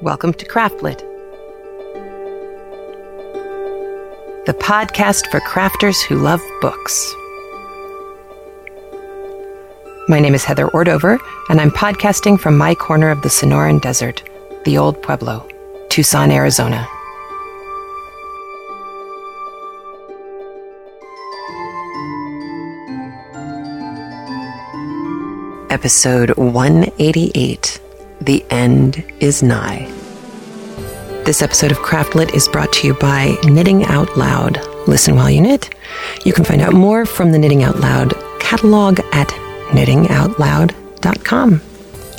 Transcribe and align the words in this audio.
Welcome 0.00 0.32
to 0.34 0.46
Craftlit, 0.46 0.98
the 4.46 4.54
podcast 4.54 5.28
for 5.28 5.40
crafters 5.40 6.00
who 6.04 6.14
love 6.14 6.40
books. 6.60 7.12
My 10.06 10.20
name 10.20 10.36
is 10.36 10.44
Heather 10.44 10.68
Ordover, 10.68 11.18
and 11.48 11.60
I'm 11.60 11.72
podcasting 11.72 12.38
from 12.38 12.56
my 12.56 12.76
corner 12.76 13.10
of 13.10 13.22
the 13.22 13.28
Sonoran 13.28 13.80
Desert, 13.80 14.22
the 14.64 14.78
Old 14.78 15.02
Pueblo, 15.02 15.48
Tucson, 15.88 16.30
Arizona. 16.30 16.86
Episode 25.70 26.30
188 26.36 27.80
The 28.20 28.44
End 28.50 29.04
is 29.20 29.42
Nigh. 29.42 29.86
This 31.24 31.40
episode 31.42 31.70
of 31.70 31.78
Craftlit 31.78 32.34
is 32.34 32.48
brought 32.48 32.72
to 32.74 32.86
you 32.86 32.92
by 32.94 33.36
Knitting 33.44 33.84
Out 33.84 34.16
Loud. 34.16 34.58
Listen 34.88 35.14
while 35.14 35.30
you 35.30 35.40
knit. 35.40 35.72
You 36.24 36.32
can 36.32 36.44
find 36.44 36.60
out 36.60 36.72
more 36.72 37.06
from 37.06 37.30
the 37.32 37.38
Knitting 37.38 37.62
Out 37.62 37.78
Loud 37.80 38.14
catalog 38.40 38.98
at 39.12 39.28
knittingoutloud.com. 39.68 41.60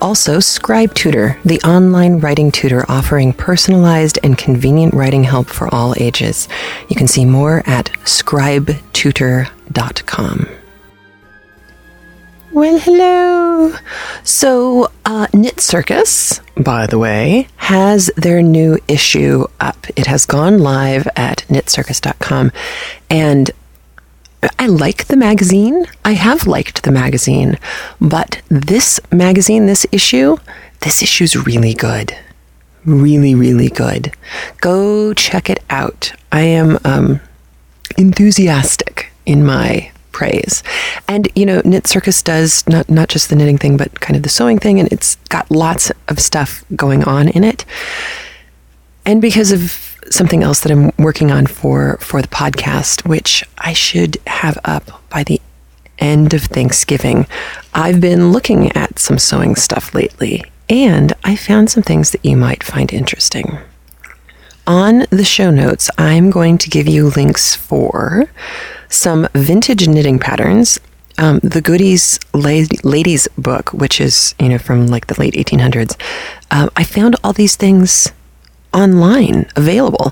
Also, 0.01 0.39
Scribe 0.39 0.93
Tutor, 0.93 1.39
the 1.43 1.59
online 1.61 2.19
writing 2.19 2.51
tutor 2.51 2.85
offering 2.89 3.33
personalized 3.33 4.19
and 4.23 4.37
convenient 4.37 4.93
writing 4.93 5.23
help 5.23 5.47
for 5.47 5.73
all 5.73 5.95
ages. 5.97 6.47
You 6.89 6.95
can 6.95 7.07
see 7.07 7.25
more 7.25 7.63
at 7.65 7.85
scribetutor.com. 8.05 10.47
Well, 12.53 12.79
hello. 12.79 13.75
So, 14.23 14.89
uh, 15.05 15.27
Knit 15.33 15.59
Circus, 15.59 16.39
by 16.55 16.87
the 16.87 16.97
way, 16.97 17.49
has 17.57 18.09
their 18.15 18.41
new 18.41 18.79
issue 18.87 19.45
up. 19.59 19.85
It 19.95 20.07
has 20.07 20.25
gone 20.25 20.59
live 20.59 21.07
at 21.15 21.45
knitcircus.com. 21.49 22.51
And 23.09 23.51
I 24.59 24.67
like 24.67 25.05
the 25.05 25.17
magazine. 25.17 25.85
I 26.05 26.11
have 26.11 26.45
liked 26.45 26.83
the 26.83 26.91
magazine, 26.91 27.57
but 27.99 28.41
this 28.49 28.99
magazine, 29.11 29.65
this 29.65 29.85
issue, 29.91 30.37
this 30.81 31.01
issue's 31.01 31.35
really 31.35 31.73
good. 31.73 32.15
Really, 32.85 33.35
really 33.35 33.69
good. 33.69 34.13
Go 34.61 35.13
check 35.13 35.49
it 35.49 35.63
out. 35.69 36.13
I 36.31 36.41
am 36.41 36.77
um, 36.85 37.19
enthusiastic 37.97 39.11
in 39.25 39.45
my 39.45 39.91
praise. 40.11 40.63
And 41.07 41.27
you 41.35 41.45
know, 41.45 41.61
Knit 41.65 41.85
Circus 41.85 42.23
does 42.23 42.67
not 42.67 42.89
not 42.89 43.09
just 43.09 43.29
the 43.29 43.35
knitting 43.35 43.57
thing, 43.57 43.77
but 43.77 43.99
kind 43.99 44.15
of 44.15 44.23
the 44.23 44.29
sewing 44.29 44.57
thing, 44.57 44.79
and 44.79 44.91
it's 44.91 45.15
got 45.29 45.49
lots 45.51 45.91
of 46.07 46.19
stuff 46.19 46.63
going 46.75 47.03
on 47.03 47.27
in 47.27 47.43
it. 47.43 47.65
And 49.05 49.21
because 49.21 49.51
of 49.51 49.86
something 50.11 50.43
else 50.43 50.61
that 50.61 50.71
I'm 50.71 50.91
working 50.97 51.31
on 51.31 51.47
for 51.47 51.97
for 51.97 52.21
the 52.21 52.27
podcast, 52.27 53.07
which 53.07 53.43
I 53.57 53.73
should 53.73 54.17
have 54.27 54.57
up 54.63 55.03
by 55.09 55.23
the 55.23 55.41
end 55.99 56.33
of 56.33 56.43
Thanksgiving. 56.43 57.27
I've 57.73 58.01
been 58.01 58.31
looking 58.31 58.71
at 58.73 58.99
some 58.99 59.17
sewing 59.17 59.55
stuff 59.55 59.93
lately, 59.93 60.43
and 60.69 61.13
I 61.23 61.35
found 61.35 61.69
some 61.69 61.83
things 61.83 62.11
that 62.11 62.23
you 62.23 62.37
might 62.37 62.63
find 62.63 62.91
interesting. 62.93 63.57
On 64.65 65.05
the 65.09 65.23
show 65.23 65.49
notes, 65.49 65.89
I'm 65.97 66.29
going 66.29 66.57
to 66.57 66.69
give 66.69 66.87
you 66.87 67.09
links 67.09 67.55
for 67.55 68.25
some 68.89 69.27
vintage 69.33 69.87
knitting 69.87 70.19
patterns. 70.19 70.79
Um, 71.19 71.39
the 71.39 71.61
Godey's 71.61 72.19
Ladies 72.33 73.27
book, 73.37 73.73
which 73.73 73.99
is 73.99 74.35
you 74.39 74.49
know 74.49 74.59
from 74.59 74.87
like 74.87 75.07
the 75.07 75.19
late 75.19 75.33
1800s, 75.33 75.99
uh, 76.51 76.69
I 76.75 76.83
found 76.83 77.15
all 77.23 77.33
these 77.33 77.55
things 77.55 78.11
online 78.77 79.49
available. 79.55 80.11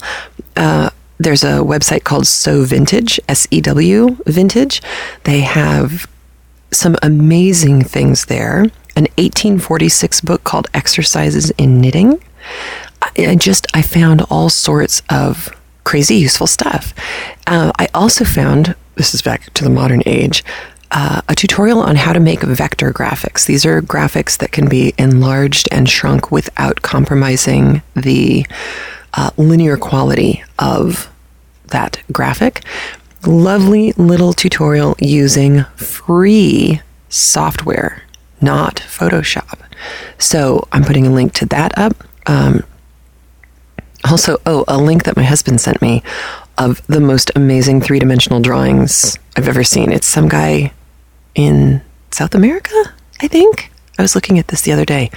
Uh, 0.56 0.90
there's 1.18 1.44
a 1.44 1.60
website 1.60 2.04
called 2.04 2.28
Sew 2.28 2.64
Vintage, 2.66 3.20
S 3.30 3.48
E 3.52 3.62
W 3.62 4.18
Vintage. 4.26 4.82
They 5.24 5.42
have 5.42 6.08
some 6.72 6.96
amazing 7.02 7.84
things 7.84 8.26
there. 8.26 8.64
An 8.98 9.08
1846 9.18 10.22
book 10.22 10.44
called 10.44 10.68
Exercises 10.74 11.52
in 11.52 11.80
Knitting. 11.80 12.22
I 13.18 13.36
just 13.36 13.68
I 13.74 13.82
found 13.82 14.22
all 14.30 14.50
sorts 14.50 15.02
of 15.10 15.50
crazy 15.84 16.16
useful 16.16 16.48
stuff. 16.48 16.94
Uh, 17.48 17.72
I 17.78 17.88
also 17.94 18.26
found 18.26 18.76
this 18.96 19.14
is 19.14 19.22
back 19.22 19.54
to 19.54 19.64
the 19.64 19.70
modern 19.70 20.02
age. 20.06 20.44
Uh, 20.92 21.22
a 21.28 21.36
tutorial 21.36 21.80
on 21.80 21.96
how 21.96 22.14
to 22.14 22.20
make 22.20 22.42
vector 22.42 22.94
graphics. 22.94 23.46
These 23.46 23.66
are 23.66 23.82
graphics 23.82 24.38
that 24.38 24.52
can 24.52 24.70
be 24.70 24.94
enlarged 24.98 25.68
and 25.72 25.90
shrunk 25.90 26.32
without 26.32 26.84
compromising 26.84 27.82
the 27.96 28.46
uh, 29.16 29.32
linear 29.38 29.78
quality 29.78 30.44
of 30.60 31.10
that 31.68 32.02
graphic. 32.12 32.64
Lovely 33.26 33.94
little 33.94 34.34
tutorial 34.34 34.96
using 35.00 35.64
free 35.76 36.82
software, 37.10 38.04
not 38.40 38.76
Photoshop. 38.76 39.60
So 40.20 40.68
I'm 40.72 40.84
putting 40.84 41.08
a 41.08 41.12
link 41.12 41.34
to 41.34 41.46
that 41.48 41.78
up. 41.78 41.96
Um, 42.28 42.64
also, 44.04 44.38
oh, 44.46 44.64
a 44.68 44.78
link 44.78 45.04
that 45.06 45.18
my 45.18 45.24
husband 45.24 45.60
sent 45.60 45.82
me 45.82 46.04
of 46.58 46.86
the 46.88 47.02
most 47.02 47.32
amazing 47.36 47.82
three 47.82 48.00
dimensional 48.00 48.40
drawings 48.40 49.18
I've 49.36 49.48
ever 49.48 49.64
seen. 49.64 49.92
It's 49.92 50.08
some 50.08 50.28
guy 50.28 50.72
in 51.34 51.82
South 52.12 52.36
America, 52.36 52.76
I 53.22 53.28
think. 53.28 53.72
I 53.98 54.02
was 54.02 54.16
looking 54.16 54.40
at 54.40 54.48
this 54.48 54.62
the 54.62 54.72
other 54.72 54.86
day. 54.86 55.12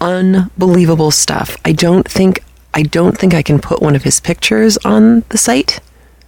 Unbelievable 0.00 1.10
stuff. 1.10 1.56
I 1.64 1.72
don't 1.72 2.08
think 2.08 2.42
I 2.74 2.82
don't 2.82 3.16
think 3.16 3.34
I 3.34 3.42
can 3.42 3.58
put 3.58 3.82
one 3.82 3.96
of 3.96 4.04
his 4.04 4.20
pictures 4.20 4.76
on 4.78 5.24
the 5.30 5.38
site. 5.38 5.80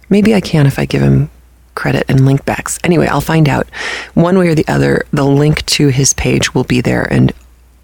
Maybe 0.09 0.33
I 0.33 0.41
can 0.41 0.65
if 0.65 0.79
I 0.79 0.85
give 0.85 1.01
him 1.01 1.29
credit 1.75 2.05
and 2.09 2.25
link 2.25 2.43
backs. 2.45 2.79
Anyway, 2.83 3.07
I'll 3.07 3.21
find 3.21 3.47
out. 3.47 3.69
One 4.13 4.37
way 4.37 4.49
or 4.49 4.55
the 4.55 4.67
other, 4.67 5.05
the 5.13 5.23
link 5.23 5.65
to 5.67 5.87
his 5.87 6.13
page 6.13 6.53
will 6.53 6.63
be 6.63 6.81
there 6.81 7.07
and 7.11 7.31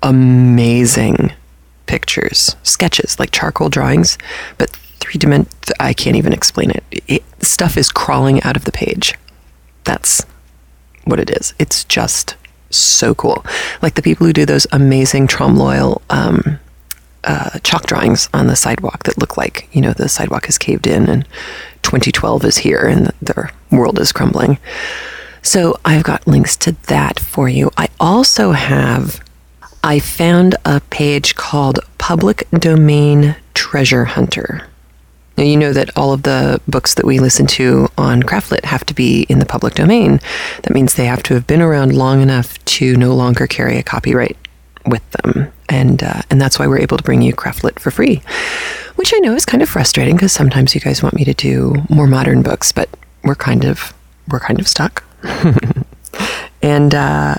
amazing 0.03 1.31
pictures, 1.85 2.55
sketches, 2.63 3.19
like 3.19 3.31
charcoal 3.31 3.69
drawings, 3.69 4.17
but 4.57 4.77
three 4.99 5.17
dimensional. 5.17 5.53
I 5.79 5.93
can't 5.93 6.15
even 6.15 6.33
explain 6.33 6.71
it. 6.71 6.83
it. 7.07 7.23
Stuff 7.43 7.77
is 7.77 7.91
crawling 7.91 8.41
out 8.43 8.57
of 8.57 8.65
the 8.65 8.71
page. 8.71 9.15
That's 9.83 10.25
what 11.05 11.19
it 11.19 11.29
is. 11.29 11.53
It's 11.59 11.83
just 11.85 12.35
so 12.69 13.15
cool. 13.15 13.45
Like 13.81 13.95
the 13.95 14.01
people 14.01 14.27
who 14.27 14.33
do 14.33 14.45
those 14.45 14.67
amazing 14.71 15.27
trompe 15.27 15.57
l'oeil 15.57 16.01
um, 16.09 16.59
uh, 17.23 17.59
chalk 17.63 17.85
drawings 17.85 18.29
on 18.33 18.47
the 18.47 18.55
sidewalk 18.55 19.03
that 19.03 19.17
look 19.17 19.37
like, 19.37 19.67
you 19.71 19.81
know, 19.81 19.93
the 19.93 20.09
sidewalk 20.09 20.49
is 20.49 20.57
caved 20.57 20.87
in 20.87 21.07
and 21.09 21.27
2012 21.83 22.45
is 22.45 22.57
here 22.57 22.85
and 22.85 23.11
the 23.21 23.49
world 23.71 23.99
is 23.99 24.11
crumbling. 24.11 24.57
So 25.41 25.79
I've 25.85 26.03
got 26.03 26.27
links 26.27 26.57
to 26.57 26.73
that 26.87 27.19
for 27.19 27.47
you. 27.47 27.71
I 27.77 27.89
also 27.99 28.51
have 28.51 29.21
I 29.83 29.99
found 29.99 30.55
a 30.65 30.81
page 30.81 31.35
called 31.35 31.79
Public 31.97 32.47
Domain 32.51 33.35
Treasure 33.53 34.05
Hunter. 34.05 34.67
Now, 35.37 35.43
you 35.43 35.55
know 35.55 35.71
that 35.71 35.95
all 35.95 36.13
of 36.13 36.23
the 36.23 36.59
books 36.67 36.95
that 36.95 37.05
we 37.05 37.19
listen 37.19 37.45
to 37.47 37.87
on 37.97 38.23
Craftlit 38.23 38.65
have 38.65 38.85
to 38.85 38.93
be 38.93 39.23
in 39.29 39.37
the 39.37 39.45
public 39.45 39.75
domain. 39.75 40.19
That 40.63 40.73
means 40.73 40.95
they 40.95 41.05
have 41.05 41.21
to 41.23 41.35
have 41.35 41.45
been 41.45 41.61
around 41.61 41.95
long 41.95 42.21
enough 42.21 42.63
to 42.65 42.95
no 42.97 43.13
longer 43.13 43.45
carry 43.45 43.77
a 43.77 43.83
copyright 43.83 44.35
with 44.87 45.07
them. 45.11 45.51
And, 45.69 46.01
uh, 46.01 46.21
and 46.31 46.41
that's 46.41 46.57
why 46.57 46.65
we're 46.65 46.79
able 46.79 46.97
to 46.97 47.03
bring 47.03 47.21
you 47.21 47.33
Craftlit 47.33 47.79
for 47.79 47.91
free, 47.91 48.21
which 48.95 49.13
I 49.13 49.19
know 49.19 49.35
is 49.35 49.45
kind 49.45 49.61
of 49.61 49.69
frustrating 49.69 50.15
because 50.15 50.31
sometimes 50.31 50.73
you 50.73 50.81
guys 50.81 51.03
want 51.03 51.15
me 51.15 51.23
to 51.25 51.33
do 51.33 51.75
more 51.89 52.07
modern 52.07 52.41
books, 52.41 52.71
but 52.71 52.89
we're 53.23 53.35
kind 53.35 53.63
of, 53.63 53.93
we're 54.29 54.39
kind 54.39 54.59
of 54.59 54.67
stuck. 54.67 55.03
and, 56.61 56.95
uh, 56.95 57.35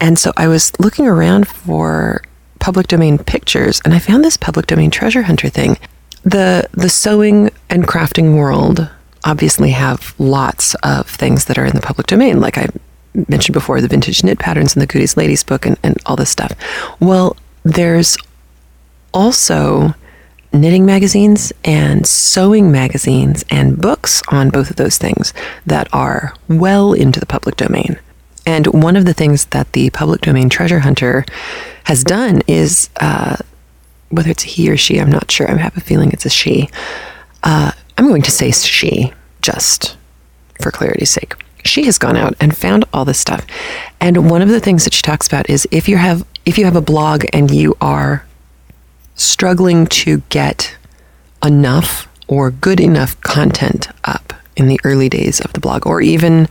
and 0.00 0.18
so 0.18 0.32
I 0.36 0.46
was 0.46 0.72
looking 0.78 1.06
around 1.06 1.48
for 1.48 2.22
public 2.60 2.86
domain 2.86 3.18
pictures 3.18 3.80
and 3.84 3.92
I 3.92 3.98
found 3.98 4.24
this 4.24 4.36
public 4.36 4.66
domain 4.66 4.90
treasure 4.90 5.22
hunter 5.22 5.48
thing. 5.48 5.78
The 6.24 6.68
the 6.72 6.88
sewing 6.88 7.50
and 7.68 7.86
crafting 7.86 8.36
world 8.36 8.88
obviously 9.24 9.70
have 9.70 10.14
lots 10.18 10.74
of 10.76 11.08
things 11.08 11.46
that 11.46 11.58
are 11.58 11.64
in 11.64 11.74
the 11.74 11.80
public 11.80 12.06
domain, 12.06 12.40
like 12.40 12.58
I 12.58 12.68
mentioned 13.28 13.54
before, 13.54 13.80
the 13.80 13.88
vintage 13.88 14.22
knit 14.24 14.38
patterns 14.38 14.74
and 14.74 14.82
the 14.82 14.86
Godey's 14.86 15.16
Ladies 15.16 15.44
book 15.44 15.66
and, 15.66 15.78
and 15.82 15.96
all 16.06 16.16
this 16.16 16.30
stuff. 16.30 16.52
Well, 17.00 17.36
there's 17.62 18.16
also 19.12 19.94
knitting 20.52 20.86
magazines 20.86 21.52
and 21.64 22.06
sewing 22.06 22.70
magazines 22.70 23.44
and 23.50 23.80
books 23.80 24.22
on 24.28 24.50
both 24.50 24.70
of 24.70 24.76
those 24.76 24.98
things 24.98 25.32
that 25.66 25.88
are 25.92 26.34
well 26.48 26.92
into 26.92 27.18
the 27.18 27.26
public 27.26 27.56
domain. 27.56 27.98
And 28.46 28.66
one 28.68 28.96
of 28.96 29.04
the 29.04 29.14
things 29.14 29.46
that 29.46 29.72
the 29.72 29.90
public 29.90 30.20
domain 30.20 30.48
treasure 30.48 30.80
hunter 30.80 31.24
has 31.84 32.04
done 32.04 32.42
is 32.46 32.90
uh, 33.00 33.36
whether 34.10 34.30
it's 34.30 34.44
a 34.44 34.48
he 34.48 34.70
or 34.70 34.76
she, 34.76 35.00
I'm 35.00 35.10
not 35.10 35.30
sure. 35.30 35.50
I 35.50 35.56
have 35.56 35.76
a 35.76 35.80
feeling 35.80 36.10
it's 36.12 36.26
a 36.26 36.30
she. 36.30 36.68
Uh, 37.42 37.72
I'm 37.96 38.08
going 38.08 38.22
to 38.22 38.30
say 38.30 38.50
she, 38.50 39.12
just 39.42 39.96
for 40.60 40.70
clarity's 40.70 41.10
sake. 41.10 41.34
She 41.64 41.84
has 41.84 41.98
gone 41.98 42.16
out 42.16 42.34
and 42.40 42.56
found 42.56 42.84
all 42.92 43.04
this 43.04 43.18
stuff. 43.18 43.46
And 44.00 44.30
one 44.30 44.42
of 44.42 44.48
the 44.48 44.60
things 44.60 44.84
that 44.84 44.92
she 44.92 45.02
talks 45.02 45.26
about 45.26 45.48
is 45.48 45.66
if 45.70 45.88
you 45.88 45.96
have 45.96 46.26
if 46.44 46.58
you 46.58 46.66
have 46.66 46.76
a 46.76 46.82
blog 46.82 47.24
and 47.32 47.50
you 47.50 47.76
are 47.80 48.26
struggling 49.14 49.86
to 49.86 50.18
get 50.28 50.76
enough 51.42 52.08
or 52.26 52.50
good 52.50 52.80
enough 52.80 53.18
content 53.22 53.88
up 54.04 54.34
in 54.56 54.68
the 54.68 54.80
early 54.84 55.08
days 55.08 55.40
of 55.40 55.52
the 55.52 55.60
blog 55.60 55.86
or 55.86 56.00
even 56.00 56.48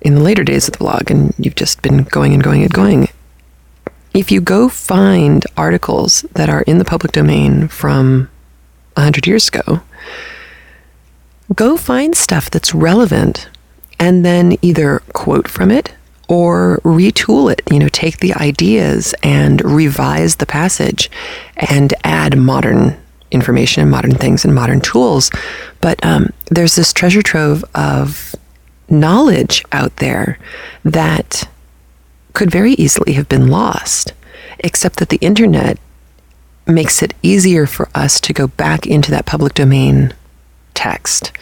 in 0.00 0.14
the 0.14 0.20
later 0.20 0.44
days 0.44 0.68
of 0.68 0.72
the 0.72 0.78
blog 0.78 1.10
and 1.10 1.34
you've 1.38 1.54
just 1.54 1.82
been 1.82 2.02
going 2.04 2.34
and 2.34 2.42
going 2.42 2.62
and 2.62 2.72
going 2.72 3.08
if 4.16 4.32
you 4.32 4.40
go 4.40 4.68
find 4.68 5.44
articles 5.56 6.22
that 6.32 6.48
are 6.48 6.62
in 6.62 6.78
the 6.78 6.84
public 6.84 7.12
domain 7.12 7.68
from 7.68 8.30
100 8.94 9.26
years 9.26 9.48
ago, 9.48 9.82
go 11.54 11.76
find 11.76 12.16
stuff 12.16 12.50
that's 12.50 12.74
relevant 12.74 13.48
and 14.00 14.24
then 14.24 14.56
either 14.62 15.00
quote 15.12 15.46
from 15.46 15.70
it 15.70 15.94
or 16.28 16.80
retool 16.82 17.52
it. 17.52 17.60
You 17.70 17.78
know, 17.78 17.88
take 17.88 18.18
the 18.18 18.34
ideas 18.34 19.14
and 19.22 19.62
revise 19.64 20.36
the 20.36 20.46
passage 20.46 21.10
and 21.56 21.92
add 22.02 22.38
modern 22.38 22.96
information 23.30 23.82
and 23.82 23.90
modern 23.90 24.14
things 24.14 24.44
and 24.44 24.54
modern 24.54 24.80
tools. 24.80 25.30
But 25.82 26.04
um, 26.04 26.30
there's 26.50 26.74
this 26.74 26.92
treasure 26.92 27.22
trove 27.22 27.64
of 27.74 28.34
knowledge 28.88 29.64
out 29.72 29.96
there 29.96 30.38
that 30.84 31.46
could 32.36 32.50
very 32.50 32.74
easily 32.74 33.14
have 33.14 33.28
been 33.30 33.48
lost, 33.48 34.12
except 34.58 34.98
that 34.98 35.08
the 35.08 35.16
internet 35.22 35.78
makes 36.66 37.02
it 37.02 37.14
easier 37.22 37.66
for 37.66 37.88
us 37.94 38.20
to 38.20 38.34
go 38.34 38.46
back 38.46 38.86
into 38.86 39.10
that 39.10 39.24
public 39.24 39.54
domain 39.54 40.12
text 40.74 41.32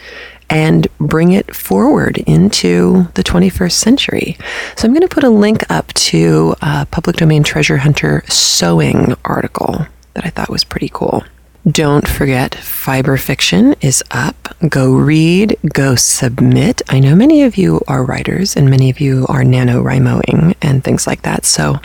and 0.49 0.87
bring 0.97 1.33
it 1.33 1.53
forward 1.53 2.19
into 2.19 3.09
the 3.15 3.23
21st 3.23 3.73
century. 3.73 4.37
So 4.77 4.87
I'm 4.87 4.93
going 4.93 5.01
to 5.05 5.13
put 5.13 5.25
a 5.25 5.29
link 5.29 5.69
up 5.69 5.93
to 5.95 6.55
a 6.61 6.85
public 6.85 7.17
domain 7.17 7.43
treasure 7.43 7.77
hunter 7.77 8.23
sewing 8.29 9.15
article 9.25 9.87
that 10.13 10.25
I 10.25 10.29
thought 10.29 10.49
was 10.49 10.63
pretty 10.63 10.89
cool. 10.93 11.25
Don't 11.69 12.07
forget, 12.07 12.53
Fiber 12.53 13.17
Fiction 13.17 13.73
is 13.81 14.03
up. 14.11 14.55
Go 14.69 14.95
read, 14.95 15.57
go 15.73 15.95
submit. 15.95 16.83
I 16.89 16.99
know 16.99 17.15
many 17.15 17.41
of 17.41 17.57
you 17.57 17.81
are 17.87 18.05
writers 18.05 18.55
and 18.55 18.69
many 18.69 18.91
of 18.91 18.99
you 18.99 19.25
are 19.29 19.41
NaNoWriMoing 19.41 20.55
and 20.61 20.83
things 20.83 21.07
like 21.07 21.23
that. 21.23 21.43
So 21.43 21.79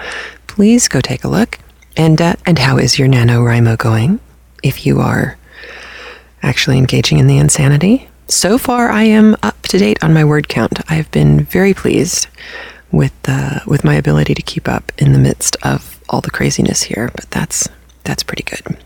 please 0.46 0.86
go 0.86 1.00
take 1.00 1.24
a 1.24 1.28
look. 1.28 1.58
And, 1.96 2.20
uh, 2.20 2.34
and 2.44 2.58
how 2.58 2.76
is 2.76 2.98
your 2.98 3.08
NaNoWriMo 3.08 3.78
going 3.78 4.20
if 4.62 4.84
you 4.84 5.00
are 5.00 5.38
actually 6.42 6.76
engaging 6.76 7.18
in 7.18 7.26
the 7.26 7.38
insanity? 7.38 8.06
So 8.28 8.58
far, 8.58 8.90
I 8.90 9.04
am 9.04 9.34
up 9.42 9.62
to 9.62 9.78
date 9.78 10.04
on 10.04 10.12
my 10.12 10.26
word 10.26 10.48
count. 10.48 10.78
I've 10.90 11.10
been 11.10 11.44
very 11.44 11.72
pleased 11.72 12.26
with, 12.92 13.14
uh, 13.26 13.60
with 13.66 13.82
my 13.82 13.94
ability 13.94 14.34
to 14.34 14.42
keep 14.42 14.68
up 14.68 14.92
in 14.98 15.14
the 15.14 15.18
midst 15.18 15.56
of 15.62 15.98
all 16.10 16.20
the 16.20 16.30
craziness 16.30 16.82
here, 16.82 17.10
but 17.14 17.30
that's 17.30 17.66
that's 18.04 18.22
pretty 18.22 18.42
good. 18.42 18.76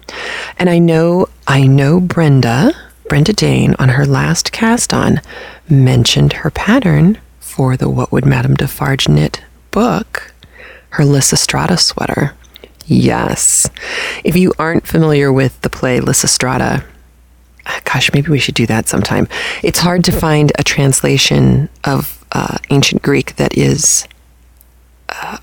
And 0.59 0.69
I 0.69 0.79
know 0.79 1.29
I 1.47 1.67
know 1.67 2.01
Brenda, 2.01 2.73
Brenda 3.09 3.33
Dayne 3.33 3.75
on 3.79 3.91
her 3.91 4.07
last 4.07 4.53
cast 4.53 4.93
on 4.93 5.21
mentioned 5.69 6.35
her 6.35 6.51
pattern 6.51 7.19
for 7.41 7.77
the 7.77 7.89
What 7.89 8.13
Would 8.13 8.25
Madame 8.27 8.55
Defarge 8.55 9.09
Knit 9.09 9.43
book, 9.71 10.33
her 10.91 11.05
Lysistrata 11.05 11.79
sweater. 11.79 12.35
Yes. 12.87 13.69
If 14.25 14.37
you 14.37 14.53
aren't 14.59 14.87
familiar 14.87 15.33
with 15.33 15.61
the 15.63 15.71
play 15.71 16.01
Lysistrata, 16.01 16.85
gosh, 17.85 18.13
maybe 18.13 18.31
we 18.31 18.39
should 18.39 18.55
do 18.55 18.67
that 18.67 18.89
sometime. 18.89 19.29
It's 19.63 19.79
hard 19.79 20.05
to 20.05 20.13
find 20.13 20.53
a 20.59 20.65
translation 20.65 21.69
of 21.85 22.25
uh, 22.33 22.59
ancient 22.71 23.03
Greek 23.03 23.37
that 23.37 23.57
is 23.57 24.07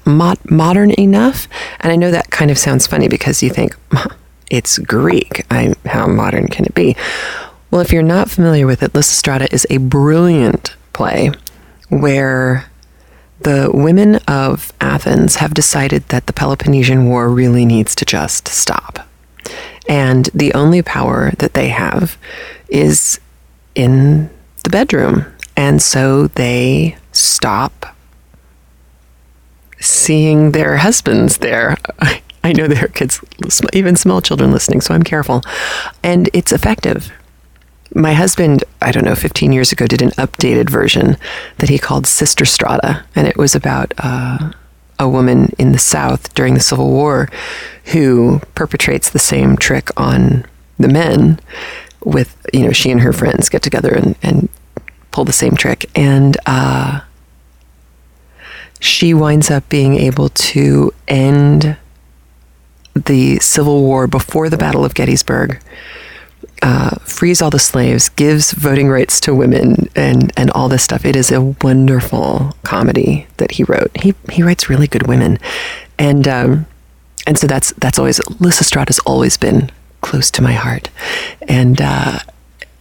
mod- 0.05 0.49
modern 0.49 0.91
enough. 0.91 1.47
And 1.79 1.91
I 1.91 1.95
know 1.95 2.11
that 2.11 2.31
kind 2.31 2.51
of 2.51 2.57
sounds 2.57 2.87
funny 2.87 3.07
because 3.07 3.41
you 3.43 3.49
think 3.49 3.75
it's 4.49 4.77
Greek. 4.79 5.45
I, 5.49 5.73
how 5.85 6.07
modern 6.07 6.47
can 6.47 6.65
it 6.65 6.75
be? 6.75 6.95
Well, 7.69 7.81
if 7.81 7.91
you're 7.93 8.03
not 8.03 8.29
familiar 8.29 8.67
with 8.67 8.83
it, 8.83 8.93
Lysistrata 8.93 9.51
is 9.53 9.65
a 9.69 9.77
brilliant 9.77 10.75
play 10.93 11.31
where 11.89 12.65
the 13.39 13.71
women 13.73 14.17
of 14.27 14.71
Athens 14.81 15.37
have 15.37 15.53
decided 15.53 16.07
that 16.09 16.27
the 16.27 16.33
Peloponnesian 16.33 17.07
War 17.07 17.29
really 17.29 17.65
needs 17.65 17.95
to 17.95 18.05
just 18.05 18.47
stop. 18.47 19.07
And 19.87 20.25
the 20.33 20.53
only 20.53 20.81
power 20.81 21.31
that 21.39 21.53
they 21.53 21.69
have 21.69 22.17
is 22.67 23.19
in 23.73 24.29
the 24.63 24.69
bedroom. 24.69 25.25
And 25.57 25.81
so 25.81 26.27
they 26.27 26.97
stop 27.11 27.95
seeing 29.81 30.51
their 30.51 30.77
husbands 30.77 31.39
there. 31.39 31.77
I 32.43 32.53
know 32.53 32.67
there 32.67 32.85
are 32.85 32.89
kids, 32.89 33.19
even 33.73 33.95
small 33.95 34.21
children 34.21 34.51
listening, 34.51 34.81
so 34.81 34.93
I'm 34.95 35.03
careful. 35.03 35.43
And 36.01 36.29
it's 36.33 36.51
effective. 36.51 37.11
My 37.93 38.13
husband, 38.13 38.63
I 38.81 38.91
don't 38.91 39.05
know, 39.05 39.15
15 39.15 39.51
years 39.51 39.71
ago, 39.71 39.85
did 39.85 40.01
an 40.01 40.11
updated 40.11 40.69
version 40.69 41.17
that 41.57 41.69
he 41.69 41.77
called 41.77 42.07
Sister 42.07 42.45
Strata. 42.45 43.03
And 43.15 43.27
it 43.27 43.37
was 43.37 43.53
about 43.53 43.93
uh, 43.97 44.53
a 44.97 45.09
woman 45.09 45.53
in 45.59 45.71
the 45.71 45.77
South 45.79 46.33
during 46.33 46.53
the 46.53 46.61
Civil 46.61 46.89
War 46.89 47.29
who 47.85 48.39
perpetrates 48.55 49.09
the 49.09 49.19
same 49.19 49.57
trick 49.57 49.89
on 49.97 50.45
the 50.79 50.87
men 50.87 51.39
with, 52.03 52.35
you 52.53 52.65
know, 52.65 52.71
she 52.71 52.91
and 52.91 53.01
her 53.01 53.13
friends 53.13 53.49
get 53.49 53.61
together 53.61 53.93
and, 53.93 54.15
and 54.23 54.49
pull 55.11 55.25
the 55.25 55.33
same 55.33 55.55
trick. 55.55 55.89
And, 55.95 56.37
uh, 56.45 57.01
she 58.81 59.13
winds 59.13 59.49
up 59.51 59.69
being 59.69 59.95
able 59.95 60.29
to 60.29 60.91
end 61.07 61.77
the 62.95 63.37
Civil 63.39 63.83
War 63.83 64.07
before 64.07 64.49
the 64.49 64.57
Battle 64.57 64.83
of 64.83 64.95
Gettysburg, 64.95 65.61
uh, 66.63 66.95
frees 67.05 67.41
all 67.41 67.51
the 67.51 67.59
slaves, 67.59 68.09
gives 68.09 68.51
voting 68.51 68.89
rights 68.89 69.19
to 69.21 69.33
women, 69.33 69.87
and 69.95 70.33
and 70.35 70.49
all 70.51 70.67
this 70.67 70.83
stuff. 70.83 71.05
It 71.05 71.15
is 71.15 71.31
a 71.31 71.41
wonderful 71.41 72.55
comedy 72.63 73.27
that 73.37 73.51
he 73.51 73.63
wrote. 73.63 73.95
He 74.01 74.15
he 74.31 74.43
writes 74.43 74.67
really 74.69 74.87
good 74.87 75.07
women, 75.07 75.37
and 75.97 76.27
um, 76.27 76.65
and 77.27 77.37
so 77.37 77.47
that's 77.47 77.71
that's 77.73 77.99
always 77.99 78.19
Lysistrata 78.19 78.89
has 78.89 78.99
always 78.99 79.37
been 79.37 79.71
close 80.01 80.31
to 80.31 80.41
my 80.41 80.53
heart, 80.53 80.89
and 81.47 81.79
uh, 81.81 82.19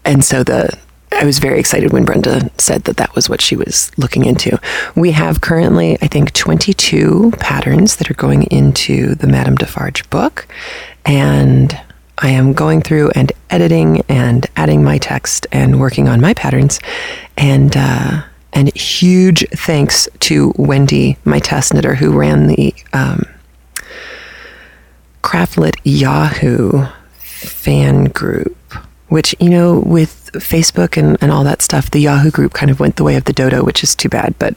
and 0.05 0.25
so 0.25 0.43
the 0.43 0.79
I 1.21 1.25
was 1.25 1.39
very 1.39 1.61
excited 1.61 1.93
when 1.93 2.07
Brenda 2.07 2.51
said 2.57 2.85
that 2.85 2.97
that 2.97 3.15
was 3.15 3.29
what 3.29 3.43
she 3.43 3.55
was 3.55 3.93
looking 3.99 4.25
into. 4.25 4.59
We 4.97 5.11
have 5.11 5.43
currently, 5.43 5.99
I 6.01 6.07
think, 6.07 6.33
22 6.33 7.33
patterns 7.39 7.97
that 7.97 8.11
are 8.11 8.15
going 8.15 8.45
into 8.45 9.15
the 9.17 9.27
Madame 9.27 9.55
Defarge 9.55 10.09
book. 10.09 10.49
And 11.05 11.79
I 12.17 12.31
am 12.31 12.55
going 12.55 12.81
through 12.81 13.11
and 13.11 13.33
editing 13.51 14.03
and 14.09 14.47
adding 14.57 14.83
my 14.83 14.97
text 14.97 15.47
and 15.53 15.79
working 15.79 16.09
on 16.09 16.23
my 16.23 16.33
patterns. 16.33 16.81
And, 17.37 17.77
uh, 17.77 18.23
and 18.55 18.75
huge 18.75 19.47
thanks 19.51 20.09
to 20.21 20.55
Wendy, 20.57 21.19
my 21.27 21.39
test 21.39 21.75
knitter, 21.75 21.95
who 21.95 22.19
ran 22.19 22.47
the 22.47 22.75
um, 22.95 23.27
Craftlit 25.23 25.77
Yahoo 25.85 26.87
fan 27.19 28.05
group 28.05 28.57
which, 29.11 29.35
you 29.41 29.51
know, 29.51 29.81
with 29.81 30.20
Facebook 30.35 30.97
and, 30.97 31.17
and 31.21 31.31
all 31.31 31.45
that 31.45 31.63
stuff, 31.63 31.91
the 31.91 32.01
Yahoo 32.01 32.31
group 32.31 32.53
kind 32.53 32.71
of 32.71 32.81
went 32.81 32.97
the 32.97 33.05
way 33.05 33.17
of 33.17 33.25
the 33.25 33.33
dodo, 33.33 33.65
which 33.65 33.83
is 33.83 33.95
too 33.95 34.09
bad. 34.09 34.35
But 34.39 34.57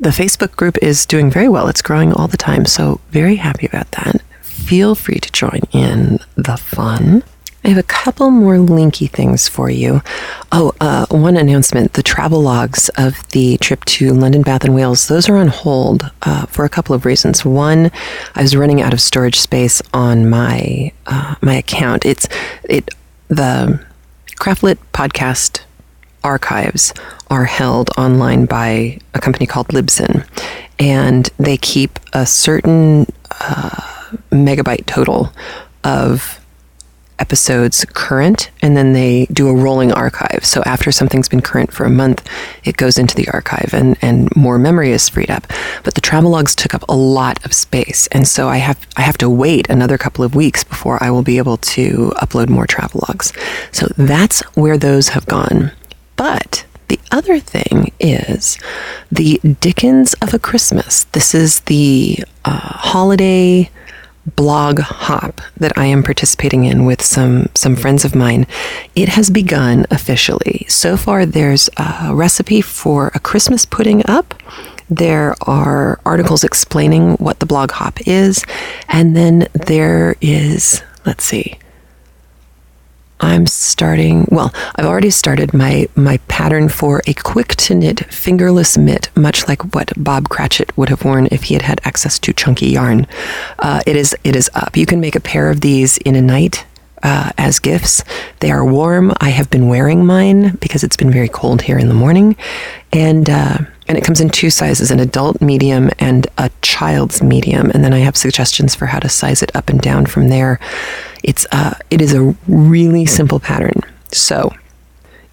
the 0.00 0.10
Facebook 0.10 0.56
group 0.56 0.76
is 0.82 1.06
doing 1.06 1.30
very 1.30 1.48
well. 1.48 1.68
It's 1.68 1.82
growing 1.82 2.12
all 2.12 2.28
the 2.28 2.36
time. 2.36 2.64
So, 2.66 3.00
very 3.10 3.36
happy 3.36 3.66
about 3.66 3.90
that. 3.92 4.22
Feel 4.42 4.94
free 4.94 5.20
to 5.20 5.32
join 5.32 5.60
in 5.72 6.18
the 6.36 6.56
fun. 6.56 7.22
I 7.64 7.68
have 7.68 7.78
a 7.78 7.82
couple 7.82 8.30
more 8.30 8.56
linky 8.56 9.10
things 9.10 9.48
for 9.48 9.70
you. 9.70 10.02
Oh, 10.52 10.72
uh, 10.82 11.06
one 11.10 11.38
announcement 11.38 11.94
the 11.94 12.02
travel 12.02 12.42
logs 12.42 12.90
of 12.90 13.26
the 13.30 13.56
trip 13.58 13.84
to 13.86 14.12
London, 14.12 14.42
Bath, 14.42 14.64
and 14.64 14.74
Wales, 14.74 15.08
those 15.08 15.30
are 15.30 15.36
on 15.36 15.48
hold 15.48 16.10
uh, 16.22 16.44
for 16.46 16.66
a 16.66 16.68
couple 16.68 16.94
of 16.94 17.06
reasons. 17.06 17.42
One, 17.42 17.90
I 18.34 18.42
was 18.42 18.54
running 18.54 18.82
out 18.82 18.92
of 18.92 19.00
storage 19.00 19.38
space 19.38 19.80
on 19.94 20.28
my 20.28 20.92
uh, 21.06 21.36
my 21.40 21.54
account. 21.54 22.04
It's 22.04 22.28
it 22.64 22.90
the 23.28 23.84
Craftlit 24.40 24.78
podcast 24.92 25.60
archives 26.22 26.92
are 27.30 27.44
held 27.44 27.90
online 27.96 28.46
by 28.46 28.98
a 29.14 29.20
company 29.20 29.46
called 29.46 29.68
Libsyn, 29.68 30.26
and 30.78 31.30
they 31.38 31.56
keep 31.56 31.98
a 32.12 32.26
certain 32.26 33.06
uh, 33.40 33.80
megabyte 34.30 34.86
total 34.86 35.32
of 35.84 36.40
episodes 37.18 37.84
current 37.92 38.50
and 38.62 38.76
then 38.76 38.92
they 38.92 39.26
do 39.26 39.48
a 39.48 39.54
rolling 39.54 39.92
archive. 39.92 40.44
So 40.44 40.62
after 40.66 40.90
something's 40.90 41.28
been 41.28 41.40
current 41.40 41.72
for 41.72 41.84
a 41.84 41.90
month, 41.90 42.28
it 42.64 42.76
goes 42.76 42.98
into 42.98 43.14
the 43.14 43.28
archive 43.28 43.70
and, 43.72 43.96
and 44.02 44.34
more 44.34 44.58
memory 44.58 44.90
is 44.90 45.08
freed 45.08 45.30
up. 45.30 45.46
But 45.84 45.94
the 45.94 46.00
travel 46.00 46.30
logs 46.30 46.54
took 46.54 46.74
up 46.74 46.84
a 46.88 46.96
lot 46.96 47.44
of 47.44 47.52
space. 47.52 48.06
And 48.08 48.26
so 48.26 48.48
I 48.48 48.58
have 48.58 48.78
I 48.96 49.02
have 49.02 49.18
to 49.18 49.30
wait 49.30 49.68
another 49.70 49.98
couple 49.98 50.24
of 50.24 50.34
weeks 50.34 50.64
before 50.64 51.02
I 51.02 51.10
will 51.10 51.22
be 51.22 51.38
able 51.38 51.56
to 51.58 52.12
upload 52.16 52.48
more 52.48 52.66
travel 52.66 53.04
logs. 53.08 53.32
So 53.72 53.86
that's 53.96 54.40
where 54.56 54.78
those 54.78 55.08
have 55.08 55.26
gone. 55.26 55.72
But 56.16 56.64
the 56.88 57.00
other 57.10 57.40
thing 57.40 57.92
is 57.98 58.58
the 59.10 59.40
Dickens 59.60 60.14
of 60.14 60.34
a 60.34 60.38
Christmas. 60.38 61.04
This 61.04 61.34
is 61.34 61.60
the 61.60 62.24
uh, 62.44 62.58
holiday 62.58 63.70
blog 64.36 64.78
hop 64.78 65.40
that 65.56 65.76
I 65.76 65.86
am 65.86 66.02
participating 66.02 66.64
in 66.64 66.84
with 66.84 67.02
some 67.02 67.48
some 67.54 67.76
friends 67.76 68.04
of 68.04 68.14
mine. 68.14 68.46
It 68.94 69.08
has 69.10 69.30
begun 69.30 69.86
officially. 69.90 70.66
So 70.68 70.96
far 70.96 71.26
there's 71.26 71.68
a 71.76 72.14
recipe 72.14 72.60
for 72.60 73.10
a 73.14 73.20
Christmas 73.20 73.64
pudding 73.64 74.02
up. 74.06 74.34
There 74.90 75.34
are 75.42 75.98
articles 76.04 76.44
explaining 76.44 77.14
what 77.14 77.40
the 77.40 77.46
blog 77.46 77.70
hop 77.72 78.06
is, 78.06 78.44
and 78.88 79.16
then 79.16 79.48
there 79.54 80.16
is 80.20 80.82
let's 81.04 81.24
see. 81.24 81.58
I'm 83.20 83.46
starting, 83.46 84.26
well, 84.30 84.52
I've 84.76 84.86
already 84.86 85.10
started 85.10 85.54
my, 85.54 85.88
my 85.94 86.18
pattern 86.28 86.68
for 86.68 87.02
a 87.06 87.14
quick 87.14 87.54
to 87.56 87.74
knit 87.74 88.00
fingerless 88.12 88.76
mitt, 88.76 89.10
much 89.16 89.48
like 89.48 89.74
what 89.74 89.92
Bob 89.96 90.28
Cratchit 90.28 90.76
would 90.76 90.88
have 90.88 91.04
worn 91.04 91.28
if 91.30 91.44
he 91.44 91.54
had 91.54 91.62
had 91.62 91.80
access 91.84 92.18
to 92.20 92.32
chunky 92.32 92.68
yarn. 92.68 93.06
Uh, 93.58 93.80
it 93.86 93.96
is 93.96 94.16
it 94.24 94.36
is 94.36 94.50
up. 94.54 94.76
You 94.76 94.86
can 94.86 95.00
make 95.00 95.14
a 95.14 95.20
pair 95.20 95.50
of 95.50 95.60
these 95.60 95.98
in 95.98 96.16
a 96.16 96.20
night 96.20 96.66
uh, 97.04 97.30
as 97.38 97.60
gifts. 97.60 98.02
They 98.40 98.50
are 98.50 98.64
warm. 98.64 99.12
I 99.20 99.28
have 99.28 99.50
been 99.50 99.68
wearing 99.68 100.04
mine 100.04 100.56
because 100.56 100.82
it's 100.82 100.96
been 100.96 101.12
very 101.12 101.28
cold 101.28 101.62
here 101.62 101.78
in 101.78 101.88
the 101.88 101.94
morning, 101.94 102.34
and 102.92 103.30
uh, 103.30 103.58
and 103.86 103.98
it 103.98 104.02
comes 104.02 104.20
in 104.20 104.30
two 104.30 104.50
sizes: 104.50 104.90
an 104.90 104.98
adult 104.98 105.40
medium 105.40 105.90
and 106.00 106.26
a 106.38 106.50
child's 106.62 107.22
medium. 107.22 107.70
And 107.70 107.84
then 107.84 107.92
I 107.92 107.98
have 107.98 108.16
suggestions 108.16 108.74
for 108.74 108.86
how 108.86 108.98
to 108.98 109.08
size 109.08 109.42
it 109.42 109.54
up 109.54 109.68
and 109.68 109.80
down 109.80 110.06
from 110.06 110.30
there. 110.30 110.58
It's 111.22 111.46
uh, 111.52 111.74
it 111.90 112.00
is 112.00 112.14
a 112.14 112.34
really 112.48 113.06
simple 113.06 113.38
pattern. 113.38 113.80
So. 114.10 114.52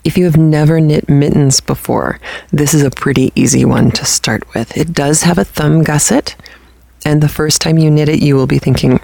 If 0.04 0.18
you 0.18 0.26
have 0.26 0.36
never 0.36 0.80
knit 0.80 1.08
mittens 1.08 1.60
before, 1.60 2.20
this 2.50 2.74
is 2.74 2.82
a 2.82 2.90
pretty 2.90 3.32
easy 3.36 3.66
one 3.66 3.92
to 3.92 4.04
start 4.04 4.52
with. 4.56 4.76
It 4.76 4.94
does 4.94 5.22
have 5.22 5.38
a 5.38 5.44
thumb 5.44 5.84
gusset, 5.84 6.36
and 7.06 7.22
the 7.22 7.30
first 7.30 7.62
time 7.62 7.78
you 7.78 7.90
knit 7.90 8.10
it, 8.10 8.22
you 8.22 8.36
will 8.36 8.48
be 8.48 8.60
thinking, 8.60 9.00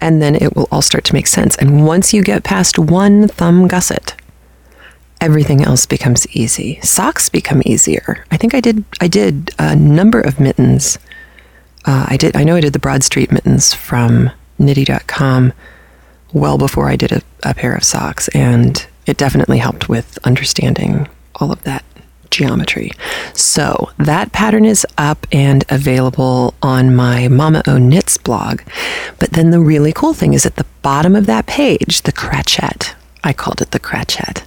and 0.00 0.22
then 0.22 0.34
it 0.34 0.54
will 0.54 0.68
all 0.70 0.82
start 0.82 1.04
to 1.04 1.14
make 1.14 1.26
sense. 1.26 1.56
And 1.56 1.86
once 1.86 2.12
you 2.12 2.22
get 2.22 2.44
past 2.44 2.78
one 2.78 3.28
thumb 3.28 3.66
gusset, 3.66 4.14
everything 5.20 5.62
else 5.62 5.86
becomes 5.86 6.26
easy. 6.36 6.80
Socks 6.82 7.28
become 7.28 7.62
easier. 7.64 8.24
I 8.30 8.36
think 8.36 8.54
I 8.54 8.60
did. 8.60 8.84
I 9.00 9.08
did 9.08 9.50
a 9.58 9.74
number 9.74 10.20
of 10.20 10.38
mittens. 10.38 10.98
Uh, 11.84 12.06
I 12.08 12.16
did. 12.16 12.36
I 12.36 12.44
know 12.44 12.56
I 12.56 12.60
did 12.60 12.72
the 12.72 12.78
Broad 12.78 13.02
Street 13.02 13.32
mittens 13.32 13.72
from 13.72 14.30
Knitty.com 14.58 15.52
well 16.32 16.58
before 16.58 16.88
I 16.88 16.96
did 16.96 17.12
a, 17.12 17.22
a 17.42 17.54
pair 17.54 17.74
of 17.74 17.84
socks, 17.84 18.28
and 18.28 18.86
it 19.06 19.16
definitely 19.16 19.58
helped 19.58 19.88
with 19.88 20.18
understanding 20.24 21.08
all 21.36 21.52
of 21.52 21.62
that 21.62 21.84
geometry. 22.30 22.92
So 23.34 23.90
that 23.98 24.32
pattern 24.32 24.64
is 24.64 24.86
up 24.96 25.26
and 25.32 25.64
available 25.68 26.54
on 26.62 26.94
my 26.94 27.28
Mama 27.28 27.62
O 27.66 27.78
Knits 27.78 28.16
blog. 28.16 28.62
But 29.18 29.30
then 29.30 29.50
the 29.50 29.60
really 29.60 29.92
cool 29.92 30.14
thing 30.14 30.34
is 30.34 30.46
at 30.46 30.56
the 30.56 30.66
bottom 30.82 31.14
of 31.16 31.26
that 31.26 31.46
page, 31.46 32.02
the 32.02 32.12
Cratchette. 32.12 32.94
I 33.24 33.32
called 33.32 33.60
it 33.60 33.72
the 33.72 33.80
Cratchette. 33.80 34.44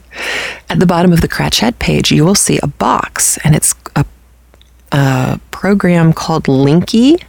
At 0.69 0.79
the 0.79 0.85
bottom 0.85 1.11
of 1.11 1.21
the 1.21 1.27
Cratchette 1.27 1.79
page, 1.79 2.11
you 2.11 2.25
will 2.25 2.35
see 2.35 2.59
a 2.63 2.67
box, 2.67 3.37
and 3.43 3.55
it's 3.55 3.75
a, 3.95 4.05
a 4.91 5.39
program 5.51 6.13
called 6.13 6.45
Linky. 6.45 7.21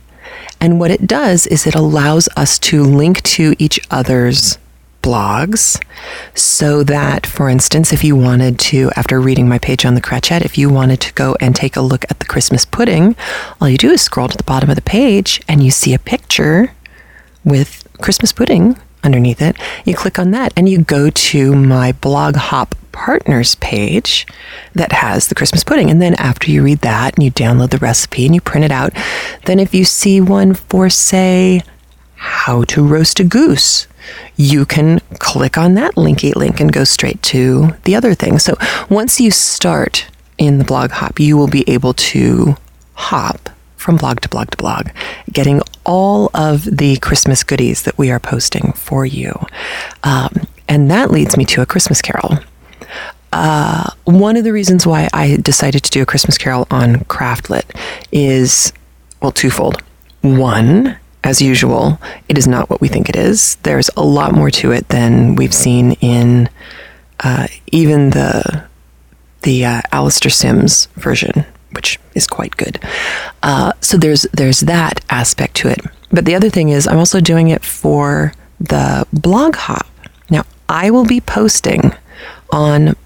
And 0.60 0.78
what 0.78 0.90
it 0.90 1.06
does 1.06 1.46
is 1.48 1.66
it 1.66 1.74
allows 1.74 2.28
us 2.36 2.58
to 2.60 2.84
link 2.84 3.22
to 3.22 3.54
each 3.58 3.80
other's 3.90 4.58
blogs 5.02 5.82
so 6.34 6.82
that, 6.84 7.26
for 7.26 7.48
instance, 7.48 7.92
if 7.92 8.04
you 8.04 8.16
wanted 8.16 8.58
to, 8.58 8.90
after 8.96 9.20
reading 9.20 9.48
my 9.48 9.58
page 9.58 9.84
on 9.84 9.94
the 9.94 10.00
Cratchette, 10.00 10.44
if 10.44 10.56
you 10.56 10.70
wanted 10.70 11.00
to 11.00 11.12
go 11.14 11.36
and 11.40 11.54
take 11.54 11.76
a 11.76 11.80
look 11.80 12.04
at 12.10 12.18
the 12.18 12.24
Christmas 12.24 12.64
pudding, 12.64 13.16
all 13.60 13.68
you 13.68 13.78
do 13.78 13.90
is 13.90 14.02
scroll 14.02 14.28
to 14.28 14.36
the 14.36 14.44
bottom 14.44 14.70
of 14.70 14.76
the 14.76 14.82
page 14.82 15.40
and 15.48 15.62
you 15.62 15.70
see 15.70 15.92
a 15.92 15.98
picture 15.98 16.72
with 17.44 17.86
Christmas 18.00 18.32
pudding 18.32 18.76
underneath 19.02 19.42
it. 19.42 19.56
You 19.84 19.94
click 19.94 20.18
on 20.18 20.30
that 20.30 20.52
and 20.56 20.68
you 20.68 20.78
go 20.78 21.10
to 21.10 21.54
my 21.54 21.92
blog 21.92 22.36
hop 22.36 22.74
partners 22.92 23.54
page 23.56 24.26
that 24.74 24.92
has 24.92 25.28
the 25.28 25.34
Christmas 25.34 25.64
pudding. 25.64 25.90
And 25.90 26.00
then 26.00 26.14
after 26.14 26.50
you 26.50 26.62
read 26.62 26.80
that 26.80 27.14
and 27.14 27.24
you 27.24 27.30
download 27.30 27.70
the 27.70 27.78
recipe 27.78 28.26
and 28.26 28.34
you 28.34 28.40
print 28.40 28.64
it 28.64 28.70
out, 28.70 28.92
then 29.46 29.58
if 29.58 29.74
you 29.74 29.84
see 29.84 30.20
one 30.20 30.54
for, 30.54 30.88
say, 30.88 31.62
how 32.14 32.62
to 32.64 32.86
roast 32.86 33.18
a 33.18 33.24
goose, 33.24 33.88
you 34.36 34.64
can 34.64 35.00
click 35.18 35.58
on 35.58 35.74
that 35.74 35.94
linky 35.94 36.34
link 36.34 36.60
and 36.60 36.72
go 36.72 36.84
straight 36.84 37.22
to 37.22 37.74
the 37.84 37.94
other 37.94 38.14
thing. 38.14 38.38
So 38.38 38.56
once 38.88 39.20
you 39.20 39.30
start 39.30 40.06
in 40.38 40.58
the 40.58 40.64
blog 40.64 40.90
hop, 40.90 41.20
you 41.20 41.36
will 41.36 41.48
be 41.48 41.68
able 41.68 41.94
to 41.94 42.56
hop 42.94 43.48
from 43.76 43.96
blog 43.96 44.20
to 44.20 44.28
blog 44.28 44.50
to 44.50 44.56
blog, 44.56 44.88
getting 45.32 45.60
all 45.84 46.30
of 46.34 46.64
the 46.64 46.96
Christmas 46.98 47.42
goodies 47.42 47.82
that 47.82 47.98
we 47.98 48.10
are 48.10 48.20
posting 48.20 48.72
for 48.72 49.04
you. 49.04 49.38
Um, 50.04 50.46
and 50.68 50.90
that 50.90 51.10
leads 51.10 51.36
me 51.36 51.44
to 51.46 51.62
a 51.62 51.66
Christmas 51.66 52.00
carol. 52.00 52.38
Uh, 53.32 53.90
one 54.04 54.36
of 54.36 54.44
the 54.44 54.52
reasons 54.52 54.86
why 54.86 55.08
I 55.12 55.36
decided 55.36 55.82
to 55.84 55.90
do 55.90 56.02
a 56.02 56.06
Christmas 56.06 56.38
carol 56.38 56.66
on 56.70 56.96
Craftlit 57.06 57.64
is, 58.12 58.72
well, 59.20 59.32
twofold. 59.32 59.82
One, 60.20 60.96
as 61.24 61.40
usual, 61.40 62.00
it 62.28 62.36
is 62.36 62.48
not 62.48 62.68
what 62.68 62.80
we 62.80 62.88
think 62.88 63.08
it 63.08 63.16
is. 63.16 63.56
There's 63.62 63.90
a 63.96 64.02
lot 64.02 64.32
more 64.32 64.50
to 64.50 64.72
it 64.72 64.88
than 64.88 65.36
we've 65.36 65.54
seen 65.54 65.92
in 66.00 66.48
uh, 67.20 67.46
even 67.70 68.10
the 68.10 68.64
the 69.42 69.64
uh, 69.64 69.80
Alastair 69.90 70.30
Sims 70.30 70.86
version, 70.94 71.44
which 71.72 71.98
is 72.14 72.26
quite 72.26 72.56
good. 72.56 72.78
Uh, 73.42 73.72
so 73.80 73.96
there's 73.96 74.22
there's 74.32 74.60
that 74.60 75.04
aspect 75.10 75.56
to 75.56 75.68
it. 75.68 75.80
But 76.10 76.24
the 76.24 76.34
other 76.34 76.50
thing 76.50 76.68
is, 76.68 76.86
I'm 76.86 76.98
also 76.98 77.20
doing 77.20 77.48
it 77.48 77.64
for 77.64 78.32
the 78.60 79.06
blog 79.12 79.56
hop. 79.56 79.86
Now, 80.30 80.44
I 80.68 80.90
will 80.90 81.06
be 81.06 81.20
posting 81.20 81.92
on 82.50 82.96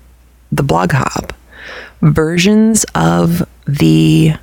the 0.51 0.63
blog 0.63 0.93
hop 0.93 1.33
versions 2.03 2.85
of 2.95 3.47
the 3.67 4.35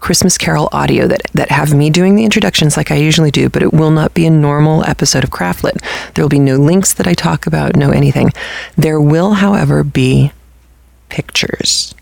Christmas 0.00 0.38
Carol 0.38 0.68
audio 0.72 1.06
that, 1.08 1.22
that 1.34 1.50
have 1.50 1.74
me 1.74 1.90
doing 1.90 2.14
the 2.14 2.24
introductions 2.24 2.76
like 2.76 2.90
I 2.90 2.96
usually 2.96 3.30
do, 3.30 3.48
but 3.48 3.62
it 3.62 3.72
will 3.72 3.90
not 3.90 4.14
be 4.14 4.26
a 4.26 4.30
normal 4.30 4.84
episode 4.84 5.24
of 5.24 5.30
Craftlit. 5.30 5.82
There 6.14 6.24
will 6.24 6.28
be 6.28 6.38
no 6.38 6.56
links 6.56 6.92
that 6.94 7.06
I 7.06 7.14
talk 7.14 7.46
about, 7.46 7.76
no 7.76 7.90
anything. 7.90 8.32
There 8.76 9.00
will, 9.00 9.34
however, 9.34 9.82
be 9.82 10.32
pictures. 11.08 11.94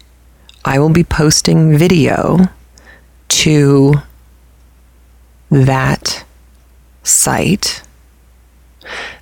I 0.64 0.78
will 0.78 0.90
be 0.90 1.04
posting 1.04 1.76
video 1.78 2.48
to 3.28 3.94
that 5.50 6.24
site 7.02 7.82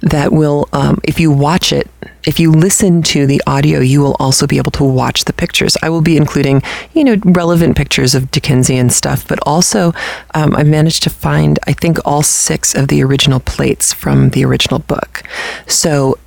that 0.01 0.33
will, 0.33 0.69
um, 0.73 1.01
if 1.05 1.19
you 1.21 1.31
watch 1.31 1.73
it, 1.73 1.89
if 2.25 2.41
you 2.41 2.51
listen 2.51 3.03
to 3.03 3.27
the 3.27 3.43
audio, 3.47 3.81
you 3.81 4.01
will 4.01 4.17
also 4.19 4.47
be 4.47 4.57
able 4.57 4.71
to 4.73 4.85
watch 4.85 5.25
the 5.25 5.33
pictures. 5.33 5.77
I 5.83 5.91
will 5.91 6.01
be 6.01 6.17
including, 6.17 6.63
you 6.95 7.05
know, 7.05 7.17
relevant 7.25 7.77
pictures 7.77 8.15
of 8.15 8.31
Dickensian 8.31 8.91
stuff, 8.91 9.27
but 9.29 9.39
also 9.43 9.93
um, 10.35 10.57
I've 10.57 10.67
managed 10.67 11.03
to 11.05 11.11
find, 11.11 11.59
I 11.67 11.73
think, 11.73 11.99
all 12.05 12.23
six 12.23 12.75
of 12.75 12.89
the 12.89 13.03
original 13.03 13.41
plates 13.41 13.93
from 13.93 14.31
the 14.31 14.45
original 14.45 14.79
book. 14.79 15.23
So 15.67 16.19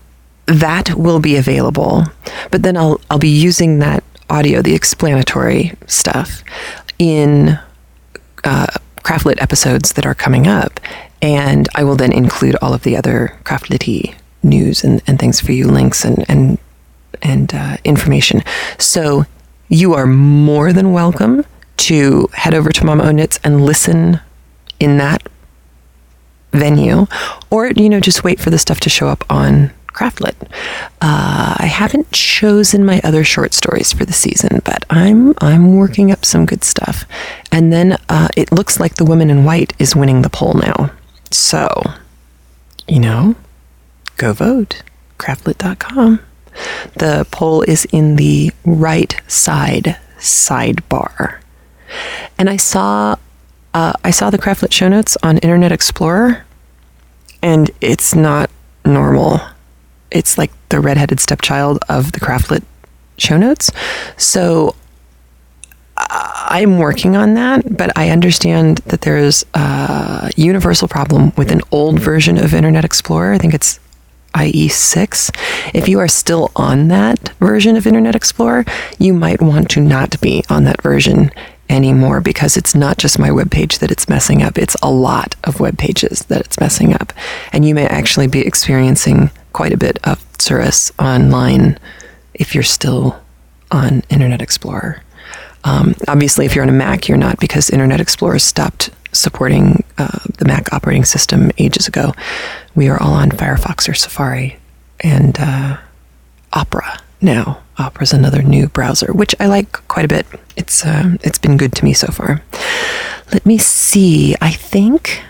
that 0.45 0.95
will 0.95 1.19
be 1.19 1.35
available. 1.35 2.05
But 2.51 2.63
then 2.63 2.77
I'll 2.77 3.01
I'll 3.09 3.19
be 3.19 3.29
using 3.29 3.79
that 3.79 4.03
audio, 4.29 4.61
the 4.61 4.75
explanatory 4.75 5.73
stuff, 5.87 6.43
in 6.99 7.59
uh, 8.43 8.67
Craftlit 9.03 9.41
episodes 9.41 9.93
that 9.93 10.05
are 10.05 10.15
coming 10.15 10.47
up, 10.47 10.79
and 11.21 11.67
I 11.75 11.83
will 11.83 11.95
then 11.95 12.11
include 12.11 12.55
all 12.61 12.73
of 12.73 12.83
the 12.83 12.95
other 12.95 13.37
Craftlitty 13.43 14.15
news 14.43 14.83
and, 14.83 15.01
and 15.07 15.19
things 15.19 15.41
for 15.41 15.51
you, 15.51 15.67
links 15.67 16.05
and 16.05 16.25
and 16.29 16.57
and 17.21 17.53
uh, 17.53 17.77
information. 17.83 18.43
So 18.77 19.25
you 19.69 19.93
are 19.93 20.05
more 20.05 20.71
than 20.73 20.93
welcome 20.93 21.45
to 21.77 22.29
head 22.33 22.53
over 22.53 22.71
to 22.71 22.85
Mama 22.85 23.03
O 23.03 23.11
Knits 23.11 23.39
and 23.43 23.65
listen 23.65 24.19
in 24.79 24.97
that 24.97 25.27
venue, 26.51 27.07
or 27.49 27.67
you 27.67 27.89
know 27.89 27.99
just 27.99 28.23
wait 28.23 28.39
for 28.39 28.49
the 28.49 28.57
stuff 28.57 28.79
to 28.81 28.89
show 28.89 29.07
up 29.07 29.23
on 29.29 29.71
Craftlit. 29.87 30.35
Uh, 31.01 31.55
I 31.57 31.65
haven't 31.65 32.11
chosen 32.11 32.85
my 32.85 33.01
other 33.03 33.23
short 33.23 33.53
stories 33.53 33.91
for 33.91 34.05
the 34.05 34.13
season, 34.13 34.61
but 34.63 34.85
I'm 34.89 35.33
I'm 35.39 35.75
working 35.75 36.11
up 36.11 36.23
some 36.23 36.45
good 36.45 36.63
stuff. 36.63 37.05
And 37.51 37.73
then 37.73 37.97
uh, 38.07 38.27
it 38.37 38.51
looks 38.51 38.79
like 38.79 38.95
the 38.95 39.05
Woman 39.05 39.29
in 39.29 39.43
White 39.43 39.73
is 39.79 39.95
winning 39.95 40.21
the 40.21 40.29
poll 40.29 40.53
now. 40.53 40.91
So, 41.31 41.69
you 42.87 42.99
know, 42.99 43.35
go 44.17 44.33
vote. 44.33 44.83
Craftlit.com. 45.17 46.19
The 46.95 47.27
poll 47.31 47.61
is 47.63 47.85
in 47.91 48.15
the 48.15 48.51
right 48.65 49.19
side 49.27 49.97
sidebar. 50.17 51.39
And 52.37 52.49
I 52.49 52.57
saw 52.57 53.17
uh, 53.73 53.93
I 54.03 54.11
saw 54.11 54.29
the 54.29 54.39
Craftlit 54.39 54.71
show 54.71 54.87
notes 54.87 55.17
on 55.21 55.37
Internet 55.37 55.71
Explorer, 55.71 56.45
and 57.43 57.69
it's 57.79 58.15
not 58.15 58.49
normal. 58.83 59.39
It's 60.09 60.37
like 60.37 60.51
the 60.69 60.79
redheaded 60.79 61.19
stepchild 61.19 61.79
of 61.87 62.13
the 62.13 62.19
Craftlit 62.19 62.63
show 63.17 63.37
notes. 63.37 63.69
So 64.17 64.75
I'm 65.99 66.77
working 66.77 67.15
on 67.15 67.33
that, 67.33 67.77
but 67.77 67.97
I 67.97 68.09
understand 68.09 68.77
that 68.85 69.01
there's 69.01 69.45
a 69.53 70.31
universal 70.35 70.87
problem 70.87 71.33
with 71.35 71.51
an 71.51 71.61
old 71.71 71.99
version 71.99 72.37
of 72.37 72.53
Internet 72.53 72.85
Explorer. 72.85 73.33
I 73.33 73.37
think 73.37 73.53
it's 73.53 73.79
IE6. 74.33 75.31
If 75.73 75.87
you 75.87 75.99
are 75.99 76.07
still 76.07 76.51
on 76.55 76.87
that 76.89 77.29
version 77.39 77.75
of 77.75 77.87
Internet 77.87 78.15
Explorer, 78.15 78.65
you 78.99 79.13
might 79.13 79.41
want 79.41 79.69
to 79.71 79.81
not 79.81 80.19
be 80.21 80.43
on 80.49 80.63
that 80.65 80.81
version 80.81 81.31
anymore 81.69 82.21
because 82.21 82.55
it's 82.55 82.75
not 82.75 82.97
just 82.97 83.19
my 83.19 83.31
web 83.31 83.51
page 83.51 83.79
that 83.79 83.91
it's 83.91 84.07
messing 84.07 84.41
up. 84.41 84.57
It's 84.57 84.77
a 84.81 84.91
lot 84.91 85.35
of 85.43 85.59
web 85.59 85.77
pages 85.77 86.19
that 86.25 86.41
it's 86.41 86.59
messing 86.59 86.93
up. 86.93 87.11
And 87.51 87.65
you 87.65 87.75
may 87.75 87.87
actually 87.87 88.27
be 88.27 88.41
experiencing 88.41 89.31
quite 89.53 89.73
a 89.73 89.77
bit 89.77 89.97
of 90.03 90.23
Tsuris 90.33 90.91
online 91.03 91.79
if 92.33 92.53
you're 92.53 92.63
still 92.63 93.19
on 93.71 94.03
Internet 94.09 94.41
Explorer. 94.41 95.01
Um, 95.67 95.95
obviously, 96.07 96.45
if 96.45 96.55
you're 96.55 96.63
on 96.63 96.69
a 96.69 96.73
Mac, 96.73 97.09
you're 97.09 97.17
not 97.17 97.39
because 97.41 97.69
Internet 97.69 97.99
Explorer 97.99 98.39
stopped 98.39 98.89
supporting 99.11 99.83
uh, 99.97 100.19
the 100.37 100.45
Mac 100.45 100.71
operating 100.71 101.03
system 101.03 101.51
ages 101.57 101.87
ago. 101.89 102.13
We 102.73 102.87
are 102.87 103.01
all 103.01 103.13
on 103.13 103.31
Firefox 103.31 103.89
or 103.89 103.93
Safari 103.93 104.57
and 105.01 105.35
uh, 105.37 105.77
Opera 106.53 107.01
now. 107.19 107.61
Opera 107.77 108.03
is 108.03 108.13
another 108.13 108.41
new 108.41 108.69
browser, 108.69 109.11
which 109.11 109.35
I 109.41 109.47
like 109.47 109.71
quite 109.89 110.05
a 110.05 110.07
bit. 110.07 110.25
It's 110.55 110.85
uh, 110.85 111.17
it's 111.21 111.37
been 111.37 111.57
good 111.57 111.73
to 111.73 111.83
me 111.83 111.93
so 111.93 112.07
far. 112.07 112.41
Let 113.33 113.45
me 113.45 113.57
see. 113.57 114.35
I 114.39 114.51
think. 114.51 115.21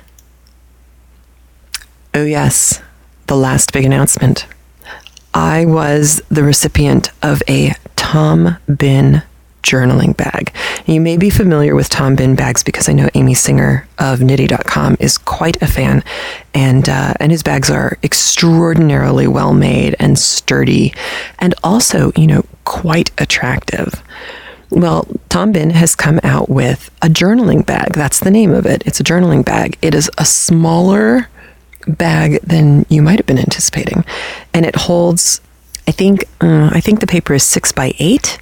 Oh 2.13 2.24
yes, 2.24 2.79
the 3.25 3.36
last 3.36 3.74
big 3.74 3.86
announcement. 3.86 4.46
I 5.34 5.65
was 5.65 6.22
the 6.29 6.44
recipient 6.44 7.10
of 7.24 7.41
a 7.50 7.74
Tom 7.96 8.58
Bihn 8.67 9.24
journaling 9.64 10.16
bag. 10.16 10.54
You 10.86 11.02
may 11.02 11.18
be 11.18 11.30
familiar 11.30 11.76
with 11.76 11.90
Tom 11.90 12.16
Bihn 12.16 12.36
bags 12.38 12.64
because 12.64 12.88
I 12.88 12.94
know 12.94 13.10
Amy 13.14 13.34
Singer 13.34 13.88
of 14.00 14.22
Knitty.com 14.22 14.98
is 15.00 15.18
quite 15.18 15.62
a 15.62 15.68
fan, 15.68 16.04
and 16.54 16.88
uh, 16.88 17.14
and 17.20 17.32
his 17.32 17.44
bags 17.44 17.70
are 17.70 17.98
extraordinarily 18.04 19.28
well 19.28 19.54
made 19.54 19.96
and 20.00 20.18
sturdy, 20.18 20.94
and 21.40 21.54
also 21.64 22.12
you 22.16 22.28
know 22.28 22.44
quite 22.64 23.12
attractive. 23.20 24.04
Well, 24.70 25.08
Tom 25.30 25.54
Bihn 25.54 25.72
has 25.72 25.96
come 25.96 26.20
out 26.24 26.50
with 26.50 26.90
a 27.02 27.08
journaling 27.08 27.66
bag. 27.66 27.94
That's 27.94 28.20
the 28.20 28.32
name 28.32 28.54
of 28.54 28.66
it. 28.66 28.84
It's 28.86 29.00
a 29.00 29.04
journaling 29.04 29.46
bag. 29.46 29.78
It 29.82 29.96
is 29.96 30.12
a 30.18 30.26
smaller 30.26 31.30
bag 31.88 32.42
than 32.42 32.86
you 32.90 33.02
might 33.02 33.18
have 33.18 33.26
been 33.26 33.40
anticipating, 33.40 34.04
and 34.54 34.66
it 34.66 34.76
holds. 34.76 35.42
I 35.88 35.92
think 35.92 36.26
uh, 36.42 36.70
I 36.72 36.82
think 36.82 37.00
the 37.00 37.08
paper 37.08 37.34
is 37.34 37.44
six 37.44 37.72
by 37.72 37.94
eight, 38.00 38.40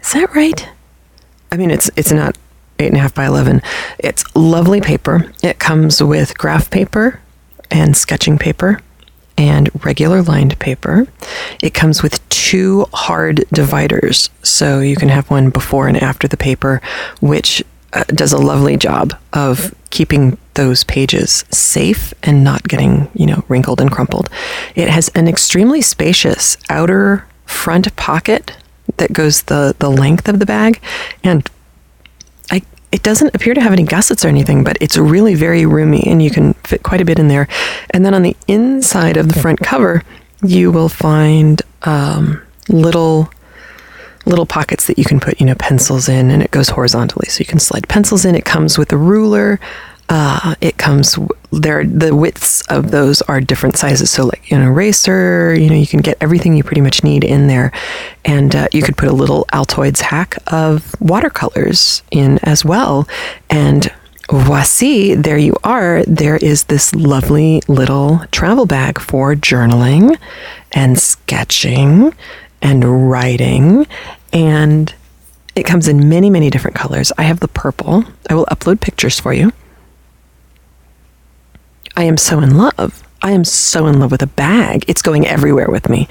is 0.00 0.12
that 0.12 0.34
right? 0.34 0.68
I 1.50 1.56
mean, 1.56 1.70
it's 1.70 1.90
it's 1.96 2.12
not 2.12 2.36
eight 2.78 2.88
and 2.88 2.96
a 2.96 3.00
half 3.00 3.14
by 3.14 3.26
eleven. 3.26 3.62
It's 3.98 4.24
lovely 4.36 4.80
paper. 4.80 5.32
It 5.42 5.58
comes 5.58 6.02
with 6.02 6.36
graph 6.36 6.70
paper 6.70 7.20
and 7.70 7.96
sketching 7.96 8.38
paper 8.38 8.80
and 9.36 9.70
regular 9.84 10.22
lined 10.22 10.58
paper. 10.58 11.06
It 11.62 11.72
comes 11.72 12.02
with 12.02 12.26
two 12.28 12.86
hard 12.92 13.44
dividers, 13.52 14.30
so 14.42 14.80
you 14.80 14.96
can 14.96 15.08
have 15.08 15.30
one 15.30 15.50
before 15.50 15.88
and 15.88 15.96
after 15.96 16.26
the 16.26 16.36
paper, 16.36 16.82
which 17.20 17.62
uh, 17.92 18.04
does 18.08 18.32
a 18.32 18.38
lovely 18.38 18.76
job 18.76 19.14
of 19.32 19.74
keeping 19.90 20.36
those 20.54 20.84
pages 20.84 21.44
safe 21.50 22.12
and 22.22 22.44
not 22.44 22.66
getting, 22.68 23.08
you 23.14 23.26
know, 23.26 23.44
wrinkled 23.48 23.80
and 23.80 23.90
crumpled. 23.90 24.28
It 24.74 24.88
has 24.88 25.08
an 25.14 25.28
extremely 25.28 25.80
spacious 25.80 26.56
outer 26.68 27.26
front 27.46 27.94
pocket 27.96 28.56
that 28.96 29.12
goes 29.12 29.42
the, 29.42 29.74
the 29.78 29.90
length 29.90 30.28
of 30.28 30.38
the 30.38 30.46
bag. 30.46 30.80
And 31.22 31.48
I, 32.50 32.62
it 32.90 33.02
doesn't 33.02 33.34
appear 33.34 33.54
to 33.54 33.60
have 33.60 33.72
any 33.72 33.84
gussets 33.84 34.24
or 34.24 34.28
anything, 34.28 34.64
but 34.64 34.76
it's 34.80 34.96
really 34.96 35.34
very 35.34 35.66
roomy 35.66 36.02
and 36.06 36.22
you 36.22 36.30
can 36.30 36.54
fit 36.64 36.82
quite 36.82 37.00
a 37.00 37.04
bit 37.04 37.18
in 37.18 37.28
there. 37.28 37.48
And 37.90 38.04
then 38.04 38.14
on 38.14 38.22
the 38.22 38.36
inside 38.46 39.16
of 39.16 39.28
the 39.28 39.40
front 39.40 39.60
cover, 39.60 40.02
you 40.42 40.70
will 40.70 40.88
find 40.88 41.62
um, 41.82 42.42
little 42.68 43.30
little 44.26 44.46
pockets 44.46 44.86
that 44.86 44.98
you 44.98 45.04
can 45.04 45.18
put, 45.18 45.40
you 45.40 45.46
know, 45.46 45.54
pencils 45.54 46.06
in, 46.06 46.30
and 46.30 46.42
it 46.42 46.50
goes 46.50 46.68
horizontally, 46.68 47.26
so 47.30 47.40
you 47.40 47.46
can 47.46 47.58
slide 47.58 47.88
pencils 47.88 48.26
in. 48.26 48.34
It 48.34 48.44
comes 48.44 48.76
with 48.76 48.92
a 48.92 48.96
ruler, 48.96 49.58
uh, 50.08 50.54
it 50.60 50.78
comes 50.78 51.18
there. 51.50 51.84
The 51.84 52.14
widths 52.14 52.62
of 52.68 52.90
those 52.90 53.22
are 53.22 53.40
different 53.40 53.76
sizes. 53.76 54.10
So, 54.10 54.24
like 54.24 54.50
an 54.50 54.62
eraser, 54.62 55.54
you 55.58 55.68
know, 55.68 55.76
you 55.76 55.86
can 55.86 56.00
get 56.00 56.16
everything 56.20 56.56
you 56.56 56.62
pretty 56.62 56.80
much 56.80 57.04
need 57.04 57.24
in 57.24 57.46
there, 57.46 57.72
and 58.24 58.54
uh, 58.54 58.68
you 58.72 58.82
could 58.82 58.96
put 58.96 59.08
a 59.08 59.12
little 59.12 59.44
Altoids 59.52 60.00
hack 60.00 60.36
of 60.46 60.94
watercolors 61.00 62.02
in 62.10 62.38
as 62.42 62.64
well. 62.64 63.06
And 63.50 63.92
voici, 64.30 65.14
there 65.14 65.38
you 65.38 65.56
are. 65.64 66.04
There 66.06 66.36
is 66.36 66.64
this 66.64 66.94
lovely 66.94 67.62
little 67.68 68.20
travel 68.30 68.66
bag 68.66 68.98
for 69.00 69.34
journaling 69.34 70.16
and 70.72 70.98
sketching 70.98 72.14
and 72.60 73.10
writing 73.10 73.86
and 74.32 74.94
it 75.54 75.64
comes 75.64 75.88
in 75.88 76.08
many, 76.08 76.30
many 76.30 76.50
different 76.50 76.76
colors. 76.76 77.10
I 77.18 77.22
have 77.22 77.40
the 77.40 77.48
purple. 77.48 78.04
I 78.30 78.34
will 78.34 78.46
upload 78.46 78.80
pictures 78.80 79.18
for 79.18 79.32
you. 79.32 79.52
I 81.98 82.04
am 82.04 82.16
so 82.16 82.38
in 82.38 82.56
love. 82.56 83.02
I 83.22 83.32
am 83.32 83.44
so 83.44 83.88
in 83.88 83.98
love 83.98 84.12
with 84.12 84.22
a 84.22 84.28
bag. 84.28 84.84
It's 84.86 85.02
going 85.02 85.26
everywhere 85.26 85.68
with 85.68 85.88
me. 85.88 86.06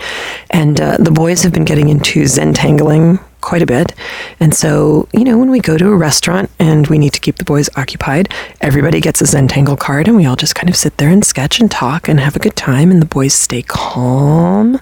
And 0.50 0.82
uh, 0.82 0.98
the 1.00 1.12
boys 1.12 1.44
have 1.44 1.54
been 1.54 1.64
getting 1.64 1.88
into 1.88 2.24
Zentangling 2.24 3.24
quite 3.40 3.62
a 3.62 3.66
bit. 3.66 3.94
And 4.42 4.54
so, 4.54 5.08
you 5.14 5.24
know, 5.24 5.38
when 5.38 5.50
we 5.50 5.62
go 5.62 5.78
to 5.78 5.88
a 5.88 5.96
restaurant 5.96 6.52
and 6.60 6.86
we 6.88 6.98
need 6.98 7.14
to 7.14 7.22
keep 7.22 7.38
the 7.38 7.46
boys 7.46 7.70
occupied, 7.78 8.28
everybody 8.60 9.00
gets 9.00 9.22
a 9.22 9.24
Zentangle 9.24 9.80
card 9.80 10.10
and 10.10 10.18
we 10.18 10.26
all 10.26 10.36
just 10.36 10.56
kind 10.56 10.68
of 10.68 10.76
sit 10.76 10.98
there 10.98 11.08
and 11.08 11.24
sketch 11.24 11.62
and 11.62 11.72
talk 11.72 12.10
and 12.10 12.20
have 12.20 12.36
a 12.36 12.40
good 12.40 12.58
time 12.58 12.92
and 12.92 13.02
the 13.02 13.06
boys 13.06 13.34
stay 13.34 13.62
calm. 13.62 14.82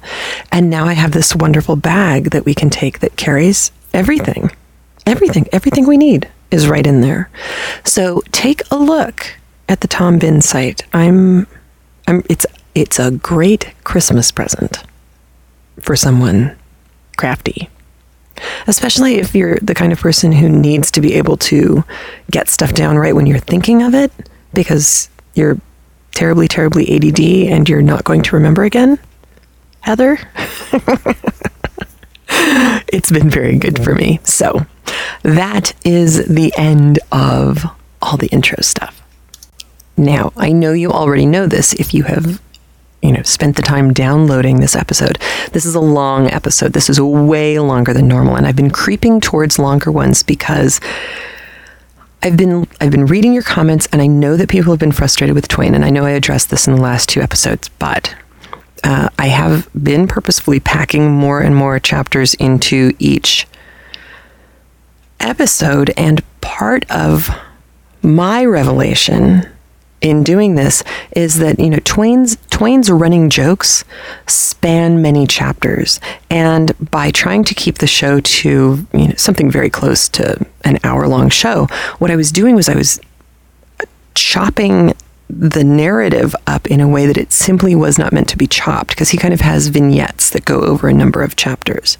And 0.51 0.71
now 0.71 0.85
I 0.85 0.93
have 0.93 1.11
this 1.11 1.35
wonderful 1.35 1.75
bag 1.75 2.31
that 2.31 2.45
we 2.45 2.55
can 2.55 2.71
take 2.71 3.01
that 3.01 3.15
carries 3.15 3.71
everything. 3.93 4.49
Everything, 5.05 5.47
everything 5.51 5.85
we 5.85 5.97
need 5.97 6.31
is 6.49 6.67
right 6.67 6.87
in 6.87 7.01
there. 7.01 7.29
So 7.83 8.23
take 8.31 8.63
a 8.71 8.75
look 8.75 9.37
at 9.67 9.81
the 9.81 9.87
Tom 9.87 10.19
Bihn 10.19 10.41
site. 10.41 10.83
I'm, 10.93 11.47
I'm. 12.07 12.23
It's 12.29 12.45
it's 12.73 12.99
a 12.99 13.11
great 13.11 13.73
Christmas 13.83 14.31
present 14.31 14.83
for 15.79 15.95
someone 15.95 16.55
crafty, 17.17 17.69
especially 18.67 19.15
if 19.15 19.33
you're 19.33 19.57
the 19.61 19.73
kind 19.73 19.93
of 19.93 19.99
person 19.99 20.33
who 20.33 20.49
needs 20.49 20.91
to 20.91 21.01
be 21.01 21.13
able 21.13 21.37
to 21.37 21.83
get 22.31 22.49
stuff 22.49 22.73
down 22.73 22.97
right 22.97 23.15
when 23.15 23.25
you're 23.25 23.39
thinking 23.39 23.81
of 23.81 23.95
it 23.95 24.11
because 24.53 25.09
you're 25.35 25.57
terribly, 26.13 26.47
terribly 26.47 26.95
ADD 26.95 27.19
and 27.51 27.69
you're 27.69 27.81
not 27.81 28.03
going 28.03 28.23
to 28.23 28.35
remember 28.35 28.63
again. 28.63 28.99
Heather. 29.81 30.17
it's 32.87 33.11
been 33.11 33.29
very 33.29 33.57
good 33.57 33.83
for 33.83 33.93
me. 33.93 34.19
So 34.23 34.65
that 35.23 35.73
is 35.85 36.25
the 36.27 36.51
end 36.57 36.99
of 37.11 37.63
all 38.01 38.17
the 38.17 38.27
intro 38.27 38.61
stuff. 38.61 39.04
Now, 39.97 40.33
I 40.35 40.51
know 40.51 40.73
you 40.73 40.91
already 40.91 41.25
know 41.25 41.47
this 41.47 41.73
if 41.73 41.93
you 41.93 42.03
have 42.03 42.41
you 43.05 43.11
know, 43.11 43.21
spent 43.21 43.55
the 43.55 43.61
time 43.61 43.93
downloading 43.93 44.59
this 44.59 44.75
episode. 44.75 45.19
This 45.51 45.63
is 45.63 45.75
a 45.75 45.79
long 45.79 46.27
episode. 46.31 46.73
This 46.73 46.89
is 46.89 46.99
way 46.99 47.59
longer 47.59 47.93
than 47.93 48.07
normal, 48.07 48.35
and 48.35 48.47
I've 48.47 48.55
been 48.55 48.71
creeping 48.71 49.21
towards 49.21 49.59
longer 49.59 49.91
ones 49.91 50.23
because 50.23 50.81
I've 52.23 52.35
been 52.35 52.67
I've 52.81 52.89
been 52.89 53.05
reading 53.05 53.31
your 53.31 53.43
comments, 53.43 53.87
and 53.91 54.01
I 54.01 54.07
know 54.07 54.35
that 54.37 54.49
people 54.49 54.73
have 54.73 54.79
been 54.79 54.91
frustrated 54.91 55.35
with 55.35 55.47
Twain, 55.47 55.75
and 55.75 55.85
I 55.85 55.91
know 55.91 56.03
I 56.03 56.11
addressed 56.11 56.49
this 56.49 56.67
in 56.67 56.73
the 56.75 56.81
last 56.81 57.07
two 57.07 57.21
episodes, 57.21 57.69
but 57.69 58.15
uh, 58.83 59.09
I 59.19 59.27
have 59.27 59.69
been 59.83 60.07
purposefully 60.07 60.59
packing 60.59 61.11
more 61.11 61.41
and 61.41 61.55
more 61.55 61.79
chapters 61.79 62.33
into 62.33 62.93
each 62.97 63.45
episode, 65.19 65.93
and 65.95 66.23
part 66.41 66.89
of 66.89 67.29
my 68.01 68.43
revelation 68.43 69.47
in 70.05 70.23
doing 70.23 70.55
this 70.55 70.83
is 71.15 71.39
that 71.39 71.59
you 71.59 71.69
know 71.69 71.79
Twain's 71.83 72.37
Twain's 72.51 72.91
running 72.91 73.29
jokes 73.29 73.83
span 74.27 75.01
many 75.01 75.25
chapters, 75.25 75.99
and 76.29 76.73
by 76.91 77.11
trying 77.11 77.43
to 77.45 77.55
keep 77.55 77.79
the 77.79 77.87
show 77.87 78.19
to 78.19 78.87
you 78.93 79.07
know 79.07 79.15
something 79.17 79.49
very 79.49 79.69
close 79.69 80.07
to 80.09 80.45
an 80.63 80.79
hour 80.83 81.07
long 81.07 81.29
show, 81.29 81.65
what 81.97 82.11
I 82.11 82.15
was 82.15 82.31
doing 82.31 82.55
was 82.55 82.69
I 82.69 82.75
was 82.75 82.99
chopping 84.13 84.93
the 85.27 85.63
narrative 85.63 86.35
up 86.45 86.67
in 86.67 86.79
a 86.79 86.87
way 86.87 87.07
that 87.07 87.17
it 87.17 87.31
simply 87.31 87.73
was 87.73 87.97
not 87.97 88.13
meant 88.13 88.29
to 88.29 88.37
be 88.37 88.47
chopped 88.47 88.89
because 88.89 89.09
he 89.09 89.17
kind 89.17 89.33
of 89.33 89.41
has 89.41 89.67
vignettes 89.67 90.29
that 90.29 90.45
go 90.45 90.61
over 90.61 90.87
a 90.87 90.93
number 90.93 91.23
of 91.23 91.35
chapters. 91.35 91.97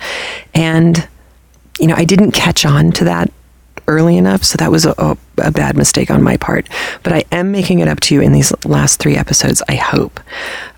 And, 0.54 1.08
you 1.80 1.88
know, 1.88 1.96
I 1.96 2.06
didn't 2.06 2.32
catch 2.34 2.66
on 2.66 2.92
to 2.94 3.04
that 3.06 3.32
early 3.88 4.18
enough, 4.18 4.44
so 4.44 4.58
that 4.58 4.72
was 4.72 4.86
a, 4.86 5.18
a, 5.38 5.52
bad 5.52 5.78
mistake 5.78 6.10
on 6.10 6.24
my 6.24 6.38
part. 6.38 6.68
But 7.04 7.14
I 7.14 7.24
am 7.32 7.52
making 7.52 7.80
it 7.80 7.88
up 7.88 8.00
to 8.02 8.16
you 8.16 8.22
in 8.22 8.32
these 8.32 8.54
last 8.66 9.00
three 9.00 9.16
episodes. 9.16 9.62
I 9.68 9.76
hope 9.76 10.20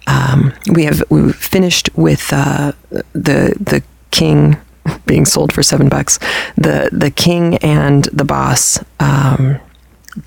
um, 0.07 0.53
we 0.71 0.85
have 0.85 1.03
we 1.09 1.31
finished 1.33 1.89
with 1.95 2.31
uh, 2.31 2.73
the 3.13 3.55
the 3.59 3.83
king 4.11 4.57
being 5.05 5.25
sold 5.25 5.53
for 5.53 5.63
seven 5.63 5.89
bucks, 5.89 6.19
the 6.55 6.89
the 6.91 7.11
king 7.11 7.57
and 7.57 8.05
the 8.05 8.25
boss 8.25 8.83
um, 8.99 9.59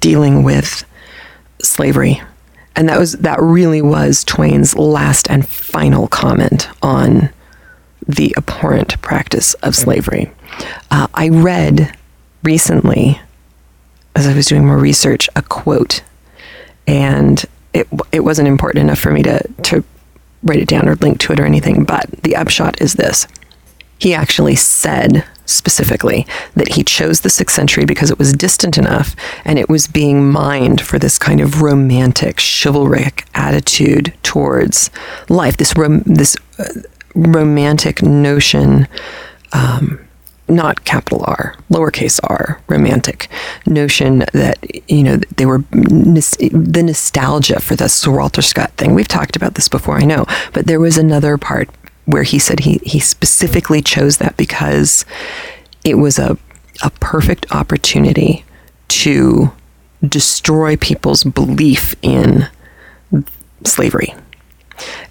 dealing 0.00 0.42
with 0.42 0.84
slavery, 1.62 2.20
and 2.76 2.88
that 2.88 2.98
was 2.98 3.12
that 3.12 3.40
really 3.40 3.82
was 3.82 4.24
Twain's 4.24 4.76
last 4.76 5.30
and 5.30 5.46
final 5.48 6.08
comment 6.08 6.68
on 6.82 7.30
the 8.06 8.34
abhorrent 8.36 9.00
practice 9.02 9.54
of 9.54 9.74
slavery. 9.74 10.30
Uh, 10.90 11.06
I 11.14 11.28
read 11.28 11.96
recently, 12.42 13.20
as 14.14 14.26
I 14.26 14.34
was 14.34 14.46
doing 14.46 14.66
more 14.66 14.78
research, 14.78 15.28
a 15.36 15.42
quote, 15.42 16.02
and 16.86 17.44
it 17.72 17.88
it 18.12 18.20
wasn't 18.20 18.48
important 18.48 18.82
enough 18.82 18.98
for 18.98 19.10
me 19.10 19.22
to 19.22 19.46
to 19.62 19.84
write 20.42 20.60
it 20.60 20.68
down 20.68 20.88
or 20.88 20.94
link 20.96 21.20
to 21.20 21.32
it 21.32 21.40
or 21.40 21.46
anything. 21.46 21.84
But 21.84 22.10
the 22.22 22.36
upshot 22.36 22.80
is 22.80 22.94
this: 22.94 23.26
he 23.98 24.14
actually 24.14 24.56
said 24.56 25.24
specifically 25.50 26.26
that 26.54 26.74
he 26.74 26.84
chose 26.84 27.20
the 27.20 27.30
sixth 27.30 27.56
century 27.56 27.84
because 27.84 28.10
it 28.10 28.18
was 28.18 28.32
distant 28.32 28.78
enough 28.78 29.16
and 29.44 29.58
it 29.58 29.68
was 29.68 29.88
being 29.88 30.30
mined 30.30 30.80
for 30.80 30.98
this 30.98 31.18
kind 31.18 31.40
of 31.40 31.60
romantic, 31.60 32.38
chivalric 32.38 33.26
attitude 33.34 34.14
towards 34.22 34.90
life. 35.28 35.56
This 35.56 35.76
rom- 35.76 36.02
this 36.06 36.36
uh, 36.58 36.64
romantic 37.14 38.02
notion. 38.02 38.86
Um, 39.52 40.00
not 40.50 40.84
capital 40.84 41.24
R, 41.26 41.56
lowercase 41.70 42.20
r, 42.24 42.60
romantic 42.68 43.28
notion 43.66 44.24
that, 44.32 44.58
you 44.90 45.02
know, 45.02 45.16
they 45.36 45.46
were 45.46 45.58
the 45.70 46.82
nostalgia 46.84 47.60
for 47.60 47.76
the 47.76 47.88
Sir 47.88 48.10
Walter 48.10 48.42
Scott 48.42 48.72
thing. 48.72 48.94
We've 48.94 49.08
talked 49.08 49.36
about 49.36 49.54
this 49.54 49.68
before, 49.68 49.96
I 49.96 50.04
know, 50.04 50.26
but 50.52 50.66
there 50.66 50.80
was 50.80 50.98
another 50.98 51.38
part 51.38 51.68
where 52.04 52.24
he 52.24 52.38
said 52.38 52.60
he, 52.60 52.80
he 52.84 52.98
specifically 52.98 53.80
chose 53.80 54.18
that 54.18 54.36
because 54.36 55.04
it 55.84 55.94
was 55.94 56.18
a, 56.18 56.36
a 56.82 56.90
perfect 57.00 57.46
opportunity 57.52 58.44
to 58.88 59.52
destroy 60.06 60.76
people's 60.76 61.24
belief 61.24 61.94
in 62.02 62.48
slavery. 63.64 64.14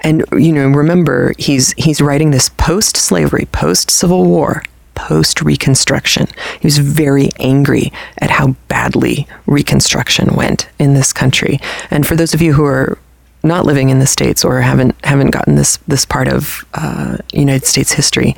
And 0.02 0.25
you 0.32 0.52
know, 0.52 0.67
remember 0.67 1.34
he's 1.38 1.73
he's 1.73 2.02
writing 2.02 2.32
this 2.32 2.49
post-slavery, 2.49 3.47
post-Civil 3.52 4.25
War, 4.25 4.63
post-Reconstruction. 5.07 6.27
He 6.59 6.67
was 6.67 6.77
very 6.77 7.29
angry 7.39 7.91
at 8.21 8.29
how 8.29 8.55
badly 8.67 9.27
Reconstruction 9.45 10.35
went 10.35 10.69
in 10.77 10.93
this 10.93 11.13
country. 11.13 11.59
And 11.89 12.05
for 12.05 12.15
those 12.15 12.33
of 12.33 12.41
you 12.41 12.53
who 12.53 12.65
are 12.65 12.97
not 13.41 13.65
living 13.65 13.89
in 13.89 13.99
the 13.99 14.07
states 14.07 14.43
or 14.43 14.59
haven't 14.62 14.93
haven't 15.05 15.31
gotten 15.31 15.55
this 15.55 15.77
this 15.88 16.05
part 16.05 16.27
of 16.27 16.65
uh, 16.73 17.17
United 17.31 17.65
States 17.65 17.93
history, 17.93 18.35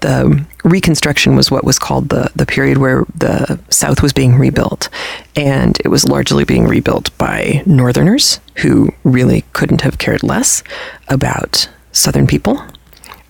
the 0.00 0.44
Reconstruction 0.64 1.36
was 1.36 1.50
what 1.50 1.64
was 1.64 1.78
called 1.78 2.08
the 2.08 2.30
the 2.34 2.46
period 2.46 2.78
where 2.78 3.04
the 3.14 3.58
South 3.70 4.02
was 4.02 4.12
being 4.12 4.34
rebuilt, 4.36 4.88
and 5.36 5.78
it 5.84 5.88
was 5.88 6.04
largely 6.04 6.44
being 6.44 6.66
rebuilt 6.66 7.16
by 7.18 7.62
Northerners 7.64 8.40
who 8.62 8.92
really 9.04 9.44
couldn't 9.52 9.82
have 9.82 9.98
cared 9.98 10.22
less 10.22 10.62
about 11.06 11.68
Southern 11.92 12.26
people, 12.26 12.60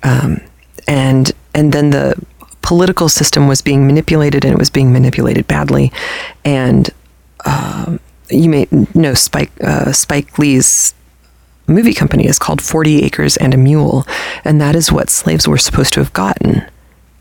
um, 0.03 0.41
and 0.89 1.33
and 1.55 1.73
then 1.73 1.91
the 1.91 2.15
political 2.71 3.09
system 3.09 3.49
was 3.49 3.61
being 3.61 3.85
manipulated 3.85 4.45
and 4.45 4.55
it 4.55 4.59
was 4.59 4.71
being 4.71 4.93
manipulated 4.93 5.45
badly, 5.49 5.91
and. 6.45 6.91
Uh, 7.45 7.99
you 8.29 8.49
may 8.49 8.69
know 8.95 9.13
Spike 9.15 9.51
uh, 9.61 9.91
Spike 9.91 10.39
Lee's 10.39 10.95
movie 11.67 11.95
company 11.95 12.27
is 12.27 12.39
called 12.39 12.63
40 12.63 13.03
Acres 13.03 13.37
and 13.39 13.53
a 13.55 13.57
Mule, 13.57 14.07
and 14.45 14.61
that 14.61 14.77
is 14.77 14.93
what 14.93 15.11
slaves 15.11 15.49
were 15.49 15.59
supposed 15.59 15.93
to 15.95 16.01
have 16.01 16.13
gotten 16.13 16.65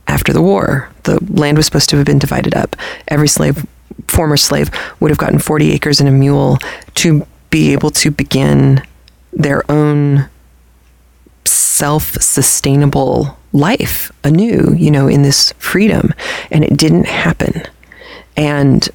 after 0.08 0.32
the 0.32 0.42
war. 0.42 0.90
The 1.04 1.18
land 1.32 1.58
was 1.58 1.66
supposed 1.66 1.90
to 1.90 1.98
have 1.98 2.06
been 2.06 2.20
divided 2.20 2.54
up. 2.54 2.76
Every 3.08 3.28
slave, 3.28 3.66
former 4.08 4.38
slave, 4.38 4.70
would 5.00 5.10
have 5.10 5.18
gotten 5.18 5.40
40 5.40 5.72
acres 5.72 6.00
and 6.00 6.08
a 6.08 6.12
mule 6.12 6.60
to 6.96 7.26
be 7.50 7.74
able 7.74 7.90
to 7.90 8.12
begin 8.12 8.84
their 9.34 9.64
own 9.72 10.30
self 11.46 12.22
sustainable 12.22 13.39
life 13.54 14.12
anew, 14.24 14.74
you 14.78 14.92
know, 14.92 15.08
in 15.08 15.24
this 15.24 15.54
freedom. 15.54 16.14
And 16.52 16.64
it 16.64 16.78
didn't 16.78 17.06
happen. 17.06 17.64
And 18.38 18.88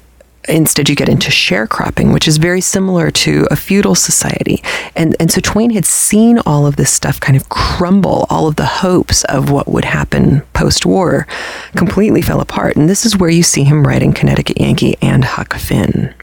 instead 0.47 0.89
you 0.89 0.95
get 0.95 1.09
into 1.09 1.29
sharecropping, 1.29 2.13
which 2.13 2.27
is 2.27 2.37
very 2.37 2.61
similar 2.61 3.11
to 3.11 3.47
a 3.49 3.55
feudal 3.55 3.95
society. 3.95 4.63
And, 4.95 5.15
and 5.19 5.31
so 5.31 5.41
Twain 5.41 5.71
had 5.71 5.85
seen 5.85 6.39
all 6.45 6.65
of 6.65 6.75
this 6.75 6.91
stuff 6.91 7.19
kind 7.19 7.35
of 7.35 7.49
crumble, 7.49 8.27
all 8.29 8.47
of 8.47 8.55
the 8.55 8.65
hopes 8.65 9.23
of 9.25 9.49
what 9.49 9.67
would 9.67 9.85
happen 9.85 10.41
post 10.53 10.85
war 10.85 11.27
completely 11.75 12.21
fell 12.21 12.41
apart. 12.41 12.75
And 12.75 12.89
this 12.89 13.05
is 13.05 13.17
where 13.17 13.29
you 13.29 13.43
see 13.43 13.63
him 13.63 13.85
writing 13.85 14.13
Connecticut 14.13 14.59
Yankee 14.59 14.97
and 15.01 15.25
Huck 15.25 15.53
Finn. 15.55 16.13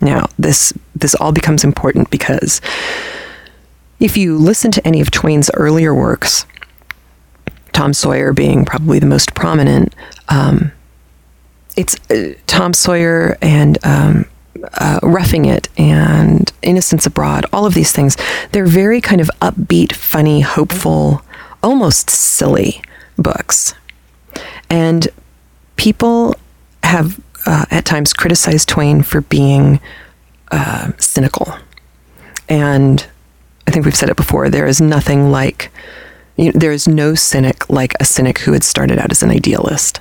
Now, 0.00 0.26
this, 0.38 0.72
this 0.96 1.14
all 1.14 1.32
becomes 1.32 1.62
important 1.62 2.10
because 2.10 2.60
if 3.98 4.16
you 4.16 4.38
listen 4.38 4.70
to 4.70 4.86
any 4.86 5.02
of 5.02 5.10
Twain's 5.10 5.50
earlier 5.54 5.94
works, 5.94 6.46
Tom 7.72 7.92
Sawyer 7.92 8.32
being 8.32 8.64
probably 8.64 8.98
the 8.98 9.06
most 9.06 9.34
prominent, 9.34 9.94
um, 10.28 10.72
it's 11.76 11.96
uh, 12.10 12.34
Tom 12.46 12.72
Sawyer 12.74 13.38
and 13.40 13.78
um, 13.84 14.26
uh, 14.74 15.00
Roughing 15.02 15.46
It 15.46 15.68
and 15.76 16.52
Innocents 16.62 17.06
Abroad, 17.06 17.46
all 17.52 17.66
of 17.66 17.74
these 17.74 17.92
things, 17.92 18.16
they're 18.52 18.66
very 18.66 19.00
kind 19.00 19.20
of 19.20 19.30
upbeat, 19.40 19.92
funny, 19.92 20.40
hopeful, 20.40 21.22
almost 21.62 22.10
silly 22.10 22.82
books. 23.16 23.74
And 24.68 25.08
people 25.76 26.34
have 26.82 27.20
uh, 27.46 27.66
at 27.70 27.84
times 27.84 28.12
criticized 28.12 28.68
Twain 28.68 29.02
for 29.02 29.22
being 29.22 29.80
uh, 30.50 30.92
cynical. 30.98 31.54
And 32.48 33.06
I 33.66 33.70
think 33.70 33.84
we've 33.84 33.96
said 33.96 34.10
it 34.10 34.16
before 34.16 34.50
there 34.50 34.66
is 34.66 34.80
nothing 34.80 35.30
like 35.30 35.70
you 36.40 36.46
know, 36.46 36.52
there 36.54 36.72
is 36.72 36.88
no 36.88 37.14
cynic 37.14 37.68
like 37.68 37.92
a 38.00 38.04
cynic 38.06 38.38
who 38.38 38.54
had 38.54 38.64
started 38.64 38.98
out 38.98 39.10
as 39.10 39.22
an 39.22 39.30
idealist. 39.30 40.00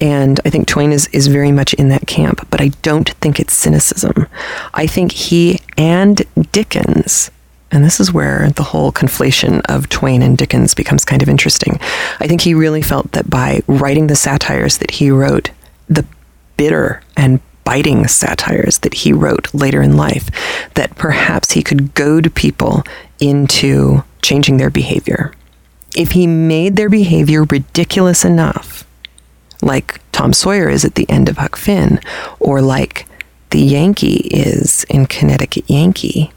And 0.00 0.40
I 0.44 0.50
think 0.50 0.66
Twain 0.66 0.90
is, 0.90 1.06
is 1.12 1.28
very 1.28 1.52
much 1.52 1.74
in 1.74 1.90
that 1.90 2.08
camp, 2.08 2.44
but 2.50 2.60
I 2.60 2.68
don't 2.82 3.08
think 3.20 3.38
it's 3.38 3.54
cynicism. 3.54 4.26
I 4.74 4.88
think 4.88 5.12
he 5.12 5.60
and 5.78 6.22
Dickens, 6.50 7.30
and 7.70 7.84
this 7.84 8.00
is 8.00 8.12
where 8.12 8.50
the 8.50 8.64
whole 8.64 8.90
conflation 8.90 9.62
of 9.68 9.88
Twain 9.88 10.22
and 10.22 10.36
Dickens 10.36 10.74
becomes 10.74 11.04
kind 11.04 11.22
of 11.22 11.28
interesting. 11.28 11.78
I 12.18 12.26
think 12.26 12.40
he 12.40 12.52
really 12.52 12.82
felt 12.82 13.12
that 13.12 13.30
by 13.30 13.60
writing 13.68 14.08
the 14.08 14.16
satires 14.16 14.78
that 14.78 14.90
he 14.90 15.12
wrote, 15.12 15.52
the 15.88 16.04
bitter 16.56 17.00
and 17.16 17.38
biting 17.62 18.08
satires 18.08 18.78
that 18.78 18.94
he 18.94 19.12
wrote 19.12 19.54
later 19.54 19.82
in 19.82 19.96
life, 19.96 20.30
that 20.74 20.96
perhaps 20.96 21.52
he 21.52 21.62
could 21.62 21.94
goad 21.94 22.34
people 22.34 22.82
into 23.20 24.02
changing 24.20 24.56
their 24.56 24.70
behavior 24.70 25.32
if 25.96 26.12
he 26.12 26.26
made 26.26 26.76
their 26.76 26.90
behavior 26.90 27.42
ridiculous 27.44 28.24
enough, 28.24 28.86
like 29.62 30.00
Tom 30.12 30.32
Sawyer 30.32 30.68
is 30.68 30.84
at 30.84 30.94
the 30.94 31.08
end 31.08 31.28
of 31.28 31.38
Huck 31.38 31.56
Finn, 31.56 31.98
or 32.38 32.60
like 32.60 33.06
the 33.50 33.58
Yankee 33.60 34.28
is 34.30 34.84
in 34.84 35.06
Connecticut 35.06 35.68
Yankee, 35.68 36.30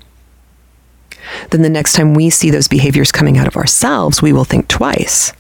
then 1.52 1.62
the 1.62 1.70
next 1.70 1.94
time 1.94 2.14
we 2.14 2.30
see 2.30 2.50
those 2.50 2.70
behaviors 2.70 3.12
coming 3.12 3.38
out 3.38 3.48
of 3.48 3.58
ourselves, 3.58 4.22
we 4.22 4.34
will 4.34 4.46
think 4.46 4.68
twice 4.68 5.34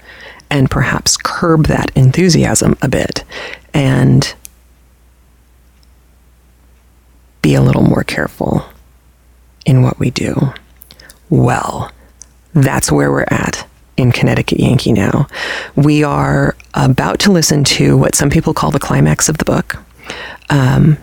and 0.50 0.70
perhaps 0.70 1.18
curb 1.18 1.68
that 1.68 1.92
enthusiasm 1.96 2.76
a 2.82 2.90
bit 2.90 3.24
and 3.74 4.36
be 7.42 7.56
a 7.56 7.62
little 7.62 7.84
more 7.84 8.04
careful 8.04 8.66
in 9.66 9.82
what 9.82 9.98
we 9.98 10.10
do. 10.10 10.54
Well, 11.30 11.92
that's 12.54 12.92
where 12.92 13.12
we're 13.12 13.26
at 13.30 13.66
in 14.00 14.14
Connecticut 14.14 14.60
Yankee 14.60 14.94
now. 14.94 15.28
We 15.76 16.04
are 16.04 16.56
about 16.74 17.20
to 17.20 17.32
listen 17.32 17.66
to 17.66 17.98
what 17.98 18.16
some 18.16 18.30
people 18.30 18.54
call 18.54 18.72
the 18.72 18.80
climax 18.80 19.28
of 19.28 19.38
the 19.38 19.46
book. 19.46 19.76
Um, 20.50 20.98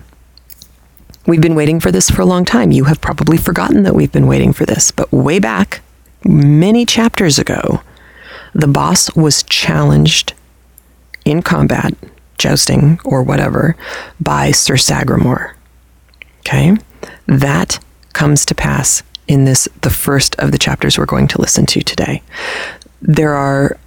we've 1.26 1.42
been 1.42 1.54
waiting 1.54 1.78
for 1.78 1.92
this 1.92 2.09
for 2.09 2.22
a 2.22 2.26
long 2.26 2.46
time. 2.46 2.72
You 2.72 2.85
have 2.85 3.00
probably 3.02 3.37
forgotten 3.37 3.82
that 3.82 3.94
we've 3.94 4.11
been 4.11 4.26
waiting 4.26 4.54
for 4.54 4.64
this, 4.64 4.90
but 4.90 5.12
way 5.12 5.38
back, 5.38 5.82
many 6.24 6.87
chapters 6.87 7.38
ago, 7.38 7.82
the 8.54 8.66
boss 8.66 9.14
was 9.14 9.42
challenged 9.42 10.32
in 11.26 11.42
combat, 11.42 11.92
jousting 12.38 12.98
or 13.04 13.22
whatever, 13.22 13.76
by 14.18 14.52
Sir 14.52 14.78
Sagramore. 14.78 15.54
Okay? 16.40 16.76
That 17.26 17.78
comes 18.14 18.46
to 18.46 18.54
pass 18.54 19.02
in 19.28 19.44
this, 19.44 19.68
the 19.82 19.90
first 19.90 20.37
of 20.37 20.52
the 20.52 20.59
chapters 20.59 20.98
we're 20.98 21.06
going 21.06 21.28
to 21.28 21.40
listen 21.40 21.66
to 21.66 21.80
today. 21.80 22.22
There 23.02 23.35
are, 23.35 23.78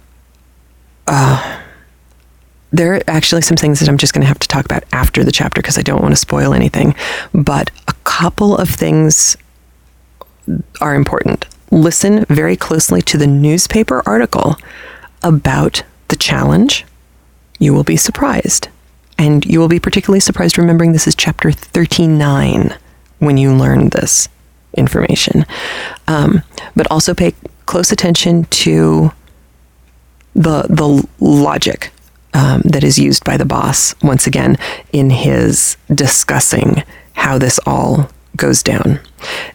uh, 1.06 1.60
there 2.70 2.94
are 2.94 3.02
actually 3.08 3.42
some 3.42 3.56
things 3.56 3.80
that 3.80 3.88
I'm 3.88 3.98
just 3.98 4.14
going 4.14 4.22
to 4.22 4.28
have 4.28 4.38
to 4.38 4.48
talk 4.48 4.64
about 4.64 4.84
after 4.92 5.24
the 5.24 5.32
chapter 5.32 5.60
because 5.60 5.78
I 5.78 5.82
don't 5.82 6.02
want 6.02 6.12
to 6.12 6.16
spoil 6.16 6.54
anything. 6.54 6.94
But 7.32 7.70
a 7.88 7.94
couple 8.04 8.56
of 8.56 8.68
things 8.68 9.36
are 10.80 10.94
important. 10.94 11.46
Listen 11.70 12.24
very 12.28 12.56
closely 12.56 13.02
to 13.02 13.18
the 13.18 13.26
newspaper 13.26 14.02
article 14.06 14.56
about 15.22 15.82
the 16.08 16.16
challenge. 16.16 16.84
You 17.58 17.74
will 17.74 17.84
be 17.84 17.96
surprised. 17.96 18.68
And 19.18 19.44
you 19.44 19.60
will 19.60 19.68
be 19.68 19.78
particularly 19.78 20.20
surprised 20.20 20.56
remembering 20.56 20.92
this 20.92 21.06
is 21.06 21.14
chapter 21.14 21.52
39 21.52 22.74
when 23.18 23.36
you 23.36 23.54
learn 23.54 23.90
this 23.90 24.28
information. 24.74 25.44
Um, 26.08 26.42
but 26.74 26.90
also 26.90 27.14
pay 27.14 27.34
close 27.66 27.92
attention 27.92 28.44
to 28.44 29.12
the 30.34 30.62
the 30.68 31.06
logic 31.20 31.90
um, 32.34 32.62
that 32.62 32.84
is 32.84 32.98
used 32.98 33.24
by 33.24 33.36
the 33.36 33.44
boss 33.44 33.94
once 34.02 34.26
again 34.26 34.56
in 34.92 35.10
his 35.10 35.76
discussing 35.92 36.82
how 37.14 37.38
this 37.38 37.58
all 37.66 38.08
goes 38.36 38.62
down. 38.62 38.98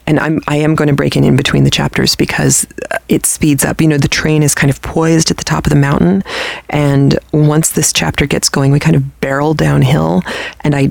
And 0.06 0.20
I'm 0.20 0.42
I 0.48 0.58
am 0.58 0.76
going 0.76 0.88
to 0.88 0.94
break 0.94 1.16
in 1.16 1.24
in 1.24 1.36
between 1.36 1.64
the 1.64 1.70
chapters 1.70 2.16
because 2.16 2.68
it 3.10 3.26
speeds 3.26 3.66
up. 3.66 3.82
You 3.82 3.88
know, 3.88 3.98
the 3.98 4.08
train 4.08 4.44
is 4.44 4.54
kind 4.54 4.70
of 4.70 4.82
poised 4.82 5.32
at 5.32 5.38
the 5.38 5.44
top 5.44 5.66
of 5.66 5.72
the 5.72 5.76
mountain, 5.80 6.24
and 6.70 7.18
once 7.34 7.72
this 7.72 7.92
chapter 7.92 8.26
gets 8.26 8.50
going, 8.50 8.72
we 8.72 8.80
kind 8.80 8.96
of 8.96 9.20
barrel 9.22 9.54
downhill, 9.54 10.22
and 10.62 10.76
I 10.76 10.90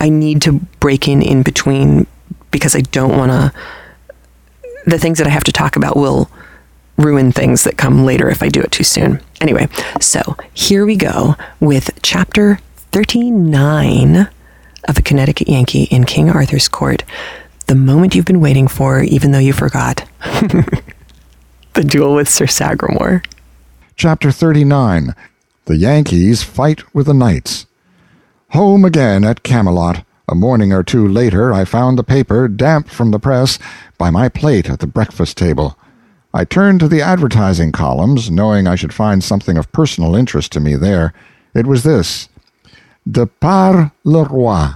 I 0.00 0.08
need 0.08 0.42
to 0.42 0.60
break 0.80 1.06
in 1.06 1.22
in 1.22 1.42
between 1.42 2.06
because 2.50 2.74
I 2.74 2.80
don't 2.80 3.16
want 3.16 3.30
to. 3.30 3.52
The 4.86 4.98
things 4.98 5.18
that 5.18 5.26
I 5.26 5.30
have 5.30 5.44
to 5.44 5.52
talk 5.52 5.76
about 5.76 5.96
will 5.96 6.30
ruin 6.96 7.32
things 7.32 7.64
that 7.64 7.76
come 7.76 8.04
later 8.04 8.28
if 8.28 8.42
I 8.42 8.48
do 8.48 8.60
it 8.60 8.70
too 8.70 8.84
soon. 8.84 9.20
Anyway, 9.40 9.68
so 10.00 10.36
here 10.52 10.86
we 10.86 10.96
go 10.96 11.36
with 11.60 11.90
chapter 12.02 12.58
39 12.92 14.28
of 14.88 14.94
the 14.94 15.02
Connecticut 15.02 15.48
Yankee 15.48 15.84
in 15.84 16.04
King 16.04 16.30
Arthur's 16.30 16.68
Court. 16.68 17.02
The 17.66 17.74
moment 17.74 18.14
you've 18.14 18.26
been 18.26 18.40
waiting 18.40 18.68
for, 18.68 19.02
even 19.02 19.32
though 19.32 19.38
you 19.38 19.52
forgot. 19.52 20.04
the 20.20 21.84
duel 21.84 22.14
with 22.14 22.28
Sir 22.28 22.46
Sagramore. 22.46 23.22
Chapter 23.96 24.30
39 24.30 25.14
The 25.64 25.76
Yankees 25.76 26.42
Fight 26.42 26.94
with 26.94 27.06
the 27.06 27.14
Knights. 27.14 27.66
Home 28.50 28.84
again 28.84 29.24
at 29.24 29.42
Camelot. 29.42 30.04
A 30.26 30.34
morning 30.34 30.72
or 30.72 30.82
two 30.82 31.06
later 31.06 31.52
I 31.52 31.64
found 31.64 31.98
the 31.98 32.04
paper, 32.04 32.48
damp 32.48 32.88
from 32.88 33.10
the 33.10 33.18
press, 33.18 33.58
by 33.98 34.10
my 34.10 34.30
plate 34.30 34.70
at 34.70 34.80
the 34.80 34.86
breakfast 34.86 35.36
table. 35.36 35.76
I 36.32 36.44
turned 36.44 36.80
to 36.80 36.88
the 36.88 37.02
advertising 37.02 37.72
columns, 37.72 38.30
knowing 38.30 38.66
I 38.66 38.74
should 38.74 38.94
find 38.94 39.22
something 39.22 39.58
of 39.58 39.70
personal 39.70 40.16
interest 40.16 40.50
to 40.52 40.60
me 40.60 40.76
there. 40.76 41.12
It 41.54 41.66
was 41.66 41.82
this 41.82 42.28
De 43.08 43.26
par 43.26 43.92
le 44.02 44.24
roi. 44.24 44.74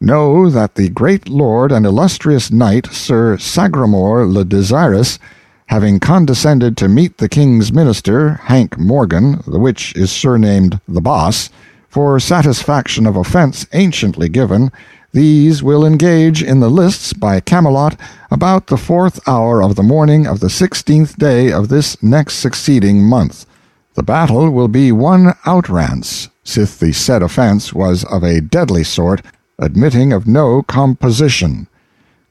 Know 0.00 0.50
that 0.50 0.74
the 0.74 0.88
great 0.88 1.28
lord 1.28 1.70
and 1.70 1.86
illustrious 1.86 2.50
knight, 2.50 2.86
Sir 2.88 3.38
Sagramore 3.38 4.26
le 4.26 4.44
Desirous, 4.44 5.20
having 5.66 6.00
condescended 6.00 6.76
to 6.76 6.88
meet 6.88 7.18
the 7.18 7.28
king's 7.28 7.72
minister, 7.72 8.34
Hank 8.34 8.76
Morgan, 8.78 9.42
the 9.46 9.58
which 9.60 9.94
is 9.94 10.10
surnamed 10.10 10.80
the 10.86 11.00
Boss, 11.00 11.50
for 11.96 12.20
satisfaction 12.20 13.06
of 13.06 13.16
offence 13.16 13.66
anciently 13.72 14.28
given, 14.28 14.70
these 15.12 15.62
will 15.62 15.86
engage 15.86 16.42
in 16.42 16.60
the 16.60 16.68
lists 16.68 17.14
by 17.14 17.40
Camelot 17.40 17.98
about 18.30 18.66
the 18.66 18.76
fourth 18.76 19.18
hour 19.26 19.62
of 19.62 19.76
the 19.76 19.82
morning 19.82 20.26
of 20.26 20.40
the 20.40 20.50
sixteenth 20.50 21.16
day 21.16 21.50
of 21.50 21.70
this 21.70 22.02
next 22.02 22.34
succeeding 22.34 23.02
month. 23.02 23.46
The 23.94 24.02
battle 24.02 24.50
will 24.50 24.68
be 24.68 24.92
one 24.92 25.32
outrance, 25.46 26.28
sith 26.44 26.80
the 26.80 26.92
said 26.92 27.22
offence 27.22 27.72
was 27.72 28.04
of 28.04 28.22
a 28.22 28.42
deadly 28.42 28.84
sort, 28.84 29.22
admitting 29.58 30.12
of 30.12 30.26
no 30.26 30.62
composition. 30.62 31.66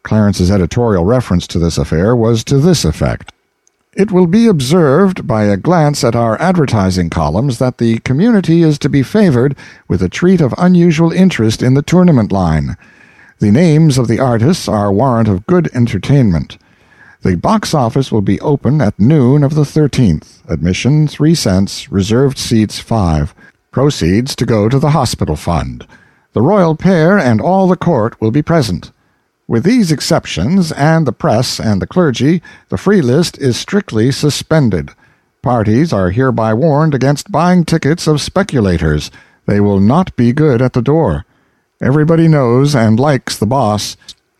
Clarence's 0.03 0.51
editorial 0.51 1.05
reference 1.05 1.47
to 1.47 1.57
this 1.57 1.79
affair 1.79 2.15
was 2.15 2.43
to 2.43 2.59
this 2.59 2.85
effect. 2.85 3.31
It 3.95 4.11
will 4.11 4.27
be 4.27 4.45
observed 4.47 5.25
by 5.25 5.45
a 5.45 5.55
glance 5.55 6.03
at 6.03 6.17
our 6.17 6.39
advertising 6.41 7.09
columns 7.09 7.59
that 7.59 7.77
the 7.77 7.99
community 7.99 8.61
is 8.61 8.77
to 8.79 8.89
be 8.89 9.01
favored 9.01 9.55
with 9.87 10.03
a 10.03 10.09
treat 10.09 10.41
of 10.41 10.53
unusual 10.57 11.13
interest 11.13 11.63
in 11.63 11.75
the 11.75 11.81
tournament 11.81 12.29
line. 12.29 12.75
The 13.39 13.51
names 13.51 13.97
of 13.97 14.09
the 14.09 14.19
artists 14.19 14.67
are 14.67 14.91
warrant 14.91 15.29
of 15.29 15.47
good 15.47 15.69
entertainment. 15.73 16.57
The 17.21 17.37
box 17.37 17.73
office 17.73 18.11
will 18.11 18.21
be 18.21 18.39
open 18.41 18.81
at 18.81 18.99
noon 18.99 19.45
of 19.45 19.55
the 19.55 19.63
13th. 19.63 20.41
Admission 20.49 21.07
3 21.07 21.33
cents, 21.33 21.89
reserved 21.89 22.37
seats 22.37 22.79
5. 22.79 23.33
Proceeds 23.71 24.35
to 24.35 24.45
go 24.45 24.67
to 24.67 24.77
the 24.77 24.91
hospital 24.91 25.37
fund. 25.37 25.87
The 26.33 26.41
royal 26.41 26.75
pair 26.75 27.17
and 27.17 27.39
all 27.39 27.69
the 27.69 27.77
court 27.77 28.19
will 28.19 28.31
be 28.31 28.41
present. 28.41 28.91
With 29.47 29.63
these 29.63 29.91
exceptions, 29.91 30.71
and 30.71 31.05
the 31.05 31.11
press 31.11 31.59
and 31.59 31.79
the 31.79 31.85
clergy, 31.85 32.41
the 32.69 32.77
free 32.77 33.01
list 33.01 33.37
is 33.37 33.57
strictly 33.57 34.11
suspended. 34.11 34.89
Parties 35.43 35.93
are 35.93 36.09
hereby 36.09 36.55
warned 36.55 36.95
against 36.95 37.31
buying 37.31 37.63
tickets 37.63 38.07
of 38.07 38.21
speculators. 38.21 39.11
They 39.45 39.59
will 39.59 39.79
not 39.79 40.15
be 40.15 40.33
good 40.33 40.63
at 40.63 40.73
the 40.73 40.81
door. 40.81 41.25
Everybody 41.79 42.27
knows 42.27 42.75
and 42.75 42.99
likes 42.99 43.37
the 43.37 43.45
boss. 43.45 43.97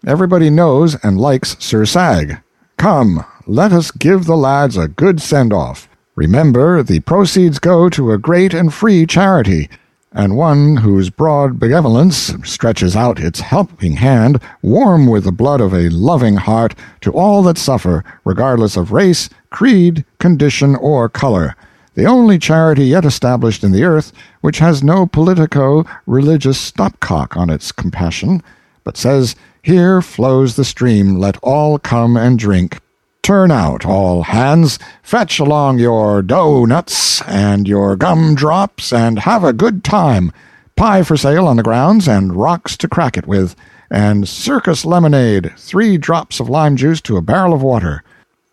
Everybody 0.08 0.50
knows 0.50 0.96
and 1.04 1.22
likes 1.22 1.56
Sir 1.60 1.86
Sag. 1.86 2.42
Come, 2.78 3.24
let 3.46 3.72
us 3.72 3.92
give 3.92 4.26
the 4.26 4.36
lads 4.36 4.76
a 4.76 4.88
good 4.88 5.22
send 5.22 5.54
off. 5.54 5.88
Remember, 6.16 6.82
the 6.82 7.02
proceeds 7.02 7.60
go 7.60 7.90
to 7.90 8.12
a 8.12 8.18
great 8.18 8.56
and 8.56 8.74
free 8.74 9.06
charity 9.06 9.70
and 10.16 10.38
one 10.38 10.78
whose 10.78 11.10
broad 11.10 11.60
benevolence 11.60 12.34
stretches 12.46 12.96
out 12.96 13.20
its 13.20 13.42
helping 13.42 13.98
hand, 13.98 14.42
warm 14.62 15.08
with 15.08 15.26
the 15.26 15.32
blood 15.32 15.60
of 15.60 15.74
a 15.74 15.90
loving 15.90 16.38
heart, 16.38 16.74
to 17.02 17.12
all 17.12 17.44
that 17.44 17.58
suffer, 17.58 18.02
regardless 18.24 18.78
of 18.78 18.94
race, 18.94 19.30
creed, 19.50 20.06
condition, 20.18 20.74
or 20.78 21.10
color. 21.10 21.54
The 21.96 22.06
only 22.06 22.40
charity 22.40 22.86
yet 22.86 23.04
established 23.04 23.64
in 23.64 23.74
the 23.74 23.84
earth 23.84 24.14
which 24.40 24.60
has 24.60 24.82
no 24.82 25.06
politico 25.06 25.86
religious 26.06 26.58
stopcock 26.58 27.36
on 27.36 27.50
its 27.50 27.74
compassion, 27.74 28.42
but 28.86 28.98
says, 28.98 29.36
Here 29.64 30.02
flows 30.02 30.56
the 30.56 30.66
stream, 30.66 31.18
let 31.18 31.38
all 31.44 31.78
come 31.78 32.16
and 32.16 32.40
drink. 32.40 32.80
Turn 33.26 33.50
out, 33.50 33.88
all 33.88 34.22
hands. 34.22 34.78
Fetch 35.02 35.40
along 35.40 35.80
your 35.80 36.22
doughnuts 36.22 37.24
and 37.24 37.68
your 37.68 37.96
gumdrops 37.96 38.94
and 38.94 39.18
have 39.18 39.44
a 39.44 39.52
good 39.52 39.84
time. 39.84 40.32
Pie 40.76 41.02
for 41.02 41.18
sale 41.18 41.48
on 41.48 41.58
the 41.58 41.64
grounds 41.64 42.08
and 42.08 42.36
rocks 42.36 42.78
to 42.78 42.88
crack 42.88 43.18
it 43.18 43.26
with. 43.26 43.56
And 43.90 44.30
circus 44.30 44.86
lemonade, 44.86 45.52
three 45.58 45.98
drops 45.98 46.40
of 46.40 46.50
lime 46.50 46.76
juice 46.76 47.02
to 47.02 47.18
a 47.18 47.24
barrel 47.24 47.56
of 47.56 47.64
water. 47.64 48.04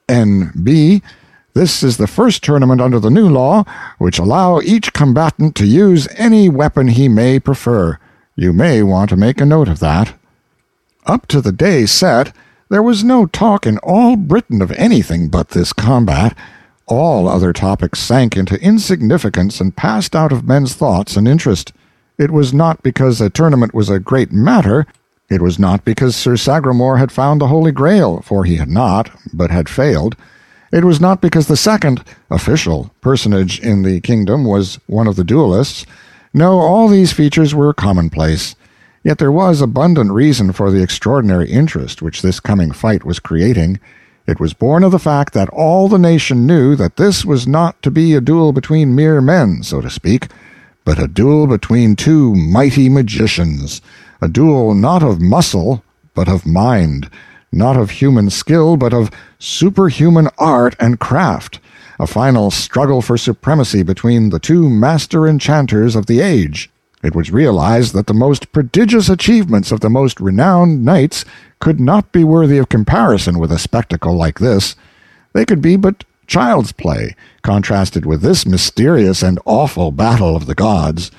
N.B. 0.08 1.02
This 1.52 1.82
is 1.82 1.98
the 1.98 2.06
first 2.06 2.42
tournament 2.42 2.80
under 2.80 2.98
the 2.98 3.10
new 3.10 3.28
law 3.28 3.64
which 3.98 4.18
allow 4.18 4.62
each 4.62 4.94
combatant 4.94 5.54
to 5.56 5.66
use 5.66 6.08
any 6.16 6.48
weapon 6.48 6.88
he 6.88 7.10
may 7.10 7.38
prefer. 7.38 7.98
You 8.36 8.54
may 8.54 8.82
want 8.82 9.10
to 9.10 9.18
make 9.18 9.38
a 9.38 9.44
note 9.44 9.68
of 9.68 9.80
that. 9.80 10.14
Up 11.04 11.26
to 11.26 11.42
the 11.42 11.52
day 11.52 11.84
set, 11.84 12.34
there 12.72 12.82
was 12.82 13.04
no 13.04 13.26
talk 13.26 13.66
in 13.66 13.76
all 13.82 14.16
Britain 14.16 14.62
of 14.62 14.72
anything 14.72 15.28
but 15.28 15.50
this 15.50 15.74
combat. 15.74 16.34
All 16.86 17.28
other 17.28 17.52
topics 17.52 17.98
sank 17.98 18.34
into 18.34 18.58
insignificance 18.62 19.60
and 19.60 19.76
passed 19.76 20.16
out 20.16 20.32
of 20.32 20.46
men's 20.46 20.72
thoughts 20.72 21.14
and 21.14 21.28
interest. 21.28 21.74
It 22.16 22.30
was 22.30 22.54
not 22.54 22.82
because 22.82 23.20
a 23.20 23.28
tournament 23.28 23.74
was 23.74 23.90
a 23.90 23.98
great 24.00 24.32
matter. 24.32 24.86
It 25.28 25.42
was 25.42 25.58
not 25.58 25.84
because 25.84 26.16
Sir 26.16 26.34
Sagramore 26.34 26.96
had 26.96 27.12
found 27.12 27.42
the 27.42 27.48
Holy 27.48 27.72
Grail, 27.72 28.22
for 28.22 28.44
he 28.44 28.56
had 28.56 28.70
not, 28.70 29.10
but 29.34 29.50
had 29.50 29.68
failed. 29.68 30.16
It 30.72 30.86
was 30.86 30.98
not 30.98 31.20
because 31.20 31.48
the 31.48 31.58
second, 31.58 32.02
official, 32.30 32.90
personage 33.02 33.60
in 33.60 33.82
the 33.82 34.00
kingdom 34.00 34.46
was 34.46 34.78
one 34.86 35.06
of 35.06 35.16
the 35.16 35.24
duelists. 35.24 35.84
No, 36.32 36.58
all 36.60 36.88
these 36.88 37.12
features 37.12 37.54
were 37.54 37.74
commonplace. 37.74 38.56
Yet 39.04 39.18
there 39.18 39.32
was 39.32 39.60
abundant 39.60 40.12
reason 40.12 40.52
for 40.52 40.70
the 40.70 40.82
extraordinary 40.82 41.50
interest 41.50 42.02
which 42.02 42.22
this 42.22 42.38
coming 42.38 42.70
fight 42.70 43.04
was 43.04 43.18
creating. 43.18 43.80
It 44.28 44.38
was 44.38 44.52
born 44.52 44.84
of 44.84 44.92
the 44.92 45.00
fact 45.00 45.34
that 45.34 45.48
all 45.48 45.88
the 45.88 45.98
nation 45.98 46.46
knew 46.46 46.76
that 46.76 46.96
this 46.96 47.24
was 47.24 47.46
not 47.46 47.82
to 47.82 47.90
be 47.90 48.14
a 48.14 48.20
duel 48.20 48.52
between 48.52 48.94
mere 48.94 49.20
men, 49.20 49.64
so 49.64 49.80
to 49.80 49.90
speak, 49.90 50.28
but 50.84 51.02
a 51.02 51.08
duel 51.08 51.48
between 51.48 51.96
two 51.96 52.34
mighty 52.36 52.88
magicians, 52.88 53.82
a 54.20 54.28
duel 54.28 54.72
not 54.74 55.02
of 55.02 55.20
muscle, 55.20 55.82
but 56.14 56.28
of 56.28 56.46
mind, 56.46 57.10
not 57.50 57.76
of 57.76 57.90
human 57.90 58.30
skill, 58.30 58.76
but 58.76 58.94
of 58.94 59.10
superhuman 59.40 60.28
art 60.38 60.76
and 60.78 61.00
craft, 61.00 61.58
a 61.98 62.06
final 62.06 62.52
struggle 62.52 63.02
for 63.02 63.18
supremacy 63.18 63.82
between 63.82 64.30
the 64.30 64.38
two 64.38 64.70
master 64.70 65.26
enchanters 65.26 65.96
of 65.96 66.06
the 66.06 66.20
age. 66.20 66.70
It 67.02 67.16
was 67.16 67.32
realized 67.32 67.94
that 67.94 68.06
the 68.06 68.14
most 68.14 68.52
prodigious 68.52 69.08
achievements 69.08 69.72
of 69.72 69.80
the 69.80 69.90
most 69.90 70.20
renowned 70.20 70.84
knights 70.84 71.24
could 71.58 71.80
not 71.80 72.12
be 72.12 72.22
worthy 72.22 72.58
of 72.58 72.68
comparison 72.68 73.38
with 73.38 73.50
a 73.50 73.58
spectacle 73.58 74.16
like 74.16 74.38
this. 74.38 74.76
They 75.32 75.44
could 75.44 75.60
be 75.60 75.76
but 75.76 76.04
child's 76.26 76.72
play, 76.72 77.16
contrasted 77.42 78.06
with 78.06 78.22
this 78.22 78.46
mysterious 78.46 79.22
and 79.22 79.40
awful 79.44 79.90
battle 79.90 80.36
of 80.36 80.46
the 80.46 80.54
gods. 80.54 81.10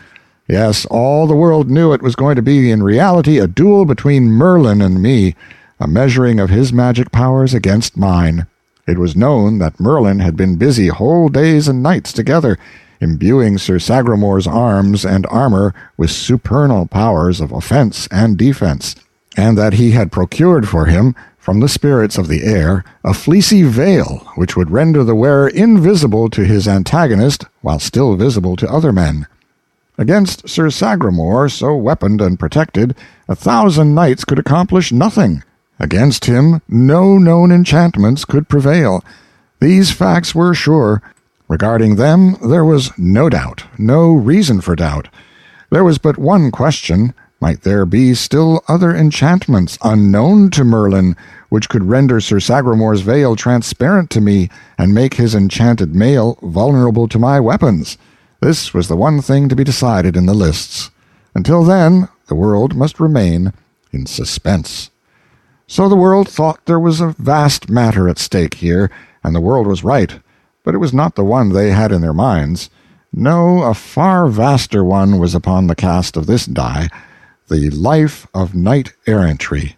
Yes, 0.48 0.86
all 0.86 1.28
the 1.28 1.36
world 1.36 1.70
knew 1.70 1.94
it 1.94 2.02
was 2.02 2.16
going 2.16 2.36
to 2.36 2.42
be 2.42 2.72
in 2.72 2.84
reality 2.84 3.38
a 3.38 3.48
duel 3.48 3.86
between 3.86 4.32
Merlin 4.32 4.82
and 4.82 5.02
me, 5.02 5.36
a 5.80 5.88
measuring 5.88 6.40
of 6.40 6.50
his 6.50 6.72
magic 6.72 7.12
powers 7.12 7.54
against 7.54 7.98
mine. 7.98 8.48
It 8.88 8.98
was 8.98 9.16
known 9.16 9.60
that 9.60 9.80
Merlin 9.80 10.20
had 10.20 10.36
been 10.36 10.58
busy 10.58 10.88
whole 10.88 11.30
days 11.30 11.68
and 11.68 11.82
nights 11.82 12.12
together, 12.12 12.58
imbuing 13.04 13.58
Sir 13.58 13.78
Sagramor's 13.78 14.48
arms 14.48 15.06
and 15.06 15.28
armor 15.28 15.76
with 15.98 16.10
supernal 16.10 16.88
powers 16.88 17.40
of 17.42 17.52
offense 17.52 18.08
and 18.08 18.38
defense, 18.38 18.96
and 19.38 19.58
that 19.58 19.74
he 19.74 19.92
had 19.92 20.12
procured 20.12 20.68
for 20.68 20.86
him, 20.86 21.16
from 21.38 21.60
the 21.60 21.68
spirits 21.68 22.18
of 22.18 22.30
the 22.30 22.44
air, 22.44 22.86
a 23.04 23.14
fleecy 23.14 23.64
veil 23.64 24.26
which 24.36 24.56
would 24.56 24.72
render 24.72 25.04
the 25.04 25.14
wearer 25.14 25.50
invisible 25.50 26.30
to 26.30 26.46
his 26.46 26.70
antagonist 26.70 27.46
while 27.60 27.80
still 27.80 28.16
visible 28.16 28.56
to 28.56 28.72
other 28.72 28.94
men. 28.94 29.28
Against 29.98 30.48
Sir 30.48 30.70
Sagramour, 30.70 31.50
so 31.50 31.76
weaponed 31.76 32.22
and 32.22 32.40
protected, 32.40 32.96
a 33.28 33.36
thousand 33.36 33.94
knights 33.94 34.24
could 34.24 34.40
accomplish 34.40 34.94
nothing. 34.94 35.44
Against 35.80 36.26
him 36.26 36.62
no 36.70 37.18
known 37.18 37.52
enchantments 37.52 38.24
could 38.24 38.48
prevail. 38.48 39.04
These 39.60 39.92
facts 39.92 40.34
were 40.34 40.54
sure. 40.54 41.02
Regarding 41.54 41.98
them 41.98 42.36
there 42.44 42.66
was 42.66 42.90
no 42.98 43.30
doubt, 43.30 43.66
no 43.78 44.12
reason 44.12 44.60
for 44.60 44.76
doubt. 44.76 45.08
There 45.70 45.84
was 45.84 46.00
but 46.00 46.18
one 46.18 46.50
question. 46.50 47.14
Might 47.40 47.62
there 47.62 47.86
be 47.86 48.16
still 48.16 48.64
other 48.68 48.90
enchantments 48.90 49.78
unknown 49.84 50.50
to 50.50 50.64
Merlin, 50.64 51.16
which 51.50 51.70
could 51.70 51.84
render 51.84 52.20
Sir 52.20 52.38
Sagramor's 52.38 53.02
veil 53.02 53.36
transparent 53.36 54.10
to 54.10 54.20
me, 54.20 54.50
and 54.80 54.96
make 54.96 55.14
his 55.14 55.36
enchanted 55.36 55.94
mail 55.94 56.40
vulnerable 56.42 57.08
to 57.08 57.20
my 57.20 57.40
weapons? 57.40 58.00
This 58.42 58.74
was 58.74 58.88
the 58.88 58.98
one 58.98 59.22
thing 59.22 59.48
to 59.48 59.56
be 59.56 59.64
decided 59.64 60.18
in 60.18 60.26
the 60.26 60.34
lists. 60.34 60.90
Until 61.36 61.64
then, 61.64 62.10
the 62.30 62.36
world 62.36 62.76
must 62.76 63.00
remain 63.00 63.54
in 63.92 64.08
suspense. 64.08 64.90
So 65.68 65.88
the 65.88 65.96
world 65.96 66.28
thought 66.28 66.66
there 66.66 66.80
was 66.80 67.00
a 67.00 67.14
vast 67.20 67.70
matter 67.70 68.10
at 68.10 68.18
stake 68.18 68.56
here, 68.56 68.90
and 69.24 69.36
the 69.36 69.48
world 69.48 69.68
was 69.68 69.84
right, 69.84 70.20
but 70.64 70.74
it 70.74 70.80
was 70.80 70.94
not 70.94 71.16
the 71.16 71.24
one 71.24 71.50
they 71.50 71.72
had 71.72 71.92
in 71.92 72.02
their 72.02 72.14
minds. 72.14 72.70
No, 73.12 73.64
a 73.64 73.74
far 73.74 74.28
vaster 74.28 74.84
one 74.84 75.20
was 75.20 75.36
upon 75.36 75.68
the 75.68 75.76
cast 75.76 76.18
of 76.18 76.26
this 76.26 76.46
die 76.46 76.90
the 77.50 77.70
life 77.70 78.26
of 78.34 78.56
knight 78.56 78.94
errantry. 79.06 79.76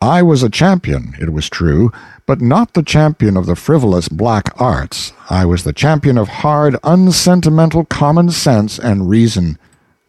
I 0.00 0.22
was 0.22 0.42
a 0.42 0.50
champion, 0.50 1.14
it 1.20 1.32
was 1.32 1.48
true, 1.48 1.92
but 2.26 2.40
not 2.40 2.74
the 2.74 2.82
champion 2.82 3.36
of 3.36 3.46
the 3.46 3.56
frivolous 3.56 4.08
black 4.08 4.50
arts. 4.60 5.12
I 5.30 5.44
was 5.44 5.64
the 5.64 5.72
champion 5.72 6.18
of 6.18 6.28
hard, 6.28 6.76
unsentimental 6.82 7.84
common 7.84 8.30
sense 8.30 8.78
and 8.78 9.08
reason. 9.08 9.58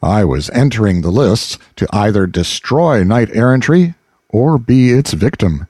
I 0.02 0.24
was 0.26 0.50
entering 0.50 1.02
the 1.02 1.12
lists 1.12 1.58
to 1.78 1.88
either 1.94 2.28
destroy 2.28 3.04
knight 3.04 3.30
errantry 3.34 3.96
or 4.30 4.58
be 4.58 4.92
its 4.92 5.14
victim. 5.14 5.68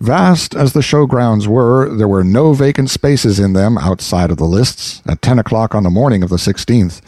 Vast 0.00 0.54
as 0.54 0.74
the 0.74 0.80
showgrounds 0.80 1.46
were, 1.46 1.88
there 1.88 2.06
were 2.06 2.22
no 2.22 2.52
vacant 2.52 2.90
spaces 2.90 3.40
in 3.40 3.54
them 3.54 3.78
outside 3.78 4.30
of 4.30 4.36
the 4.36 4.44
lists 4.44 5.00
at 5.06 5.22
ten 5.22 5.38
o'clock 5.38 5.74
on 5.74 5.84
the 5.84 5.90
morning 5.90 6.22
of 6.22 6.28
the 6.28 6.36
16th. 6.36 7.00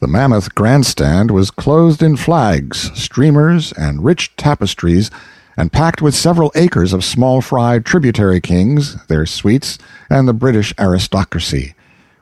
The 0.00 0.06
mammoth 0.06 0.54
grandstand 0.54 1.30
was 1.30 1.50
clothed 1.50 2.02
in 2.02 2.18
flags, 2.18 2.90
streamers, 2.94 3.72
and 3.72 4.04
rich 4.04 4.36
tapestries, 4.36 5.10
and 5.56 5.72
packed 5.72 6.02
with 6.02 6.14
several 6.14 6.52
acres 6.54 6.92
of 6.92 7.02
small 7.02 7.40
fry 7.40 7.78
tributary 7.78 8.42
kings, 8.42 9.02
their 9.06 9.24
suites, 9.24 9.78
and 10.10 10.28
the 10.28 10.34
British 10.34 10.74
aristocracy. 10.78 11.74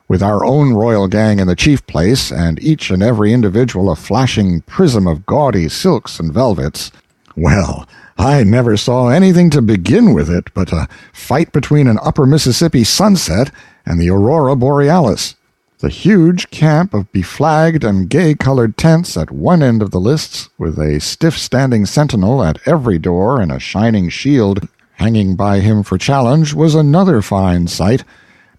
With 0.07 0.23
our 0.23 0.45
own 0.45 0.71
royal 0.71 1.09
gang 1.09 1.39
in 1.39 1.47
the 1.47 1.57
chief 1.57 1.85
place, 1.87 2.31
and 2.31 2.57
each 2.63 2.89
and 2.89 3.03
every 3.03 3.33
individual 3.33 3.91
a 3.91 3.97
flashing 3.97 4.61
prism 4.61 5.07
of 5.07 5.25
gaudy 5.25 5.67
silks 5.67 6.21
and 6.21 6.33
velvets, 6.33 6.93
well, 7.35 7.85
I 8.17 8.43
never 8.43 8.77
saw 8.77 9.09
anything 9.09 9.49
to 9.51 9.61
begin 9.61 10.13
with 10.13 10.29
it 10.29 10.53
but 10.53 10.71
a 10.71 10.87
fight 11.11 11.51
between 11.51 11.87
an 11.87 11.99
upper 12.01 12.25
Mississippi 12.25 12.83
sunset 12.83 13.51
and 13.85 13.99
the 13.99 14.09
aurora 14.09 14.55
borealis. 14.55 15.35
The 15.79 15.89
huge 15.89 16.49
camp 16.49 16.93
of 16.93 17.11
beflagged 17.11 17.83
and 17.83 18.09
gay-colored 18.09 18.77
tents 18.77 19.17
at 19.17 19.29
one 19.29 19.61
end 19.61 19.81
of 19.81 19.91
the 19.91 19.99
lists, 19.99 20.49
with 20.57 20.79
a 20.79 21.01
stiff-standing 21.01 21.85
sentinel 21.85 22.41
at 22.41 22.65
every 22.65 22.97
door 22.97 23.41
and 23.41 23.51
a 23.51 23.59
shining 23.59 24.09
shield 24.09 24.67
hanging 24.93 25.35
by 25.35 25.59
him 25.59 25.83
for 25.83 25.97
challenge, 25.97 26.53
was 26.53 26.73
another 26.73 27.21
fine 27.21 27.67
sight. 27.67 28.05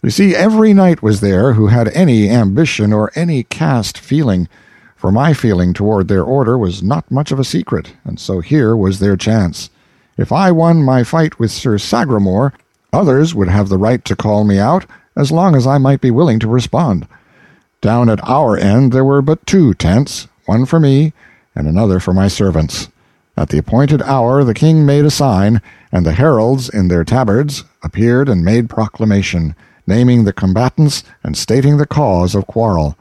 You 0.02 0.10
see, 0.10 0.36
every 0.36 0.74
knight 0.74 1.02
was 1.02 1.20
there 1.20 1.54
who 1.54 1.68
had 1.68 1.88
any 1.88 2.28
ambition 2.28 2.92
or 2.92 3.10
any 3.14 3.44
caste 3.44 3.96
feeling 3.96 4.46
for 4.96 5.12
my 5.12 5.34
feeling 5.34 5.72
toward 5.72 6.08
their 6.08 6.24
order 6.24 6.58
was 6.58 6.82
not 6.82 7.10
much 7.10 7.30
of 7.30 7.38
a 7.38 7.44
secret, 7.44 7.92
and 8.04 8.18
so 8.18 8.40
here 8.40 8.74
was 8.74 8.98
their 8.98 9.16
chance. 9.16 9.70
If 10.16 10.32
I 10.32 10.50
won 10.50 10.82
my 10.82 11.04
fight 11.04 11.38
with 11.38 11.50
Sir 11.50 11.76
Sagramour, 11.76 12.54
others 12.92 13.34
would 13.34 13.48
have 13.48 13.68
the 13.68 13.78
right 13.78 14.02
to 14.06 14.16
call 14.16 14.44
me 14.44 14.58
out 14.58 14.86
as 15.14 15.30
long 15.30 15.54
as 15.54 15.66
I 15.66 15.78
might 15.78 16.00
be 16.00 16.10
willing 16.10 16.38
to 16.40 16.48
respond. 16.48 17.06
Down 17.82 18.08
at 18.08 18.26
our 18.26 18.56
end 18.56 18.92
there 18.92 19.04
were 19.04 19.22
but 19.22 19.46
two 19.46 19.74
tents, 19.74 20.28
one 20.46 20.64
for 20.64 20.80
me 20.80 21.12
and 21.54 21.68
another 21.68 22.00
for 22.00 22.14
my 22.14 22.28
servants. 22.28 22.88
At 23.36 23.50
the 23.50 23.58
appointed 23.58 24.00
hour 24.02 24.44
the 24.44 24.54
king 24.54 24.86
made 24.86 25.04
a 25.04 25.10
sign, 25.10 25.60
and 25.92 26.06
the 26.06 26.12
heralds 26.12 26.70
in 26.70 26.88
their 26.88 27.04
tabards 27.04 27.64
appeared 27.82 28.30
and 28.30 28.44
made 28.44 28.70
proclamation, 28.70 29.54
naming 29.86 30.24
the 30.24 30.32
combatants 30.32 31.04
and 31.22 31.36
stating 31.36 31.76
the 31.76 31.86
cause 31.86 32.34
of 32.34 32.46
quarrel. 32.46 32.96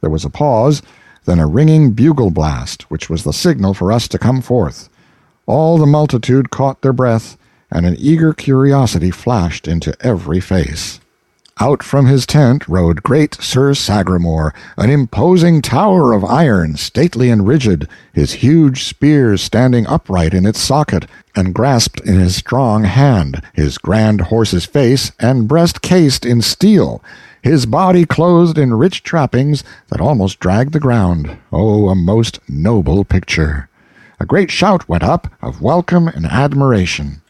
There 0.00 0.10
was 0.10 0.24
a 0.24 0.30
pause, 0.30 0.82
then 1.26 1.38
a 1.38 1.46
ringing 1.46 1.90
bugle 1.90 2.30
blast, 2.30 2.90
which 2.90 3.10
was 3.10 3.24
the 3.24 3.32
signal 3.32 3.74
for 3.74 3.92
us 3.92 4.08
to 4.08 4.18
come 4.18 4.40
forth. 4.40 4.88
All 5.44 5.78
the 5.78 5.86
multitude 5.86 6.50
caught 6.50 6.82
their 6.82 6.92
breath, 6.92 7.36
and 7.70 7.84
an 7.84 7.96
eager 7.98 8.32
curiosity 8.32 9.10
flashed 9.10 9.68
into 9.68 9.94
every 10.00 10.40
face. 10.40 11.00
Out 11.58 11.82
from 11.82 12.04
his 12.04 12.26
tent 12.26 12.68
rode 12.68 13.02
great 13.02 13.34
Sir 13.40 13.72
Sagramour, 13.72 14.52
an 14.76 14.90
imposing 14.90 15.62
tower 15.62 16.12
of 16.12 16.22
iron, 16.22 16.76
stately 16.76 17.30
and 17.30 17.48
rigid, 17.48 17.88
his 18.12 18.34
huge 18.44 18.84
spear 18.84 19.38
standing 19.38 19.86
upright 19.86 20.34
in 20.34 20.44
its 20.44 20.60
socket, 20.60 21.06
and 21.34 21.54
grasped 21.54 22.00
in 22.00 22.20
his 22.20 22.36
strong 22.36 22.84
hand, 22.84 23.42
his 23.54 23.78
grand 23.78 24.22
horse's 24.22 24.66
face 24.66 25.12
and 25.18 25.48
breast 25.48 25.80
cased 25.80 26.26
in 26.26 26.42
steel, 26.42 27.02
his 27.46 27.64
body 27.64 28.04
clothed 28.04 28.58
in 28.58 28.74
rich 28.74 29.04
trappings 29.04 29.62
that 29.86 30.00
almost 30.00 30.40
dragged 30.40 30.72
the 30.72 30.80
ground. 30.80 31.38
Oh, 31.52 31.88
a 31.88 31.94
most 31.94 32.40
noble 32.48 33.04
picture! 33.04 33.68
A 34.18 34.26
great 34.26 34.50
shout 34.50 34.88
went 34.88 35.04
up 35.04 35.28
of 35.40 35.62
welcome 35.62 36.08
and 36.08 36.26
admiration. 36.26 37.22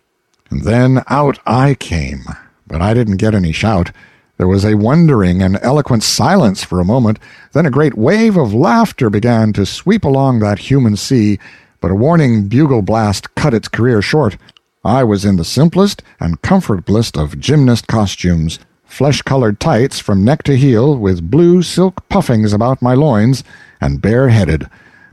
And 0.48 0.64
then 0.64 1.02
out 1.09 1.38
I 1.44 1.74
came. 1.74 2.24
But 2.66 2.81
I 2.81 2.94
didn't 2.94 3.18
get 3.18 3.35
any 3.35 3.52
shout. 3.52 3.90
There 4.38 4.48
was 4.48 4.64
a 4.64 4.79
wondering 4.79 5.42
and 5.42 5.59
eloquent 5.61 6.02
silence 6.02 6.64
for 6.64 6.81
a 6.81 6.85
moment, 6.85 7.18
then 7.52 7.66
a 7.66 7.70
great 7.70 7.94
wave 7.94 8.38
of 8.38 8.55
laughter 8.55 9.11
began 9.11 9.52
to 9.52 9.66
sweep 9.66 10.02
along 10.02 10.38
that 10.38 10.70
human 10.70 10.96
sea, 10.96 11.38
but 11.83 11.90
a 11.90 11.94
warning 11.94 12.48
bugle 12.48 12.81
blast 12.81 13.35
cut 13.35 13.52
its 13.52 13.68
career 13.68 14.00
short. 14.00 14.38
I 14.83 15.05
was 15.05 15.26
in 15.26 15.37
the 15.37 15.44
simplest 15.44 16.02
and 16.18 16.40
comfortablest 16.40 17.22
of 17.22 17.38
gymnast 17.38 17.87
costumes 17.87 18.59
flesh-colored 18.96 19.61
tights 19.61 19.98
from 19.98 20.24
neck 20.24 20.42
to 20.42 20.56
heel, 20.56 20.96
with 20.96 21.30
blue 21.30 21.62
silk 21.62 22.09
puffings 22.09 22.52
about 22.52 22.80
my 22.80 22.94
loins, 22.94 23.44
and 23.80 24.00
bare-headed. 24.00 24.68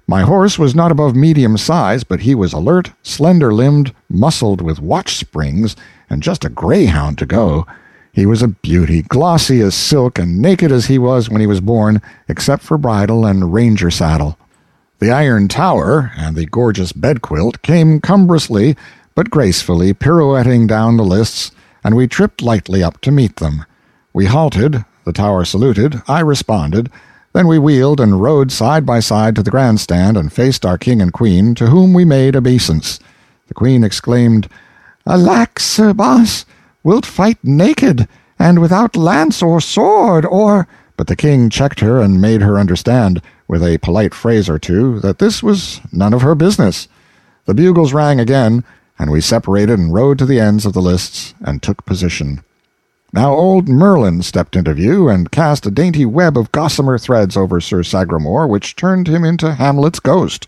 My 0.08 0.22
horse 0.22 0.58
was 0.58 0.74
not 0.74 0.92
above 0.92 1.16
medium 1.16 1.58
size, 1.58 2.04
but 2.04 2.22
he 2.22 2.34
was 2.34 2.54
alert, 2.54 2.92
slender-limbed, 3.04 3.94
muscled 4.10 4.62
with 4.62 4.80
watch 4.80 5.18
springs, 5.18 5.76
and 6.10 6.24
just 6.24 6.46
a 6.46 6.50
greyhound 6.50 7.18
to 7.18 7.26
go. 7.26 7.68
He 8.14 8.26
was 8.26 8.42
a 8.42 8.48
beauty, 8.48 9.02
glossy 9.02 9.60
as 9.62 9.76
silk 9.76 10.18
and 10.18 10.42
naked 10.42 10.72
as 10.72 10.86
he 10.86 10.98
was 10.98 11.30
when 11.30 11.42
he 11.42 11.48
was 11.48 11.62
born, 11.62 12.02
except 12.30 12.64
for 12.64 12.78
bridle 12.78 13.26
and 13.26 13.54
ranger 13.54 13.92
saddle. 13.92 14.38
The 15.00 15.12
iron 15.12 15.50
tower 15.50 16.12
and 16.16 16.36
the 16.36 16.46
gorgeous 16.46 16.94
bedquilt 16.94 17.62
came 17.62 18.00
cumbrously 18.00 18.78
but 19.16 19.30
gracefully 19.30 19.94
pirouetting 19.94 20.68
down 20.68 20.98
the 20.98 21.04
lists, 21.04 21.52
and 21.84 21.96
we 21.96 22.08
tripped 22.08 22.42
lightly 22.42 22.82
up 22.82 23.00
to 23.02 23.12
meet 23.12 23.36
them. 23.38 23.66
We 24.14 24.26
halted, 24.26 24.86
the 25.06 25.12
tower 25.12 25.44
saluted, 25.44 26.04
I 26.08 26.20
responded, 26.20 26.92
then 27.34 27.48
we 27.48 27.58
wheeled 27.58 28.00
and 28.00 28.22
rode 28.22 28.52
side 28.52 28.86
by 28.86 29.00
side 29.00 29.36
to 29.36 29.44
the 29.44 29.50
grandstand 29.50 30.18
and 30.18 30.32
faced 30.32 30.68
our 30.68 30.78
king 30.78 31.02
and 31.02 31.12
queen, 31.12 31.56
to 31.56 31.68
whom 31.68 31.94
we 31.94 32.06
made 32.06 32.36
obeisance. 32.36 33.00
The 33.48 33.56
queen 33.56 33.84
exclaimed, 33.84 34.48
Alack, 35.08 35.60
Sir 35.60 35.94
Boss, 35.94 36.46
wilt 36.84 37.08
fight 37.08 37.40
naked, 37.44 38.08
and 38.38 38.60
without 38.60 38.96
lance 38.96 39.42
or 39.42 39.60
sword, 39.60 40.26
or— 40.26 40.68
But 40.96 41.08
the 41.08 41.16
king 41.16 41.50
checked 41.50 41.80
her 41.80 42.00
and 42.00 42.22
made 42.22 42.42
her 42.42 42.60
understand, 42.60 43.20
with 43.48 43.64
a 43.64 43.80
polite 43.80 44.14
phrase 44.14 44.48
or 44.48 44.60
two, 44.60 45.00
that 45.00 45.18
this 45.18 45.42
was 45.42 45.82
none 45.92 46.14
of 46.14 46.22
her 46.22 46.36
business. 46.36 46.88
The 47.46 47.56
bugles 47.56 47.94
rang 47.94 48.20
again, 48.20 48.64
and 49.00 49.10
we 49.10 49.22
separated 49.22 49.80
and 49.80 49.92
rode 49.92 50.20
to 50.20 50.26
the 50.28 50.40
ends 50.40 50.68
of 50.68 50.74
the 50.74 50.84
lists 50.84 51.34
and 51.42 51.64
took 51.64 51.84
position. 51.88 52.44
Now 53.16 53.32
old 53.36 53.70
Merlin 53.70 54.24
stepped 54.24 54.56
into 54.56 54.74
view 54.74 55.08
and 55.08 55.30
cast 55.30 55.68
a 55.68 55.72
dainty 55.72 56.04
web 56.04 56.36
of 56.36 56.52
gossamer 56.52 56.98
threads 56.98 57.38
over 57.38 57.62
Sir 57.62 57.84
Sagramor, 57.84 58.50
which 58.50 58.76
turned 58.76 59.08
him 59.08 59.24
into 59.24 59.54
Hamlet's 59.54 60.00
ghost. 60.00 60.48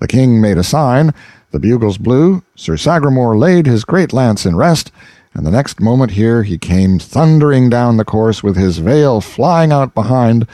The 0.00 0.06
king 0.06 0.38
made 0.38 0.58
a 0.58 0.62
sign, 0.62 1.14
the 1.50 1.58
bugles 1.58 1.96
blew, 1.96 2.42
Sir 2.56 2.74
Sagramor 2.74 3.38
laid 3.38 3.66
his 3.66 3.84
great 3.84 4.12
lance 4.12 4.44
in 4.44 4.54
rest, 4.54 4.92
and 5.32 5.46
the 5.46 5.50
next 5.50 5.80
moment 5.80 6.10
here 6.10 6.42
he 6.42 6.58
came 6.58 6.98
thundering 6.98 7.70
down 7.70 7.96
the 7.96 8.04
course 8.04 8.42
with 8.42 8.56
his 8.56 8.78
veil 8.78 9.22
flying 9.22 9.72
out 9.72 9.94
behind, 9.94 10.46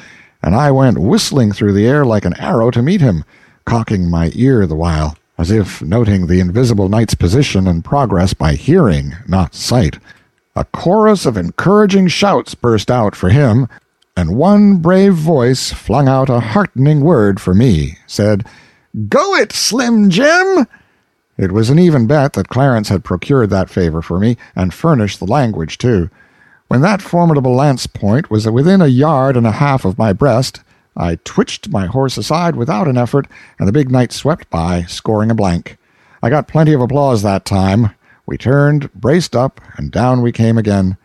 and 0.44 0.55
I 0.55 0.70
went 0.70 0.98
whistling 0.98 1.51
through 1.51 1.72
the 1.72 1.86
air 1.86 2.05
like 2.05 2.24
an 2.24 2.38
arrow 2.38 2.70
to 2.70 2.80
meet 2.80 3.01
him, 3.01 3.24
cocking 3.64 4.09
my 4.09 4.30
ear 4.36 4.68
the 4.68 4.76
while, 4.76 5.16
as 5.36 5.51
if 5.51 5.82
noting 5.82 6.28
the 6.28 6.38
invisible 6.38 6.88
knight's 6.88 7.14
position 7.16 7.66
and 7.66 7.84
progress 7.84 8.34
by 8.34 8.55
hearing, 8.55 9.16
not 9.26 9.57
sight. 9.57 9.98
A 10.57 10.64
chorus 10.64 11.26
of 11.26 11.36
encouraging 11.36 12.09
shouts 12.09 12.57
burst 12.57 12.90
out 12.90 13.14
for 13.14 13.28
him, 13.28 13.68
and 14.16 14.36
one 14.36 14.78
brave 14.78 15.14
voice 15.14 15.72
flung 15.72 16.09
out 16.09 16.28
a 16.28 16.40
heartening 16.40 17.03
word 17.03 17.40
for 17.40 17.55
me, 17.55 17.98
said, 18.07 18.44
Go 19.09 19.36
it, 19.36 19.53
Slim 19.53 20.11
Jim! 20.11 20.66
It 21.38 21.53
was 21.53 21.70
an 21.70 21.78
even 21.78 22.07
bet 22.09 22.32
that 22.32 22.48
Clarence 22.48 22.88
had 22.88 23.05
procured 23.05 23.51
that 23.51 23.70
favor 23.70 24.03
for 24.03 24.18
me, 24.18 24.36
and 24.57 24.74
furnished 24.74 25.20
the 25.20 25.26
language, 25.26 25.78
too. 25.78 26.11
When 26.66 26.80
that 26.80 27.01
formidable 27.01 27.55
lance 27.55 27.86
point 27.86 28.30
was 28.30 28.51
within 28.51 28.82
a 28.82 28.88
yard 28.88 29.36
and 29.36 29.46
a 29.46 29.53
half 29.53 29.84
of 29.84 29.98
my 29.98 30.12
breast, 30.12 30.61
I 30.96 31.16
twitched 31.24 31.70
my 31.70 31.86
horse 31.86 32.16
aside 32.16 32.57
without 32.57 32.88
an 32.88 32.98
effort, 32.98 33.28
and 33.59 33.68
the 33.68 33.72
big 33.72 33.90
knight 33.90 34.12
swept 34.12 34.51
by, 34.51 34.82
scoring 34.82 35.30
a 35.30 35.34
blank. 35.34 35.78
I 36.22 36.28
got 36.28 36.48
plenty 36.48 36.72
of 36.72 36.80
applause 36.80 37.22
that 37.22 37.44
time. 37.44 37.94
We 38.31 38.39
turned, 38.39 38.93
braced 38.95 39.35
up, 39.35 39.61
and 39.76 39.91
down 39.91 40.22
we 40.22 40.31
came 40.31 40.57
again. 40.57 40.97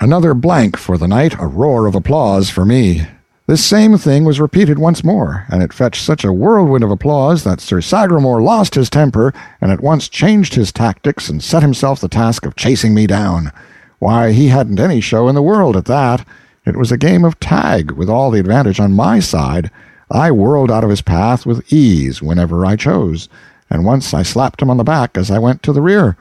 Another 0.00 0.32
blank 0.32 0.78
for 0.78 0.96
the 0.96 1.06
knight, 1.06 1.38
a 1.38 1.46
roar 1.46 1.86
of 1.86 1.94
applause 1.94 2.48
for 2.48 2.64
me. 2.64 3.06
This 3.46 3.62
same 3.62 3.98
thing 3.98 4.24
was 4.24 4.40
repeated 4.40 4.78
once 4.78 5.04
more, 5.04 5.44
and 5.50 5.62
it 5.62 5.74
fetched 5.74 6.02
such 6.02 6.24
a 6.24 6.32
whirlwind 6.32 6.82
of 6.82 6.90
applause 6.90 7.44
that 7.44 7.60
Sir 7.60 7.80
Sagramor 7.82 8.42
lost 8.42 8.76
his 8.76 8.88
temper 8.88 9.34
and 9.60 9.70
at 9.70 9.82
once 9.82 10.08
changed 10.08 10.54
his 10.54 10.72
tactics 10.72 11.28
and 11.28 11.44
set 11.44 11.60
himself 11.60 12.00
the 12.00 12.08
task 12.08 12.46
of 12.46 12.56
chasing 12.56 12.94
me 12.94 13.06
down. 13.06 13.52
Why, 13.98 14.32
he 14.32 14.48
hadn't 14.48 14.80
any 14.80 15.02
show 15.02 15.28
in 15.28 15.34
the 15.34 15.42
world 15.42 15.76
at 15.76 15.84
that. 15.84 16.26
It 16.64 16.78
was 16.78 16.90
a 16.90 16.96
game 16.96 17.26
of 17.26 17.38
tag, 17.40 17.90
with 17.90 18.08
all 18.08 18.30
the 18.30 18.40
advantage 18.40 18.80
on 18.80 18.94
my 18.94 19.20
side. 19.20 19.70
I 20.10 20.30
whirled 20.30 20.70
out 20.70 20.84
of 20.84 20.88
his 20.88 21.02
path 21.02 21.44
with 21.44 21.70
ease 21.70 22.22
whenever 22.22 22.64
I 22.64 22.76
chose, 22.76 23.28
and 23.68 23.84
once 23.84 24.14
I 24.14 24.22
slapped 24.22 24.62
him 24.62 24.70
on 24.70 24.78
the 24.78 24.82
back 24.82 25.18
as 25.18 25.30
I 25.30 25.38
went 25.38 25.62
to 25.64 25.74
the 25.74 25.82
rear. 25.82 26.16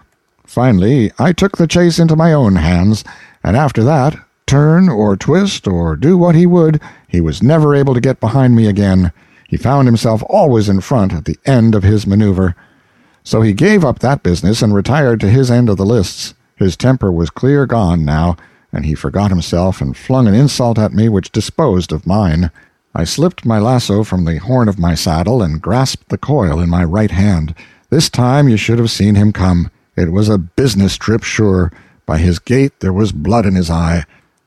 Finally, 0.50 1.12
I 1.20 1.32
took 1.32 1.58
the 1.58 1.68
chase 1.68 2.00
into 2.00 2.16
my 2.16 2.34
own 2.34 2.56
hands, 2.56 3.04
and 3.44 3.56
after 3.56 3.84
that 3.84 4.18
turn 4.48 4.90
or 4.90 5.16
twist 5.16 5.68
or 5.68 5.96
do 5.96 6.18
what 6.18 6.34
he 6.34 6.48
would, 6.48 6.82
he 7.08 7.22
was 7.22 7.44
never 7.44 7.76
able 7.76 7.94
to 7.94 8.02
get 8.02 8.20
behind 8.20 8.56
me 8.56 8.66
again. 8.66 9.14
He 9.48 9.58
found 9.58 9.88
himself 9.88 10.24
always 10.28 10.68
in 10.68 10.82
front 10.82 11.14
at 11.14 11.26
the 11.26 11.38
end 11.46 11.76
of 11.76 11.84
his 11.84 12.08
maneuver. 12.08 12.56
So 13.24 13.44
he 13.44 13.54
gave 13.54 13.86
up 13.86 14.00
that 14.00 14.24
business 14.24 14.64
and 14.64 14.74
retired 14.74 15.20
to 15.20 15.30
his 15.30 15.52
end 15.52 15.70
of 15.70 15.78
the 15.78 15.86
lists. 15.86 16.34
His 16.56 16.76
temper 16.76 17.12
was 17.12 17.30
clear 17.30 17.68
gone 17.68 18.04
now, 18.04 18.36
and 18.74 18.88
he 18.88 18.96
forgot 18.96 19.30
himself 19.30 19.82
and 19.82 19.96
flung 19.96 20.28
an 20.28 20.34
insult 20.34 20.80
at 20.80 20.94
me 20.94 21.10
which 21.10 21.32
disposed 21.32 21.92
of 21.92 22.08
mine. 22.08 22.50
I 22.96 23.04
slipped 23.04 23.46
my 23.46 23.60
lasso 23.60 24.04
from 24.04 24.26
the 24.26 24.40
horn 24.40 24.68
of 24.68 24.80
my 24.80 24.96
saddle 24.96 25.44
and 25.44 25.62
grasped 25.62 26.10
the 26.10 26.18
coil 26.18 26.60
in 26.60 26.72
my 26.72 26.84
right 26.84 27.12
hand. 27.12 27.54
This 27.92 28.10
time 28.10 28.50
you 28.50 28.58
should 28.58 28.80
have 28.80 28.90
seen 28.90 29.14
him 29.14 29.32
come. 29.32 29.70
It 29.96 30.12
was 30.12 30.30
a 30.30 30.38
business 30.38 30.98
trip, 30.98 31.24
sure. 31.24 31.72
By 32.06 32.18
his 32.18 32.40
gait 32.40 32.80
there 32.80 32.94
was 32.94 33.12
blood 33.12 33.46
in 33.46 33.56
his 33.56 33.70
eye. 33.70 34.06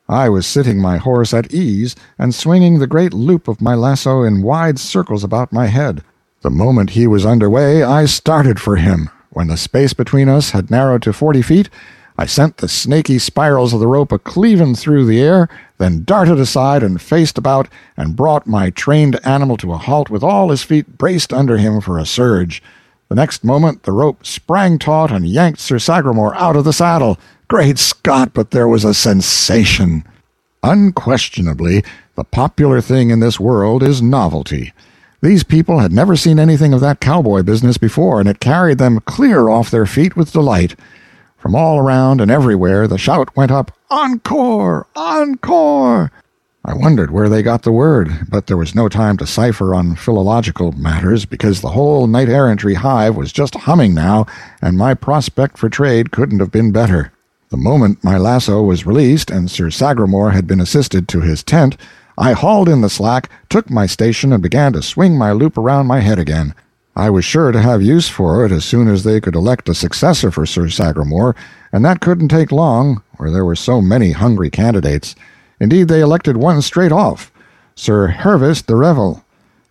I 0.08 0.28
was 0.28 0.46
sitting 0.46 0.80
my 0.80 0.98
horse 0.98 1.32
at 1.32 1.52
ease 1.52 1.94
and 2.18 2.34
swinging 2.34 2.78
the 2.78 2.86
great 2.86 3.14
loop 3.14 3.48
of 3.48 3.62
my 3.62 3.74
lasso 3.74 4.22
in 4.22 4.42
wide 4.42 4.78
circles 4.78 5.24
about 5.24 5.52
my 5.52 5.66
head. 5.66 6.02
The 6.42 6.50
moment 6.50 6.90
he 6.90 7.06
was 7.06 7.24
under 7.24 7.48
way, 7.48 7.82
I 7.82 8.06
started 8.06 8.60
for 8.60 8.76
him. 8.76 9.10
When 9.30 9.46
the 9.46 9.56
space 9.56 9.94
between 9.94 10.28
us 10.28 10.50
had 10.50 10.70
narrowed 10.70 11.02
to 11.02 11.12
forty 11.12 11.40
feet, 11.40 11.70
I 12.18 12.26
sent 12.26 12.58
the 12.58 12.68
snaky 12.68 13.18
spirals 13.18 13.72
of 13.72 13.80
the 13.80 13.86
rope 13.86 14.12
a 14.12 14.18
cleaving 14.18 14.74
through 14.74 15.06
the 15.06 15.20
air, 15.20 15.48
then 15.78 16.04
darted 16.04 16.38
aside 16.38 16.82
and 16.82 17.00
faced 17.00 17.38
about, 17.38 17.68
and 17.96 18.16
brought 18.16 18.46
my 18.46 18.70
trained 18.70 19.18
animal 19.24 19.56
to 19.58 19.72
a 19.72 19.78
halt 19.78 20.10
with 20.10 20.22
all 20.22 20.50
his 20.50 20.62
feet 20.62 20.98
braced 20.98 21.32
under 21.32 21.56
him 21.56 21.80
for 21.80 21.98
a 21.98 22.04
surge. 22.04 22.62
The 23.12 23.16
next 23.16 23.44
moment 23.44 23.82
the 23.82 23.92
rope 23.92 24.24
sprang 24.24 24.78
taut 24.78 25.12
and 25.12 25.28
yanked 25.28 25.60
Sir 25.60 25.76
Sagramor 25.76 26.34
out 26.34 26.56
of 26.56 26.64
the 26.64 26.72
saddle. 26.72 27.18
Great 27.46 27.78
Scott, 27.78 28.30
but 28.32 28.52
there 28.52 28.66
was 28.66 28.86
a 28.86 28.94
sensation! 28.94 30.04
Unquestionably, 30.62 31.84
the 32.14 32.24
popular 32.24 32.80
thing 32.80 33.10
in 33.10 33.20
this 33.20 33.38
world 33.38 33.82
is 33.82 34.00
novelty. 34.00 34.72
These 35.20 35.44
people 35.44 35.80
had 35.80 35.92
never 35.92 36.16
seen 36.16 36.38
anything 36.38 36.72
of 36.72 36.80
that 36.80 37.00
cowboy 37.00 37.42
business 37.42 37.76
before, 37.76 38.18
and 38.18 38.30
it 38.30 38.40
carried 38.40 38.78
them 38.78 39.00
clear 39.00 39.50
off 39.50 39.70
their 39.70 39.84
feet 39.84 40.16
with 40.16 40.32
delight. 40.32 40.74
From 41.36 41.54
all 41.54 41.78
around 41.78 42.22
and 42.22 42.30
everywhere 42.30 42.88
the 42.88 42.96
shout 42.96 43.36
went 43.36 43.50
up, 43.50 43.76
Encore! 43.90 44.86
Encore! 44.96 46.10
I 46.64 46.74
wondered 46.74 47.10
where 47.10 47.28
they 47.28 47.42
got 47.42 47.62
the 47.62 47.72
word, 47.72 48.26
but 48.28 48.46
there 48.46 48.56
was 48.56 48.74
no 48.74 48.88
time 48.88 49.16
to 49.16 49.26
cipher 49.26 49.74
on 49.74 49.96
philological 49.96 50.72
matters 50.72 51.24
because 51.24 51.60
the 51.60 51.70
whole 51.70 52.06
knight 52.06 52.28
errantry 52.28 52.74
hive 52.74 53.16
was 53.16 53.32
just 53.32 53.54
humming 53.54 53.94
now, 53.94 54.26
and 54.60 54.78
my 54.78 54.94
prospect 54.94 55.58
for 55.58 55.68
trade 55.68 56.12
couldn't 56.12 56.40
have 56.40 56.52
been 56.52 56.70
better. 56.70 57.12
The 57.50 57.56
moment 57.56 58.04
my 58.04 58.16
lasso 58.16 58.62
was 58.62 58.86
released 58.86 59.30
and 59.30 59.50
Sir 59.50 59.66
Sagramor 59.66 60.32
had 60.32 60.46
been 60.46 60.60
assisted 60.60 61.08
to 61.08 61.20
his 61.20 61.42
tent, 61.42 61.76
I 62.18 62.32
hauled 62.32 62.68
in 62.68 62.82
the 62.82 62.90
slack, 62.90 63.30
took 63.48 63.70
my 63.70 63.86
station, 63.86 64.32
and 64.32 64.42
began 64.42 64.74
to 64.74 64.82
swing 64.82 65.16
my 65.16 65.32
loop 65.32 65.56
around 65.56 65.86
my 65.86 66.00
head 66.00 66.18
again. 66.18 66.54
I 66.94 67.08
was 67.08 67.24
sure 67.24 67.52
to 67.52 67.62
have 67.62 67.80
use 67.80 68.08
for 68.08 68.44
it 68.44 68.52
as 68.52 68.66
soon 68.66 68.86
as 68.86 69.02
they 69.02 69.18
could 69.18 69.34
elect 69.34 69.68
a 69.70 69.74
successor 69.74 70.30
for 70.30 70.44
Sir 70.44 70.64
Sagramor, 70.66 71.34
and 71.72 71.84
that 71.84 72.00
couldn't 72.00 72.28
take 72.28 72.52
long, 72.52 73.02
where 73.16 73.30
there 73.30 73.46
were 73.46 73.56
so 73.56 73.80
many 73.80 74.12
hungry 74.12 74.50
candidates. 74.50 75.14
Indeed, 75.60 75.88
they 75.88 76.00
elected 76.00 76.36
one 76.36 76.62
straight 76.62 76.92
off, 76.92 77.32
Sir 77.74 78.08
Hervis 78.08 78.62
de 78.62 78.74
Revel. 78.76 79.24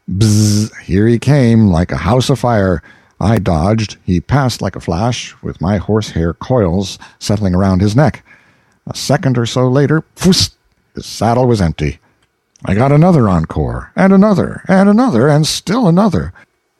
Bzzz! 0.09 0.75
Here 0.81 1.07
he 1.07 1.19
came, 1.19 1.67
like 1.67 1.91
a 1.91 1.97
house 1.97 2.29
afire. 2.29 2.81
I 3.19 3.37
dodged. 3.37 3.97
He 4.03 4.19
passed 4.19 4.61
like 4.61 4.75
a 4.75 4.81
flash, 4.81 5.35
with 5.43 5.61
my 5.61 5.77
horsehair 5.77 6.33
coils 6.33 6.97
settling 7.19 7.53
around 7.53 7.81
his 7.81 7.95
neck. 7.95 8.25
A 8.87 8.95
second 8.95 9.37
or 9.37 9.45
so 9.45 9.67
later, 9.69 10.03
pfft, 10.15 10.55
his 10.95 11.05
saddle 11.05 11.47
was 11.47 11.61
empty. 11.61 11.99
I 12.65 12.75
got 12.75 12.91
another 12.91 13.29
encore, 13.29 13.91
and 13.95 14.11
another, 14.11 14.63
and 14.67 14.89
another, 14.89 15.27
and 15.27 15.47
still 15.47 15.87
another. 15.87 16.33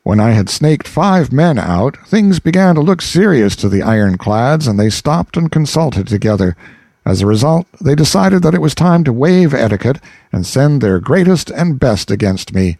When 0.04 0.18
I 0.18 0.32
had 0.32 0.50
snaked 0.50 0.88
five 0.88 1.32
men 1.32 1.58
out, 1.58 1.96
things 2.08 2.40
began 2.40 2.74
to 2.74 2.80
look 2.80 3.00
serious 3.00 3.54
to 3.56 3.68
the 3.68 3.82
ironclads, 3.82 4.66
and 4.66 4.78
they 4.78 4.90
stopped 4.90 5.36
and 5.36 5.50
consulted 5.50 6.08
together. 6.08 6.56
As 7.04 7.20
a 7.20 7.26
result, 7.26 7.66
they 7.80 7.94
decided 7.94 8.42
that 8.42 8.54
it 8.54 8.60
was 8.60 8.74
time 8.74 9.02
to 9.04 9.12
waive 9.12 9.52
etiquette 9.52 9.98
and 10.32 10.46
send 10.46 10.80
their 10.80 11.00
greatest 11.00 11.50
and 11.50 11.80
best 11.80 12.10
against 12.10 12.54
me. 12.54 12.78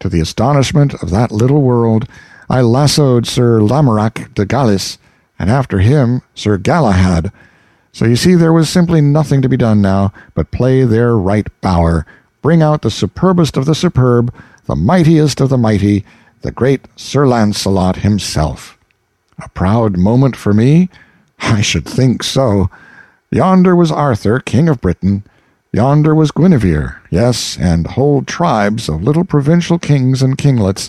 To 0.00 0.08
the 0.08 0.20
astonishment 0.20 0.94
of 1.02 1.10
that 1.10 1.30
little 1.30 1.62
world, 1.62 2.08
I 2.50 2.60
lassoed 2.60 3.26
Sir 3.26 3.60
Lamorak 3.60 4.34
de 4.34 4.44
Galis, 4.44 4.98
and 5.38 5.50
after 5.50 5.78
him 5.78 6.22
Sir 6.34 6.58
Galahad. 6.58 7.32
So 7.92 8.04
you 8.04 8.16
see 8.16 8.34
there 8.34 8.52
was 8.52 8.68
simply 8.68 9.00
nothing 9.00 9.40
to 9.42 9.48
be 9.48 9.56
done 9.56 9.80
now 9.80 10.12
but 10.34 10.50
play 10.50 10.84
their 10.84 11.16
right 11.16 11.46
bower, 11.60 12.06
bring 12.42 12.60
out 12.60 12.82
the 12.82 12.90
superbest 12.90 13.56
of 13.56 13.66
the 13.66 13.74
superb, 13.74 14.34
the 14.66 14.74
mightiest 14.74 15.40
of 15.40 15.48
the 15.48 15.58
mighty, 15.58 16.04
the 16.42 16.50
great 16.50 16.82
Sir 16.96 17.26
Launcelot 17.26 17.96
himself. 17.96 18.76
A 19.38 19.48
proud 19.50 19.96
moment 19.96 20.36
for 20.36 20.52
me? 20.52 20.88
I 21.38 21.60
should 21.60 21.86
think 21.86 22.22
so. 22.22 22.68
Yonder 23.34 23.74
was 23.74 23.90
Arthur, 23.90 24.38
King 24.38 24.68
of 24.68 24.80
Britain. 24.80 25.24
Yonder 25.72 26.14
was 26.14 26.30
Guinevere, 26.30 27.02
yes, 27.10 27.58
and 27.58 27.84
whole 27.84 28.22
tribes 28.22 28.88
of 28.88 29.02
little 29.02 29.24
provincial 29.24 29.76
kings 29.76 30.22
and 30.22 30.38
kinglets 30.38 30.88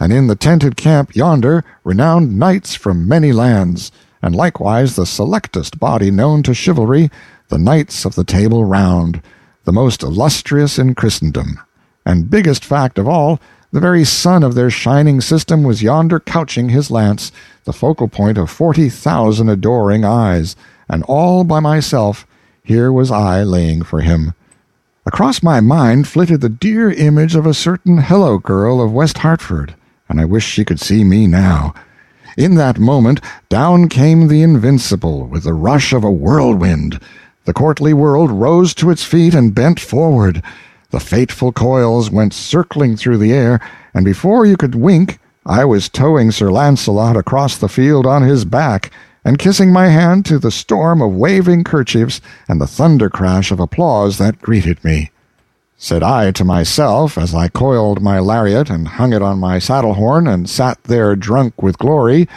and 0.00 0.12
in 0.12 0.26
the 0.26 0.34
tented 0.34 0.76
camp 0.76 1.14
yonder 1.14 1.64
renowned 1.84 2.36
knights 2.36 2.74
from 2.74 3.06
many 3.06 3.32
lands, 3.32 3.92
and 4.20 4.34
likewise 4.34 4.96
the 4.96 5.06
selectest 5.06 5.78
body 5.78 6.10
known 6.10 6.42
to 6.42 6.52
chivalry, 6.52 7.12
the 7.48 7.58
Knights 7.58 8.04
of 8.04 8.16
the 8.16 8.24
Table 8.24 8.64
Round, 8.64 9.22
the 9.62 9.72
most 9.72 10.02
illustrious 10.02 10.80
in 10.80 10.96
Christendom. 10.96 11.60
And 12.04 12.28
biggest 12.28 12.64
fact 12.64 12.98
of 12.98 13.06
all, 13.06 13.40
the 13.70 13.78
very 13.78 14.02
sun 14.02 14.42
of 14.42 14.56
their 14.56 14.68
shining 14.68 15.20
system 15.20 15.62
was 15.62 15.80
yonder 15.80 16.18
couching 16.18 16.70
his 16.70 16.90
lance, 16.90 17.30
the 17.62 17.72
focal 17.72 18.08
point 18.08 18.36
of 18.36 18.50
forty 18.50 18.88
thousand 18.88 19.48
adoring 19.48 20.04
eyes, 20.04 20.56
and 20.88 21.02
all 21.04 21.44
by 21.44 21.60
myself, 21.60 22.26
here 22.62 22.90
was 22.92 23.10
I 23.10 23.42
laying 23.42 23.82
for 23.82 24.00
him. 24.00 24.34
Across 25.06 25.42
my 25.42 25.60
mind 25.60 26.08
flitted 26.08 26.40
the 26.40 26.48
dear 26.48 26.90
image 26.90 27.34
of 27.34 27.44
a 27.44 27.52
certain 27.52 27.98
hello 27.98 28.38
girl 28.38 28.80
of 28.80 28.92
West 28.92 29.18
Hartford, 29.18 29.74
and 30.08 30.18
I 30.18 30.24
wish 30.24 30.46
she 30.46 30.64
could 30.64 30.80
see 30.80 31.04
me 31.04 31.26
now. 31.26 31.74
In 32.36 32.54
that 32.54 32.78
moment, 32.78 33.20
down 33.48 33.88
came 33.88 34.28
the 34.28 34.42
invincible 34.42 35.26
with 35.26 35.44
the 35.44 35.52
rush 35.52 35.92
of 35.92 36.04
a 36.04 36.10
whirlwind. 36.10 37.00
The 37.44 37.52
courtly 37.52 37.92
world 37.92 38.30
rose 38.30 38.74
to 38.74 38.90
its 38.90 39.04
feet 39.04 39.34
and 39.34 39.54
bent 39.54 39.78
forward. 39.78 40.42
The 40.90 41.00
fateful 41.00 41.52
coils 41.52 42.10
went 42.10 42.32
circling 42.32 42.96
through 42.96 43.18
the 43.18 43.32
air, 43.32 43.60
and 43.92 44.04
before 44.04 44.46
you 44.46 44.56
could 44.56 44.74
wink, 44.74 45.18
I 45.44 45.66
was 45.66 45.90
towing 45.90 46.30
Sir 46.30 46.50
Launcelot 46.50 47.16
across 47.16 47.58
the 47.58 47.68
field 47.68 48.06
on 48.06 48.22
his 48.22 48.46
back, 48.46 48.90
and 49.24 49.38
kissing 49.38 49.72
my 49.72 49.88
hand 49.88 50.26
to 50.26 50.38
the 50.38 50.50
storm 50.50 51.00
of 51.00 51.12
waving 51.12 51.64
kerchiefs 51.64 52.20
and 52.48 52.60
the 52.60 52.66
thunder 52.66 53.08
crash 53.08 53.50
of 53.50 53.58
applause 53.58 54.18
that 54.18 54.40
greeted 54.42 54.84
me. 54.84 55.10
Said 55.76 56.02
I 56.02 56.30
to 56.32 56.44
myself, 56.44 57.18
as 57.18 57.34
I 57.34 57.48
coiled 57.48 58.00
my 58.00 58.18
lariat 58.18 58.70
and 58.70 58.86
hung 58.86 59.12
it 59.12 59.22
on 59.22 59.38
my 59.38 59.58
saddle 59.58 59.94
horn 59.94 60.26
and 60.26 60.48
sat 60.48 60.82
there 60.84 61.16
drunk 61.16 61.62
with 61.62 61.78
glory, 61.78 62.28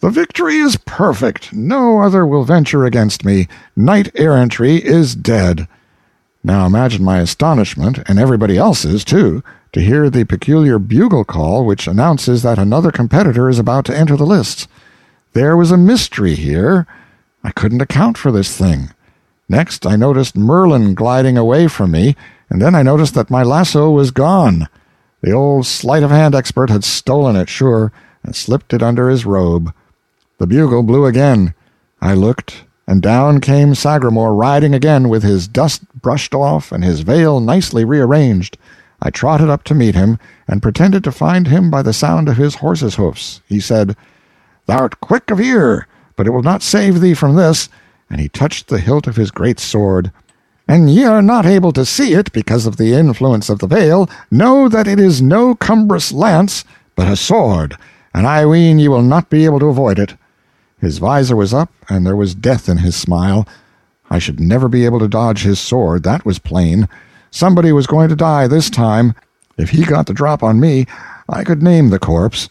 The 0.00 0.10
victory 0.10 0.56
is 0.56 0.76
perfect. 0.84 1.52
No 1.52 2.00
other 2.00 2.26
will 2.26 2.42
venture 2.42 2.84
against 2.84 3.24
me. 3.24 3.46
Knight 3.76 4.10
errantry 4.16 4.76
is 4.84 5.14
dead. 5.14 5.68
Now 6.42 6.66
imagine 6.66 7.04
my 7.04 7.20
astonishment, 7.20 8.00
and 8.08 8.18
everybody 8.18 8.58
else's, 8.58 9.04
too, 9.04 9.44
to 9.72 9.80
hear 9.80 10.10
the 10.10 10.24
peculiar 10.24 10.80
bugle 10.80 11.24
call 11.24 11.64
which 11.64 11.86
announces 11.86 12.42
that 12.42 12.58
another 12.58 12.90
competitor 12.90 13.48
is 13.48 13.60
about 13.60 13.84
to 13.84 13.96
enter 13.96 14.16
the 14.16 14.26
lists. 14.26 14.66
There 15.34 15.56
was 15.56 15.70
a 15.70 15.78
mystery 15.78 16.34
here. 16.34 16.86
I 17.42 17.52
couldn't 17.52 17.80
account 17.80 18.18
for 18.18 18.30
this 18.30 18.56
thing. 18.56 18.90
Next, 19.48 19.86
I 19.86 19.96
noticed 19.96 20.36
Merlin 20.36 20.94
gliding 20.94 21.38
away 21.38 21.68
from 21.68 21.90
me, 21.92 22.16
and 22.50 22.60
then 22.60 22.74
I 22.74 22.82
noticed 22.82 23.14
that 23.14 23.30
my 23.30 23.42
lasso 23.42 23.90
was 23.90 24.10
gone. 24.10 24.68
The 25.22 25.32
old 25.32 25.66
sleight 25.66 26.02
of 26.02 26.10
hand 26.10 26.34
expert 26.34 26.68
had 26.68 26.84
stolen 26.84 27.36
it, 27.36 27.48
sure, 27.48 27.92
and 28.22 28.36
slipped 28.36 28.74
it 28.74 28.82
under 28.82 29.08
his 29.08 29.24
robe. 29.24 29.72
The 30.38 30.46
bugle 30.46 30.82
blew 30.82 31.06
again. 31.06 31.54
I 32.00 32.14
looked, 32.14 32.64
and 32.86 33.00
down 33.00 33.40
came 33.40 33.72
Sagramor 33.72 34.38
riding 34.38 34.74
again 34.74 35.08
with 35.08 35.22
his 35.22 35.48
dust 35.48 35.82
brushed 35.94 36.34
off 36.34 36.72
and 36.72 36.84
his 36.84 37.00
veil 37.00 37.40
nicely 37.40 37.84
rearranged. 37.84 38.58
I 39.00 39.10
trotted 39.10 39.48
up 39.48 39.64
to 39.64 39.74
meet 39.74 39.94
him, 39.94 40.18
and 40.46 40.62
pretended 40.62 41.02
to 41.04 41.12
find 41.12 41.46
him 41.46 41.70
by 41.70 41.82
the 41.82 41.92
sound 41.92 42.28
of 42.28 42.36
his 42.36 42.56
horse's 42.56 42.96
hoofs. 42.96 43.40
He 43.46 43.60
said, 43.60 43.96
Thou'rt 44.66 45.00
quick 45.00 45.30
of 45.30 45.40
ear, 45.40 45.86
but 46.16 46.26
it 46.26 46.30
will 46.30 46.42
not 46.42 46.62
save 46.62 47.00
thee 47.00 47.14
from 47.14 47.36
this, 47.36 47.68
and 48.08 48.20
he 48.20 48.28
touched 48.28 48.68
the 48.68 48.78
hilt 48.78 49.06
of 49.06 49.16
his 49.16 49.30
great 49.30 49.58
sword. 49.58 50.12
An 50.68 50.88
ye 50.88 51.04
are 51.04 51.22
not 51.22 51.44
able 51.44 51.72
to 51.72 51.84
see 51.84 52.14
it 52.14 52.32
because 52.32 52.66
of 52.66 52.76
the 52.76 52.94
influence 52.94 53.48
of 53.48 53.58
the 53.58 53.66
veil, 53.66 54.08
know 54.30 54.68
that 54.68 54.86
it 54.86 55.00
is 55.00 55.20
no 55.20 55.54
cumbrous 55.54 56.12
lance, 56.12 56.64
but 56.94 57.08
a 57.08 57.16
sword, 57.16 57.76
and 58.14 58.26
I 58.26 58.46
ween 58.46 58.78
ye 58.78 58.88
will 58.88 59.02
not 59.02 59.28
be 59.28 59.44
able 59.44 59.58
to 59.58 59.66
avoid 59.66 59.98
it. 59.98 60.14
His 60.80 60.98
visor 60.98 61.36
was 61.36 61.52
up, 61.52 61.72
and 61.88 62.06
there 62.06 62.16
was 62.16 62.34
death 62.34 62.68
in 62.68 62.78
his 62.78 62.94
smile. 62.94 63.46
I 64.10 64.18
should 64.18 64.40
never 64.40 64.68
be 64.68 64.84
able 64.84 64.98
to 65.00 65.08
dodge 65.08 65.42
his 65.42 65.58
sword, 65.58 66.02
that 66.04 66.24
was 66.24 66.38
plain. 66.38 66.88
Somebody 67.30 67.72
was 67.72 67.86
going 67.86 68.08
to 68.10 68.16
die 68.16 68.46
this 68.46 68.68
time. 68.68 69.14
If 69.56 69.70
he 69.70 69.84
got 69.84 70.06
the 70.06 70.14
drop 70.14 70.42
on 70.42 70.60
me, 70.60 70.86
I 71.28 71.44
could 71.44 71.62
name 71.62 71.90
the 71.90 71.98
corpse. 71.98 72.48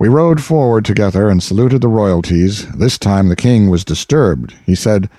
We 0.00 0.08
rode 0.08 0.42
forward 0.42 0.86
together 0.86 1.28
and 1.28 1.42
saluted 1.42 1.82
the 1.82 1.88
royalties. 1.88 2.66
This 2.72 2.96
time 2.96 3.28
the 3.28 3.36
king 3.36 3.68
was 3.68 3.84
disturbed. 3.84 4.54
He 4.64 4.74
said, 4.74 5.10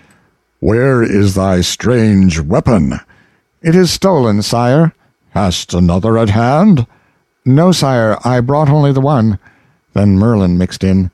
Where 0.59 1.03
is 1.03 1.35
thy 1.35 1.61
strange 1.61 2.39
weapon? 2.39 2.99
It 3.61 3.75
is 3.75 3.91
stolen, 3.91 4.41
sire. 4.41 4.91
Hast 5.35 5.75
another 5.75 6.17
at 6.17 6.29
hand? 6.29 6.87
No, 7.45 7.71
sire, 7.71 8.17
I 8.25 8.41
brought 8.41 8.69
only 8.69 8.91
the 8.91 9.01
one. 9.01 9.37
Then 9.93 10.17
Merlin 10.17 10.57
mixed 10.57 10.83
in, 10.83 11.11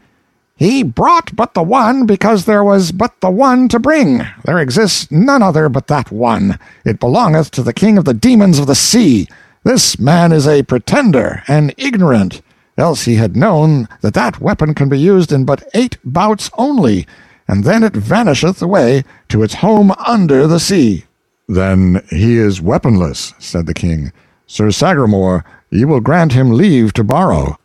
He 0.55 0.82
brought 0.82 1.36
but 1.36 1.53
the 1.53 1.61
one 1.61 2.05
because 2.05 2.45
there 2.45 2.63
was 2.63 2.93
but 2.93 3.20
the 3.20 3.30
one 3.30 3.68
to 3.68 3.80
bring. 3.80 4.22
There 4.45 4.59
exists 4.59 5.11
none 5.11 5.43
other 5.43 5.68
but 5.68 5.88
that 5.88 6.09
one. 6.09 6.57
It 6.86 7.01
belongeth 7.01 7.51
to 7.51 7.63
the 7.63 7.74
king 7.74 7.97
of 7.97 8.05
the 8.05 8.13
demons 8.13 8.59
of 8.59 8.68
the 8.68 8.76
sea. 8.76 9.28
This 9.65 9.99
man 9.99 10.32
is 10.32 10.47
a 10.47 10.63
pretender, 10.63 11.43
and 11.49 11.76
ignorant 11.78 12.41
else 12.78 13.06
he 13.06 13.16
had 13.16 13.36
known 13.36 13.88
that 14.02 14.14
that 14.14 14.40
weapon 14.40 14.74
can 14.74 14.90
be 14.90 15.00
used 15.00 15.32
in 15.32 15.46
but 15.46 15.64
eight 15.74 15.98
bouts 16.04 16.50
only, 16.58 17.08
and 17.48 17.64
then 17.64 17.84
it 17.84 17.94
vanisheth 17.94 18.62
away 18.62 19.04
to 19.30 19.44
its 19.44 19.56
home 19.56 19.92
under 20.06 20.48
the 20.48 20.60
sea. 20.60 21.06
Then 21.48 22.04
he 22.10 22.38
is 22.38 22.62
weaponless, 22.62 23.34
said 23.40 23.66
the 23.66 23.74
king. 23.74 24.12
Sir 24.46 24.68
Sagramor, 24.68 25.44
ye 25.70 25.86
will 25.86 26.02
grant 26.02 26.34
him 26.34 26.52
leave 26.52 26.94
to 26.94 27.04
borrow. 27.04 27.58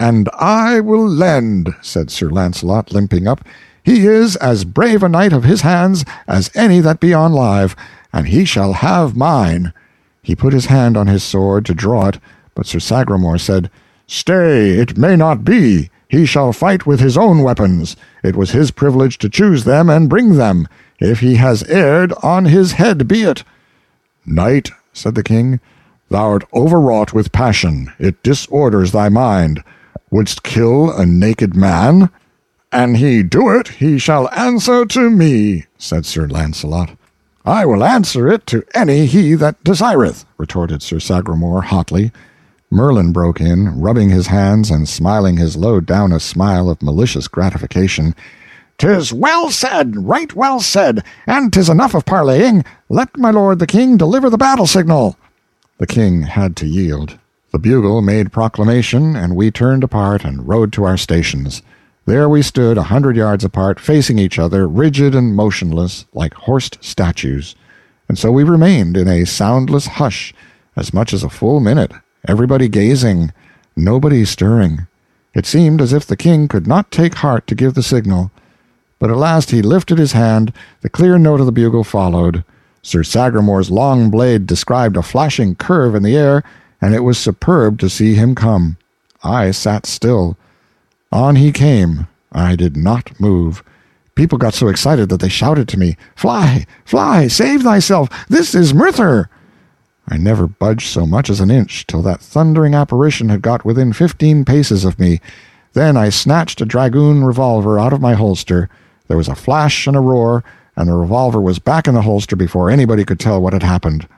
And 0.00 0.28
I 0.34 0.80
will 0.80 1.06
lend, 1.06 1.74
said 1.82 2.10
Sir 2.10 2.28
Launcelot, 2.28 2.92
limping 2.92 3.26
up. 3.26 3.44
He 3.82 4.06
is 4.06 4.36
as 4.36 4.64
brave 4.64 5.02
a 5.02 5.08
knight 5.08 5.32
of 5.32 5.44
his 5.44 5.62
hands 5.62 6.04
as 6.26 6.50
any 6.54 6.80
that 6.80 7.00
be 7.00 7.12
on 7.12 7.32
live, 7.32 7.74
and 8.12 8.28
he 8.28 8.44
shall 8.44 8.74
have 8.74 9.16
mine. 9.16 9.72
He 10.22 10.36
put 10.36 10.52
his 10.52 10.66
hand 10.66 10.96
on 10.96 11.06
his 11.06 11.22
sword 11.22 11.64
to 11.66 11.74
draw 11.74 12.08
it, 12.08 12.18
but 12.54 12.66
Sir 12.66 12.78
Sagramor 12.78 13.40
said, 13.40 13.70
Stay, 14.08 14.70
it 14.70 14.96
may 14.96 15.14
not 15.14 15.44
be. 15.44 15.90
He 16.08 16.24
shall 16.24 16.54
fight 16.54 16.86
with 16.86 16.98
his 16.98 17.18
own 17.18 17.42
weapons. 17.42 17.94
It 18.24 18.34
was 18.34 18.52
his 18.52 18.70
privilege 18.70 19.18
to 19.18 19.28
choose 19.28 19.64
them 19.64 19.90
and 19.90 20.08
bring 20.08 20.36
them. 20.36 20.66
If 20.98 21.20
he 21.20 21.36
has 21.36 21.62
erred, 21.64 22.14
on 22.22 22.46
his 22.46 22.72
head 22.72 23.06
be 23.06 23.22
it. 23.22 23.44
Knight, 24.24 24.70
said 24.94 25.14
the 25.14 25.22
king, 25.22 25.60
thou'rt 26.10 26.44
overwrought 26.54 27.12
with 27.12 27.32
passion. 27.32 27.92
It 27.98 28.22
disorders 28.22 28.92
thy 28.92 29.10
mind. 29.10 29.62
Wouldst 30.10 30.42
kill 30.42 30.90
a 30.90 31.04
naked 31.04 31.54
man? 31.54 32.10
An 32.72 32.94
he 32.94 33.22
do 33.22 33.50
it, 33.50 33.68
he 33.68 33.98
shall 33.98 34.30
answer 34.30 34.86
to 34.86 35.10
me, 35.10 35.66
said 35.76 36.06
Sir 36.06 36.26
Launcelot. 36.26 36.96
I 37.44 37.66
will 37.66 37.84
answer 37.84 38.26
it 38.28 38.46
to 38.48 38.64
any 38.74 39.06
he 39.06 39.34
that 39.34 39.62
desireth, 39.64 40.24
retorted 40.38 40.82
Sir 40.82 40.96
Sagramor 40.96 41.64
hotly. 41.64 42.10
Merlin 42.70 43.12
broke 43.12 43.40
in, 43.40 43.80
rubbing 43.80 44.10
his 44.10 44.26
hands 44.26 44.70
and 44.70 44.86
smiling 44.86 45.38
his 45.38 45.56
low 45.56 45.80
down 45.80 46.12
a 46.12 46.20
smile 46.20 46.68
of 46.68 46.82
malicious 46.82 47.26
gratification. 47.26 48.14
"'Tis 48.76 49.10
well 49.10 49.50
said, 49.50 49.96
right 49.96 50.36
well 50.36 50.60
said, 50.60 51.02
and 51.26 51.50
'tis 51.50 51.70
enough 51.70 51.94
of 51.94 52.04
parleying. 52.04 52.62
Let 52.90 53.16
my 53.16 53.30
lord 53.30 53.58
the 53.58 53.66
king 53.66 53.96
deliver 53.96 54.28
the 54.28 54.36
battle 54.36 54.66
signal." 54.66 55.16
The 55.78 55.86
king 55.86 56.24
had 56.24 56.56
to 56.56 56.66
yield. 56.66 57.18
The 57.52 57.58
bugle 57.58 58.02
made 58.02 58.32
proclamation, 58.32 59.16
and 59.16 59.34
we 59.34 59.50
turned 59.50 59.82
apart 59.82 60.22
and 60.22 60.46
rode 60.46 60.70
to 60.74 60.84
our 60.84 60.98
stations. 60.98 61.62
There 62.04 62.28
we 62.28 62.42
stood 62.42 62.76
a 62.76 62.90
hundred 62.92 63.16
yards 63.16 63.44
apart, 63.44 63.80
facing 63.80 64.18
each 64.18 64.38
other, 64.38 64.68
rigid 64.68 65.14
and 65.14 65.34
motionless, 65.34 66.04
like 66.12 66.34
horsed 66.34 66.76
statues. 66.84 67.54
And 68.10 68.18
so 68.18 68.30
we 68.30 68.44
remained 68.44 68.98
in 68.98 69.08
a 69.08 69.24
soundless 69.24 69.86
hush, 69.86 70.34
as 70.76 70.92
much 70.92 71.14
as 71.14 71.22
a 71.22 71.30
full 71.30 71.60
minute 71.60 71.92
everybody 72.26 72.68
gazing, 72.68 73.32
nobody 73.76 74.24
stirring. 74.24 74.86
It 75.34 75.46
seemed 75.46 75.80
as 75.80 75.92
if 75.92 76.06
the 76.06 76.16
king 76.16 76.48
could 76.48 76.66
not 76.66 76.90
take 76.90 77.14
heart 77.16 77.46
to 77.46 77.54
give 77.54 77.74
the 77.74 77.82
signal. 77.82 78.30
But 78.98 79.10
at 79.10 79.16
last 79.16 79.50
he 79.50 79.62
lifted 79.62 79.98
his 79.98 80.12
hand, 80.12 80.52
the 80.80 80.88
clear 80.88 81.18
note 81.18 81.40
of 81.40 81.46
the 81.46 81.52
bugle 81.52 81.84
followed. 81.84 82.44
Sir 82.82 83.00
Sagramor's 83.02 83.70
long 83.70 84.10
blade 84.10 84.46
described 84.46 84.96
a 84.96 85.02
flashing 85.02 85.54
curve 85.54 85.94
in 85.94 86.02
the 86.02 86.16
air, 86.16 86.42
and 86.80 86.94
it 86.94 87.00
was 87.00 87.18
superb 87.18 87.78
to 87.80 87.90
see 87.90 88.14
him 88.14 88.34
come. 88.34 88.76
I 89.22 89.50
sat 89.50 89.86
still. 89.86 90.36
On 91.12 91.36
he 91.36 91.52
came. 91.52 92.08
I 92.32 92.56
did 92.56 92.76
not 92.76 93.18
move. 93.20 93.62
People 94.14 94.38
got 94.38 94.54
so 94.54 94.68
excited 94.68 95.08
that 95.08 95.20
they 95.20 95.28
shouted 95.28 95.68
to 95.68 95.78
me, 95.78 95.96
Fly! 96.16 96.66
Fly! 96.84 97.28
Save 97.28 97.62
thyself! 97.62 98.08
This 98.28 98.54
is 98.54 98.74
Murther! 98.74 99.30
I 100.10 100.16
never 100.16 100.46
budged 100.46 100.88
so 100.88 101.06
much 101.06 101.28
as 101.28 101.40
an 101.40 101.50
inch 101.50 101.86
till 101.86 102.00
that 102.02 102.20
thundering 102.20 102.74
apparition 102.74 103.28
had 103.28 103.42
got 103.42 103.64
within 103.64 103.92
fifteen 103.92 104.44
paces 104.44 104.86
of 104.86 104.98
me. 104.98 105.20
Then 105.74 105.98
I 105.98 106.08
snatched 106.08 106.62
a 106.62 106.64
dragoon 106.64 107.24
revolver 107.24 107.78
out 107.78 107.92
of 107.92 108.00
my 108.00 108.14
holster. 108.14 108.70
There 109.06 109.18
was 109.18 109.28
a 109.28 109.34
flash 109.34 109.86
and 109.86 109.94
a 109.94 110.00
roar, 110.00 110.42
and 110.76 110.88
the 110.88 110.94
revolver 110.94 111.40
was 111.40 111.58
back 111.58 111.86
in 111.86 111.94
the 111.94 112.02
holster 112.02 112.36
before 112.36 112.70
anybody 112.70 113.04
could 113.04 113.20
tell 113.20 113.40
what 113.40 113.52
had 113.52 113.62
happened. 113.62 114.08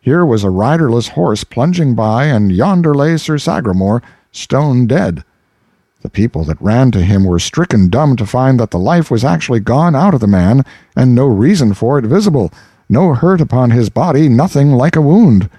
Here 0.00 0.24
was 0.24 0.44
a 0.44 0.50
riderless 0.50 1.08
horse 1.08 1.44
plunging 1.44 1.94
by, 1.94 2.24
and 2.24 2.50
yonder 2.50 2.94
lay 2.94 3.18
Sir 3.18 3.36
Sagramor, 3.36 4.02
stone 4.32 4.86
dead. 4.86 5.24
The 6.00 6.08
people 6.08 6.44
that 6.44 6.62
ran 6.62 6.90
to 6.92 7.02
him 7.02 7.24
were 7.24 7.38
stricken 7.38 7.90
dumb 7.90 8.16
to 8.16 8.24
find 8.24 8.58
that 8.58 8.70
the 8.70 8.78
life 8.78 9.10
was 9.10 9.24
actually 9.24 9.60
gone 9.60 9.94
out 9.94 10.14
of 10.14 10.20
the 10.20 10.26
man, 10.26 10.64
and 10.96 11.14
no 11.14 11.26
reason 11.26 11.74
for 11.74 11.98
it 11.98 12.06
visible 12.06 12.50
no 12.88 13.14
hurt 13.14 13.40
upon 13.40 13.70
his 13.70 13.90
body, 13.90 14.28
nothing 14.28 14.72
like 14.72 14.96
a 14.96 15.00
wound. 15.00 15.50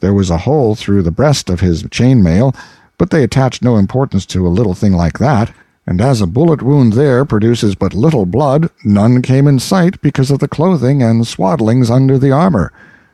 There 0.00 0.14
was 0.14 0.30
a 0.30 0.38
hole 0.38 0.74
through 0.74 1.02
the 1.02 1.10
breast 1.10 1.50
of 1.50 1.60
his 1.60 1.84
chain 1.90 2.22
mail, 2.22 2.54
but 2.98 3.10
they 3.10 3.22
attached 3.22 3.62
no 3.62 3.76
importance 3.76 4.24
to 4.26 4.46
a 4.46 4.48
little 4.48 4.74
thing 4.74 4.92
like 4.92 5.18
that, 5.18 5.52
and 5.86 6.00
as 6.00 6.20
a 6.20 6.26
bullet 6.26 6.62
wound 6.62 6.92
there 6.92 7.24
produces 7.24 7.74
but 7.74 7.94
little 7.94 8.26
blood, 8.26 8.70
none 8.84 9.22
came 9.22 9.46
in 9.46 9.58
sight 9.58 10.00
because 10.02 10.30
of 10.30 10.38
the 10.38 10.48
clothing 10.48 11.02
and 11.02 11.26
swaddlings 11.26 11.90
under 11.90 12.18
the 12.18 12.30
armor. 12.30 12.72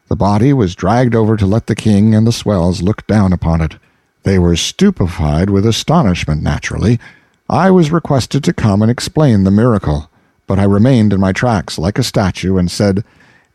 The 0.09 0.17
body 0.17 0.53
was 0.53 0.75
dragged 0.75 1.15
over 1.15 1.37
to 1.37 1.47
let 1.47 1.67
the 1.67 1.75
king 1.75 2.15
and 2.15 2.27
the 2.27 2.33
swells 2.33 2.83
look 2.83 3.07
down 3.07 3.33
upon 3.33 3.61
it. 3.61 3.77
They 4.25 4.39
were 4.39 4.57
stupefied 4.57 5.51
with 5.51 5.65
astonishment, 5.65 6.43
naturally. 6.43 6.99
I 7.49 7.71
was 7.71 7.93
requested 7.93 8.43
to 8.45 8.53
come 8.53 8.83
and 8.83 8.91
explain 8.91 9.45
the 9.45 9.51
miracle, 9.51 10.11
but 10.47 10.59
I 10.59 10.65
remained 10.65 11.13
in 11.13 11.21
my 11.21 11.33
tracks 11.33 11.79
like 11.79 11.99
a 11.99 12.03
statue 12.03 12.57
and 12.57 12.71
said, 12.71 13.05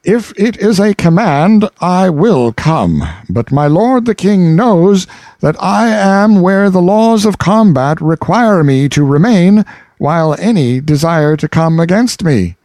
If 0.04 0.32
it 0.40 0.56
is 0.58 0.80
a 0.80 0.96
command, 0.96 1.70
I 1.82 2.10
will 2.10 2.54
come, 2.54 3.04
but 3.30 3.52
my 3.52 3.68
lord 3.68 4.06
the 4.06 4.16
king 4.16 4.56
knows 4.56 5.08
that 5.42 5.62
I 5.62 5.90
am 5.90 6.40
where 6.40 6.70
the 6.70 6.82
laws 6.82 7.26
of 7.26 7.38
combat 7.38 8.00
require 8.00 8.64
me 8.64 8.88
to 8.90 9.04
remain 9.04 9.66
while 9.98 10.36
any 10.40 10.80
desire 10.80 11.36
to 11.36 11.50
come 11.50 11.82
against 11.82 12.24
me. 12.24 12.56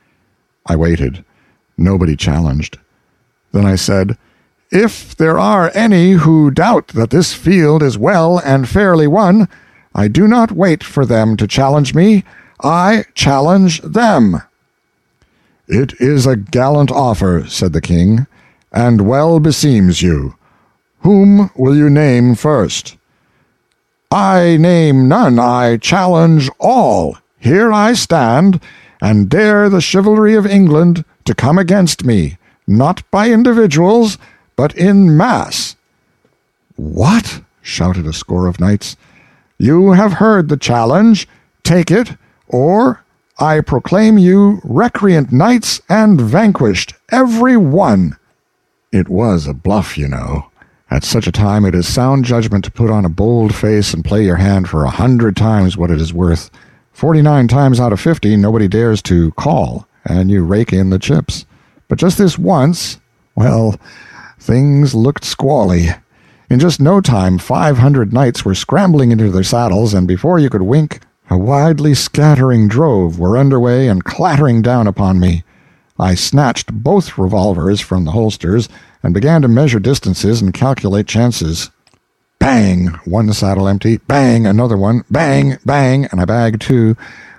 I 0.66 0.76
waited. 0.76 1.24
Nobody 1.76 2.14
challenged. 2.14 2.78
Then 3.50 3.66
I 3.66 3.74
said, 3.74 4.16
If 4.70 5.16
there 5.16 5.38
are 5.38 5.72
any 5.74 6.12
who 6.12 6.52
doubt 6.52 6.88
that 6.88 7.10
this 7.10 7.34
field 7.34 7.82
is 7.82 7.98
well 7.98 8.38
and 8.38 8.68
fairly 8.68 9.08
won, 9.08 9.48
I 9.92 10.06
do 10.06 10.28
not 10.28 10.52
wait 10.52 10.84
for 10.84 11.04
them 11.04 11.36
to 11.38 11.48
challenge 11.48 11.96
me. 11.96 12.22
I 12.62 13.06
challenge 13.14 13.80
them. 13.82 14.40
It 15.66 16.00
is 16.00 16.26
a 16.26 16.36
gallant 16.36 16.90
offer, 16.90 17.44
said 17.48 17.72
the 17.72 17.80
king, 17.80 18.26
and 18.72 19.06
well 19.06 19.40
beseems 19.40 20.02
you. 20.02 20.36
Whom 21.00 21.50
will 21.56 21.76
you 21.76 21.88
name 21.90 22.34
first? 22.34 22.96
I 24.10 24.56
name 24.58 25.08
none, 25.08 25.38
I 25.38 25.76
challenge 25.78 26.50
all. 26.58 27.18
Here 27.38 27.72
I 27.72 27.94
stand, 27.94 28.60
and 29.00 29.28
dare 29.28 29.68
the 29.68 29.80
chivalry 29.80 30.34
of 30.34 30.46
England 30.46 31.04
to 31.24 31.34
come 31.34 31.58
against 31.58 32.04
me 32.04 32.38
not 32.66 33.08
by 33.10 33.30
individuals, 33.30 34.18
but 34.56 34.74
in 34.76 35.16
mass. 35.16 35.76
What? 36.76 37.42
shouted 37.62 38.06
a 38.06 38.12
score 38.12 38.46
of 38.46 38.60
knights. 38.60 38.96
You 39.58 39.92
have 39.92 40.14
heard 40.14 40.48
the 40.48 40.56
challenge. 40.56 41.28
Take 41.62 41.90
it, 41.90 42.16
or 42.46 43.03
I 43.38 43.60
proclaim 43.62 44.16
you 44.16 44.60
recreant 44.62 45.32
knights 45.32 45.80
and 45.88 46.20
vanquished, 46.20 46.94
every 47.10 47.56
one. 47.56 48.16
It 48.92 49.08
was 49.08 49.48
a 49.48 49.54
bluff, 49.54 49.98
you 49.98 50.06
know. 50.06 50.50
At 50.88 51.02
such 51.02 51.26
a 51.26 51.32
time 51.32 51.64
it 51.64 51.74
is 51.74 51.92
sound 51.92 52.24
judgment 52.24 52.64
to 52.64 52.70
put 52.70 52.90
on 52.90 53.04
a 53.04 53.08
bold 53.08 53.52
face 53.52 53.92
and 53.92 54.04
play 54.04 54.24
your 54.24 54.36
hand 54.36 54.68
for 54.68 54.84
a 54.84 54.90
hundred 54.90 55.36
times 55.36 55.76
what 55.76 55.90
it 55.90 56.00
is 56.00 56.14
worth. 56.14 56.48
Forty 56.92 57.22
nine 57.22 57.48
times 57.48 57.80
out 57.80 57.92
of 57.92 57.98
fifty 57.98 58.36
nobody 58.36 58.68
dares 58.68 59.02
to 59.02 59.32
call, 59.32 59.88
and 60.04 60.30
you 60.30 60.44
rake 60.44 60.72
in 60.72 60.90
the 60.90 61.00
chips. 61.00 61.44
But 61.88 61.98
just 61.98 62.18
this 62.18 62.38
once, 62.38 63.00
well, 63.34 63.74
things 64.38 64.94
looked 64.94 65.24
squally. 65.24 65.88
In 66.48 66.60
just 66.60 66.78
no 66.78 67.00
time, 67.00 67.38
five 67.38 67.78
hundred 67.78 68.12
knights 68.12 68.44
were 68.44 68.54
scrambling 68.54 69.10
into 69.10 69.32
their 69.32 69.42
saddles, 69.42 69.92
and 69.92 70.06
before 70.06 70.38
you 70.38 70.48
could 70.48 70.62
wink, 70.62 71.00
a 71.30 71.38
widely 71.38 71.94
scattering 71.94 72.68
drove 72.68 73.18
were 73.18 73.36
under 73.36 73.58
way 73.58 73.88
and 73.88 74.04
clattering 74.04 74.62
down 74.62 74.86
upon 74.86 75.18
me. 75.18 75.42
I 75.98 76.14
snatched 76.14 76.72
both 76.72 77.16
revolvers 77.16 77.80
from 77.80 78.04
the 78.04 78.10
holsters 78.10 78.68
and 79.02 79.14
began 79.14 79.42
to 79.42 79.48
measure 79.48 79.78
distances 79.78 80.42
and 80.42 80.52
calculate 80.52 81.06
chances. 81.06 81.70
Bang! 82.38 82.88
One 83.04 83.32
saddle 83.32 83.68
empty. 83.68 83.98
Bang! 83.98 84.46
Another 84.46 84.76
one. 84.76 85.04
Bang! 85.10 85.58
Bang! 85.64 86.06
And 86.06 86.20
I 86.20 86.24
bagged 86.24 86.60
two. 86.60 86.96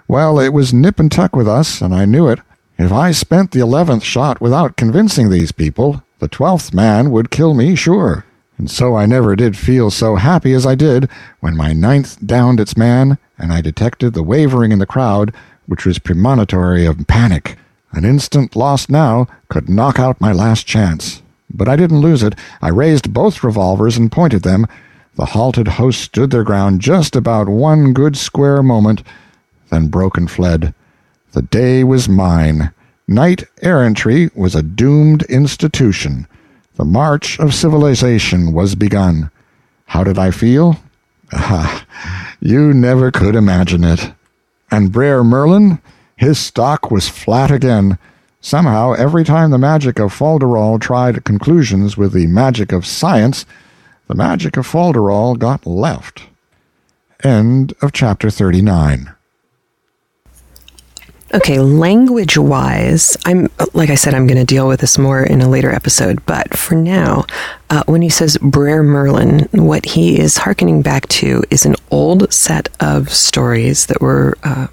Well, 0.07 0.39
it 0.39 0.49
was 0.49 0.73
nip 0.73 0.99
and 0.99 1.11
tuck 1.11 1.35
with 1.35 1.47
us, 1.47 1.81
and 1.81 1.93
I 1.93 2.05
knew 2.05 2.27
it. 2.27 2.39
If 2.77 2.91
I 2.91 3.11
spent 3.11 3.51
the 3.51 3.59
eleventh 3.59 4.03
shot 4.03 4.41
without 4.41 4.77
convincing 4.77 5.29
these 5.29 5.51
people, 5.51 6.03
the 6.19 6.27
twelfth 6.27 6.73
man 6.73 7.11
would 7.11 7.31
kill 7.31 7.53
me 7.53 7.75
sure. 7.75 8.25
And 8.57 8.71
so 8.71 8.95
I 8.95 9.05
never 9.05 9.35
did 9.35 9.57
feel 9.57 9.91
so 9.91 10.15
happy 10.15 10.53
as 10.53 10.65
I 10.65 10.75
did 10.75 11.09
when 11.41 11.57
my 11.57 11.73
ninth 11.73 12.25
downed 12.25 12.59
its 12.59 12.77
man 12.77 13.17
and 13.37 13.51
I 13.51 13.61
detected 13.61 14.13
the 14.13 14.23
wavering 14.23 14.71
in 14.71 14.79
the 14.79 14.85
crowd, 14.85 15.33
which 15.65 15.85
was 15.85 15.99
premonitory 15.99 16.85
of 16.85 17.05
panic. 17.07 17.57
An 17.91 18.05
instant 18.05 18.55
lost 18.55 18.89
now 18.89 19.27
could 19.49 19.69
knock 19.69 19.99
out 19.99 20.21
my 20.21 20.31
last 20.31 20.65
chance. 20.65 21.21
But 21.49 21.67
I 21.67 21.75
didn't 21.75 22.01
lose 22.01 22.23
it. 22.23 22.35
I 22.61 22.69
raised 22.69 23.13
both 23.13 23.43
revolvers 23.43 23.97
and 23.97 24.11
pointed 24.11 24.43
them. 24.43 24.67
The 25.15 25.27
halted 25.27 25.67
host 25.67 26.01
stood 26.01 26.31
their 26.31 26.43
ground 26.43 26.81
just 26.81 27.15
about 27.15 27.47
one 27.47 27.93
good 27.93 28.17
square 28.17 28.61
moment, 28.61 29.03
then 29.69 29.87
broke 29.87 30.17
and 30.17 30.29
fled. 30.29 30.73
The 31.31 31.41
day 31.41 31.83
was 31.83 32.09
mine. 32.09 32.71
Knight 33.07 33.43
errantry 33.61 34.29
was 34.35 34.55
a 34.55 34.63
doomed 34.63 35.23
institution. 35.23 36.27
The 36.75 36.85
march 36.85 37.39
of 37.39 37.53
civilization 37.53 38.51
was 38.51 38.75
begun. 38.75 39.31
How 39.85 40.03
did 40.03 40.17
I 40.19 40.31
feel? 40.31 40.77
Ah, 41.31 41.85
you 42.39 42.73
never 42.73 43.11
could 43.11 43.35
imagine 43.35 43.83
it. 43.83 44.13
And 44.69 44.91
Brer 44.91 45.23
Merlin? 45.23 45.79
His 46.17 46.37
stock 46.37 46.91
was 46.91 47.07
flat 47.07 47.49
again. 47.49 47.97
Somehow, 48.41 48.93
every 48.93 49.23
time 49.23 49.51
the 49.51 49.57
magic 49.57 49.99
of 49.99 50.13
Folderol 50.13 50.79
tried 50.79 51.23
conclusions 51.23 51.97
with 51.97 52.13
the 52.13 52.27
magic 52.27 52.71
of 52.71 52.85
science, 52.85 53.45
the 54.07 54.15
magic 54.15 54.57
of 54.57 54.67
Folderol 54.67 55.37
got 55.37 55.65
left. 55.65 56.23
End 57.23 57.73
of 57.81 57.91
chapter 57.91 58.29
39. 58.29 59.14
Okay, 61.35 61.59
language 61.59 62.37
wise, 62.37 63.17
I'm 63.25 63.49
like 63.73 63.89
I 63.89 63.95
said, 63.95 64.13
I'm 64.13 64.25
going 64.25 64.37
to 64.37 64.45
deal 64.45 64.69
with 64.69 64.79
this 64.79 64.97
more 64.97 65.21
in 65.21 65.41
a 65.41 65.49
later 65.49 65.69
episode. 65.69 66.25
But 66.25 66.57
for 66.57 66.75
now, 66.75 67.25
uh, 67.69 67.83
when 67.87 68.01
he 68.01 68.07
says 68.07 68.37
Brer 68.37 68.81
Merlin, 68.81 69.49
what 69.51 69.85
he 69.85 70.17
is 70.17 70.37
hearkening 70.37 70.81
back 70.81 71.09
to 71.09 71.43
is 71.51 71.65
an 71.65 71.75
old 71.91 72.31
set 72.31 72.69
of 72.79 73.11
stories 73.11 73.87
that 73.87 73.99
were 73.99 74.37
uh, 74.45 74.67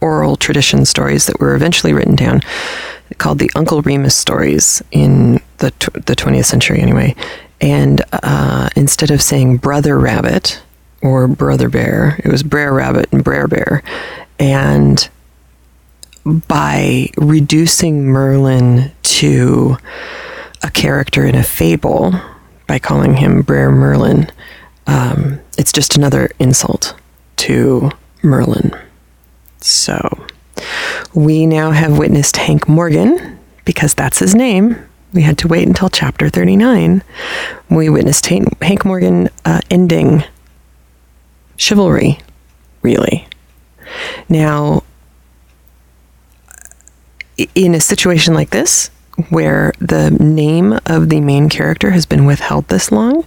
oral 0.00 0.34
tradition 0.34 0.84
stories 0.84 1.26
that 1.26 1.38
were 1.38 1.54
eventually 1.54 1.92
written 1.92 2.16
down, 2.16 2.40
called 3.18 3.38
the 3.38 3.50
Uncle 3.54 3.80
Remus 3.80 4.16
stories 4.16 4.82
in 4.90 5.40
the 5.58 5.70
tw- 5.70 6.06
the 6.06 6.16
20th 6.16 6.46
century, 6.46 6.80
anyway. 6.80 7.14
And 7.60 8.02
uh, 8.12 8.68
instead 8.74 9.12
of 9.12 9.22
saying 9.22 9.58
Brother 9.58 9.96
Rabbit 9.96 10.60
or 11.02 11.28
Brother 11.28 11.68
Bear, 11.68 12.20
it 12.24 12.32
was 12.32 12.42
Brer 12.42 12.72
Rabbit 12.72 13.12
and 13.12 13.22
Brer 13.22 13.46
Bear, 13.46 13.84
and 14.40 15.08
by 16.24 17.10
reducing 17.16 18.04
Merlin 18.06 18.92
to 19.02 19.76
a 20.62 20.70
character 20.70 21.26
in 21.26 21.34
a 21.34 21.42
fable 21.42 22.12
by 22.66 22.78
calling 22.78 23.16
him 23.16 23.42
Brer 23.42 23.70
Merlin, 23.70 24.30
um, 24.86 25.40
it's 25.58 25.72
just 25.72 25.96
another 25.96 26.30
insult 26.38 26.94
to 27.36 27.90
Merlin. 28.22 28.72
So 29.60 30.26
we 31.14 31.46
now 31.46 31.70
have 31.70 31.98
witnessed 31.98 32.36
Hank 32.36 32.68
Morgan, 32.68 33.38
because 33.64 33.94
that's 33.94 34.18
his 34.18 34.34
name. 34.34 34.76
We 35.12 35.22
had 35.22 35.38
to 35.38 35.48
wait 35.48 35.66
until 35.66 35.88
chapter 35.88 36.28
39. 36.28 37.02
We 37.70 37.88
witnessed 37.88 38.26
Hank 38.26 38.84
Morgan 38.84 39.28
uh, 39.44 39.60
ending 39.70 40.24
chivalry, 41.56 42.18
really. 42.82 43.28
Now, 44.28 44.82
in 47.54 47.74
a 47.74 47.80
situation 47.80 48.34
like 48.34 48.50
this, 48.50 48.90
where 49.28 49.72
the 49.78 50.10
name 50.10 50.78
of 50.86 51.08
the 51.08 51.20
main 51.20 51.48
character 51.48 51.90
has 51.90 52.06
been 52.06 52.26
withheld 52.26 52.68
this 52.68 52.90
long, 52.90 53.24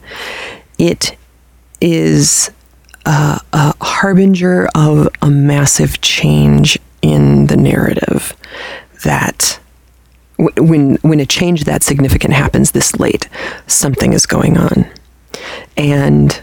it 0.77 1.17
is 1.79 2.51
a, 3.05 3.39
a 3.53 3.73
harbinger 3.83 4.67
of 4.75 5.07
a 5.21 5.29
massive 5.29 6.01
change 6.01 6.77
in 7.01 7.47
the 7.47 7.57
narrative 7.57 8.35
that 9.03 9.59
when 10.57 10.95
when 10.97 11.19
a 11.19 11.25
change 11.25 11.63
that 11.63 11.83
significant 11.83 12.33
happens 12.33 12.71
this 12.71 12.99
late, 12.99 13.27
something 13.65 14.13
is 14.13 14.25
going 14.25 14.57
on. 14.57 14.85
And 15.75 16.41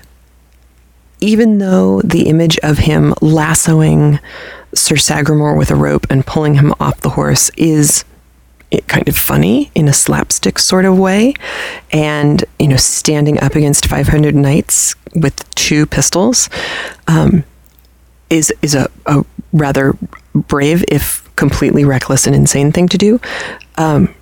even 1.21 1.59
though 1.59 2.03
the 2.03 2.29
image 2.29 2.59
of 2.59 2.79
him 2.79 3.15
lassoing 3.21 4.19
Sir 4.75 4.97
Sagramor 4.97 5.57
with 5.57 5.71
a 5.71 5.77
rope 5.77 6.07
and 6.11 6.27
pulling 6.27 6.55
him 6.55 6.75
off 6.81 7.01
the 7.01 7.11
horse 7.11 7.51
is 7.57 8.05
kind 8.89 9.09
of 9.09 9.17
funny 9.17 9.71
in 9.75 9.89
a 9.89 9.93
slapstick 9.93 10.59
sort 10.59 10.85
of 10.85 10.99
way. 10.99 11.35
And 11.93 12.45
you 12.59 12.69
know 12.69 12.77
standing 12.77 13.41
up 13.41 13.55
against 13.55 13.87
500 13.87 14.35
knights 14.35 14.95
with 15.15 15.49
two 15.55 15.87
pistols 15.87 16.49
um, 17.07 17.45
is 18.31 18.53
is 18.63 18.75
a, 18.75 18.91
a, 19.07 19.25
rather 19.53 19.97
brave 20.35 20.85
if 20.89 21.31
completely 21.37 21.85
reckless 21.85 22.27
and 22.27 22.35
insane 22.35 22.73
thing 22.73 22.89
to 22.89 22.99
do. 22.99 23.21
Um, 23.77 24.15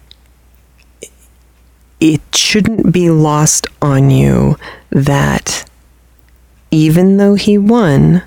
it 2.00 2.20
shouldn't 2.34 2.92
be 2.92 3.10
lost 3.10 3.66
on 3.80 4.10
you 4.10 4.58
that 4.90 5.64
even 6.70 7.18
though 7.18 7.34
he 7.34 7.56
won 7.56 8.22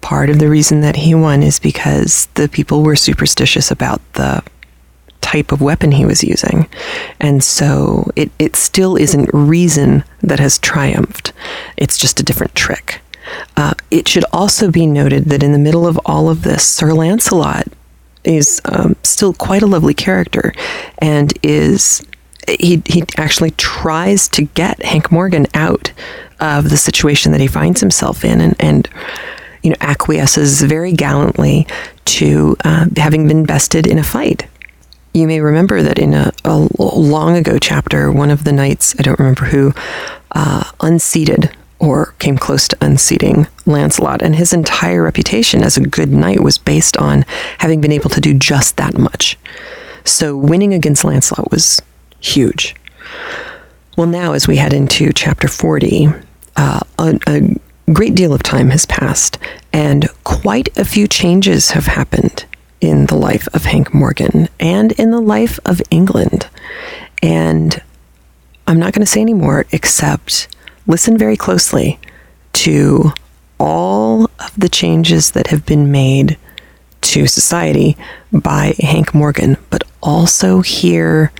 part 0.00 0.30
of 0.30 0.38
the 0.38 0.48
reason 0.48 0.80
that 0.80 0.96
he 0.96 1.14
won 1.14 1.42
is 1.42 1.58
because 1.58 2.26
the 2.34 2.48
people 2.48 2.82
were 2.82 2.96
superstitious 2.96 3.70
about 3.70 4.00
the 4.14 4.42
type 5.20 5.52
of 5.52 5.60
weapon 5.60 5.92
he 5.92 6.04
was 6.04 6.24
using. 6.24 6.66
And 7.20 7.44
so 7.44 8.10
it, 8.16 8.30
it 8.38 8.56
still 8.56 8.96
isn't 8.96 9.30
reason 9.32 10.02
that 10.22 10.40
has 10.40 10.58
triumphed, 10.58 11.32
it's 11.76 11.98
just 11.98 12.20
a 12.20 12.22
different 12.22 12.54
trick. 12.54 13.00
Uh, 13.56 13.74
it 13.90 14.08
should 14.08 14.24
also 14.32 14.70
be 14.70 14.86
noted 14.86 15.26
that 15.26 15.42
in 15.42 15.52
the 15.52 15.58
middle 15.58 15.86
of 15.86 16.00
all 16.04 16.28
of 16.28 16.42
this, 16.42 16.66
Sir 16.66 16.92
Lancelot 16.92 17.68
is 18.24 18.60
um, 18.64 18.96
still 19.02 19.32
quite 19.32 19.62
a 19.62 19.66
lovely 19.66 19.94
character 19.94 20.52
and 20.98 21.32
is 21.42 22.04
he 22.48 22.82
he 22.86 23.04
actually 23.16 23.52
tries 23.52 24.28
to 24.28 24.42
get 24.42 24.82
Hank 24.82 25.12
Morgan 25.12 25.46
out 25.54 25.92
of 26.40 26.70
the 26.70 26.76
situation 26.76 27.32
that 27.32 27.40
he 27.40 27.46
finds 27.46 27.80
himself 27.80 28.24
in 28.24 28.40
and 28.40 28.56
and 28.58 28.88
you 29.62 29.70
know 29.70 29.76
acquiesces 29.80 30.62
very 30.62 30.92
gallantly 30.92 31.66
to 32.04 32.56
uh, 32.64 32.86
having 32.96 33.28
been 33.28 33.44
bested 33.44 33.86
in 33.86 33.98
a 33.98 34.04
fight. 34.04 34.46
You 35.12 35.26
may 35.26 35.40
remember 35.40 35.82
that 35.82 35.98
in 35.98 36.14
a, 36.14 36.32
a 36.44 36.56
long 36.78 37.36
ago 37.36 37.58
chapter, 37.58 38.12
one 38.12 38.30
of 38.30 38.44
the 38.44 38.52
knights, 38.52 38.94
I 38.98 39.02
don't 39.02 39.18
remember 39.18 39.46
who, 39.46 39.74
uh, 40.32 40.70
unseated 40.80 41.56
or 41.80 42.14
came 42.18 42.36
close 42.36 42.68
to 42.68 42.76
unseating 42.80 43.46
Lancelot, 43.64 44.22
and 44.22 44.36
his 44.36 44.52
entire 44.52 45.02
reputation 45.02 45.62
as 45.62 45.76
a 45.76 45.80
good 45.80 46.10
knight 46.10 46.42
was 46.42 46.58
based 46.58 46.96
on 46.98 47.24
having 47.58 47.80
been 47.80 47.90
able 47.90 48.10
to 48.10 48.20
do 48.20 48.34
just 48.34 48.76
that 48.76 48.96
much. 48.96 49.38
So 50.04 50.36
winning 50.36 50.74
against 50.74 51.04
Lancelot 51.04 51.50
was 51.50 51.80
huge. 52.20 52.76
Well, 53.96 54.06
now 54.06 54.32
as 54.32 54.46
we 54.46 54.56
head 54.56 54.72
into 54.72 55.12
chapter 55.12 55.48
40, 55.48 56.08
uh, 56.56 56.80
a, 56.98 57.18
a 57.26 57.56
great 57.92 58.14
deal 58.14 58.32
of 58.32 58.42
time 58.42 58.70
has 58.70 58.86
passed, 58.86 59.38
and 59.72 60.08
quite 60.24 60.76
a 60.76 60.84
few 60.84 61.06
changes 61.06 61.70
have 61.70 61.86
happened 61.86 62.44
in 62.80 63.06
the 63.06 63.16
life 63.16 63.46
of 63.52 63.64
Hank 63.64 63.92
Morgan 63.92 64.48
and 64.58 64.92
in 64.92 65.10
the 65.10 65.20
life 65.20 65.58
of 65.64 65.82
England. 65.90 66.48
And 67.22 67.82
I'm 68.66 68.78
not 68.78 68.92
going 68.92 69.04
to 69.04 69.10
say 69.10 69.20
any 69.20 69.34
more 69.34 69.66
except 69.72 70.48
listen 70.86 71.18
very 71.18 71.36
closely 71.36 71.98
to 72.54 73.12
all 73.58 74.24
of 74.24 74.52
the 74.56 74.68
changes 74.68 75.32
that 75.32 75.48
have 75.48 75.66
been 75.66 75.90
made 75.90 76.38
to 77.02 77.26
society 77.26 77.96
by 78.32 78.74
Hank 78.78 79.14
Morgan, 79.14 79.56
but 79.68 79.84
also 80.02 80.60
hear 80.60 81.32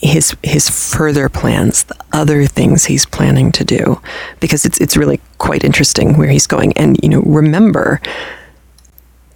his 0.00 0.36
his 0.42 0.70
further 0.70 1.28
plans, 1.28 1.84
the 1.84 1.96
other 2.12 2.46
things 2.46 2.84
he's 2.84 3.04
planning 3.04 3.52
to 3.52 3.64
do, 3.64 4.00
because 4.40 4.64
it's 4.64 4.78
it's 4.78 4.96
really 4.96 5.20
quite 5.38 5.64
interesting 5.64 6.16
where 6.16 6.28
he's 6.28 6.46
going. 6.46 6.72
And 6.74 6.98
you 7.02 7.08
know, 7.08 7.22
remember, 7.22 8.00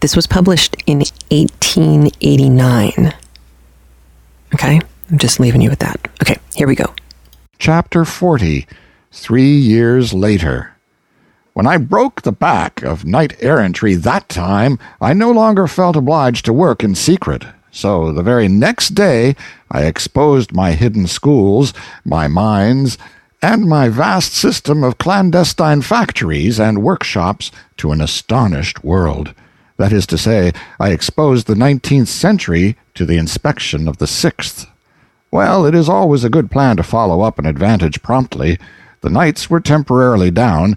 this 0.00 0.14
was 0.14 0.26
published 0.26 0.76
in 0.86 0.98
1889. 1.30 3.14
Okay, 4.54 4.80
I'm 5.10 5.18
just 5.18 5.40
leaving 5.40 5.60
you 5.60 5.70
with 5.70 5.80
that. 5.80 5.98
Okay, 6.22 6.38
here 6.54 6.68
we 6.68 6.74
go. 6.74 6.94
Chapter 7.58 8.04
40 8.04 8.66
Three 9.10 9.56
Years 9.56 10.14
Later. 10.14 10.72
When 11.54 11.66
I 11.66 11.76
broke 11.76 12.22
the 12.22 12.32
back 12.32 12.82
of 12.82 13.04
knight 13.04 13.36
errantry 13.40 13.94
that 13.94 14.28
time, 14.30 14.78
I 15.02 15.12
no 15.12 15.30
longer 15.30 15.66
felt 15.66 15.96
obliged 15.96 16.46
to 16.46 16.52
work 16.52 16.82
in 16.82 16.94
secret. 16.94 17.44
So 17.74 18.12
the 18.12 18.22
very 18.22 18.48
next 18.48 18.90
day 18.90 19.34
I 19.70 19.86
exposed 19.86 20.54
my 20.54 20.72
hidden 20.72 21.06
schools, 21.06 21.72
my 22.04 22.28
mines, 22.28 22.98
and 23.40 23.66
my 23.66 23.88
vast 23.88 24.34
system 24.34 24.84
of 24.84 24.98
clandestine 24.98 25.82
factories 25.82 26.60
and 26.60 26.82
workshops 26.82 27.50
to 27.78 27.90
an 27.90 28.00
astonished 28.00 28.84
world. 28.84 29.34
That 29.78 29.92
is 29.92 30.06
to 30.08 30.18
say, 30.18 30.52
I 30.78 30.90
exposed 30.90 31.46
the 31.46 31.56
nineteenth 31.56 32.08
century 32.08 32.76
to 32.94 33.04
the 33.04 33.16
inspection 33.16 33.88
of 33.88 33.96
the 33.96 34.06
sixth. 34.06 34.66
Well, 35.32 35.64
it 35.64 35.74
is 35.74 35.88
always 35.88 36.24
a 36.24 36.30
good 36.30 36.50
plan 36.50 36.76
to 36.76 36.82
follow 36.82 37.22
up 37.22 37.38
an 37.38 37.46
advantage 37.46 38.02
promptly. 38.02 38.58
The 39.00 39.10
knights 39.10 39.48
were 39.50 39.60
temporarily 39.60 40.30
down, 40.30 40.76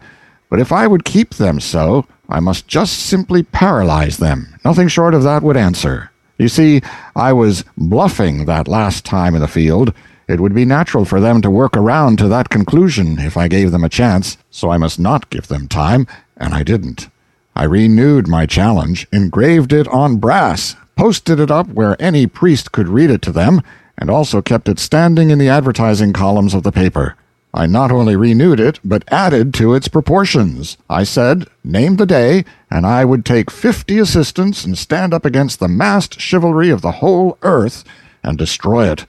but 0.49 0.61
if 0.61 0.71
I 0.71 0.87
would 0.87 1.05
keep 1.05 1.35
them 1.35 1.59
so, 1.59 2.07
I 2.29 2.39
must 2.39 2.67
just 2.67 2.97
simply 2.97 3.43
paralyze 3.43 4.17
them. 4.17 4.55
Nothing 4.63 4.87
short 4.87 5.13
of 5.13 5.23
that 5.23 5.43
would 5.43 5.57
answer. 5.57 6.09
You 6.37 6.49
see, 6.49 6.81
I 7.15 7.31
was 7.31 7.63
bluffing 7.77 8.45
that 8.45 8.67
last 8.67 9.05
time 9.05 9.35
in 9.35 9.41
the 9.41 9.47
field. 9.47 9.93
It 10.27 10.39
would 10.39 10.53
be 10.53 10.65
natural 10.65 11.05
for 11.05 11.21
them 11.21 11.41
to 11.41 11.51
work 11.51 11.77
around 11.77 12.17
to 12.17 12.27
that 12.27 12.49
conclusion 12.49 13.19
if 13.19 13.37
I 13.37 13.47
gave 13.47 13.71
them 13.71 13.83
a 13.83 13.89
chance, 13.89 14.37
so 14.49 14.69
I 14.69 14.77
must 14.77 14.99
not 14.99 15.29
give 15.29 15.47
them 15.47 15.67
time, 15.67 16.07
and 16.35 16.53
I 16.53 16.63
didn't. 16.63 17.09
I 17.55 17.63
renewed 17.63 18.27
my 18.27 18.45
challenge, 18.45 19.07
engraved 19.13 19.71
it 19.71 19.87
on 19.87 20.17
brass, 20.17 20.75
posted 20.97 21.39
it 21.39 21.51
up 21.51 21.67
where 21.67 22.01
any 22.01 22.27
priest 22.27 22.71
could 22.73 22.89
read 22.89 23.11
it 23.11 23.21
to 23.23 23.31
them, 23.31 23.61
and 23.97 24.09
also 24.09 24.41
kept 24.41 24.67
it 24.67 24.79
standing 24.79 25.29
in 25.29 25.39
the 25.39 25.47
advertising 25.47 26.11
columns 26.11 26.53
of 26.53 26.63
the 26.63 26.71
paper. 26.71 27.15
I 27.57 27.67
not 27.67 27.89
only 27.89 28.17
renewed 28.17 28.59
it, 28.59 28.81
but 28.83 29.05
added 29.07 29.53
to 29.53 29.73
its 29.73 29.87
proportions. 29.87 30.75
I 30.89 31.05
said, 31.05 31.47
name 31.63 31.95
the 31.95 32.05
day, 32.05 32.43
and 32.69 32.85
I 32.85 33.05
would 33.05 33.25
take 33.25 33.49
fifty 33.49 33.97
assistants 33.97 34.65
and 34.65 34.77
stand 34.77 35.13
up 35.13 35.23
against 35.23 35.61
the 35.61 35.69
massed 35.69 36.19
chivalry 36.19 36.69
of 36.69 36.81
the 36.81 36.91
whole 36.99 37.37
earth 37.43 37.85
and 38.21 38.37
destroy 38.37 38.91
it. 38.91 39.05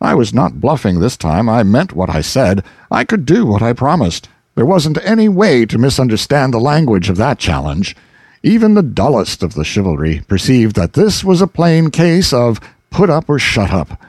I 0.00 0.14
was 0.14 0.32
not 0.32 0.62
bluffing 0.62 1.00
this 1.00 1.18
time. 1.18 1.46
I 1.50 1.62
meant 1.62 1.92
what 1.92 2.08
I 2.08 2.22
said. 2.22 2.64
I 2.90 3.04
could 3.04 3.26
do 3.26 3.44
what 3.44 3.60
I 3.60 3.74
promised. 3.74 4.30
There 4.54 4.64
wasn't 4.64 4.96
any 5.04 5.28
way 5.28 5.66
to 5.66 5.76
misunderstand 5.76 6.54
the 6.54 6.58
language 6.58 7.10
of 7.10 7.18
that 7.18 7.38
challenge. 7.38 7.94
Even 8.42 8.72
the 8.72 8.82
dullest 8.82 9.42
of 9.42 9.52
the 9.52 9.64
chivalry 9.64 10.22
perceived 10.26 10.74
that 10.76 10.94
this 10.94 11.22
was 11.22 11.42
a 11.42 11.46
plain 11.46 11.90
case 11.90 12.32
of 12.32 12.60
put 12.88 13.10
up 13.10 13.28
or 13.28 13.38
shut 13.38 13.72
up. 13.72 14.00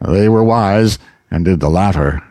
They 0.00 0.28
were 0.28 0.44
wise, 0.44 1.00
and 1.32 1.44
did 1.44 1.58
the 1.58 1.68
latter. 1.68 2.22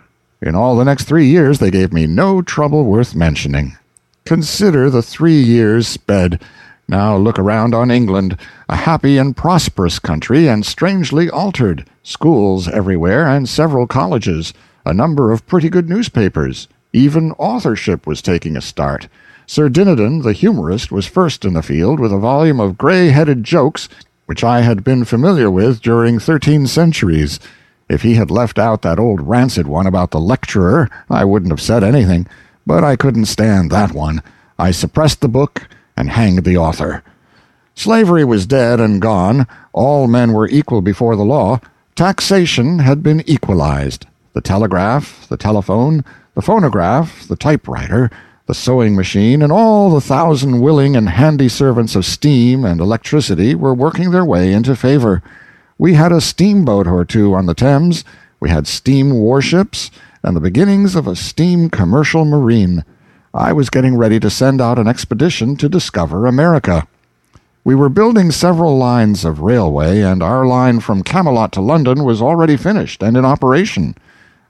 In 0.41 0.55
all 0.55 0.77
the 0.77 0.85
next 0.85 1.03
three 1.03 1.27
years 1.27 1.59
they 1.59 1.69
gave 1.69 1.91
me 1.91 2.07
no 2.07 2.41
trouble 2.41 2.85
worth 2.85 3.13
mentioning. 3.13 3.77
Consider 4.25 4.89
the 4.89 5.01
three 5.01 5.39
years 5.41 5.87
sped. 5.87 6.41
Now 6.87 7.17
look 7.17 7.37
around 7.37 7.75
on 7.75 7.91
England, 7.91 8.37
a 8.67 8.75
happy 8.75 9.17
and 9.17 9.35
prosperous 9.35 9.99
country, 9.99 10.47
and 10.47 10.65
strangely 10.65 11.29
altered. 11.29 11.85
Schools 12.03 12.67
everywhere, 12.67 13.27
and 13.27 13.49
several 13.49 13.85
colleges. 13.85 14.53
A 14.85 14.93
number 14.93 15.31
of 15.31 15.45
pretty 15.45 15.69
good 15.69 15.89
newspapers. 15.89 16.67
Even 16.93 17.31
authorship 17.33 18.07
was 18.07 18.21
taking 18.21 18.55
a 18.55 18.61
start. 18.61 19.07
Sir 19.45 19.69
Dinadan, 19.69 20.23
the 20.23 20.33
humorist, 20.33 20.91
was 20.91 21.05
first 21.05 21.43
in 21.43 21.53
the 21.53 21.61
field 21.61 21.99
with 21.99 22.13
a 22.13 22.17
volume 22.17 22.59
of 22.59 22.77
gray-headed 22.77 23.43
jokes 23.43 23.89
which 24.25 24.43
I 24.43 24.61
had 24.61 24.83
been 24.83 25.05
familiar 25.05 25.49
with 25.49 25.81
during 25.81 26.19
thirteen 26.19 26.67
centuries. 26.67 27.39
If 27.89 28.03
he 28.03 28.13
had 28.13 28.29
left 28.29 28.59
out 28.59 28.83
that 28.83 28.99
old 28.99 29.27
rancid 29.27 29.67
one 29.67 29.87
about 29.87 30.11
the 30.11 30.19
lecturer, 30.19 30.89
I 31.09 31.25
wouldn't 31.25 31.51
have 31.51 31.61
said 31.61 31.83
anything, 31.83 32.27
but 32.65 32.83
I 32.83 32.95
couldn't 32.95 33.25
stand 33.25 33.71
that 33.71 33.91
one. 33.93 34.21
I 34.59 34.71
suppressed 34.71 35.21
the 35.21 35.27
book 35.27 35.67
and 35.97 36.11
hanged 36.11 36.43
the 36.43 36.57
author. 36.57 37.03
Slavery 37.73 38.23
was 38.23 38.45
dead 38.45 38.79
and 38.79 39.01
gone. 39.01 39.47
All 39.73 40.07
men 40.07 40.33
were 40.33 40.47
equal 40.47 40.81
before 40.81 41.15
the 41.15 41.25
law. 41.25 41.61
Taxation 41.95 42.79
had 42.79 43.01
been 43.01 43.23
equalized. 43.27 44.05
The 44.33 44.41
telegraph, 44.41 45.27
the 45.27 45.37
telephone, 45.37 46.05
the 46.35 46.41
phonograph, 46.41 47.27
the 47.27 47.35
typewriter, 47.35 48.11
the 48.45 48.53
sewing 48.53 48.95
machine, 48.95 49.41
and 49.41 49.51
all 49.51 49.89
the 49.89 50.01
thousand 50.01 50.61
willing 50.61 50.95
and 50.95 51.09
handy 51.09 51.49
servants 51.49 51.95
of 51.95 52.05
steam 52.05 52.65
and 52.65 52.79
electricity 52.79 53.55
were 53.55 53.73
working 53.73 54.11
their 54.11 54.25
way 54.25 54.53
into 54.53 54.75
favor. 54.75 55.23
We 55.79 55.93
had 55.93 56.11
a 56.11 56.19
steamboat 56.19 56.87
or 56.87 57.05
two 57.05 57.33
on 57.33 57.45
the 57.45 57.53
Thames, 57.53 58.03
we 58.41 58.49
had 58.49 58.67
steam 58.67 59.11
warships, 59.11 59.89
and 60.21 60.35
the 60.35 60.41
beginnings 60.41 60.93
of 60.93 61.07
a 61.07 61.15
steam 61.15 61.69
commercial 61.69 62.25
marine. 62.25 62.83
I 63.33 63.53
was 63.53 63.69
getting 63.69 63.95
ready 63.95 64.19
to 64.19 64.29
send 64.29 64.59
out 64.59 64.77
an 64.77 64.89
expedition 64.89 65.55
to 65.55 65.69
discover 65.69 66.27
America. 66.27 66.85
We 67.63 67.75
were 67.75 67.87
building 67.87 68.29
several 68.31 68.77
lines 68.77 69.23
of 69.23 69.39
railway, 69.39 70.01
and 70.01 70.21
our 70.21 70.45
line 70.45 70.81
from 70.81 71.01
Camelot 71.01 71.53
to 71.53 71.61
London 71.61 72.03
was 72.03 72.21
already 72.21 72.57
finished 72.57 73.01
and 73.01 73.15
in 73.15 73.23
operation. 73.23 73.95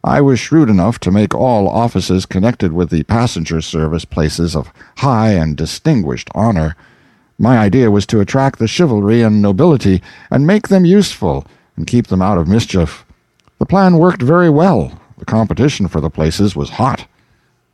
I 0.03 0.21
was 0.21 0.39
shrewd 0.39 0.67
enough 0.67 0.97
to 1.01 1.11
make 1.11 1.35
all 1.35 1.69
offices 1.69 2.25
connected 2.25 2.73
with 2.73 2.89
the 2.89 3.03
passenger 3.03 3.61
service 3.61 4.03
places 4.03 4.55
of 4.55 4.73
high 4.97 5.33
and 5.33 5.55
distinguished 5.55 6.29
honor. 6.33 6.75
My 7.41 7.57
idea 7.57 7.89
was 7.89 8.05
to 8.07 8.19
attract 8.19 8.59
the 8.59 8.67
chivalry 8.67 9.21
and 9.21 9.41
nobility, 9.41 10.03
and 10.29 10.45
make 10.45 10.67
them 10.67 10.83
useful, 10.83 11.47
and 11.77 11.87
keep 11.87 12.07
them 12.07 12.21
out 12.21 12.37
of 12.37 12.49
mischief. 12.49 13.05
The 13.59 13.65
plan 13.65 13.97
worked 13.97 14.21
very 14.21 14.49
well. 14.49 14.99
The 15.17 15.25
competition 15.25 15.87
for 15.87 16.01
the 16.01 16.09
places 16.09 16.53
was 16.53 16.71
hot. 16.71 17.07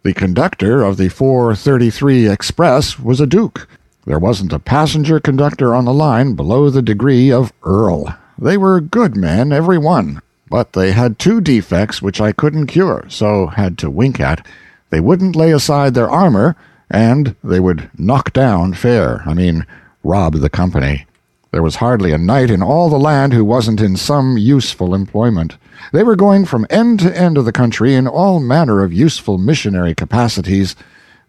The 0.03 0.13
conductor 0.13 0.83
of 0.83 0.97
the 0.97 1.09
433 1.09 2.29
express 2.29 2.99
was 2.99 3.19
a 3.19 3.25
duke. 3.25 3.67
There 4.05 4.19
wasn't 4.19 4.53
a 4.53 4.59
passenger 4.59 5.19
conductor 5.19 5.73
on 5.73 5.85
the 5.85 5.93
line 5.93 6.35
below 6.35 6.69
the 6.69 6.83
degree 6.83 7.31
of 7.31 7.51
earl. 7.63 8.15
They 8.37 8.57
were 8.57 8.79
good 8.79 9.17
men, 9.17 9.51
every 9.51 9.79
one, 9.79 10.21
but 10.47 10.73
they 10.73 10.91
had 10.91 11.17
two 11.17 11.41
defects 11.41 12.03
which 12.03 12.21
I 12.21 12.33
couldn't 12.33 12.67
cure, 12.67 13.05
so 13.07 13.47
had 13.47 13.79
to 13.79 13.89
wink 13.89 14.19
at. 14.19 14.45
They 14.91 14.99
wouldn't 14.99 15.35
lay 15.35 15.51
aside 15.51 15.95
their 15.95 16.09
armor, 16.09 16.55
and 16.89 17.35
they 17.43 17.59
would 17.59 17.89
knock 17.97 18.33
down 18.33 18.73
Fair 18.73 19.23
I 19.25 19.33
mean, 19.33 19.65
rob 20.03 20.35
the 20.35 20.49
company. 20.49 21.05
There 21.51 21.63
was 21.63 21.77
hardly 21.77 22.11
a 22.11 22.17
knight 22.17 22.49
in 22.49 22.61
all 22.61 22.89
the 22.89 22.99
land 22.99 23.31
who 23.31 23.45
wasn't 23.45 23.79
in 23.79 23.95
some 23.95 24.37
useful 24.37 24.93
employment. 24.93 25.55
They 25.93 26.03
were 26.03 26.17
going 26.17 26.45
from 26.45 26.67
end 26.69 26.99
to 26.99 27.17
end 27.17 27.37
of 27.37 27.45
the 27.45 27.53
country 27.53 27.95
in 27.95 28.07
all 28.07 28.39
manner 28.39 28.83
of 28.83 28.91
useful 28.91 29.37
missionary 29.37 29.95
capacities. 29.95 30.75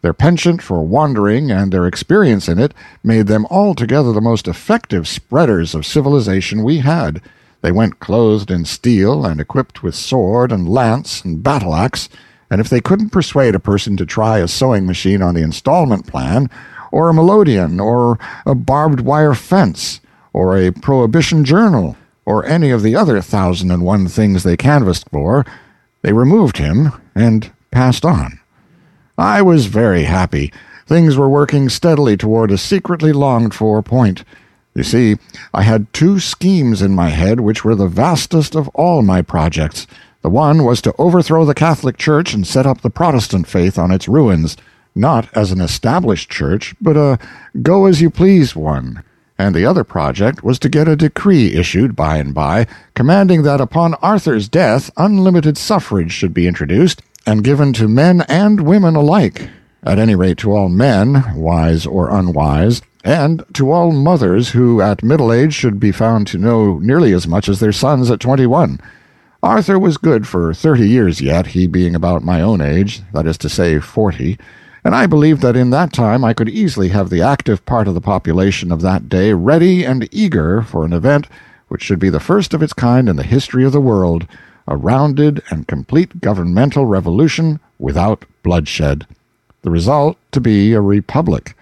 Their 0.02 0.12
penchant 0.12 0.62
for 0.62 0.82
wandering 0.82 1.50
and 1.50 1.72
their 1.72 1.86
experience 1.86 2.48
in 2.48 2.58
it 2.58 2.74
made 3.04 3.28
them 3.28 3.46
altogether 3.50 4.12
the 4.12 4.20
most 4.20 4.48
effective 4.48 5.06
spreaders 5.06 5.74
of 5.74 5.86
civilization 5.86 6.64
we 6.64 6.78
had. 6.78 7.22
They 7.60 7.72
went 7.72 8.00
clothed 8.00 8.50
in 8.50 8.64
steel 8.64 9.24
and 9.24 9.40
equipped 9.40 9.82
with 9.82 9.94
sword 9.94 10.52
and 10.52 10.68
lance 10.68 11.24
and 11.24 11.42
battle 11.42 11.74
axe, 11.74 12.08
and 12.50 12.60
if 12.60 12.68
they 12.68 12.80
couldn't 12.80 13.10
persuade 13.10 13.54
a 13.54 13.60
person 13.60 13.96
to 13.96 14.06
try 14.06 14.38
a 14.38 14.48
sewing 14.48 14.86
machine 14.86 15.22
on 15.22 15.34
the 15.34 15.42
installment 15.42 16.06
plan, 16.06 16.48
or 16.92 17.10
a 17.10 17.12
melodeon, 17.12 17.80
or 17.80 18.18
a 18.44 18.54
barbed 18.54 19.00
wire 19.00 19.34
fence, 19.34 20.00
or 20.32 20.56
a 20.56 20.70
prohibition 20.70 21.44
journal, 21.44 21.96
or 22.24 22.44
any 22.46 22.70
of 22.70 22.82
the 22.82 22.94
other 22.94 23.20
thousand 23.20 23.70
and 23.70 23.84
one 23.84 24.08
things 24.08 24.42
they 24.42 24.56
canvassed 24.56 25.08
for, 25.10 25.44
they 26.02 26.12
removed 26.12 26.58
him 26.58 26.92
and 27.14 27.52
passed 27.70 28.04
on. 28.04 28.38
I 29.18 29.42
was 29.42 29.66
very 29.66 30.04
happy. 30.04 30.52
Things 30.86 31.16
were 31.16 31.28
working 31.28 31.68
steadily 31.68 32.16
toward 32.16 32.50
a 32.50 32.58
secretly 32.58 33.12
longed 33.12 33.54
for 33.54 33.82
point. 33.82 34.24
You 34.74 34.82
see, 34.82 35.16
I 35.54 35.62
had 35.62 35.92
two 35.92 36.20
schemes 36.20 36.82
in 36.82 36.94
my 36.94 37.08
head 37.08 37.40
which 37.40 37.64
were 37.64 37.74
the 37.74 37.88
vastest 37.88 38.54
of 38.54 38.68
all 38.68 39.02
my 39.02 39.22
projects. 39.22 39.86
The 40.22 40.30
one 40.30 40.64
was 40.64 40.80
to 40.82 40.94
overthrow 40.98 41.44
the 41.44 41.54
Catholic 41.54 41.96
Church 41.96 42.34
and 42.34 42.46
set 42.46 42.66
up 42.66 42.80
the 42.80 42.90
Protestant 42.90 43.46
faith 43.46 43.78
on 43.78 43.90
its 43.90 44.08
ruins, 44.08 44.56
not 44.94 45.28
as 45.36 45.52
an 45.52 45.60
established 45.60 46.30
church, 46.30 46.74
but 46.80 46.96
a 46.96 47.18
go 47.62 47.86
as 47.86 48.00
you 48.00 48.10
please 48.10 48.56
one. 48.56 49.04
And 49.38 49.54
the 49.54 49.66
other 49.66 49.84
project 49.84 50.42
was 50.42 50.58
to 50.60 50.70
get 50.70 50.88
a 50.88 50.96
decree 50.96 51.54
issued 51.54 51.94
by 51.94 52.16
and 52.16 52.34
by, 52.34 52.66
commanding 52.94 53.42
that 53.42 53.60
upon 53.60 53.94
Arthur's 53.96 54.48
death 54.48 54.90
unlimited 54.96 55.58
suffrage 55.58 56.10
should 56.12 56.32
be 56.32 56.46
introduced 56.46 57.02
and 57.26 57.44
given 57.44 57.72
to 57.74 57.86
men 57.86 58.22
and 58.22 58.62
women 58.62 58.96
alike, 58.96 59.50
at 59.82 59.98
any 59.98 60.14
rate 60.14 60.38
to 60.38 60.52
all 60.52 60.70
men, 60.70 61.22
wise 61.36 61.84
or 61.86 62.10
unwise, 62.10 62.80
and 63.04 63.44
to 63.52 63.70
all 63.70 63.92
mothers 63.92 64.50
who 64.50 64.80
at 64.80 65.04
middle 65.04 65.32
age 65.32 65.52
should 65.52 65.78
be 65.78 65.92
found 65.92 66.26
to 66.26 66.38
know 66.38 66.78
nearly 66.78 67.12
as 67.12 67.28
much 67.28 67.48
as 67.48 67.60
their 67.60 67.72
sons 67.72 68.10
at 68.10 68.20
twenty-one. 68.20 68.80
Arthur 69.46 69.78
was 69.78 69.96
good 69.96 70.26
for 70.26 70.52
thirty 70.52 70.88
years 70.88 71.20
yet, 71.20 71.46
he 71.46 71.68
being 71.68 71.94
about 71.94 72.24
my 72.24 72.40
own 72.40 72.60
age, 72.60 73.02
that 73.12 73.28
is 73.28 73.38
to 73.38 73.48
say, 73.48 73.78
forty, 73.78 74.36
and 74.82 74.92
I 74.92 75.06
believed 75.06 75.40
that 75.42 75.54
in 75.54 75.70
that 75.70 75.92
time 75.92 76.24
I 76.24 76.34
could 76.34 76.48
easily 76.48 76.88
have 76.88 77.10
the 77.10 77.22
active 77.22 77.64
part 77.64 77.86
of 77.86 77.94
the 77.94 78.00
population 78.00 78.72
of 78.72 78.80
that 78.80 79.08
day 79.08 79.34
ready 79.34 79.84
and 79.84 80.12
eager 80.12 80.62
for 80.62 80.84
an 80.84 80.92
event 80.92 81.28
which 81.68 81.84
should 81.84 82.00
be 82.00 82.10
the 82.10 82.18
first 82.18 82.54
of 82.54 82.62
its 82.62 82.72
kind 82.72 83.08
in 83.08 83.14
the 83.14 83.22
history 83.22 83.64
of 83.64 83.70
the 83.70 83.80
world, 83.80 84.26
a 84.66 84.76
rounded 84.76 85.40
and 85.48 85.68
complete 85.68 86.20
governmental 86.20 86.84
revolution 86.84 87.60
without 87.78 88.24
bloodshed. 88.42 89.06
The 89.62 89.70
result 89.70 90.18
to 90.32 90.40
be 90.40 90.72
a 90.72 90.80
republic. 90.80 91.56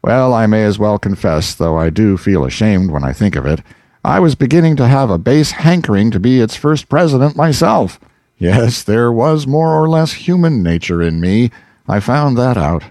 Well, 0.00 0.32
I 0.32 0.46
may 0.46 0.62
as 0.62 0.78
well 0.78 0.96
confess, 0.96 1.56
though 1.56 1.76
I 1.76 1.90
do 1.90 2.16
feel 2.16 2.44
ashamed 2.44 2.92
when 2.92 3.02
I 3.02 3.12
think 3.12 3.34
of 3.34 3.46
it, 3.46 3.62
I 4.06 4.20
was 4.20 4.36
beginning 4.36 4.76
to 4.76 4.86
have 4.86 5.10
a 5.10 5.18
base 5.18 5.50
hankering 5.50 6.12
to 6.12 6.20
be 6.20 6.38
its 6.38 6.54
first 6.54 6.88
president 6.88 7.34
myself. 7.34 7.98
Yes, 8.38 8.84
there 8.84 9.10
was 9.10 9.48
more 9.48 9.74
or 9.74 9.88
less 9.88 10.12
human 10.12 10.62
nature 10.62 11.02
in 11.02 11.20
me. 11.20 11.50
I 11.88 11.98
found 11.98 12.38
that 12.38 12.56
out. 12.56 12.84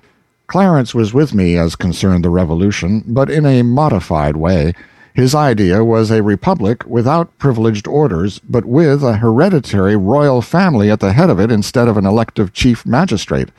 Clarence 0.48 0.94
was 0.94 1.14
with 1.14 1.34
me 1.34 1.56
as 1.56 1.78
concerned 1.78 2.26
the 2.26 2.30
revolution, 2.30 3.02
but 3.08 3.30
in 3.30 3.46
a 3.46 3.62
modified 3.62 4.36
way. 4.36 4.74
His 5.14 5.34
idea 5.34 5.86
was 5.86 6.12
a 6.12 6.22
republic 6.22 6.86
without 6.86 7.38
privileged 7.38 7.88
orders, 7.88 8.40
but 8.40 8.66
with 8.66 9.02
a 9.02 9.16
hereditary 9.16 9.96
royal 9.96 10.42
family 10.42 10.92
at 10.92 11.00
the 11.00 11.14
head 11.14 11.30
of 11.30 11.40
it 11.40 11.50
instead 11.50 11.88
of 11.88 11.96
an 11.96 12.06
elective 12.06 12.52
chief 12.52 12.86
magistrate. 12.86 13.52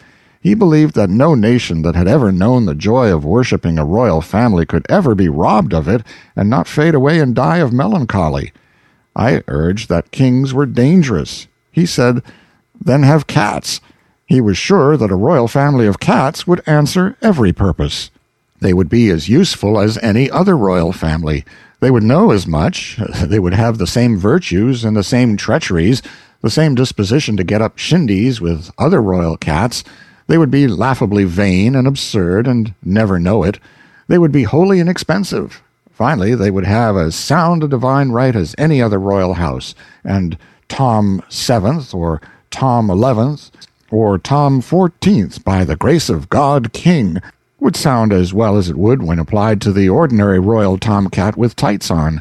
He 0.47 0.55
believed 0.55 0.95
that 0.95 1.11
no 1.11 1.35
nation 1.35 1.83
that 1.83 1.97
had 1.97 2.07
ever 2.07 2.31
known 2.31 2.67
the 2.67 2.75
joy 2.77 3.13
of 3.13 3.25
worshipping 3.25 3.81
a 3.81 3.85
royal 3.85 4.21
family 4.21 4.65
could 4.65 4.87
ever 4.89 5.13
be 5.13 5.29
robbed 5.29 5.75
of 5.75 5.89
it 5.89 6.05
and 6.37 6.49
not 6.49 6.69
fade 6.69 6.95
away 6.95 7.19
and 7.19 7.35
die 7.35 7.57
of 7.57 7.73
melancholy. 7.73 8.53
I 9.17 9.43
urged 9.49 9.89
that 9.89 10.13
kings 10.13 10.55
were 10.55 10.65
dangerous. 10.65 11.49
He 11.73 11.85
said, 11.85 12.23
then 12.81 13.03
have 13.03 13.27
cats. 13.27 13.81
He 14.25 14.41
was 14.41 14.57
sure 14.57 14.97
that 14.97 15.11
a 15.11 15.17
royal 15.17 15.49
family 15.49 15.89
of 15.89 15.99
cats 15.99 16.47
would 16.47 16.63
answer 16.65 17.17
every 17.21 17.53
purpose. 17.53 18.13
They 18.61 18.73
would 18.73 18.89
be 18.89 19.11
as 19.11 19.29
useful 19.29 19.81
as 19.81 19.99
any 19.99 20.31
other 20.31 20.57
royal 20.57 20.93
family. 20.93 21.45
They 21.81 21.91
would 21.91 22.05
know 22.05 22.31
as 22.31 22.47
much. 22.47 23.01
They 23.21 23.41
would 23.41 23.55
have 23.55 23.79
the 23.79 23.87
same 23.89 24.17
virtues 24.17 24.85
and 24.85 24.97
the 24.97 25.03
same 25.03 25.37
treacheries, 25.37 26.03
the 26.41 26.51
same 26.51 26.77
disposition 26.77 27.37
to 27.37 27.43
get 27.43 27.63
up 27.63 27.79
shindies 27.79 28.41
with 28.41 28.71
other 28.79 29.03
royal 29.03 29.37
cats, 29.37 29.83
they 30.27 30.39
would 30.39 30.51
be 30.51 30.66
laughably 30.66 31.24
vain 31.24 31.74
and 31.74 31.87
absurd 31.87 32.47
and 32.47 32.74
never 32.83 33.18
know 33.18 33.43
it. 33.45 33.59
They 34.09 34.18
would 34.18 34.33
be 34.33 34.45
wholly 34.45 34.81
inexpensive. 34.81 35.62
Finally, 35.93 36.35
they 36.35 36.51
would 36.51 36.66
have 36.66 36.97
as 36.97 37.14
sound 37.14 37.64
a 37.64 37.68
divine 37.68 38.11
right 38.11 38.37
as 38.37 38.55
any 38.59 38.83
other 38.83 38.99
royal 38.99 39.35
house, 39.35 39.74
and 40.05 40.37
Tom 40.68 41.22
Seventh 41.29 41.95
or 41.95 42.20
Tom 42.51 42.91
Eleventh 42.91 43.51
or 43.91 44.18
Tom 44.18 44.61
Fourteenth, 44.61 45.43
by 45.45 45.64
the 45.64 45.77
grace 45.77 46.09
of 46.09 46.29
God 46.29 46.72
King, 46.72 47.18
would 47.61 47.77
sound 47.77 48.12
as 48.12 48.35
well 48.35 48.57
as 48.57 48.68
it 48.68 48.77
would 48.77 49.03
when 49.03 49.18
applied 49.18 49.61
to 49.62 49.72
the 49.72 49.89
ordinary 49.89 50.39
royal 50.39 50.77
tomcat 50.77 51.37
with 51.37 51.57
tights 51.57 51.91
on. 51.91 52.20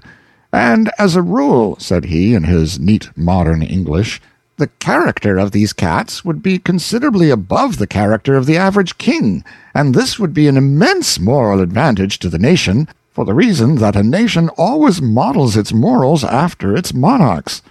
And 0.54 0.90
as 0.98 1.16
a 1.16 1.22
rule, 1.22 1.76
said 1.78 2.06
he 2.06 2.34
in 2.34 2.44
his 2.46 2.80
neat 2.80 3.10
modern 3.18 3.62
English, 3.62 4.22
the 4.58 4.68
character 4.80 5.38
of 5.38 5.52
these 5.52 5.74
cats 5.74 6.24
would 6.24 6.42
be 6.42 6.58
considerably 6.58 7.30
above 7.30 7.78
the 7.78 7.88
character 7.88 8.36
of 8.36 8.46
the 8.46 8.56
average 8.56 8.98
king, 8.98 9.44
and 9.74 9.94
this 9.94 10.18
would 10.18 10.34
be 10.34 10.48
an 10.48 10.56
immense 10.56 11.20
moral 11.20 11.60
advantage 11.60 12.20
to 12.20 12.30
the 12.30 12.40
nation, 12.40 12.88
for 13.12 13.26
the 13.26 13.34
reason 13.34 13.76
that 13.76 13.96
a 13.96 14.04
nation 14.04 14.50
always 14.58 15.02
models 15.02 15.58
its 15.58 15.74
morals 15.74 16.24
after 16.24 16.76
its 16.76 16.94
monarchs. 16.94 17.62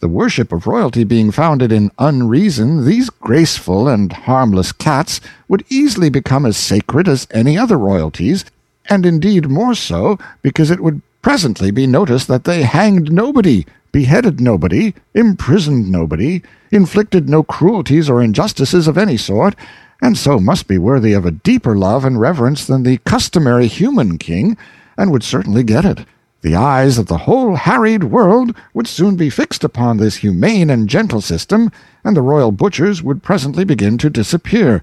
The 0.00 0.08
worship 0.08 0.52
of 0.52 0.66
royalty 0.66 1.04
being 1.04 1.30
founded 1.30 1.70
in 1.70 1.92
unreason, 1.96 2.86
these 2.86 3.08
graceful 3.08 3.86
and 3.86 4.12
harmless 4.12 4.72
cats 4.72 5.20
would 5.46 5.64
easily 5.68 6.10
become 6.10 6.44
as 6.44 6.56
sacred 6.56 7.06
as 7.06 7.28
any 7.30 7.56
other 7.56 7.78
royalties, 7.78 8.44
and 8.86 9.06
indeed 9.06 9.48
more 9.48 9.76
so, 9.76 10.18
because 10.42 10.72
it 10.72 10.80
would 10.80 11.02
presently 11.22 11.70
be 11.70 11.86
noticed 11.86 12.26
that 12.26 12.42
they 12.42 12.62
hanged 12.64 13.12
nobody, 13.12 13.64
beheaded 13.92 14.40
nobody, 14.40 14.94
imprisoned 15.14 15.90
nobody, 15.90 16.42
inflicted 16.70 17.28
no 17.28 17.42
cruelties 17.42 18.08
or 18.08 18.22
injustices 18.22 18.88
of 18.88 18.98
any 18.98 19.16
sort, 19.16 19.54
and 20.00 20.18
so 20.18 20.40
must 20.40 20.66
be 20.66 20.78
worthy 20.78 21.12
of 21.12 21.24
a 21.24 21.30
deeper 21.30 21.76
love 21.76 22.04
and 22.04 22.18
reverence 22.18 22.66
than 22.66 22.82
the 22.82 22.98
customary 22.98 23.68
human 23.68 24.18
king, 24.18 24.56
and 24.96 25.10
would 25.10 25.22
certainly 25.22 25.62
get 25.62 25.84
it. 25.84 26.04
The 26.40 26.56
eyes 26.56 26.98
of 26.98 27.06
the 27.06 27.18
whole 27.18 27.54
harried 27.54 28.04
world 28.04 28.56
would 28.74 28.88
soon 28.88 29.14
be 29.14 29.30
fixed 29.30 29.62
upon 29.62 29.98
this 29.98 30.16
humane 30.16 30.70
and 30.70 30.88
gentle 30.88 31.20
system, 31.20 31.70
and 32.02 32.16
the 32.16 32.22
royal 32.22 32.50
butchers 32.50 33.00
would 33.00 33.22
presently 33.22 33.64
begin 33.64 33.96
to 33.98 34.10
disappear. 34.10 34.82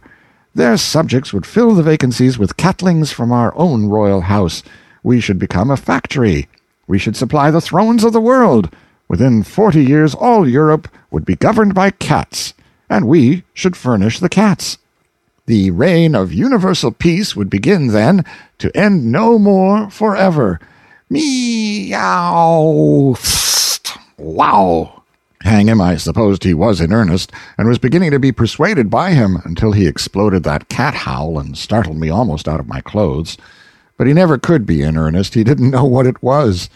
Their 0.55 0.77
subjects 0.77 1.33
would 1.33 1.45
fill 1.45 1.75
the 1.75 1.83
vacancies 1.83 2.39
with 2.39 2.55
catlings 2.55 3.11
from 3.11 3.33
our 3.33 3.53
own 3.57 3.87
royal 3.87 4.21
house. 4.21 4.63
We 5.03 5.19
should 5.19 5.37
become 5.37 5.69
a 5.69 5.77
factory. 5.77 6.47
We 6.87 6.97
should 6.97 7.17
supply 7.17 7.51
the 7.51 7.61
thrones 7.61 8.05
of 8.05 8.13
the 8.13 8.21
world. 8.21 8.73
Within 9.09 9.43
forty 9.43 9.83
years 9.83 10.15
all 10.15 10.47
Europe 10.47 10.87
would 11.11 11.25
be 11.25 11.35
governed 11.35 11.73
by 11.73 11.89
cats, 11.89 12.53
and 12.89 13.07
we 13.07 13.43
should 13.53 13.75
furnish 13.75 14.19
the 14.19 14.29
cats. 14.29 14.77
The 15.47 15.71
reign 15.71 16.13
of 16.13 16.31
universal 16.31 16.91
peace 16.91 17.35
would 17.35 17.49
begin 17.49 17.87
then, 17.87 18.23
to 18.59 18.71
end 18.77 19.11
no 19.11 19.39
more 19.39 19.89
forever. 19.89 20.59
Meow! 21.09 21.97
Wow! 24.19 25.03
Hang 25.41 25.67
him, 25.67 25.81
I 25.81 25.95
supposed 25.95 26.43
he 26.43 26.53
was 26.53 26.79
in 26.79 26.93
earnest, 26.93 27.31
and 27.57 27.67
was 27.67 27.79
beginning 27.79 28.11
to 28.11 28.19
be 28.19 28.31
persuaded 28.31 28.91
by 28.91 29.11
him, 29.11 29.37
until 29.43 29.71
he 29.71 29.87
exploded 29.87 30.43
that 30.43 30.69
cat 30.69 30.93
howl 30.93 31.39
and 31.39 31.57
startled 31.57 31.97
me 31.97 32.11
almost 32.11 32.47
out 32.47 32.59
of 32.59 32.67
my 32.67 32.81
clothes. 32.81 33.37
But 33.97 34.05
he 34.05 34.13
never 34.13 34.37
could 34.37 34.67
be 34.67 34.83
in 34.83 34.97
earnest. 34.97 35.33
He 35.33 35.43
didn't 35.43 35.71
know 35.71 35.85
what 35.85 36.05
it 36.05 36.21
was. 36.21 36.69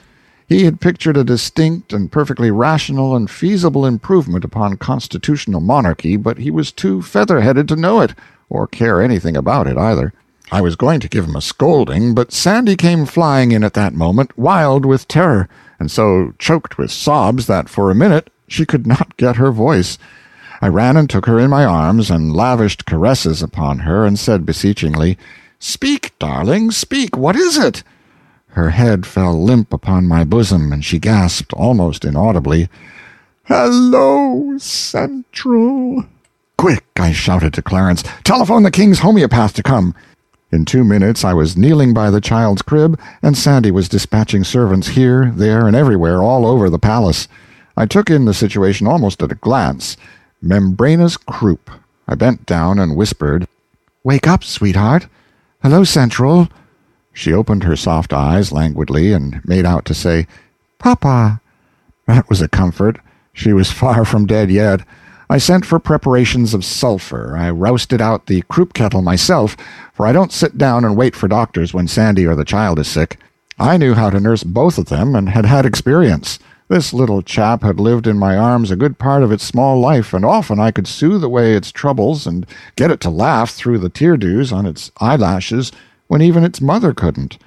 He 0.48 0.66
had 0.66 0.82
pictured 0.82 1.18
a 1.18 1.24
distinct 1.24 1.94
and 1.94 2.12
perfectly 2.12 2.52
rational 2.52 3.16
and 3.16 3.30
feasible 3.30 3.86
improvement 3.86 4.44
upon 4.44 4.78
constitutional 4.78 5.62
monarchy, 5.62 6.18
but 6.18 6.38
he 6.38 6.52
was 6.52 6.72
too 6.72 7.02
feather-headed 7.02 7.68
to 7.70 7.76
know 7.76 8.02
it, 8.02 8.14
or 8.50 8.68
care 8.68 9.02
anything 9.02 9.38
about 9.38 9.68
it 9.68 9.78
either. 9.78 10.14
I 10.52 10.62
was 10.62 10.76
going 10.76 11.00
to 11.00 11.10
give 11.10 11.26
him 11.26 11.36
a 11.36 11.42
scolding, 11.42 12.14
but 12.14 12.32
Sandy 12.32 12.76
came 12.76 13.06
flying 13.06 13.52
in 13.52 13.64
at 13.64 13.74
that 13.74 13.94
moment, 13.94 14.38
wild 14.38 14.86
with 14.86 15.08
terror, 15.08 15.48
and 15.80 15.90
so 15.90 16.34
choked 16.38 16.78
with 16.78 16.92
sobs 16.92 17.48
that 17.48 17.70
for 17.70 17.90
a 17.90 17.96
minute 17.96 18.30
she 18.48 18.66
could 18.66 18.86
not 18.86 19.18
get 19.18 19.38
her 19.38 19.52
voice. 19.52 19.98
I 20.62 20.68
ran 20.68 20.96
and 20.98 21.10
took 21.10 21.26
her 21.26 21.40
in 21.40 21.50
my 21.50 21.66
arms, 21.66 22.12
and 22.12 22.36
lavished 22.36 22.86
caresses 22.86 23.42
upon 23.42 23.80
her, 23.80 24.06
and 24.06 24.20
said 24.20 24.46
beseechingly, 24.46 25.18
Speak, 25.60 26.14
darling, 26.20 26.72
speak, 26.72 27.18
what 27.18 27.36
is 27.36 27.58
it? 27.58 27.84
Her 28.54 28.70
head 28.70 29.08
fell 29.08 29.44
limp 29.44 29.74
upon 29.74 30.08
my 30.08 30.24
bosom, 30.24 30.72
and 30.72 30.86
she 30.86 31.00
gasped, 31.00 31.54
almost 31.54 32.06
inaudibly, 32.06 32.70
Hello, 33.46 34.58
Central. 34.60 36.06
Quick, 36.56 36.86
I 36.96 37.12
shouted 37.14 37.54
to 37.56 37.64
Clarence, 37.64 38.04
telephone 38.24 38.62
the 38.62 38.70
King's 38.70 39.00
homeopath 39.00 39.54
to 39.56 39.64
come. 39.64 39.96
In 40.52 40.66
two 40.66 40.84
minutes 40.84 41.26
I 41.26 41.34
was 41.34 41.58
kneeling 41.58 41.96
by 41.96 42.12
the 42.12 42.22
child's 42.22 42.62
crib, 42.62 43.00
and 43.24 43.36
Sandy 43.36 43.72
was 43.72 43.90
dispatching 43.90 44.44
servants 44.44 44.90
here, 44.90 45.32
there, 45.36 45.66
and 45.66 45.76
everywhere 45.76 46.22
all 46.22 46.46
over 46.46 46.70
the 46.70 46.78
palace. 46.78 47.28
I 47.76 47.88
took 47.88 48.12
in 48.12 48.26
the 48.26 48.36
situation 48.36 48.86
almost 48.86 49.24
at 49.24 49.32
a 49.32 49.36
glance. 49.36 49.98
Membranous 50.44 51.18
croup. 51.18 51.72
I 52.08 52.14
bent 52.14 52.46
down 52.46 52.78
and 52.78 52.96
whispered, 52.96 53.48
Wake 54.04 54.28
up, 54.28 54.44
sweetheart. 54.44 55.08
Hello, 55.64 55.84
Central. 55.84 56.50
She 57.14 57.32
opened 57.32 57.64
her 57.64 57.76
soft 57.76 58.12
eyes 58.12 58.52
languidly 58.52 59.14
and 59.14 59.40
made 59.46 59.66
out 59.66 59.86
to 59.86 59.94
say, 59.94 60.28
Papa. 60.80 61.40
That 62.08 62.28
was 62.28 62.42
a 62.42 62.50
comfort. 62.50 63.00
She 63.32 63.54
was 63.54 63.72
far 63.72 64.04
from 64.04 64.26
dead 64.26 64.50
yet. 64.50 64.82
I 65.30 65.38
sent 65.38 65.66
for 65.66 65.80
preparations 65.80 66.54
of 66.54 66.66
sulphur. 66.66 67.36
I 67.38 67.50
rousted 67.52 68.02
out 68.02 68.26
the 68.26 68.42
croup 68.50 68.74
kettle 68.74 69.02
myself, 69.02 69.56
for 69.94 70.06
I 70.06 70.12
don't 70.12 70.34
sit 70.34 70.58
down 70.58 70.84
and 70.84 70.98
wait 70.98 71.16
for 71.16 71.28
doctors 71.28 71.74
when 71.74 71.88
Sandy 71.88 72.26
or 72.26 72.36
the 72.36 72.44
child 72.44 72.80
is 72.80 72.88
sick. 72.88 73.20
I 73.58 73.78
knew 73.78 73.94
how 73.94 74.10
to 74.10 74.20
nurse 74.20 74.44
both 74.44 74.78
of 74.78 74.86
them 74.86 75.16
and 75.16 75.30
had 75.30 75.46
had 75.46 75.66
experience. 75.66 76.40
This 76.68 76.94
little 76.94 77.22
chap 77.22 77.62
had 77.62 77.80
lived 77.80 78.08
in 78.08 78.18
my 78.18 78.36
arms 78.36 78.72
a 78.72 78.76
good 78.76 78.98
part 78.98 79.22
of 79.22 79.32
its 79.32 79.44
small 79.44 79.80
life, 79.80 80.14
and 80.14 80.26
often 80.26 80.60
I 80.60 80.72
could 80.72 80.88
soothe 80.88 81.24
away 81.24 81.54
its 81.54 81.72
troubles 81.72 82.26
and 82.26 82.46
get 82.76 82.92
it 82.92 83.00
to 83.02 83.10
laugh 83.10 83.52
through 83.52 83.78
the 83.78 83.90
tear 83.90 84.18
dews 84.18 84.52
on 84.52 84.66
its 84.66 84.92
eyelashes 84.98 85.72
when 86.08 86.22
even 86.22 86.44
its 86.44 86.62
mother 86.62 86.94
couldn't. 86.94 87.38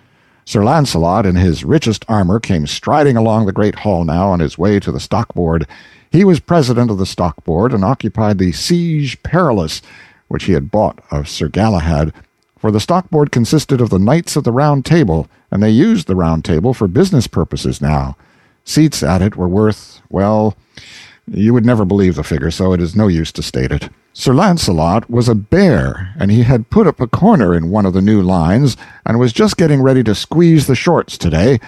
Sir 0.44 0.62
Launcelot, 0.62 1.26
in 1.26 1.34
his 1.34 1.64
richest 1.64 2.04
armor, 2.08 2.38
came 2.38 2.66
striding 2.66 3.16
along 3.16 3.46
the 3.46 3.52
great 3.52 3.76
hall 3.80 4.04
now 4.04 4.28
on 4.28 4.40
his 4.40 4.56
way 4.56 4.78
to 4.78 4.92
the 4.92 5.00
stock-board. 5.00 5.66
He 6.10 6.24
was 6.24 6.38
president 6.38 6.90
of 6.90 6.98
the 6.98 7.06
stock 7.06 7.42
board 7.44 7.72
and 7.72 7.84
occupied 7.84 8.38
the 8.38 8.52
Siege 8.52 9.20
Perilous, 9.24 9.82
which 10.28 10.44
he 10.44 10.52
had 10.52 10.70
bought 10.70 11.02
of 11.10 11.28
Sir 11.28 11.48
Galahad, 11.48 12.12
for 12.58 12.70
the 12.70 12.80
stock 12.80 13.10
board 13.10 13.32
consisted 13.32 13.80
of 13.80 13.90
the 13.90 13.98
Knights 13.98 14.36
of 14.36 14.44
the 14.44 14.52
Round 14.52 14.84
Table, 14.84 15.28
and 15.50 15.62
they 15.62 15.70
used 15.70 16.06
the 16.06 16.16
Round 16.16 16.44
Table 16.44 16.72
for 16.72 16.86
business 16.86 17.26
purposes 17.26 17.80
now. 17.80 18.16
Seats 18.64 19.02
at 19.02 19.22
it 19.22 19.36
were 19.36 19.48
worth, 19.48 20.00
well, 20.08 20.56
you 21.28 21.52
would 21.52 21.66
never 21.66 21.84
believe 21.84 22.14
the 22.14 22.24
figure, 22.24 22.50
so 22.50 22.72
it 22.72 22.80
is 22.80 22.96
no 22.96 23.08
use 23.08 23.32
to 23.32 23.42
state 23.42 23.72
it. 23.72 23.88
Sir 24.18 24.32
Launcelot 24.32 25.10
was 25.10 25.28
a 25.28 25.34
bear, 25.34 26.14
and 26.18 26.30
he 26.30 26.42
had 26.42 26.70
put 26.70 26.86
up 26.86 27.00
a 27.00 27.06
corner 27.06 27.54
in 27.54 27.70
one 27.70 27.84
of 27.84 27.92
the 27.92 28.00
new 28.00 28.22
lines, 28.22 28.76
and 29.04 29.18
was 29.18 29.32
just 29.32 29.56
getting 29.56 29.82
ready 29.82 30.02
to 30.04 30.14
squeeze 30.14 30.66
the 30.66 30.74
shorts 30.74 31.18
today. 31.18 31.60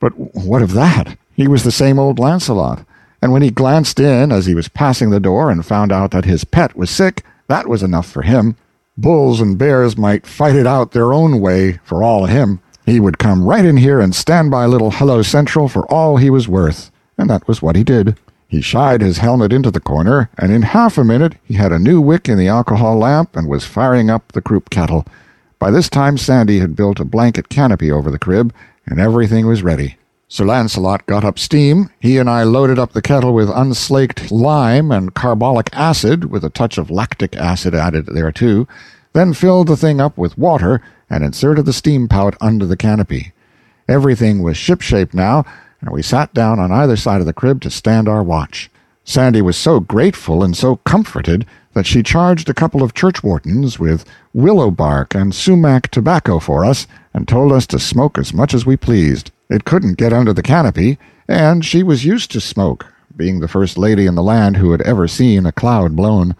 But 0.00 0.12
what 0.34 0.62
of 0.62 0.72
that? 0.74 1.16
He 1.34 1.48
was 1.48 1.64
the 1.64 1.72
same 1.72 1.98
old 1.98 2.18
Launcelot 2.18 2.84
and 3.24 3.32
when 3.32 3.40
he 3.40 3.50
glanced 3.50 3.98
in 4.00 4.30
as 4.30 4.44
he 4.44 4.54
was 4.54 4.68
passing 4.68 5.08
the 5.08 5.18
door 5.18 5.50
and 5.50 5.64
found 5.64 5.90
out 5.90 6.10
that 6.10 6.26
his 6.26 6.44
pet 6.44 6.76
was 6.76 6.90
sick, 6.90 7.24
that 7.48 7.66
was 7.66 7.82
enough 7.82 8.06
for 8.06 8.20
him. 8.20 8.54
Bulls 8.98 9.40
and 9.40 9.56
bears 9.56 9.96
might 9.96 10.26
fight 10.26 10.54
it 10.54 10.66
out 10.66 10.92
their 10.92 11.14
own 11.14 11.40
way 11.40 11.80
for 11.84 12.02
all 12.02 12.24
of 12.24 12.30
him. 12.30 12.60
He 12.84 13.00
would 13.00 13.16
come 13.16 13.42
right 13.42 13.64
in 13.64 13.78
here 13.78 13.98
and 13.98 14.14
stand 14.14 14.50
by 14.50 14.66
little 14.66 14.90
Hello 14.90 15.22
Central 15.22 15.70
for 15.70 15.90
all 15.90 16.18
he 16.18 16.28
was 16.28 16.48
worth. 16.48 16.90
And 17.16 17.30
that 17.30 17.48
was 17.48 17.62
what 17.62 17.76
he 17.76 17.82
did. 17.82 18.18
He 18.54 18.60
shied 18.60 19.00
his 19.00 19.18
helmet 19.18 19.52
into 19.52 19.72
the 19.72 19.80
corner, 19.80 20.30
and 20.38 20.52
in 20.52 20.62
half 20.62 20.96
a 20.96 21.02
minute 21.02 21.34
he 21.42 21.54
had 21.54 21.72
a 21.72 21.78
new 21.80 22.00
wick 22.00 22.28
in 22.28 22.38
the 22.38 22.46
alcohol 22.46 22.96
lamp 22.96 23.34
and 23.34 23.48
was 23.48 23.64
firing 23.64 24.10
up 24.10 24.30
the 24.30 24.40
croup 24.40 24.70
kettle. 24.70 25.04
By 25.58 25.72
this 25.72 25.88
time 25.88 26.16
Sandy 26.16 26.60
had 26.60 26.76
built 26.76 27.00
a 27.00 27.04
blanket 27.04 27.48
canopy 27.48 27.90
over 27.90 28.12
the 28.12 28.18
crib, 28.18 28.54
and 28.86 29.00
everything 29.00 29.48
was 29.48 29.64
ready. 29.64 29.96
Sir 30.28 30.44
Launcelot 30.44 31.04
got 31.06 31.24
up 31.24 31.36
steam. 31.36 31.90
He 31.98 32.16
and 32.16 32.30
I 32.30 32.44
loaded 32.44 32.78
up 32.78 32.92
the 32.92 33.02
kettle 33.02 33.34
with 33.34 33.50
unslaked 33.50 34.30
lime 34.30 34.92
and 34.92 35.14
carbolic 35.14 35.68
acid, 35.72 36.26
with 36.26 36.44
a 36.44 36.48
touch 36.48 36.78
of 36.78 36.92
lactic 36.92 37.34
acid 37.34 37.74
added 37.74 38.06
thereto, 38.06 38.68
then 39.14 39.34
filled 39.34 39.66
the 39.66 39.76
thing 39.76 40.00
up 40.00 40.16
with 40.16 40.38
water 40.38 40.80
and 41.10 41.24
inserted 41.24 41.66
the 41.66 41.72
steam 41.72 42.06
pout 42.06 42.36
under 42.40 42.66
the 42.66 42.76
canopy. 42.76 43.32
Everything 43.88 44.42
was 44.44 44.56
shipshape 44.56 45.12
now, 45.12 45.44
and 45.84 45.92
we 45.92 46.00
sat 46.00 46.32
down 46.32 46.58
on 46.58 46.72
either 46.72 46.96
side 46.96 47.20
of 47.20 47.26
the 47.26 47.34
crib 47.34 47.60
to 47.60 47.70
stand 47.70 48.08
our 48.08 48.22
watch. 48.22 48.70
Sandy 49.04 49.42
was 49.42 49.56
so 49.56 49.80
grateful 49.80 50.42
and 50.42 50.56
so 50.56 50.76
comforted 50.76 51.44
that 51.74 51.86
she 51.86 52.02
charged 52.02 52.48
a 52.48 52.54
couple 52.54 52.82
of 52.82 52.94
churchwardens 52.94 53.78
with 53.78 54.06
willow 54.32 54.70
bark 54.70 55.14
and 55.14 55.34
sumac 55.34 55.90
tobacco 55.90 56.38
for 56.38 56.64
us, 56.64 56.86
and 57.12 57.28
told 57.28 57.52
us 57.52 57.66
to 57.66 57.78
smoke 57.78 58.16
as 58.16 58.32
much 58.32 58.54
as 58.54 58.64
we 58.64 58.78
pleased. 58.78 59.30
It 59.50 59.66
couldn't 59.66 59.98
get 59.98 60.12
under 60.12 60.32
the 60.32 60.42
canopy, 60.42 60.98
and 61.28 61.64
she 61.64 61.82
was 61.82 62.04
used 62.04 62.30
to 62.30 62.40
smoke, 62.40 62.86
being 63.14 63.40
the 63.40 63.48
first 63.48 63.76
lady 63.76 64.06
in 64.06 64.14
the 64.14 64.22
land 64.22 64.56
who 64.56 64.72
had 64.72 64.80
ever 64.82 65.06
seen 65.06 65.44
a 65.44 65.52
cloud 65.52 65.94
blown. 65.94 66.34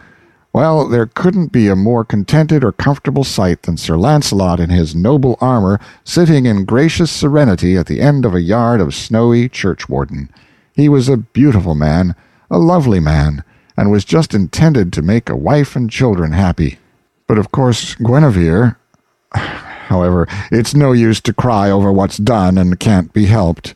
Well, 0.55 0.87
there 0.87 1.07
couldn't 1.07 1.51
be 1.51 1.67
a 1.67 1.75
more 1.75 2.05
contented 2.05 2.63
or 2.63 2.71
comfortable 2.71 3.25
sight 3.25 3.63
than 3.63 3.77
Sir 3.77 3.97
Launcelot 3.97 4.61
in 4.61 4.71
his 4.71 4.95
noble 4.95 5.37
armor 5.41 5.81
sitting 6.05 6.47
in 6.47 6.65
gracious 6.65 7.11
serenity 7.11 7.77
at 7.77 7.87
the 7.87 8.01
end 8.01 8.25
of 8.25 8.37
a 8.37 8.41
yard 8.41 8.81
of 8.81 8.95
snowy 8.95 9.49
churchwarden. 9.49 10.29
He 10.73 10.89
was 10.89 11.09
a 11.09 11.17
beautiful 11.17 11.75
man, 11.75 12.15
a 12.53 12.59
lovely 12.59 13.01
man, 13.01 13.43
and 13.77 13.91
was 13.91 14.05
just 14.05 14.33
intended 14.33 14.93
to 14.93 15.03
make 15.03 15.29
a 15.29 15.35
wife 15.37 15.75
and 15.75 15.91
children 15.91 16.31
happy. 16.31 16.79
But 17.27 17.39
of 17.39 17.51
course 17.51 17.97
Guinevere 17.97 18.77
However, 19.35 20.29
it's 20.53 20.73
no 20.73 20.93
use 20.93 21.21
to 21.23 21.35
cry 21.35 21.69
over 21.69 21.93
what's 21.93 22.17
done 22.17 22.59
and 22.59 22.79
can't 22.79 23.13
be 23.13 23.27
helped. 23.27 23.75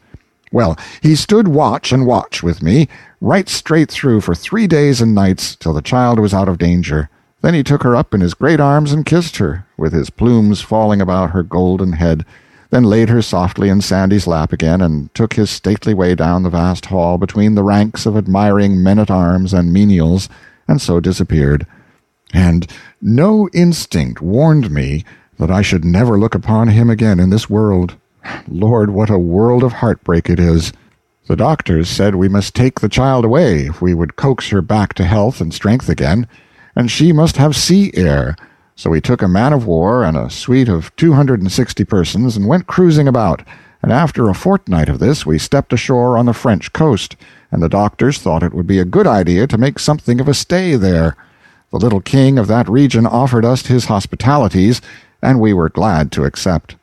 Well, 0.50 0.78
he 1.02 1.14
stood 1.14 1.48
watch 1.48 1.92
and 1.92 2.06
watch 2.06 2.42
with 2.42 2.62
me, 2.62 2.88
right 3.20 3.48
straight 3.48 3.90
through 3.90 4.22
for 4.22 4.34
three 4.34 4.66
days 4.66 5.00
and 5.00 5.14
nights, 5.14 5.56
till 5.56 5.72
the 5.72 5.82
child 5.82 6.18
was 6.18 6.32
out 6.32 6.48
of 6.48 6.58
danger. 6.58 7.10
Then 7.40 7.54
he 7.54 7.62
took 7.62 7.82
her 7.82 7.94
up 7.94 8.14
in 8.14 8.20
his 8.20 8.34
great 8.34 8.58
arms 8.58 8.92
and 8.92 9.06
kissed 9.06 9.36
her, 9.36 9.66
with 9.76 9.92
his 9.92 10.10
plumes 10.10 10.60
falling 10.60 11.00
about 11.00 11.30
her 11.30 11.42
golden 11.42 11.92
head, 11.92 12.24
then 12.70 12.84
laid 12.84 13.08
her 13.08 13.22
softly 13.22 13.68
in 13.68 13.80
Sandy's 13.80 14.26
lap 14.26 14.52
again, 14.52 14.80
and 14.80 15.12
took 15.14 15.34
his 15.34 15.50
stately 15.50 15.94
way 15.94 16.14
down 16.14 16.42
the 16.42 16.50
vast 16.50 16.86
hall 16.86 17.16
between 17.16 17.54
the 17.54 17.62
ranks 17.62 18.06
of 18.06 18.16
admiring 18.16 18.82
men-at-arms 18.82 19.54
and 19.54 19.72
menials, 19.72 20.28
and 20.66 20.80
so 20.80 21.00
disappeared. 21.00 21.66
And 22.34 22.66
no 23.00 23.48
instinct 23.54 24.20
warned 24.20 24.70
me 24.70 25.04
that 25.38 25.50
I 25.50 25.62
should 25.62 25.84
never 25.84 26.18
look 26.18 26.34
upon 26.34 26.68
him 26.68 26.90
again 26.90 27.20
in 27.20 27.30
this 27.30 27.48
world. 27.48 27.94
Lord, 28.46 28.90
what 28.90 29.10
a 29.10 29.18
world 29.18 29.62
of 29.62 29.74
heartbreak 29.74 30.28
it 30.28 30.40
is! 30.40 30.72
The 31.26 31.36
doctors 31.36 31.88
said 31.88 32.14
we 32.14 32.28
must 32.28 32.54
take 32.54 32.80
the 32.80 32.88
child 32.88 33.24
away 33.24 33.66
if 33.66 33.82
we 33.82 33.92
would 33.92 34.16
coax 34.16 34.48
her 34.48 34.62
back 34.62 34.94
to 34.94 35.04
health 35.04 35.40
and 35.40 35.52
strength 35.52 35.88
again, 35.88 36.26
and 36.74 36.90
she 36.90 37.12
must 37.12 37.36
have 37.36 37.54
sea 37.54 37.90
air. 37.94 38.34
So 38.76 38.88
we 38.88 39.00
took 39.00 39.20
a 39.20 39.28
man 39.28 39.52
of 39.52 39.66
war 39.66 40.04
and 40.04 40.16
a 40.16 40.30
suite 40.30 40.68
of 40.68 40.94
two 40.96 41.12
hundred 41.12 41.40
and 41.40 41.52
sixty 41.52 41.84
persons 41.84 42.36
and 42.36 42.48
went 42.48 42.66
cruising 42.66 43.06
about, 43.06 43.42
and 43.82 43.92
after 43.92 44.28
a 44.28 44.34
fortnight 44.34 44.88
of 44.88 45.00
this 45.00 45.26
we 45.26 45.38
stepped 45.38 45.72
ashore 45.72 46.16
on 46.16 46.26
the 46.26 46.32
French 46.32 46.72
coast, 46.72 47.14
and 47.52 47.62
the 47.62 47.68
doctors 47.68 48.18
thought 48.18 48.42
it 48.42 48.54
would 48.54 48.66
be 48.66 48.78
a 48.78 48.84
good 48.86 49.06
idea 49.06 49.46
to 49.46 49.58
make 49.58 49.78
something 49.78 50.20
of 50.20 50.28
a 50.28 50.34
stay 50.34 50.76
there. 50.76 51.14
The 51.70 51.78
little 51.78 52.00
king 52.00 52.38
of 52.38 52.46
that 52.46 52.68
region 52.70 53.04
offered 53.04 53.44
us 53.44 53.66
his 53.66 53.84
hospitalities, 53.84 54.80
and 55.20 55.40
we 55.40 55.52
were 55.52 55.68
glad 55.68 56.10
to 56.12 56.24
accept. 56.24 56.76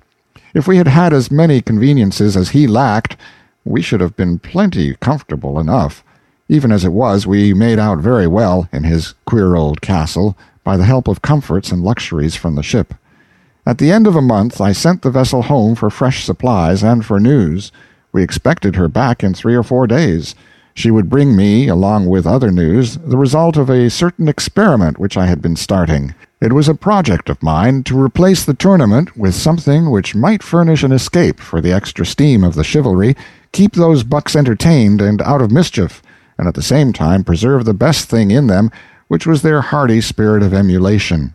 If 0.55 0.69
we 0.69 0.77
had 0.77 0.87
had 0.87 1.11
as 1.11 1.29
many 1.29 1.61
conveniences 1.61 2.37
as 2.37 2.51
he 2.51 2.65
lacked, 2.65 3.17
we 3.65 3.81
should 3.81 3.99
have 3.99 4.15
been 4.15 4.39
plenty 4.39 4.95
comfortable 4.95 5.59
enough. 5.59 6.01
Even 6.47 6.71
as 6.71 6.85
it 6.85 6.93
was, 6.93 7.27
we 7.27 7.53
made 7.53 7.77
out 7.77 7.97
very 7.97 8.25
well 8.25 8.69
in 8.71 8.85
his 8.85 9.15
queer 9.25 9.55
old 9.55 9.81
castle, 9.81 10.37
by 10.63 10.77
the 10.77 10.85
help 10.85 11.09
of 11.09 11.21
comforts 11.21 11.73
and 11.73 11.83
luxuries 11.83 12.37
from 12.37 12.55
the 12.55 12.63
ship. 12.63 12.93
At 13.65 13.79
the 13.79 13.91
end 13.91 14.07
of 14.07 14.15
a 14.15 14.21
month 14.21 14.61
I 14.61 14.71
sent 14.71 15.01
the 15.01 15.11
vessel 15.11 15.41
home 15.41 15.75
for 15.75 15.89
fresh 15.89 16.23
supplies 16.23 16.83
and 16.83 17.05
for 17.05 17.19
news. 17.19 17.73
We 18.13 18.23
expected 18.23 18.77
her 18.77 18.87
back 18.87 19.25
in 19.25 19.33
three 19.33 19.55
or 19.55 19.63
four 19.63 19.87
days. 19.87 20.35
She 20.73 20.89
would 20.89 21.09
bring 21.09 21.35
me, 21.35 21.67
along 21.67 22.05
with 22.05 22.25
other 22.25 22.49
news, 22.49 22.97
the 22.97 23.17
result 23.17 23.57
of 23.57 23.69
a 23.69 23.89
certain 23.89 24.29
experiment 24.29 24.99
which 24.99 25.17
I 25.17 25.25
had 25.25 25.41
been 25.41 25.57
starting. 25.57 26.15
It 26.45 26.53
was 26.53 26.69
a 26.69 26.75
project 26.75 27.31
of 27.31 27.41
mine 27.41 27.81
to 27.85 27.99
replace 27.99 28.45
the 28.45 28.53
tournament 28.53 29.17
with 29.17 29.33
something 29.33 29.89
which 29.89 30.13
might 30.13 30.43
furnish 30.43 30.83
an 30.83 30.91
escape 30.91 31.39
for 31.39 31.59
the 31.59 31.73
extra 31.73 32.05
steam 32.05 32.43
of 32.43 32.53
the 32.53 32.63
chivalry, 32.63 33.15
keep 33.51 33.73
those 33.73 34.03
bucks 34.03 34.35
entertained 34.35 35.01
and 35.01 35.23
out 35.23 35.41
of 35.41 35.49
mischief, 35.49 36.03
and 36.37 36.47
at 36.47 36.53
the 36.53 36.61
same 36.61 36.93
time 36.93 37.23
preserve 37.23 37.65
the 37.65 37.73
best 37.73 38.09
thing 38.09 38.29
in 38.29 38.45
them, 38.45 38.69
which 39.07 39.25
was 39.25 39.41
their 39.41 39.61
hardy 39.61 39.99
spirit 39.99 40.43
of 40.43 40.53
emulation. 40.53 41.33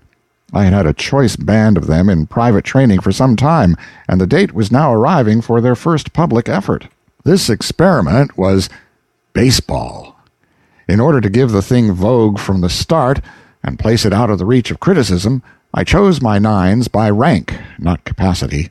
I 0.52 0.62
had 0.62 0.74
had 0.74 0.86
a 0.86 0.92
choice 0.92 1.34
band 1.34 1.76
of 1.76 1.88
them 1.88 2.08
in 2.08 2.28
private 2.28 2.64
training 2.64 3.00
for 3.00 3.10
some 3.10 3.34
time, 3.34 3.76
and 4.08 4.20
the 4.20 4.28
date 4.28 4.52
was 4.52 4.70
now 4.70 4.94
arriving 4.94 5.40
for 5.40 5.60
their 5.60 5.74
first 5.74 6.12
public 6.12 6.48
effort. 6.48 6.86
This 7.24 7.50
experiment 7.50 8.38
was 8.38 8.70
baseball. 9.32 10.20
In 10.88 11.00
order 11.00 11.20
to 11.20 11.28
give 11.28 11.50
the 11.50 11.62
thing 11.62 11.90
vogue 11.90 12.38
from 12.38 12.60
the 12.60 12.70
start, 12.70 13.20
and 13.62 13.78
place 13.78 14.04
it 14.04 14.12
out 14.12 14.30
of 14.30 14.38
the 14.38 14.46
reach 14.46 14.70
of 14.70 14.80
criticism, 14.80 15.42
I 15.72 15.84
chose 15.84 16.20
my 16.20 16.38
nines 16.38 16.88
by 16.88 17.10
rank, 17.10 17.56
not 17.78 18.04
capacity. 18.04 18.70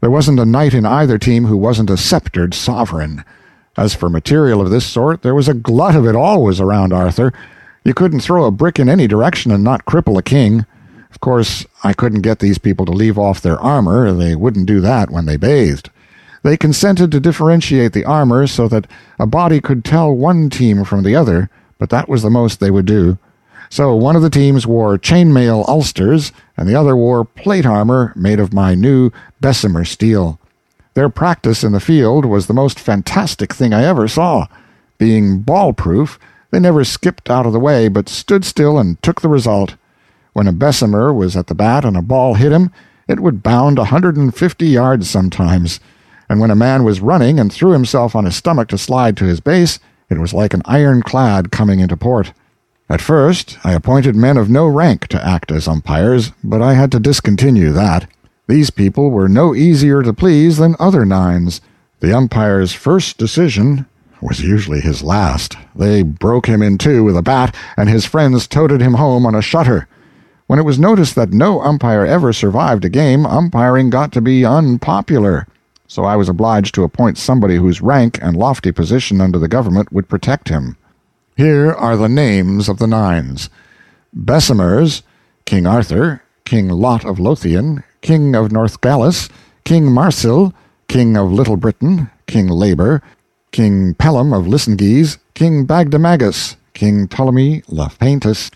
There 0.00 0.10
wasn't 0.10 0.40
a 0.40 0.46
knight 0.46 0.74
in 0.74 0.86
either 0.86 1.18
team 1.18 1.44
who 1.44 1.56
wasn't 1.56 1.90
a 1.90 1.96
sceptered 1.96 2.54
sovereign. 2.54 3.24
As 3.76 3.94
for 3.94 4.08
material 4.08 4.60
of 4.60 4.70
this 4.70 4.86
sort, 4.86 5.22
there 5.22 5.34
was 5.34 5.48
a 5.48 5.54
glut 5.54 5.94
of 5.94 6.06
it 6.06 6.16
always 6.16 6.60
around 6.60 6.92
Arthur. 6.92 7.32
You 7.84 7.94
couldn't 7.94 8.20
throw 8.20 8.44
a 8.44 8.50
brick 8.50 8.78
in 8.78 8.88
any 8.88 9.06
direction 9.06 9.52
and 9.52 9.62
not 9.62 9.84
cripple 9.84 10.18
a 10.18 10.22
king. 10.22 10.64
Of 11.10 11.20
course, 11.20 11.66
I 11.84 11.92
couldn't 11.92 12.22
get 12.22 12.38
these 12.38 12.58
people 12.58 12.86
to 12.86 12.92
leave 12.92 13.18
off 13.18 13.40
their 13.40 13.58
armor. 13.58 14.12
They 14.12 14.34
wouldn't 14.34 14.66
do 14.66 14.80
that 14.80 15.10
when 15.10 15.26
they 15.26 15.36
bathed. 15.36 15.90
They 16.42 16.56
consented 16.56 17.12
to 17.12 17.20
differentiate 17.20 17.92
the 17.92 18.04
armor 18.04 18.46
so 18.46 18.68
that 18.68 18.86
a 19.18 19.26
body 19.26 19.60
could 19.60 19.84
tell 19.84 20.12
one 20.12 20.50
team 20.50 20.84
from 20.84 21.02
the 21.02 21.14
other, 21.14 21.50
but 21.78 21.90
that 21.90 22.08
was 22.08 22.22
the 22.22 22.30
most 22.30 22.58
they 22.58 22.70
would 22.70 22.86
do. 22.86 23.18
So 23.70 23.94
one 23.94 24.16
of 24.16 24.22
the 24.22 24.28
teams 24.28 24.66
wore 24.66 24.98
chainmail 24.98 25.66
ulsters, 25.66 26.32
and 26.56 26.68
the 26.68 26.74
other 26.74 26.94
wore 26.94 27.24
plate 27.24 27.64
armor 27.64 28.12
made 28.14 28.38
of 28.38 28.52
my 28.52 28.74
new 28.74 29.10
Bessemer 29.40 29.86
steel. 29.86 30.38
Their 30.92 31.08
practice 31.08 31.64
in 31.64 31.72
the 31.72 31.80
field 31.80 32.26
was 32.26 32.46
the 32.46 32.52
most 32.52 32.78
fantastic 32.78 33.54
thing 33.54 33.72
I 33.72 33.84
ever 33.84 34.08
saw. 34.08 34.46
Being 34.98 35.40
ball-proof, 35.40 36.18
they 36.50 36.60
never 36.60 36.84
skipped 36.84 37.30
out 37.30 37.46
of 37.46 37.54
the 37.54 37.60
way, 37.60 37.88
but 37.88 38.08
stood 38.08 38.44
still 38.44 38.78
and 38.78 39.02
took 39.02 39.22
the 39.22 39.28
result. 39.28 39.76
When 40.34 40.48
a 40.48 40.52
Bessemer 40.52 41.14
was 41.14 41.36
at 41.36 41.46
the 41.46 41.54
bat 41.54 41.84
and 41.86 41.96
a 41.96 42.02
ball 42.02 42.34
hit 42.34 42.52
him, 42.52 42.70
it 43.08 43.20
would 43.20 43.42
bound 43.42 43.78
a 43.78 43.84
hundred 43.84 44.16
and 44.16 44.34
fifty 44.34 44.66
yards 44.66 45.08
sometimes 45.08 45.80
and 46.30 46.38
when 46.38 46.52
a 46.52 46.56
man 46.56 46.84
was 46.84 47.00
running 47.00 47.40
and 47.40 47.52
threw 47.52 47.72
himself 47.72 48.14
on 48.14 48.24
his 48.24 48.36
stomach 48.36 48.68
to 48.68 48.78
slide 48.78 49.16
to 49.16 49.24
his 49.24 49.40
base, 49.40 49.80
it 50.08 50.18
was 50.18 50.32
like 50.32 50.54
an 50.54 50.62
ironclad 50.64 51.50
coming 51.50 51.80
into 51.80 51.96
port. 51.96 52.32
At 52.90 53.00
first, 53.00 53.56
I 53.64 53.72
appointed 53.72 54.16
men 54.16 54.36
of 54.36 54.50
no 54.50 54.66
rank 54.66 55.06
to 55.06 55.24
act 55.24 55.52
as 55.52 55.68
umpires, 55.68 56.32
but 56.44 56.60
I 56.60 56.74
had 56.74 56.90
to 56.92 56.98
discontinue 56.98 57.70
that. 57.70 58.10
These 58.48 58.70
people 58.70 59.10
were 59.10 59.28
no 59.28 59.54
easier 59.54 60.02
to 60.02 60.12
please 60.12 60.58
than 60.58 60.74
other 60.80 61.06
nines. 61.06 61.60
The 62.00 62.14
umpire's 62.14 62.72
first 62.72 63.16
decision 63.16 63.86
was 64.20 64.42
usually 64.42 64.80
his 64.80 65.04
last. 65.04 65.56
They 65.74 66.02
broke 66.02 66.46
him 66.46 66.60
in 66.60 66.76
two 66.76 67.04
with 67.04 67.16
a 67.16 67.22
bat, 67.22 67.54
and 67.76 67.88
his 67.88 68.04
friends 68.04 68.48
toted 68.48 68.80
him 68.80 68.94
home 68.94 69.24
on 69.24 69.36
a 69.36 69.40
shutter. 69.40 69.86
When 70.48 70.58
it 70.58 70.64
was 70.64 70.78
noticed 70.78 71.14
that 71.14 71.32
no 71.32 71.62
umpire 71.62 72.04
ever 72.04 72.32
survived 72.32 72.84
a 72.84 72.88
game, 72.88 73.24
umpiring 73.24 73.90
got 73.90 74.10
to 74.12 74.20
be 74.20 74.44
unpopular 74.44 75.46
so 75.90 76.04
I 76.04 76.14
was 76.14 76.28
obliged 76.28 76.72
to 76.76 76.84
appoint 76.84 77.18
somebody 77.18 77.56
whose 77.56 77.80
rank 77.80 78.20
and 78.22 78.36
lofty 78.36 78.70
position 78.70 79.20
under 79.20 79.40
the 79.40 79.48
government 79.48 79.90
would 79.90 80.08
protect 80.08 80.48
him. 80.48 80.76
Here 81.40 81.72
are 81.72 81.96
the 81.96 82.06
names 82.06 82.68
of 82.68 82.76
the 82.76 82.86
nines. 82.86 83.48
Bessemers, 84.12 85.02
King 85.46 85.66
Arthur, 85.66 86.22
King 86.44 86.68
Lot 86.68 87.06
of 87.06 87.18
Lothian, 87.18 87.82
King 88.02 88.36
of 88.36 88.50
Northgalis, 88.50 89.30
King 89.64 89.84
Marsil, 89.84 90.52
King 90.86 91.16
of 91.16 91.32
Little 91.32 91.56
Britain, 91.56 92.10
King 92.26 92.48
Labor, 92.48 93.02
King 93.52 93.94
Pellam 93.94 94.38
of 94.38 94.44
Listengese, 94.44 95.16
King 95.32 95.66
Bagdemagus, 95.66 96.56
King 96.74 97.08
Ptolemy 97.08 97.62
Laphaentus, 97.68 98.50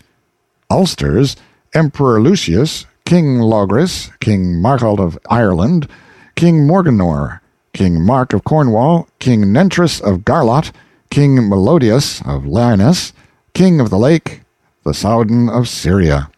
Ulsters, 0.69 1.35
Emperor 1.73 2.21
Lucius, 2.21 2.85
King 3.03 3.39
Logris, 3.39 4.11
King 4.19 4.61
Marhalt 4.61 4.99
of 4.99 5.17
Ireland, 5.31 5.89
King 6.35 6.67
Morganore, 6.67 7.39
King 7.73 8.05
Mark 8.05 8.31
of 8.31 8.43
Cornwall, 8.43 9.09
King 9.17 9.45
Nentres 9.45 9.99
of 10.01 10.19
Garlot, 10.19 10.71
King 11.15 11.47
Meliodas 11.47 12.19
of 12.25 12.43
Liones, 12.43 13.13
King 13.53 13.79
of 13.79 13.89
the 13.89 13.97
Lake, 13.97 14.41
the 14.83 14.93
Sowdan 14.93 15.49
of 15.49 15.69
Syria. 15.69 16.29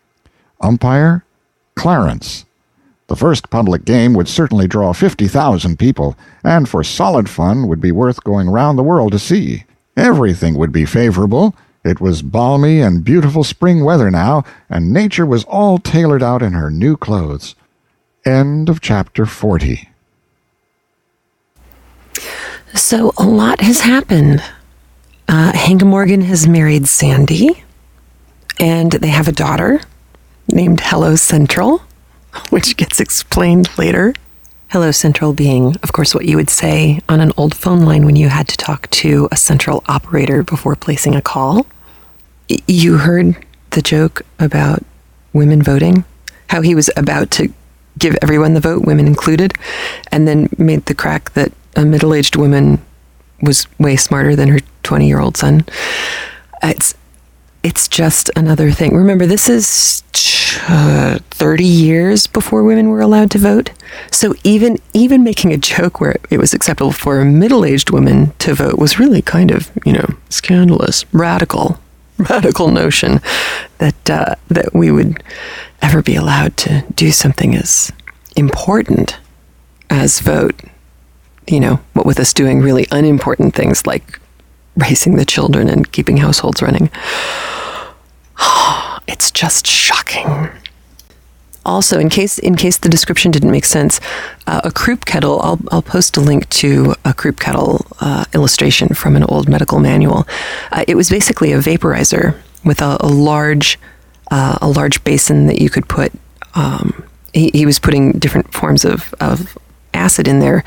Umpire, 0.61 1.25
Clarence. 1.73 2.45
The 3.07 3.15
first 3.15 3.49
public 3.49 3.85
game 3.85 4.13
would 4.13 4.27
certainly 4.27 4.67
draw 4.67 4.93
50,000 4.93 5.79
people, 5.79 6.15
and 6.43 6.69
for 6.69 6.83
solid 6.83 7.27
fun 7.27 7.67
would 7.67 7.81
be 7.81 7.91
worth 7.91 8.23
going 8.23 8.51
round 8.51 8.77
the 8.77 8.83
world 8.83 9.13
to 9.13 9.17
see. 9.17 9.63
Everything 9.97 10.53
would 10.53 10.71
be 10.71 10.85
favorable. 10.85 11.55
It 11.83 11.99
was 11.99 12.21
balmy 12.21 12.79
and 12.79 13.03
beautiful 13.03 13.43
spring 13.43 13.83
weather 13.83 14.11
now, 14.11 14.43
and 14.69 14.93
nature 14.93 15.25
was 15.25 15.43
all 15.45 15.79
tailored 15.79 16.21
out 16.21 16.43
in 16.43 16.53
her 16.53 16.69
new 16.69 16.97
clothes. 16.97 17.55
End 18.23 18.69
of 18.69 18.79
chapter 18.79 19.25
40. 19.25 19.89
So 22.75 23.11
a 23.17 23.25
lot 23.25 23.61
has 23.61 23.79
happened. 23.79 24.43
Uh, 25.27 25.51
Hank 25.53 25.83
Morgan 25.83 26.21
has 26.21 26.47
married 26.47 26.87
Sandy, 26.87 27.63
and 28.59 28.93
they 28.93 29.09
have 29.09 29.27
a 29.27 29.33
daughter 29.33 29.81
named 30.47 30.79
Hello 30.81 31.15
Central, 31.17 31.81
which 32.49 32.77
gets 32.77 32.99
explained 32.99 33.69
later. 33.77 34.13
Hello 34.69 34.91
Central 34.91 35.33
being, 35.33 35.75
of 35.83 35.91
course, 35.91 36.15
what 36.15 36.25
you 36.25 36.37
would 36.37 36.49
say 36.49 37.01
on 37.09 37.19
an 37.19 37.31
old 37.35 37.55
phone 37.55 37.81
line 37.81 38.05
when 38.05 38.15
you 38.15 38.29
had 38.29 38.47
to 38.47 38.57
talk 38.57 38.89
to 38.91 39.27
a 39.31 39.37
central 39.37 39.83
operator 39.87 40.43
before 40.43 40.75
placing 40.75 41.15
a 41.15 41.21
call. 41.21 41.65
You 42.67 42.97
heard 42.97 43.45
the 43.71 43.81
joke 43.81 44.21
about 44.39 44.83
women 45.33 45.61
voting? 45.61 46.05
How 46.49 46.61
he 46.61 46.73
was 46.73 46.89
about 46.95 47.31
to 47.31 47.51
give 47.97 48.17
everyone 48.21 48.53
the 48.53 48.59
vote, 48.61 48.85
women 48.85 49.07
included, 49.07 49.53
and 50.11 50.27
then 50.27 50.49
made 50.57 50.85
the 50.85 50.95
crack 50.95 51.33
that 51.33 51.51
a 51.75 51.83
middle 51.83 52.13
aged 52.13 52.35
woman 52.35 52.81
was 53.41 53.67
way 53.79 53.95
smarter 53.95 54.35
than 54.35 54.49
her 54.49 54.59
20 54.87 55.05
year 55.05 55.19
old 55.19 55.35
son. 55.35 55.65
It's, 56.63 56.95
it's 57.61 57.89
just 57.89 58.31
another 58.37 58.71
thing. 58.71 58.95
Remember, 58.95 59.25
this 59.25 59.49
is 59.49 60.01
uh, 60.69 61.19
30 61.31 61.65
years 61.65 62.25
before 62.25 62.63
women 62.63 62.87
were 62.89 63.01
allowed 63.01 63.29
to 63.31 63.37
vote. 63.37 63.71
So 64.11 64.33
even 64.45 64.77
even 64.93 65.25
making 65.25 65.51
a 65.51 65.57
joke 65.57 65.99
where 65.99 66.15
it 66.29 66.37
was 66.37 66.53
acceptable 66.53 66.93
for 66.93 67.19
a 67.19 67.25
middle-aged 67.25 67.91
woman 67.91 68.31
to 68.39 68.53
vote 68.53 68.79
was 68.79 68.97
really 68.97 69.21
kind 69.21 69.51
of, 69.51 69.69
you 69.85 69.91
know, 69.91 70.07
scandalous, 70.29 71.05
radical, 71.13 71.79
radical 72.17 72.69
notion 72.69 73.19
that 73.79 74.09
uh, 74.09 74.35
that 74.47 74.73
we 74.73 74.89
would 74.89 75.21
ever 75.81 76.01
be 76.01 76.15
allowed 76.15 76.55
to 76.57 76.85
do 76.95 77.11
something 77.11 77.55
as 77.55 77.91
important 78.37 79.17
as 79.89 80.21
vote. 80.21 80.55
You 81.47 81.59
know, 81.59 81.79
what 81.93 82.05
with 82.05 82.19
us 82.19 82.33
doing 82.33 82.61
really 82.61 82.87
unimportant 82.91 83.53
things 83.53 83.85
like 83.85 84.19
raising 84.77 85.15
the 85.15 85.25
children 85.25 85.69
and 85.69 85.91
keeping 85.91 86.17
households 86.17 86.61
running. 86.61 86.89
It's 89.09 89.31
just 89.31 89.65
shocking. 89.65 90.49
Also, 91.65 91.97
in 91.97 92.09
case 92.09 92.37
in 92.37 92.55
case 92.55 92.77
the 92.77 92.89
description 92.89 93.31
didn't 93.31 93.51
make 93.51 93.65
sense, 93.65 94.01
uh, 94.47 94.61
a 94.63 94.71
croup 94.71 95.05
kettle. 95.05 95.41
I'll 95.41 95.59
I'll 95.71 95.81
post 95.81 96.17
a 96.17 96.21
link 96.21 96.47
to 96.61 96.93
a 97.03 97.13
croup 97.13 97.39
kettle 97.39 97.85
uh, 97.99 98.25
illustration 98.33 98.89
from 98.89 99.15
an 99.15 99.23
old 99.23 99.49
medical 99.49 99.79
manual. 99.79 100.27
Uh, 100.71 100.83
it 100.87 100.95
was 100.95 101.09
basically 101.09 101.51
a 101.51 101.59
vaporizer 101.59 102.35
with 102.63 102.81
a, 102.81 102.97
a 102.99 103.07
large 103.07 103.79
uh, 104.31 104.57
a 104.61 104.69
large 104.69 105.03
basin 105.03 105.47
that 105.47 105.59
you 105.61 105.69
could 105.69 105.87
put. 105.87 106.11
Um, 106.55 107.03
he, 107.33 107.51
he, 107.53 107.65
was 107.65 107.79
putting 107.79 108.13
different 108.13 108.53
forms 108.53 108.83
of, 108.83 109.13
of 109.19 109.57
acid 109.93 110.27
in 110.27 110.39
there, 110.39 110.63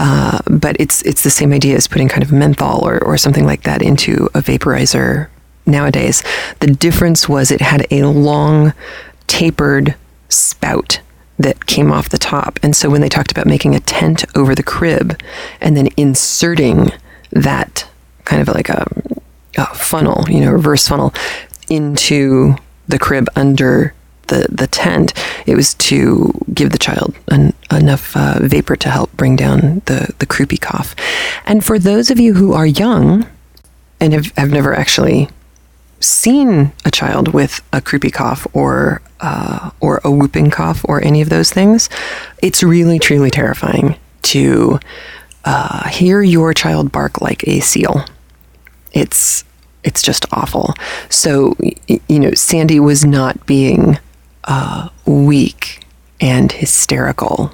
uh, 0.00 0.38
but 0.46 0.74
it's 0.80 1.02
it's 1.02 1.22
the 1.24 1.30
same 1.30 1.52
idea 1.52 1.76
as 1.76 1.86
putting 1.86 2.08
kind 2.08 2.22
of 2.22 2.32
menthol 2.32 2.88
or, 2.88 3.04
or 3.04 3.18
something 3.18 3.44
like 3.44 3.64
that 3.64 3.82
into 3.82 4.30
a 4.32 4.40
vaporizer 4.40 5.28
nowadays. 5.66 6.24
The 6.60 6.68
difference 6.68 7.28
was 7.28 7.50
it 7.50 7.60
had 7.60 7.86
a 7.90 8.04
long, 8.04 8.72
tapered 9.26 9.94
spout 10.30 11.00
that 11.38 11.66
came 11.66 11.92
off 11.92 12.08
the 12.08 12.16
top. 12.16 12.58
And 12.62 12.74
so 12.74 12.88
when 12.88 13.02
they 13.02 13.10
talked 13.10 13.30
about 13.30 13.46
making 13.46 13.74
a 13.74 13.80
tent 13.80 14.24
over 14.34 14.54
the 14.54 14.62
crib 14.62 15.20
and 15.60 15.76
then 15.76 15.90
inserting 15.98 16.92
that 17.32 17.86
kind 18.24 18.40
of 18.40 18.48
like 18.48 18.70
a, 18.70 18.86
a 19.58 19.66
funnel, 19.74 20.24
you 20.30 20.40
know, 20.40 20.50
reverse 20.50 20.88
funnel 20.88 21.12
into 21.68 22.56
the 22.88 22.98
crib 22.98 23.28
under 23.36 23.92
the, 24.30 24.46
the 24.50 24.66
tent, 24.66 25.12
it 25.46 25.54
was 25.54 25.74
to 25.74 26.32
give 26.54 26.70
the 26.70 26.78
child 26.78 27.14
an, 27.28 27.52
enough 27.70 28.16
uh, 28.16 28.38
vapor 28.40 28.76
to 28.76 28.88
help 28.88 29.12
bring 29.12 29.36
down 29.36 29.82
the, 29.84 30.12
the 30.18 30.26
croupy 30.26 30.58
cough. 30.60 30.94
And 31.44 31.64
for 31.64 31.78
those 31.78 32.10
of 32.10 32.18
you 32.18 32.34
who 32.34 32.54
are 32.54 32.66
young 32.66 33.26
and 34.00 34.12
have, 34.14 34.32
have 34.36 34.50
never 34.50 34.74
actually 34.74 35.28
seen 36.00 36.72
a 36.86 36.90
child 36.90 37.34
with 37.34 37.60
a 37.72 37.80
croupy 37.80 38.12
cough 38.12 38.46
or 38.54 39.02
uh, 39.20 39.70
or 39.80 40.00
a 40.02 40.10
whooping 40.10 40.50
cough 40.50 40.82
or 40.88 41.04
any 41.04 41.20
of 41.20 41.28
those 41.28 41.50
things, 41.52 41.90
it's 42.42 42.62
really 42.62 42.98
truly 42.98 43.30
terrifying 43.30 43.94
to 44.22 44.80
uh, 45.44 45.86
hear 45.88 46.22
your 46.22 46.54
child 46.54 46.90
bark 46.90 47.20
like 47.20 47.46
a 47.46 47.60
seal. 47.60 48.06
It's 48.92 49.44
it's 49.84 50.02
just 50.02 50.26
awful. 50.32 50.74
So, 51.08 51.56
you 51.86 52.18
know, 52.18 52.32
Sandy 52.32 52.80
was 52.80 53.04
not 53.04 53.46
being 53.46 53.98
uh, 54.44 54.88
weak 55.06 55.84
and 56.20 56.52
hysterical. 56.52 57.52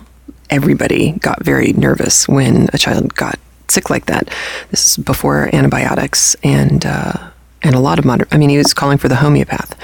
Everybody 0.50 1.12
got 1.12 1.44
very 1.44 1.72
nervous 1.72 2.28
when 2.28 2.68
a 2.72 2.78
child 2.78 3.14
got 3.14 3.38
sick 3.68 3.90
like 3.90 4.06
that. 4.06 4.28
This 4.70 4.86
is 4.98 5.04
before 5.04 5.50
antibiotics 5.54 6.36
and 6.42 6.84
uh, 6.86 7.30
and 7.62 7.74
a 7.74 7.80
lot 7.80 7.98
of 7.98 8.04
modern. 8.04 8.28
I 8.30 8.38
mean, 8.38 8.50
he 8.50 8.58
was 8.58 8.72
calling 8.74 8.98
for 8.98 9.08
the 9.08 9.16
homeopath. 9.16 9.74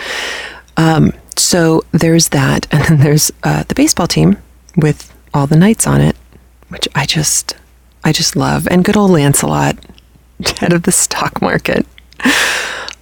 Um, 0.76 1.12
so 1.36 1.82
there's 1.92 2.28
that, 2.30 2.66
and 2.72 2.84
then 2.84 2.98
there's 2.98 3.32
uh, 3.42 3.64
the 3.64 3.74
baseball 3.74 4.06
team 4.06 4.38
with 4.76 5.12
all 5.34 5.46
the 5.46 5.56
knights 5.56 5.86
on 5.86 6.00
it. 6.00 6.16
which 6.68 6.88
I 6.94 7.06
just, 7.06 7.56
I 8.04 8.12
just 8.12 8.36
love. 8.36 8.66
And 8.70 8.84
good 8.84 8.96
old 8.96 9.10
Lancelot, 9.10 9.76
head 10.58 10.72
of 10.72 10.84
the 10.84 10.92
stock 10.92 11.42
market. 11.42 11.86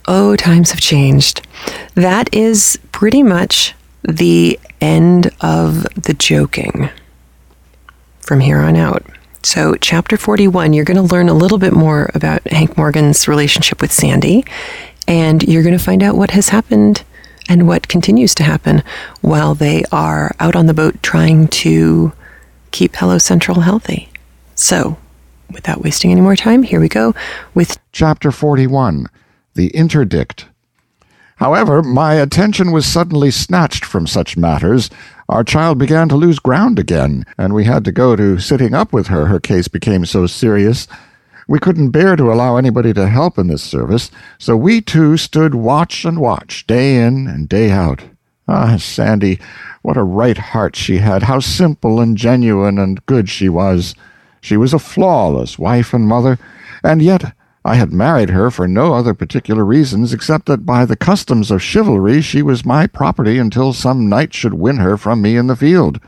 Oh, 0.06 0.34
times 0.34 0.70
have 0.72 0.80
changed. 0.80 1.46
That 1.94 2.32
is 2.34 2.78
pretty 2.90 3.22
much 3.22 3.74
the 4.02 4.58
end 4.80 5.30
of 5.40 5.82
the 5.94 6.14
joking 6.14 6.88
from 8.20 8.40
here 8.40 8.58
on 8.58 8.76
out. 8.76 9.04
So, 9.42 9.74
chapter 9.76 10.16
41, 10.16 10.72
you're 10.74 10.84
going 10.84 10.96
to 10.96 11.14
learn 11.14 11.28
a 11.28 11.34
little 11.34 11.58
bit 11.58 11.72
more 11.72 12.10
about 12.14 12.46
Hank 12.48 12.76
Morgan's 12.76 13.26
relationship 13.26 13.80
with 13.80 13.90
Sandy, 13.90 14.44
and 15.08 15.42
you're 15.42 15.62
going 15.62 15.76
to 15.76 15.82
find 15.82 16.02
out 16.02 16.16
what 16.16 16.32
has 16.32 16.50
happened 16.50 17.04
and 17.48 17.66
what 17.66 17.88
continues 17.88 18.34
to 18.34 18.44
happen 18.44 18.82
while 19.22 19.54
they 19.54 19.82
are 19.90 20.36
out 20.38 20.54
on 20.54 20.66
the 20.66 20.74
boat 20.74 21.02
trying 21.02 21.48
to 21.48 22.12
keep 22.70 22.96
Hello 22.96 23.18
Central 23.18 23.60
healthy. 23.62 24.10
So, 24.54 24.98
without 25.50 25.82
wasting 25.82 26.12
any 26.12 26.20
more 26.20 26.36
time, 26.36 26.62
here 26.62 26.80
we 26.80 26.88
go 26.88 27.14
with 27.54 27.78
Chapter 27.92 28.30
41 28.30 29.06
The 29.54 29.68
Interdict. 29.68 30.49
However, 31.40 31.82
my 31.82 32.14
attention 32.14 32.70
was 32.70 32.84
suddenly 32.84 33.30
snatched 33.30 33.82
from 33.82 34.06
such 34.06 34.36
matters. 34.36 34.90
Our 35.26 35.42
child 35.42 35.78
began 35.78 36.06
to 36.10 36.16
lose 36.16 36.38
ground 36.38 36.78
again, 36.78 37.24
and 37.38 37.54
we 37.54 37.64
had 37.64 37.82
to 37.86 37.92
go 37.92 38.14
to 38.14 38.38
sitting 38.38 38.74
up 38.74 38.92
with 38.92 39.06
her. 39.06 39.24
Her 39.24 39.40
case 39.40 39.66
became 39.66 40.04
so 40.04 40.26
serious. 40.26 40.86
We 41.48 41.58
couldn't 41.58 41.92
bear 41.92 42.14
to 42.14 42.30
allow 42.30 42.58
anybody 42.58 42.92
to 42.92 43.08
help 43.08 43.38
in 43.38 43.46
this 43.46 43.62
service, 43.62 44.10
so 44.38 44.54
we 44.54 44.82
two 44.82 45.16
stood 45.16 45.54
watch 45.54 46.04
and 46.04 46.20
watch, 46.20 46.66
day 46.66 47.02
in 47.02 47.26
and 47.26 47.48
day 47.48 47.70
out. 47.70 48.02
Ah, 48.46 48.76
Sandy, 48.76 49.40
what 49.80 49.96
a 49.96 50.02
right 50.02 50.36
heart 50.36 50.76
she 50.76 50.98
had, 50.98 51.22
how 51.22 51.40
simple 51.40 52.00
and 52.00 52.18
genuine 52.18 52.78
and 52.78 53.04
good 53.06 53.30
she 53.30 53.48
was. 53.48 53.94
She 54.42 54.58
was 54.58 54.74
a 54.74 54.78
flawless 54.78 55.58
wife 55.58 55.94
and 55.94 56.06
mother, 56.06 56.38
and 56.84 57.00
yet 57.00 57.32
I 57.64 57.74
had 57.74 57.92
married 57.92 58.30
her 58.30 58.50
for 58.50 58.66
no 58.66 58.94
other 58.94 59.12
particular 59.12 59.64
reasons 59.64 60.14
except 60.14 60.46
that 60.46 60.64
by 60.64 60.86
the 60.86 60.96
customs 60.96 61.50
of 61.50 61.62
chivalry 61.62 62.22
she 62.22 62.40
was 62.40 62.64
my 62.64 62.86
property 62.86 63.38
until 63.38 63.72
some 63.72 64.08
knight 64.08 64.32
should 64.32 64.54
win 64.54 64.78
her 64.78 64.96
from 64.96 65.20
me 65.20 65.36
in 65.36 65.46
the 65.46 65.56
field. 65.56 66.00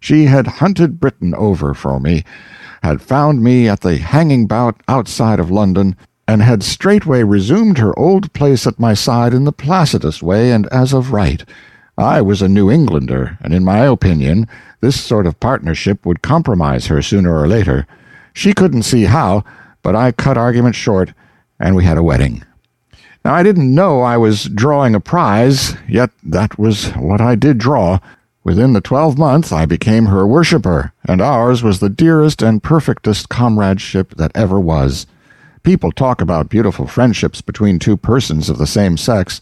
She 0.00 0.26
had 0.26 0.46
hunted 0.46 1.00
Britain 1.00 1.34
over 1.34 1.74
for 1.74 2.00
me, 2.00 2.24
had 2.82 3.02
found 3.02 3.42
me 3.42 3.68
at 3.68 3.80
the 3.80 3.98
hanging 3.98 4.46
bout 4.46 4.80
outside 4.88 5.40
of 5.40 5.50
London, 5.50 5.96
and 6.26 6.42
had 6.42 6.62
straightway 6.62 7.22
resumed 7.22 7.78
her 7.78 7.98
old 7.98 8.32
place 8.32 8.66
at 8.66 8.80
my 8.80 8.94
side 8.94 9.34
in 9.34 9.44
the 9.44 9.52
placidest 9.52 10.22
way 10.22 10.52
and 10.52 10.66
as 10.68 10.94
of 10.94 11.12
right. 11.12 11.44
I 11.98 12.22
was 12.22 12.42
a 12.42 12.48
New 12.48 12.70
Englander, 12.70 13.38
and 13.42 13.52
in 13.52 13.62
my 13.62 13.80
opinion 13.80 14.48
this 14.80 15.00
sort 15.00 15.26
of 15.26 15.40
partnership 15.40 16.04
would 16.04 16.22
compromise 16.22 16.86
her 16.86 17.00
sooner 17.00 17.38
or 17.38 17.46
later. 17.46 17.86
She 18.34 18.52
couldn't 18.52 18.82
see 18.82 19.04
how, 19.04 19.44
but 19.84 19.94
I 19.94 20.10
cut 20.10 20.36
argument 20.36 20.74
short, 20.74 21.14
and 21.60 21.76
we 21.76 21.84
had 21.84 21.98
a 21.98 22.02
wedding. 22.02 22.42
Now, 23.24 23.34
I 23.34 23.44
didn't 23.44 23.72
know 23.72 24.00
I 24.00 24.16
was 24.16 24.44
drawing 24.46 24.96
a 24.96 25.00
prize, 25.00 25.76
yet 25.88 26.10
that 26.24 26.58
was 26.58 26.88
what 26.92 27.20
I 27.20 27.36
did 27.36 27.58
draw. 27.58 28.00
Within 28.42 28.72
the 28.72 28.80
twelve 28.80 29.16
month 29.16 29.52
I 29.52 29.64
became 29.64 30.06
her 30.06 30.26
worshipper, 30.26 30.92
and 31.08 31.22
ours 31.22 31.62
was 31.62 31.78
the 31.80 31.88
dearest 31.88 32.42
and 32.42 32.62
perfectest 32.62 33.28
comradeship 33.28 34.14
that 34.16 34.32
ever 34.34 34.58
was. 34.58 35.06
People 35.62 35.92
talk 35.92 36.20
about 36.20 36.50
beautiful 36.50 36.86
friendships 36.86 37.40
between 37.40 37.78
two 37.78 37.96
persons 37.96 38.50
of 38.50 38.58
the 38.58 38.66
same 38.66 38.98
sex. 38.98 39.40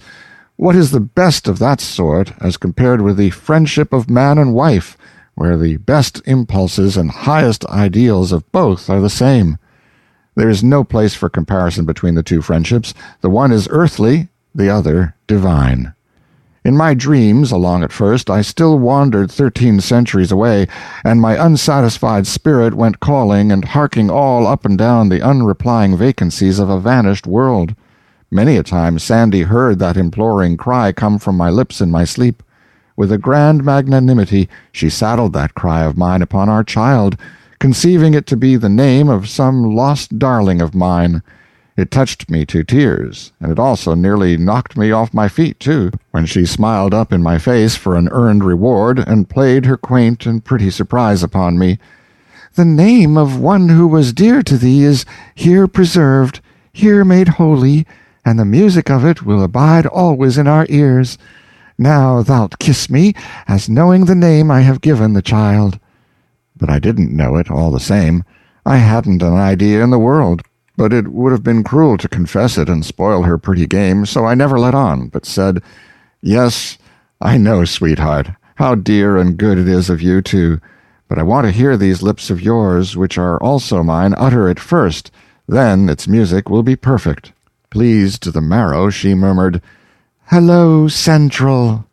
What 0.57 0.77
is 0.77 0.93
the 0.93 1.01
best 1.01 1.49
of 1.49 1.59
that 1.59 1.81
sort 1.81 2.33
as 2.41 2.57
compared 2.57 3.01
with 3.01 3.17
the 3.17 3.31
friendship 3.31 3.93
of 3.93 4.09
man 4.09 4.39
and 4.39 4.55
wife, 4.55 4.97
where 5.35 5.57
the 5.57 5.79
best 5.79 6.23
impulses 6.25 6.97
and 6.97 7.11
highest 7.11 7.65
ideals 7.67 8.31
of 8.31 8.51
both 8.53 8.89
are 8.89 9.01
the 9.01 9.11
same? 9.11 9.59
There 10.35 10.49
is 10.49 10.65
no 10.65 10.83
place 10.83 11.15
for 11.15 11.29
comparison 11.29 11.85
between 11.85 12.15
the 12.15 12.23
two 12.23 12.41
friendships. 12.41 12.95
The 13.21 13.31
one 13.31 13.53
is 13.53 13.69
earthly, 13.71 14.29
the 14.55 14.71
other 14.71 15.15
divine. 15.27 15.95
In 16.65 16.77
my 16.77 16.95
dreams, 16.95 17.51
along 17.51 17.83
at 17.83 17.91
first, 17.91 18.31
I 18.31 18.41
still 18.41 18.79
wandered 18.79 19.31
thirteen 19.31 19.81
centuries 19.81 20.31
away, 20.31 20.69
and 21.05 21.21
my 21.21 21.35
unsatisfied 21.35 22.27
spirit 22.27 22.75
went 22.75 23.01
calling 23.01 23.51
and 23.51 23.65
harking 23.65 24.09
all 24.11 24.47
up 24.47 24.65
and 24.65 24.79
down 24.79 25.09
the 25.09 25.21
unreplying 25.21 25.97
vacancies 25.97 26.61
of 26.61 26.71
a 26.71 26.79
vanished 26.81 27.27
world. 27.27 27.75
Many 28.31 28.57
a 28.57 28.63
time 28.63 28.99
Sandy 28.99 29.43
heard 29.43 29.81
that 29.81 29.97
imploring 29.97 30.57
cry 30.57 30.93
come 30.93 31.19
from 31.19 31.37
my 31.37 31.51
lips 31.51 31.81
in 31.81 31.91
my 31.91 32.05
sleep. 32.05 32.43
With 32.97 33.11
a 33.11 33.19
grand 33.19 33.65
magnanimity 33.65 34.49
she 34.71 34.89
saddled 34.89 35.33
that 35.33 35.55
cry 35.55 35.83
of 35.83 35.99
mine 35.99 36.23
upon 36.23 36.49
our 36.49 36.63
child, 36.63 37.17
conceiving 37.63 38.13
it 38.13 38.27
to 38.27 38.37
be 38.37 38.57
the 38.57 38.69
name 38.69 39.09
of 39.09 39.29
some 39.29 39.77
lost 39.77 40.19
darling 40.19 40.61
of 40.61 40.75
mine. 40.75 41.23
It 41.77 41.93
touched 41.93 42.29
me 42.29 42.45
to 42.47 42.65
tears, 42.65 43.31
and 43.39 43.53
it 43.53 43.59
also 43.61 43.95
nearly 43.95 44.37
knocked 44.37 44.77
me 44.77 44.91
off 44.91 45.15
my 45.15 45.29
feet, 45.29 45.61
too, 45.61 45.93
when 46.11 46.27
she 46.27 46.45
smiled 46.45 46.93
up 46.93 47.13
in 47.13 47.23
my 47.23 47.39
face 47.39 47.77
for 47.77 47.95
an 47.95 48.09
earned 48.11 48.43
reward 48.43 48.99
and 48.99 49.29
played 49.29 49.65
her 49.67 49.77
quaint 49.77 50.27
and 50.27 50.45
pretty 50.45 50.71
surprise 50.71 51.23
upon 51.23 51.57
me. 51.57 51.79
The 52.57 52.65
name 52.65 53.17
of 53.17 53.39
one 53.39 53.69
who 53.69 53.87
was 53.87 54.13
dear 54.13 54.43
to 54.43 54.59
thee 54.59 54.83
is 54.83 55.07
here 55.37 55.69
preserved, 55.69 56.41
here 56.73 57.05
made 57.05 57.29
holy, 57.29 57.87
and 58.25 58.41
the 58.41 58.45
music 58.45 58.91
of 58.91 59.05
it 59.05 59.23
will 59.23 59.41
abide 59.41 59.87
always 59.87 60.37
in 60.37 60.49
our 60.49 60.67
ears. 60.69 61.17
Now 61.79 62.25
thou'lt 62.25 62.59
kiss 62.59 62.91
me, 62.91 63.15
as 63.47 63.69
knowing 63.69 64.07
the 64.07 64.17
name 64.17 64.51
I 64.51 64.63
have 64.63 64.81
given 64.81 65.13
the 65.13 65.23
child 65.23 65.79
but 66.63 66.71
I 66.71 66.79
didn't 66.79 67.11
know 67.11 67.35
it, 67.35 67.51
all 67.51 67.73
the 67.73 67.81
same. 67.81 68.23
I 68.65 68.77
hadn't 68.77 69.21
an 69.21 69.35
idea 69.35 69.83
in 69.83 69.91
the 69.91 69.99
world, 69.99 70.43
but 70.77 70.93
it 70.93 71.09
would 71.09 71.33
have 71.33 71.43
been 71.43 71.65
cruel 71.65 71.99
to 71.99 72.09
confess 72.09 72.57
it 72.57 72.69
and 72.69 72.85
spoil 72.85 73.25
her 73.25 73.37
pretty 73.37 73.67
game, 73.67 74.07
so 74.07 74.27
I 74.27 74.37
never 74.37 74.61
let 74.61 74.73
on, 74.73 75.09
but 75.09 75.27
said, 75.27 75.61
Yes, 76.21 76.79
I 77.21 77.37
know, 77.37 77.65
sweetheart, 77.65 78.29
how 78.55 78.77
dear 78.77 79.17
and 79.17 79.37
good 79.37 79.59
it 79.59 79.67
is 79.67 79.91
of 79.91 80.01
you, 80.01 80.23
too, 80.23 80.61
but 81.09 81.19
I 81.19 81.25
want 81.25 81.47
to 81.47 81.51
hear 81.51 81.77
these 81.77 82.01
lips 82.01 82.31
of 82.31 82.41
yours, 82.41 82.97
which 82.97 83.19
are 83.19 83.43
also 83.43 83.83
mine, 83.83 84.15
utter 84.17 84.49
it 84.49 84.61
first. 84.61 85.11
Then 85.49 85.89
its 85.89 86.07
music 86.07 86.49
will 86.49 86.63
be 86.63 86.77
perfect. 86.77 87.33
Pleased 87.71 88.23
to 88.23 88.31
the 88.31 88.41
marrow, 88.41 88.89
she 88.89 89.15
murmured, 89.15 89.61
Hello, 90.27 90.87
Central. 90.87 91.87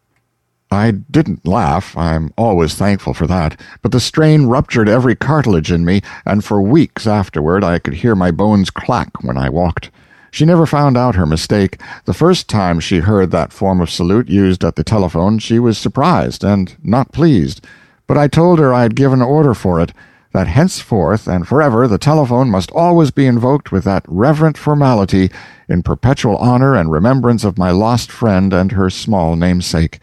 I 0.72 0.92
didn't 0.92 1.48
laugh 1.48 1.98
I'm 1.98 2.32
always 2.38 2.76
thankful 2.76 3.14
for 3.14 3.26
that 3.28 3.60
but 3.82 3.92
the 3.92 4.00
strain 4.00 4.46
ruptured 4.46 4.88
every 4.88 5.16
cartilage 5.16 5.72
in 5.72 5.84
me, 5.84 6.02
and 6.26 6.46
for 6.46 6.62
weeks 6.62 7.08
afterward 7.08 7.64
I 7.64 7.80
could 7.80 7.96
hear 7.96 8.16
my 8.16 8.32
bones 8.32 8.70
clack 8.70 9.24
when 9.24 9.38
I 9.38 9.50
walked. 9.50 9.90
She 10.32 10.46
never 10.46 10.66
found 10.66 10.96
out 10.96 11.16
her 11.16 11.26
mistake. 11.26 11.82
The 12.06 12.14
first 12.14 12.48
time 12.48 12.80
she 12.80 13.00
heard 13.00 13.32
that 13.32 13.52
form 13.52 13.82
of 13.82 13.90
salute 13.90 14.30
used 14.30 14.64
at 14.64 14.76
the 14.76 14.84
telephone 14.84 15.40
she 15.40 15.58
was 15.58 15.78
surprised 15.78 16.44
and 16.44 16.76
not 16.84 17.12
pleased, 17.12 17.66
but 18.06 18.18
I 18.18 18.28
told 18.28 18.60
her 18.60 18.74
I 18.74 18.84
had 18.84 18.96
given 18.96 19.22
order 19.22 19.54
for 19.54 19.80
it, 19.80 19.92
that 20.34 20.48
henceforth 20.48 21.28
and 21.28 21.48
forever 21.48 21.88
the 21.88 21.98
telephone 21.98 22.52
must 22.52 22.72
always 22.72 23.10
be 23.10 23.26
invoked 23.26 23.72
with 23.72 23.84
that 23.86 24.06
reverent 24.08 24.58
formality 24.58 25.32
in 25.68 25.82
perpetual 25.82 26.38
honor 26.38 26.76
and 26.76 26.92
remembrance 26.92 27.44
of 27.44 27.58
my 27.58 27.72
lost 27.72 28.12
friend 28.12 28.54
and 28.54 28.74
her 28.74 28.92
small 28.92 29.36
namesake. 29.36 30.00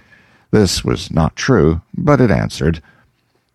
This 0.50 0.84
was 0.84 1.10
not 1.10 1.36
true, 1.36 1.82
but 1.96 2.20
it 2.20 2.30
answered. 2.30 2.82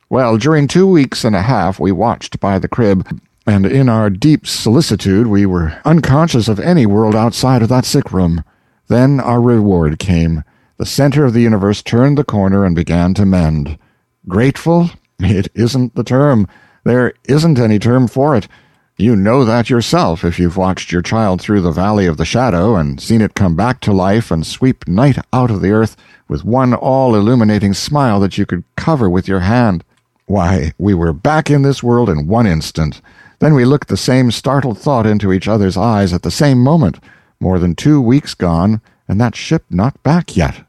Well, 0.10 0.38
during 0.38 0.68
two 0.68 0.88
weeks 0.88 1.24
and 1.24 1.36
a 1.36 1.42
half 1.42 1.80
we 1.80 1.92
watched 1.92 2.40
by 2.40 2.60
the 2.60 2.68
crib, 2.68 3.08
and 3.48 3.66
in 3.66 3.90
our 3.90 4.10
deep 4.10 4.46
solicitude 4.46 5.28
we 5.28 5.46
were 5.46 5.80
unconscious 5.86 6.48
of 6.48 6.60
any 6.60 6.86
world 6.86 7.16
outside 7.16 7.62
of 7.62 7.70
that 7.70 7.86
sick 7.86 8.12
room. 8.12 8.44
Then 8.88 9.20
our 9.20 9.42
reward 9.42 10.00
came. 10.00 10.44
The 10.78 10.86
center 10.86 11.26
of 11.26 11.34
the 11.34 11.42
universe 11.42 11.82
turned 11.82 12.18
the 12.18 12.24
corner 12.24 12.66
and 12.66 12.76
began 12.76 13.14
to 13.14 13.26
mend. 13.26 13.78
Grateful? 14.28 14.90
It 15.20 15.50
isn't 15.56 15.96
the 15.96 16.04
term. 16.04 16.48
There 16.84 17.14
isn't 17.28 17.60
any 17.60 17.80
term 17.80 18.08
for 18.08 18.36
it. 18.36 18.48
You 19.02 19.16
know 19.16 19.44
that 19.46 19.68
yourself 19.68 20.24
if 20.24 20.38
you've 20.38 20.58
watched 20.58 20.92
your 20.92 21.02
child 21.02 21.42
through 21.42 21.62
the 21.62 21.72
valley 21.72 22.06
of 22.06 22.18
the 22.18 22.24
shadow 22.24 22.76
and 22.76 23.02
seen 23.02 23.20
it 23.22 23.34
come 23.34 23.56
back 23.56 23.80
to 23.80 23.92
life 23.92 24.30
and 24.30 24.46
sweep 24.46 24.88
night 24.88 25.18
out 25.34 25.50
of 25.50 25.60
the 25.60 25.72
earth 25.72 25.98
with 26.28 26.46
one 26.46 26.76
all 26.76 27.16
illuminating 27.16 27.74
smile 27.74 28.20
that 28.20 28.38
you 28.38 28.46
could 28.46 28.64
cover 28.76 29.10
with 29.10 29.28
your 29.28 29.40
hand. 29.40 29.84
Why, 30.28 30.74
we 30.78 30.94
were 30.94 31.14
back 31.14 31.50
in 31.50 31.64
this 31.64 31.82
world 31.82 32.12
in 32.12 32.28
one 32.28 32.46
instant. 32.46 33.02
Then 33.40 33.56
we 33.56 33.66
looked 33.66 33.88
the 33.88 33.98
same 33.98 34.30
startled 34.30 34.78
thought 34.78 35.08
into 35.08 35.34
each 35.34 35.48
other's 35.48 35.78
eyes 35.78 36.14
at 36.14 36.22
the 36.22 36.30
same 36.30 36.60
moment. 36.60 37.00
More 37.40 37.58
than 37.58 37.74
two 37.74 38.00
weeks 38.00 38.36
gone, 38.36 38.82
and 39.08 39.20
that 39.20 39.36
ship 39.36 39.66
not 39.72 40.04
back 40.04 40.38
yet. 40.38 40.64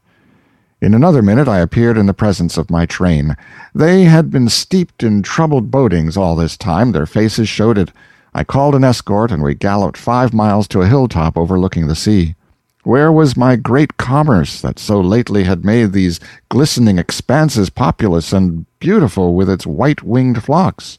In 0.81 0.95
another 0.95 1.21
minute 1.21 1.47
I 1.47 1.59
appeared 1.59 1.99
in 1.99 2.07
the 2.07 2.15
presence 2.15 2.57
of 2.57 2.71
my 2.71 2.87
train. 2.87 3.37
They 3.75 4.05
had 4.05 4.31
been 4.31 4.49
steeped 4.49 5.03
in 5.03 5.21
troubled 5.21 5.69
bodings 5.69 6.17
all 6.17 6.35
this 6.35 6.57
time, 6.57 6.93
their 6.93 7.05
faces 7.05 7.47
showed 7.47 7.77
it. 7.77 7.91
I 8.35 8.43
called 8.43 8.73
an 8.73 8.83
escort, 8.83 9.31
and 9.31 9.43
we 9.43 9.53
galloped 9.53 9.97
five 9.97 10.33
miles 10.33 10.67
to 10.69 10.81
a 10.81 10.87
hilltop 10.87 11.37
overlooking 11.37 11.87
the 11.87 11.95
sea. 11.95 12.35
Where 12.83 13.11
was 13.11 13.37
my 13.37 13.55
great 13.55 13.97
commerce 13.97 14.59
that 14.61 14.79
so 14.79 14.99
lately 14.99 15.43
had 15.43 15.63
made 15.63 15.93
these 15.93 16.19
glistening 16.49 16.97
expanses 16.97 17.69
populous 17.69 18.33
and 18.33 18.65
beautiful 18.79 19.35
with 19.35 19.49
its 19.49 19.65
white-winged 19.65 20.43
flocks? 20.43 20.97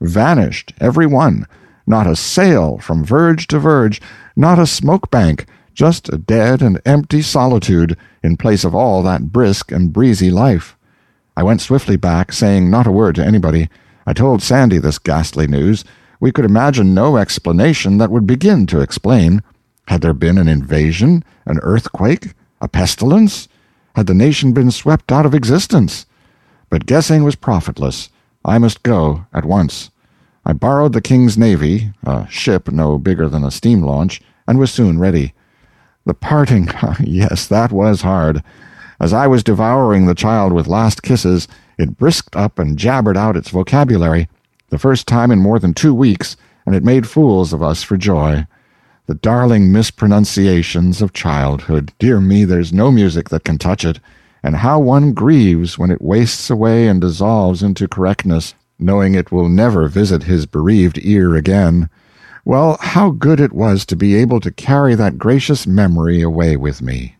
Vanished, 0.00 0.74
every 0.80 1.06
one. 1.06 1.46
Not 1.86 2.06
a 2.06 2.16
sail 2.16 2.78
from 2.78 3.04
verge 3.04 3.46
to 3.48 3.58
verge, 3.58 4.02
not 4.36 4.58
a 4.58 4.66
smoke 4.66 5.10
bank, 5.10 5.46
just 5.72 6.12
a 6.12 6.18
dead 6.18 6.60
and 6.60 6.80
empty 6.84 7.22
solitude 7.22 7.96
in 8.22 8.36
place 8.36 8.64
of 8.64 8.74
all 8.74 9.02
that 9.02 9.32
brisk 9.32 9.72
and 9.72 9.92
breezy 9.92 10.30
life. 10.30 10.76
I 11.36 11.42
went 11.44 11.62
swiftly 11.62 11.96
back, 11.96 12.32
saying 12.32 12.70
not 12.70 12.86
a 12.86 12.92
word 12.92 13.14
to 13.14 13.24
anybody. 13.24 13.70
I 14.06 14.12
told 14.12 14.42
Sandy 14.42 14.78
this 14.78 14.98
ghastly 14.98 15.46
news. 15.46 15.84
We 16.22 16.30
could 16.30 16.44
imagine 16.44 16.94
no 16.94 17.16
explanation 17.16 17.98
that 17.98 18.12
would 18.12 18.28
begin 18.28 18.68
to 18.68 18.80
explain. 18.80 19.42
Had 19.88 20.02
there 20.02 20.14
been 20.14 20.38
an 20.38 20.46
invasion, 20.46 21.24
an 21.46 21.58
earthquake, 21.64 22.34
a 22.60 22.68
pestilence? 22.68 23.48
Had 23.96 24.06
the 24.06 24.14
nation 24.14 24.52
been 24.52 24.70
swept 24.70 25.10
out 25.10 25.26
of 25.26 25.34
existence? 25.34 26.06
But 26.70 26.86
guessing 26.86 27.24
was 27.24 27.34
profitless. 27.34 28.08
I 28.44 28.58
must 28.58 28.84
go 28.84 29.26
at 29.32 29.44
once. 29.44 29.90
I 30.46 30.52
borrowed 30.52 30.92
the 30.92 31.00
King's 31.00 31.36
Navy, 31.36 31.90
a 32.04 32.28
ship 32.30 32.70
no 32.70 32.98
bigger 32.98 33.28
than 33.28 33.42
a 33.42 33.50
steam 33.50 33.82
launch, 33.82 34.22
and 34.46 34.60
was 34.60 34.70
soon 34.70 35.00
ready. 35.00 35.34
The 36.06 36.14
parting, 36.14 36.68
yes, 37.00 37.48
that 37.48 37.72
was 37.72 38.02
hard. 38.02 38.44
As 39.00 39.12
I 39.12 39.26
was 39.26 39.42
devouring 39.42 40.06
the 40.06 40.14
child 40.14 40.52
with 40.52 40.68
last 40.68 41.02
kisses, 41.02 41.48
it 41.78 41.98
brisked 41.98 42.36
up 42.36 42.60
and 42.60 42.78
jabbered 42.78 43.16
out 43.16 43.36
its 43.36 43.50
vocabulary, 43.50 44.28
the 44.72 44.78
first 44.78 45.06
time 45.06 45.30
in 45.30 45.38
more 45.38 45.58
than 45.58 45.74
two 45.74 45.92
weeks, 45.92 46.34
and 46.64 46.74
it 46.74 46.82
made 46.82 47.06
fools 47.06 47.52
of 47.52 47.62
us 47.62 47.82
for 47.82 47.98
joy. 47.98 48.46
The 49.04 49.14
darling 49.14 49.70
mispronunciations 49.70 51.02
of 51.02 51.12
childhood. 51.12 51.92
Dear 51.98 52.22
me, 52.22 52.46
there's 52.46 52.72
no 52.72 52.90
music 52.90 53.28
that 53.28 53.44
can 53.44 53.58
touch 53.58 53.84
it. 53.84 54.00
And 54.42 54.56
how 54.56 54.80
one 54.80 55.12
grieves 55.12 55.76
when 55.76 55.90
it 55.90 56.00
wastes 56.00 56.48
away 56.48 56.88
and 56.88 57.02
dissolves 57.02 57.62
into 57.62 57.86
correctness, 57.86 58.54
knowing 58.78 59.14
it 59.14 59.30
will 59.30 59.50
never 59.50 59.88
visit 59.88 60.22
his 60.22 60.46
bereaved 60.46 60.98
ear 61.02 61.34
again. 61.36 61.90
Well, 62.46 62.78
how 62.80 63.10
good 63.10 63.40
it 63.40 63.52
was 63.52 63.84
to 63.84 63.94
be 63.94 64.14
able 64.14 64.40
to 64.40 64.50
carry 64.50 64.94
that 64.94 65.18
gracious 65.18 65.66
memory 65.66 66.22
away 66.22 66.56
with 66.56 66.80
me. 66.80 67.16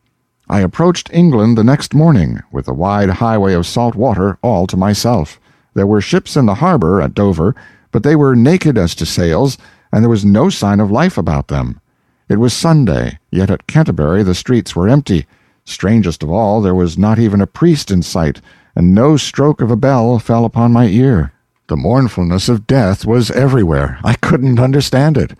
I 0.49 0.61
approached 0.61 1.11
England 1.13 1.59
the 1.59 1.65
next 1.65 1.93
morning, 1.93 2.41
with 2.51 2.65
the 2.65 2.73
wide 2.73 3.11
highway 3.11 3.53
of 3.53 3.67
salt 3.67 3.95
water 3.95 4.39
all 4.41 4.67
to 4.69 4.77
myself. 4.79 5.39
There 5.75 5.87
were 5.87 6.01
ships 6.01 6.37
in 6.37 6.47
the 6.47 6.57
harbor 6.57 7.01
at 7.01 7.15
Dover, 7.15 7.55
but 7.91 8.03
they 8.03 8.17
were 8.17 8.37
naked 8.37 8.77
as 8.77 8.95
to 8.97 9.07
sails, 9.07 9.59
and 9.93 10.03
there 10.03 10.11
was 10.11 10.25
no 10.25 10.49
sign 10.49 10.81
of 10.81 10.91
life 10.91 11.19
about 11.19 11.49
them. 11.49 11.81
It 12.29 12.39
was 12.39 12.55
Sunday, 12.55 13.19
yet 13.31 13.51
at 13.51 13.67
Canterbury 13.67 14.23
the 14.23 14.35
streets 14.35 14.75
were 14.75 14.89
empty. 14.89 15.27
Strangest 15.65 16.23
of 16.23 16.31
all, 16.31 16.61
there 16.61 16.75
was 16.75 16.99
not 16.99 17.19
even 17.19 17.41
a 17.41 17.47
priest 17.47 17.91
in 17.91 18.03
sight, 18.03 18.41
and 18.75 18.95
no 18.95 19.17
stroke 19.17 19.61
of 19.61 19.71
a 19.71 19.77
bell 19.77 20.19
fell 20.19 20.45
upon 20.45 20.73
my 20.73 20.87
ear. 20.87 21.33
The 21.69 21.77
mournfulness 21.77 22.49
of 22.49 22.67
death 22.67 23.05
was 23.07 23.31
everywhere. 23.31 23.99
I 24.05 24.15
couldn't 24.15 24.59
understand 24.59 25.17
it. 25.17 25.33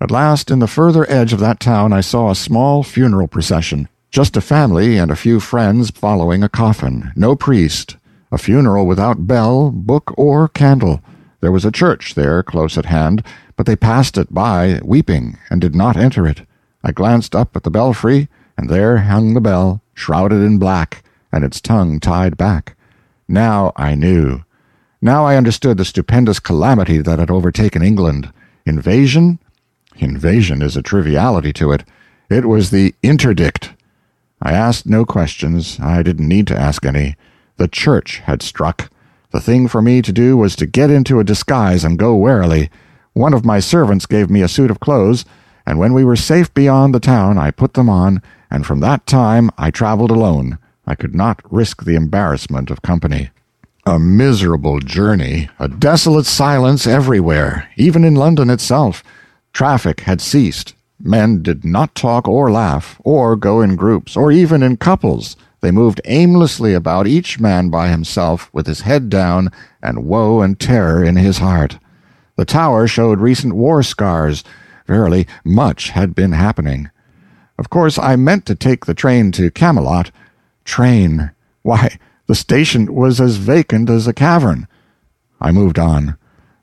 At 0.00 0.10
last, 0.10 0.50
in 0.50 0.58
the 0.58 0.66
further 0.66 1.08
edge 1.10 1.32
of 1.32 1.40
that 1.40 1.60
town, 1.60 1.92
I 1.92 2.00
saw 2.00 2.30
a 2.30 2.34
small 2.34 2.82
funeral 2.82 3.28
procession. 3.28 3.88
Just 4.10 4.36
a 4.36 4.40
family 4.40 4.96
and 4.96 5.10
a 5.10 5.16
few 5.16 5.40
friends 5.40 5.90
following 5.90 6.42
a 6.42 6.48
coffin. 6.48 7.12
No 7.14 7.36
priest. 7.36 7.96
A 8.32 8.38
funeral 8.38 8.86
without 8.86 9.26
bell, 9.26 9.70
book, 9.70 10.14
or 10.16 10.48
candle. 10.48 11.00
There 11.40 11.52
was 11.52 11.64
a 11.64 11.72
church 11.72 12.14
there 12.14 12.42
close 12.42 12.78
at 12.78 12.86
hand, 12.86 13.24
but 13.56 13.66
they 13.66 13.76
passed 13.76 14.16
it 14.16 14.32
by, 14.32 14.80
weeping, 14.84 15.38
and 15.50 15.60
did 15.60 15.74
not 15.74 15.96
enter 15.96 16.26
it. 16.26 16.42
I 16.84 16.92
glanced 16.92 17.34
up 17.34 17.56
at 17.56 17.62
the 17.62 17.70
belfry, 17.70 18.28
and 18.56 18.68
there 18.68 18.98
hung 18.98 19.34
the 19.34 19.40
bell, 19.40 19.82
shrouded 19.94 20.42
in 20.42 20.58
black, 20.58 21.02
and 21.32 21.44
its 21.44 21.60
tongue 21.60 21.98
tied 21.98 22.36
back. 22.36 22.76
Now 23.28 23.72
I 23.76 23.94
knew. 23.94 24.44
Now 25.02 25.24
I 25.24 25.36
understood 25.36 25.76
the 25.78 25.84
stupendous 25.84 26.40
calamity 26.40 26.98
that 26.98 27.18
had 27.18 27.30
overtaken 27.30 27.82
England. 27.82 28.32
Invasion? 28.66 29.38
Invasion 29.96 30.62
is 30.62 30.76
a 30.76 30.82
triviality 30.82 31.52
to 31.54 31.72
it. 31.72 31.84
It 32.28 32.46
was 32.46 32.70
the 32.70 32.94
interdict. 33.02 33.72
I 34.42 34.52
asked 34.52 34.86
no 34.86 35.04
questions. 35.04 35.78
I 35.80 36.02
didn't 36.02 36.28
need 36.28 36.46
to 36.48 36.58
ask 36.58 36.84
any. 36.84 37.16
The 37.60 37.68
church 37.68 38.20
had 38.20 38.40
struck. 38.40 38.90
The 39.32 39.40
thing 39.40 39.68
for 39.68 39.82
me 39.82 40.00
to 40.00 40.14
do 40.14 40.34
was 40.34 40.56
to 40.56 40.64
get 40.64 40.88
into 40.90 41.20
a 41.20 41.24
disguise 41.24 41.84
and 41.84 41.98
go 41.98 42.16
warily. 42.16 42.70
One 43.12 43.34
of 43.34 43.44
my 43.44 43.60
servants 43.60 44.06
gave 44.06 44.30
me 44.30 44.40
a 44.40 44.48
suit 44.48 44.70
of 44.70 44.80
clothes, 44.80 45.26
and 45.66 45.78
when 45.78 45.92
we 45.92 46.02
were 46.02 46.16
safe 46.16 46.54
beyond 46.54 46.94
the 46.94 47.00
town 47.00 47.36
I 47.36 47.50
put 47.50 47.74
them 47.74 47.90
on, 47.90 48.22
and 48.50 48.64
from 48.64 48.80
that 48.80 49.06
time 49.06 49.50
I 49.58 49.70
traveled 49.70 50.10
alone. 50.10 50.56
I 50.86 50.94
could 50.94 51.14
not 51.14 51.42
risk 51.52 51.84
the 51.84 51.96
embarrassment 51.96 52.70
of 52.70 52.80
company. 52.80 53.28
A 53.84 53.98
miserable 53.98 54.78
journey, 54.78 55.50
a 55.58 55.68
desolate 55.68 56.24
silence 56.24 56.86
everywhere, 56.86 57.68
even 57.76 58.04
in 58.04 58.14
London 58.14 58.48
itself. 58.48 59.04
Traffic 59.52 60.00
had 60.00 60.22
ceased. 60.22 60.72
Men 60.98 61.42
did 61.42 61.62
not 61.62 61.94
talk 61.94 62.26
or 62.26 62.50
laugh, 62.50 62.98
or 63.04 63.36
go 63.36 63.60
in 63.60 63.76
groups, 63.76 64.16
or 64.16 64.32
even 64.32 64.62
in 64.62 64.78
couples. 64.78 65.36
They 65.60 65.70
moved 65.70 66.00
aimlessly 66.04 66.72
about, 66.74 67.06
each 67.06 67.38
man 67.38 67.68
by 67.68 67.88
himself, 67.88 68.48
with 68.52 68.66
his 68.66 68.82
head 68.82 69.10
down, 69.10 69.50
and 69.82 70.06
woe 70.06 70.40
and 70.40 70.58
terror 70.58 71.04
in 71.04 71.16
his 71.16 71.38
heart. 71.38 71.78
The 72.36 72.44
tower 72.44 72.86
showed 72.86 73.20
recent 73.20 73.52
war 73.54 73.82
scars. 73.82 74.42
Verily, 74.86 75.26
much 75.44 75.90
had 75.90 76.14
been 76.14 76.32
happening. 76.32 76.90
Of 77.58 77.68
course, 77.68 77.98
I 77.98 78.16
meant 78.16 78.46
to 78.46 78.54
take 78.54 78.86
the 78.86 78.94
train 78.94 79.32
to 79.32 79.50
Camelot. 79.50 80.10
Train! 80.64 81.30
Why, 81.62 81.98
the 82.26 82.34
station 82.34 82.94
was 82.94 83.20
as 83.20 83.36
vacant 83.36 83.90
as 83.90 84.06
a 84.06 84.14
cavern. 84.14 84.66
I 85.40 85.52
moved 85.52 85.78
on. 85.78 86.16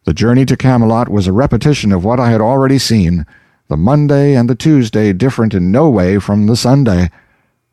The 0.05 0.13
journey 0.13 0.45
to 0.45 0.57
Camelot 0.57 1.09
was 1.09 1.27
a 1.27 1.33
repetition 1.33 1.91
of 1.91 2.03
what 2.03 2.19
I 2.19 2.31
had 2.31 2.41
already 2.41 2.79
seen, 2.79 3.25
the 3.67 3.77
Monday 3.77 4.33
and 4.35 4.49
the 4.49 4.55
Tuesday 4.55 5.13
different 5.13 5.53
in 5.53 5.71
no 5.71 5.89
way 5.89 6.17
from 6.17 6.47
the 6.47 6.55
Sunday. 6.55 7.11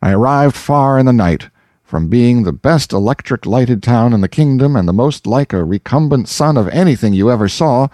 I 0.04 0.12
arrived 0.12 0.54
far 0.54 1.00
in 1.00 1.06
the 1.06 1.12
night. 1.12 1.48
From 1.82 2.08
being 2.08 2.44
the 2.44 2.52
best 2.52 2.92
electric 2.92 3.44
lighted 3.44 3.82
town 3.82 4.12
in 4.12 4.20
the 4.20 4.28
kingdom 4.28 4.76
and 4.76 4.86
the 4.86 4.92
most 4.92 5.26
like 5.26 5.52
a 5.52 5.64
recumbent 5.64 6.28
sun 6.28 6.56
of 6.56 6.68
anything 6.68 7.12
you 7.12 7.28
ever 7.28 7.48
saw, 7.48 7.88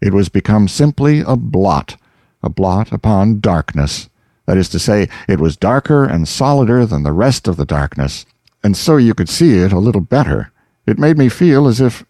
it 0.00 0.14
was 0.14 0.30
become 0.30 0.68
simply 0.68 1.20
a 1.20 1.36
blot, 1.36 1.96
a 2.42 2.48
blot 2.48 2.92
upon 2.92 3.40
darkness. 3.40 4.08
That 4.46 4.56
is 4.56 4.70
to 4.70 4.78
say, 4.78 5.10
it 5.28 5.38
was 5.38 5.56
darker 5.56 6.04
and 6.04 6.26
solider 6.26 6.86
than 6.86 7.02
the 7.02 7.12
rest 7.12 7.46
of 7.46 7.58
the 7.58 7.66
darkness 7.66 8.24
and 8.62 8.76
so 8.76 8.96
you 8.96 9.14
could 9.14 9.28
see 9.28 9.58
it 9.58 9.72
a 9.72 9.78
little 9.78 10.00
better. 10.00 10.50
It 10.86 10.98
made 10.98 11.18
me 11.18 11.28
feel 11.28 11.66
as 11.66 11.80
if 11.80 12.04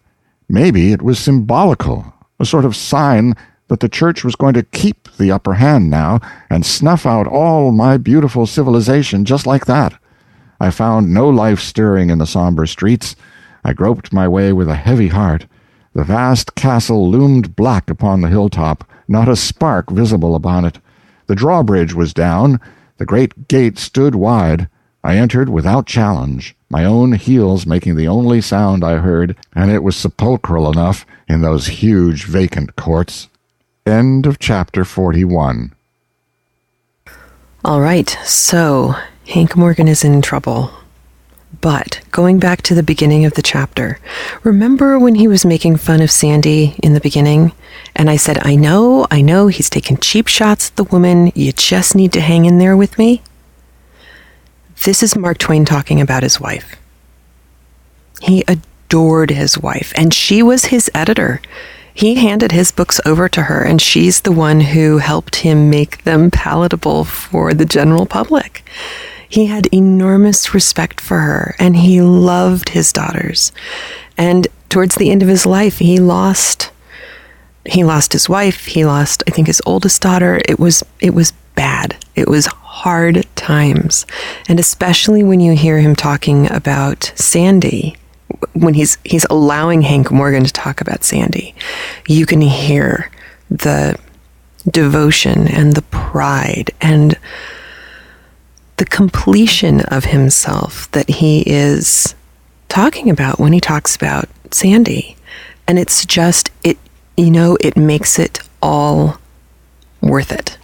maybe 0.47 0.91
it 0.91 1.01
was 1.01 1.19
symbolical, 1.19 2.13
a 2.39 2.45
sort 2.45 2.65
of 2.65 2.75
sign 2.75 3.35
that 3.69 3.79
the 3.79 3.89
church 3.89 4.23
was 4.23 4.35
going 4.35 4.53
to 4.55 4.63
keep 4.63 5.07
the 5.17 5.31
upper 5.31 5.53
hand 5.53 5.89
now 5.89 6.19
and 6.49 6.65
snuff 6.65 7.05
out 7.05 7.27
all 7.27 7.71
my 7.71 7.97
beautiful 7.97 8.45
civilization 8.45 9.23
just 9.23 9.47
like 9.47 9.65
that. 9.65 9.97
I 10.59 10.71
found 10.71 11.13
no 11.13 11.29
life 11.29 11.59
stirring 11.59 12.09
in 12.09 12.17
the 12.17 12.27
somber 12.27 12.65
streets. 12.65 13.15
I 13.63 13.73
groped 13.73 14.11
my 14.11 14.27
way 14.27 14.51
with 14.51 14.67
a 14.67 14.75
heavy 14.75 15.07
heart. 15.07 15.45
The 15.93 16.03
vast 16.03 16.55
castle 16.55 17.09
loomed 17.09 17.55
black 17.55 17.89
upon 17.89 18.21
the 18.21 18.29
hilltop, 18.29 18.83
not 19.07 19.29
a 19.29 19.35
spark 19.35 19.89
visible 19.89 20.35
upon 20.35 20.65
it. 20.65 20.79
The 21.27 21.35
drawbridge 21.35 21.93
was 21.93 22.13
down. 22.13 22.59
The 22.97 23.05
great 23.05 23.47
gate 23.47 23.77
stood 23.77 24.15
wide. 24.15 24.67
I 25.03 25.15
entered 25.15 25.47
without 25.47 25.85
challenge, 25.85 26.55
my 26.69 26.83
own 26.83 27.13
heels 27.13 27.65
making 27.65 27.95
the 27.95 28.07
only 28.07 28.41
sound 28.41 28.83
I 28.83 28.97
heard, 28.97 29.37
and 29.55 29.71
it 29.71 29.81
was 29.81 29.95
sepulchral 29.95 30.69
enough 30.69 31.05
in 31.27 31.41
those 31.41 31.67
huge 31.67 32.25
vacant 32.25 32.75
courts. 32.75 33.29
End 33.85 34.25
of 34.25 34.39
chapter 34.39 34.85
41. 34.85 35.73
All 37.65 37.81
right, 37.81 38.09
so 38.23 38.95
Hank 39.27 39.55
Morgan 39.55 39.87
is 39.87 40.03
in 40.03 40.21
trouble. 40.21 40.71
But 41.61 42.01
going 42.11 42.39
back 42.39 42.61
to 42.63 42.75
the 42.75 42.83
beginning 42.83 43.25
of 43.25 43.33
the 43.33 43.41
chapter, 43.41 43.99
remember 44.43 44.99
when 44.99 45.15
he 45.15 45.27
was 45.27 45.45
making 45.45 45.77
fun 45.77 46.01
of 46.01 46.11
Sandy 46.11 46.75
in 46.83 46.93
the 46.93 46.99
beginning? 46.99 47.51
And 47.95 48.09
I 48.09 48.17
said, 48.17 48.37
I 48.45 48.55
know, 48.55 49.07
I 49.09 49.21
know 49.21 49.47
he's 49.47 49.69
taking 49.69 49.97
cheap 49.97 50.27
shots 50.27 50.69
at 50.69 50.75
the 50.75 50.83
woman. 50.83 51.31
You 51.35 51.51
just 51.51 51.95
need 51.95 52.13
to 52.13 52.21
hang 52.21 52.45
in 52.45 52.59
there 52.59 52.77
with 52.77 52.97
me. 52.97 53.23
This 54.83 55.03
is 55.03 55.17
Mark 55.17 55.39
Twain 55.39 55.65
talking 55.65 55.99
about 55.99 56.23
his 56.23 56.39
wife. 56.39 56.75
He 58.21 58.43
adored 58.47 59.31
his 59.31 59.57
wife, 59.57 59.91
and 59.95 60.13
she 60.13 60.41
was 60.43 60.65
his 60.65 60.89
editor. 60.93 61.41
He 61.93 62.15
handed 62.15 62.51
his 62.51 62.71
books 62.71 62.99
over 63.05 63.27
to 63.29 63.43
her, 63.43 63.61
and 63.63 63.81
she's 63.81 64.21
the 64.21 64.31
one 64.31 64.61
who 64.61 64.99
helped 64.99 65.37
him 65.37 65.69
make 65.69 66.03
them 66.03 66.31
palatable 66.31 67.05
for 67.05 67.53
the 67.53 67.65
general 67.65 68.05
public. 68.05 68.63
He 69.27 69.45
had 69.45 69.67
enormous 69.67 70.53
respect 70.53 70.99
for 70.99 71.19
her, 71.19 71.55
and 71.59 71.77
he 71.77 72.01
loved 72.01 72.69
his 72.69 72.91
daughters. 72.91 73.51
And 74.17 74.47
towards 74.69 74.95
the 74.95 75.11
end 75.11 75.21
of 75.21 75.29
his 75.29 75.45
life, 75.45 75.79
he 75.79 75.99
lost 75.99 76.71
he 77.65 77.83
lost 77.83 78.13
his 78.13 78.27
wife, 78.27 78.65
he 78.65 78.85
lost 78.85 79.21
I 79.27 79.31
think 79.31 79.47
his 79.47 79.61
oldest 79.65 80.01
daughter. 80.01 80.41
It 80.47 80.59
was 80.59 80.83
it 80.99 81.13
was 81.13 81.33
bad. 81.55 81.97
It 82.15 82.27
was 82.27 82.47
hard 82.47 83.25
times. 83.35 84.05
And 84.47 84.59
especially 84.59 85.23
when 85.23 85.39
you 85.39 85.53
hear 85.55 85.79
him 85.79 85.95
talking 85.95 86.49
about 86.51 87.11
Sandy, 87.15 87.97
when 88.53 88.73
he's 88.73 88.97
he's 89.03 89.25
allowing 89.29 89.81
Hank 89.81 90.11
Morgan 90.11 90.43
to 90.43 90.53
talk 90.53 90.81
about 90.81 91.03
Sandy, 91.03 91.55
you 92.07 92.25
can 92.25 92.41
hear 92.41 93.11
the 93.49 93.97
devotion 94.69 95.47
and 95.47 95.73
the 95.73 95.81
pride 95.83 96.71
and 96.81 97.17
the 98.77 98.85
completion 98.85 99.81
of 99.81 100.05
himself 100.05 100.89
that 100.91 101.09
he 101.09 101.43
is 101.45 102.15
talking 102.69 103.09
about 103.09 103.39
when 103.39 103.51
he 103.51 103.59
talks 103.59 103.95
about 103.95 104.29
Sandy. 104.51 105.17
And 105.67 105.77
it's 105.77 106.05
just, 106.05 106.49
it, 106.63 106.77
you 107.17 107.29
know, 107.29 107.57
it 107.61 107.75
makes 107.75 108.17
it 108.17 108.39
all 108.61 109.19
worth 110.01 110.31
it. 110.31 110.57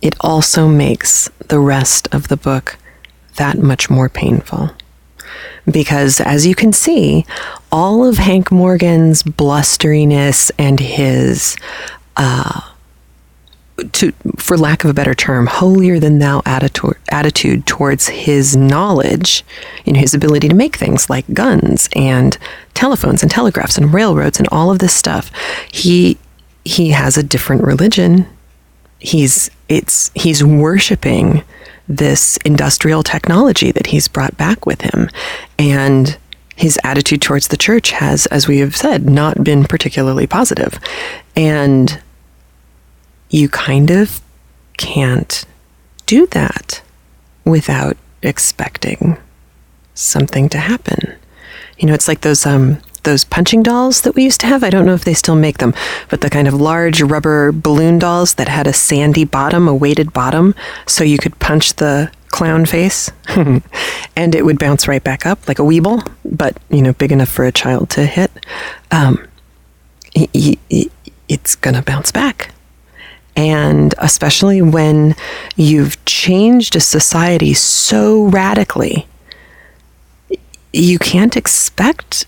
It 0.00 0.14
also 0.20 0.66
makes 0.66 1.28
the 1.48 1.60
rest 1.60 2.08
of 2.12 2.28
the 2.28 2.36
book 2.36 2.76
that 3.36 3.58
much 3.58 3.90
more 3.90 4.08
painful. 4.08 4.70
Because 5.70 6.20
as 6.20 6.46
you 6.46 6.54
can 6.54 6.72
see, 6.72 7.24
all 7.72 8.04
of 8.04 8.18
Hank 8.18 8.52
Morgan's 8.52 9.22
blusteriness 9.22 10.50
and 10.58 10.78
his 10.78 11.56
uh, 12.16 12.60
to, 13.92 14.12
for 14.36 14.56
lack 14.56 14.84
of 14.84 14.90
a 14.90 14.94
better 14.94 15.14
term, 15.14 15.46
holier 15.46 15.98
than 15.98 16.18
thou 16.18 16.42
attitude, 16.46 16.96
attitude 17.08 17.66
towards 17.66 18.08
his 18.08 18.56
knowledge, 18.56 19.44
know, 19.92 19.98
his 19.98 20.14
ability 20.14 20.48
to 20.48 20.54
make 20.54 20.76
things 20.76 21.10
like 21.10 21.32
guns 21.34 21.88
and 21.94 22.38
telephones 22.74 23.22
and 23.22 23.30
telegraphs 23.30 23.76
and 23.76 23.92
railroads 23.92 24.38
and 24.38 24.48
all 24.52 24.70
of 24.70 24.78
this 24.78 24.94
stuff. 24.94 25.30
He 25.72 26.18
he 26.64 26.90
has 26.90 27.16
a 27.16 27.22
different 27.22 27.62
religion. 27.62 28.26
He's 29.00 29.50
it's 29.68 30.10
he's 30.14 30.44
worshiping 30.44 31.42
this 31.88 32.36
industrial 32.38 33.02
technology 33.02 33.70
that 33.72 33.88
he's 33.88 34.08
brought 34.08 34.36
back 34.36 34.66
with 34.66 34.80
him, 34.80 35.10
and 35.58 36.16
his 36.56 36.78
attitude 36.84 37.20
towards 37.20 37.48
the 37.48 37.56
church 37.56 37.90
has, 37.90 38.26
as 38.26 38.46
we 38.46 38.58
have 38.58 38.76
said, 38.76 39.08
not 39.08 39.42
been 39.42 39.64
particularly 39.64 40.26
positive, 40.26 40.78
and 41.34 42.00
you 43.30 43.48
kind 43.48 43.90
of 43.90 44.20
can't 44.76 45.44
do 46.06 46.26
that 46.28 46.82
without 47.44 47.96
expecting 48.22 49.16
something 49.94 50.48
to 50.48 50.58
happen. 50.58 51.14
You 51.78 51.86
know, 51.86 51.94
it's 51.94 52.08
like 52.08 52.20
those 52.22 52.46
um 52.46 52.80
those 53.04 53.24
punching 53.24 53.62
dolls 53.62 54.02
that 54.02 54.14
we 54.14 54.24
used 54.24 54.40
to 54.40 54.46
have. 54.46 54.64
I 54.64 54.70
don't 54.70 54.86
know 54.86 54.94
if 54.94 55.04
they 55.04 55.14
still 55.14 55.36
make 55.36 55.58
them, 55.58 55.74
but 56.10 56.20
the 56.20 56.30
kind 56.30 56.48
of 56.48 56.54
large 56.54 57.00
rubber 57.02 57.52
balloon 57.52 57.98
dolls 57.98 58.34
that 58.34 58.48
had 58.48 58.66
a 58.66 58.72
sandy 58.72 59.24
bottom, 59.24 59.68
a 59.68 59.74
weighted 59.74 60.12
bottom, 60.12 60.54
so 60.86 61.04
you 61.04 61.18
could 61.18 61.38
punch 61.38 61.74
the 61.74 62.10
clown 62.28 62.66
face 62.66 63.12
and 64.16 64.34
it 64.34 64.44
would 64.44 64.58
bounce 64.58 64.88
right 64.88 65.04
back 65.04 65.24
up 65.24 65.46
like 65.46 65.60
a 65.60 65.62
weeble, 65.62 66.04
but 66.24 66.58
you 66.68 66.82
know, 66.82 66.92
big 66.92 67.12
enough 67.12 67.28
for 67.28 67.44
a 67.44 67.52
child 67.52 67.88
to 67.90 68.04
hit. 68.04 68.30
Um, 68.90 69.24
it's 70.14 71.54
gonna 71.54 71.82
bounce 71.82 72.10
back. 72.10 72.50
And 73.36 73.94
especially 73.98 74.62
when 74.62 75.16
you've 75.56 76.02
changed 76.04 76.76
a 76.76 76.80
society 76.80 77.54
so 77.54 78.24
radically, 78.24 79.06
you 80.72 80.98
can't 80.98 81.36
expect 81.36 82.26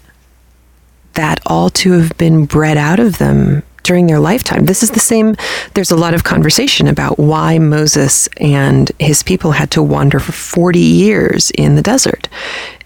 that 1.17 1.41
all 1.47 1.71
to 1.71 1.93
have 1.93 2.17
been 2.17 2.47
bred 2.47 2.77
out 2.77 3.01
of 3.01 3.19
them 3.19 3.63
during 3.83 4.07
their 4.07 4.19
lifetime. 4.19 4.65
This 4.65 4.83
is 4.83 4.91
the 4.91 5.01
same, 5.01 5.37
there's 5.75 5.93
a 5.93 5.97
lot 5.97 6.13
of 6.13 6.25
conversation 6.25 6.89
about 6.89 7.19
why 7.19 7.59
Moses 7.59 8.29
and 8.39 8.91
his 8.99 9.23
people 9.23 9.53
had 9.53 9.71
to 9.73 9.83
wander 9.83 10.19
for 10.19 10.33
40 10.33 10.79
years 10.79 11.53
in 11.53 11.77
the 11.77 11.83
desert. 11.83 12.29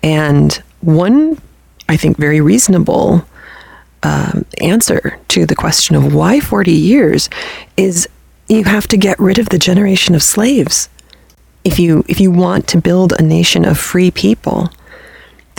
And 0.02 0.62
one, 0.82 1.40
I 1.88 1.96
think, 1.96 2.18
very 2.18 2.40
reasonable 2.40 3.24
um, 4.02 4.44
answer 4.60 5.18
to 5.28 5.46
the 5.46 5.54
question 5.54 5.96
of 5.96 6.14
why 6.14 6.40
40 6.40 6.70
years 6.70 7.30
is 7.76 8.08
you 8.48 8.64
have 8.64 8.86
to 8.88 8.96
get 8.96 9.18
rid 9.18 9.38
of 9.38 9.48
the 9.48 9.58
generation 9.58 10.14
of 10.14 10.22
slaves. 10.22 10.88
If 11.64 11.78
you 11.78 12.04
if 12.08 12.20
you 12.20 12.30
want 12.30 12.66
to 12.68 12.80
build 12.80 13.12
a 13.12 13.22
nation 13.22 13.64
of 13.64 13.78
free 13.78 14.10
people, 14.10 14.70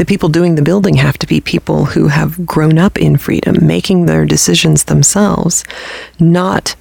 the 0.01 0.05
people 0.05 0.29
doing 0.29 0.55
the 0.55 0.63
building 0.63 0.95
have 0.95 1.19
to 1.19 1.27
be 1.27 1.39
people 1.39 1.85
who 1.85 2.07
have 2.07 2.43
grown 2.43 2.79
up 2.79 2.97
in 2.97 3.17
freedom, 3.17 3.55
making 3.61 4.07
their 4.07 4.25
decisions 4.25 4.85
themselves, 4.85 5.63
not 6.19 6.75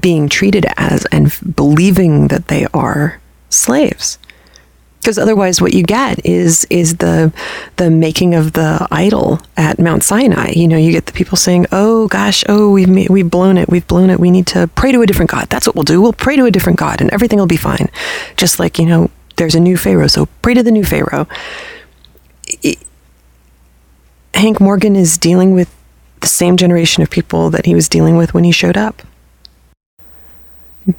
being 0.00 0.26
treated 0.26 0.64
as 0.78 1.04
and 1.12 1.36
believing 1.54 2.28
that 2.28 2.48
they 2.48 2.66
are 2.72 3.20
slaves 3.50 4.18
because 5.00 5.18
otherwise 5.18 5.60
what 5.60 5.74
you 5.74 5.82
get 5.82 6.24
is 6.24 6.66
is 6.70 6.96
the 6.96 7.30
the 7.76 7.90
making 7.90 8.34
of 8.34 8.54
the 8.54 8.88
idol 8.90 9.40
at 9.58 9.78
Mount 9.78 10.02
Sinai. 10.02 10.52
You 10.54 10.66
know, 10.66 10.78
you 10.78 10.92
get 10.92 11.04
the 11.04 11.12
people 11.12 11.36
saying, 11.36 11.66
"Oh 11.72 12.08
gosh, 12.08 12.42
oh 12.48 12.70
we've 12.70 13.10
we've 13.10 13.30
blown 13.30 13.58
it, 13.58 13.68
we've 13.68 13.86
blown 13.86 14.08
it. 14.08 14.18
We 14.18 14.30
need 14.30 14.46
to 14.48 14.66
pray 14.76 14.92
to 14.92 15.02
a 15.02 15.06
different 15.06 15.30
god. 15.30 15.48
That's 15.50 15.66
what 15.66 15.74
we'll 15.74 15.84
do. 15.84 16.00
We'll 16.00 16.14
pray 16.14 16.36
to 16.36 16.46
a 16.46 16.50
different 16.50 16.78
god, 16.78 17.02
and 17.02 17.10
everything 17.10 17.38
will 17.38 17.46
be 17.46 17.58
fine." 17.58 17.90
Just 18.38 18.58
like 18.58 18.78
you 18.78 18.86
know, 18.86 19.10
there's 19.36 19.54
a 19.54 19.60
new 19.60 19.76
pharaoh, 19.76 20.06
so 20.06 20.26
pray 20.42 20.54
to 20.54 20.62
the 20.62 20.70
new 20.70 20.84
pharaoh. 20.84 21.26
It, 22.62 22.78
Hank 24.34 24.60
Morgan 24.60 24.96
is 24.96 25.18
dealing 25.18 25.54
with 25.54 25.74
the 26.20 26.28
same 26.28 26.56
generation 26.56 27.02
of 27.02 27.10
people 27.10 27.50
that 27.50 27.66
he 27.66 27.74
was 27.74 27.88
dealing 27.88 28.16
with 28.16 28.34
when 28.34 28.44
he 28.44 28.52
showed 28.52 28.76
up. 28.76 29.02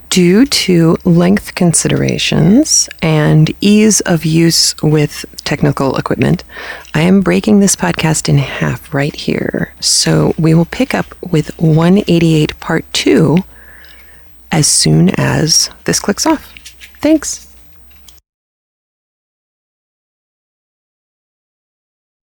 Due 0.10 0.46
to 0.46 0.96
length 1.04 1.56
considerations 1.56 2.88
and 3.02 3.52
ease 3.62 4.00
of 4.02 4.26
use 4.26 4.76
with 4.84 5.26
technical 5.44 5.98
equipment, 5.98 6.44
I 6.94 7.02
am 7.02 7.22
breaking 7.22 7.60
this 7.60 7.76
podcast 7.76 8.30
in 8.30 8.38
half 8.38 8.94
right 8.94 9.16
here. 9.16 9.74
So 9.80 10.34
we 10.38 10.54
will 10.54 10.66
pick 10.66 10.94
up 10.94 11.08
with 11.22 11.58
188 11.60 12.60
part 12.60 12.86
2 12.94 13.40
as 14.52 14.68
soon 14.68 15.10
as 15.18 15.70
this 15.86 16.00
clicks 16.00 16.26
off. 16.26 16.54
Thanks. 17.00 17.51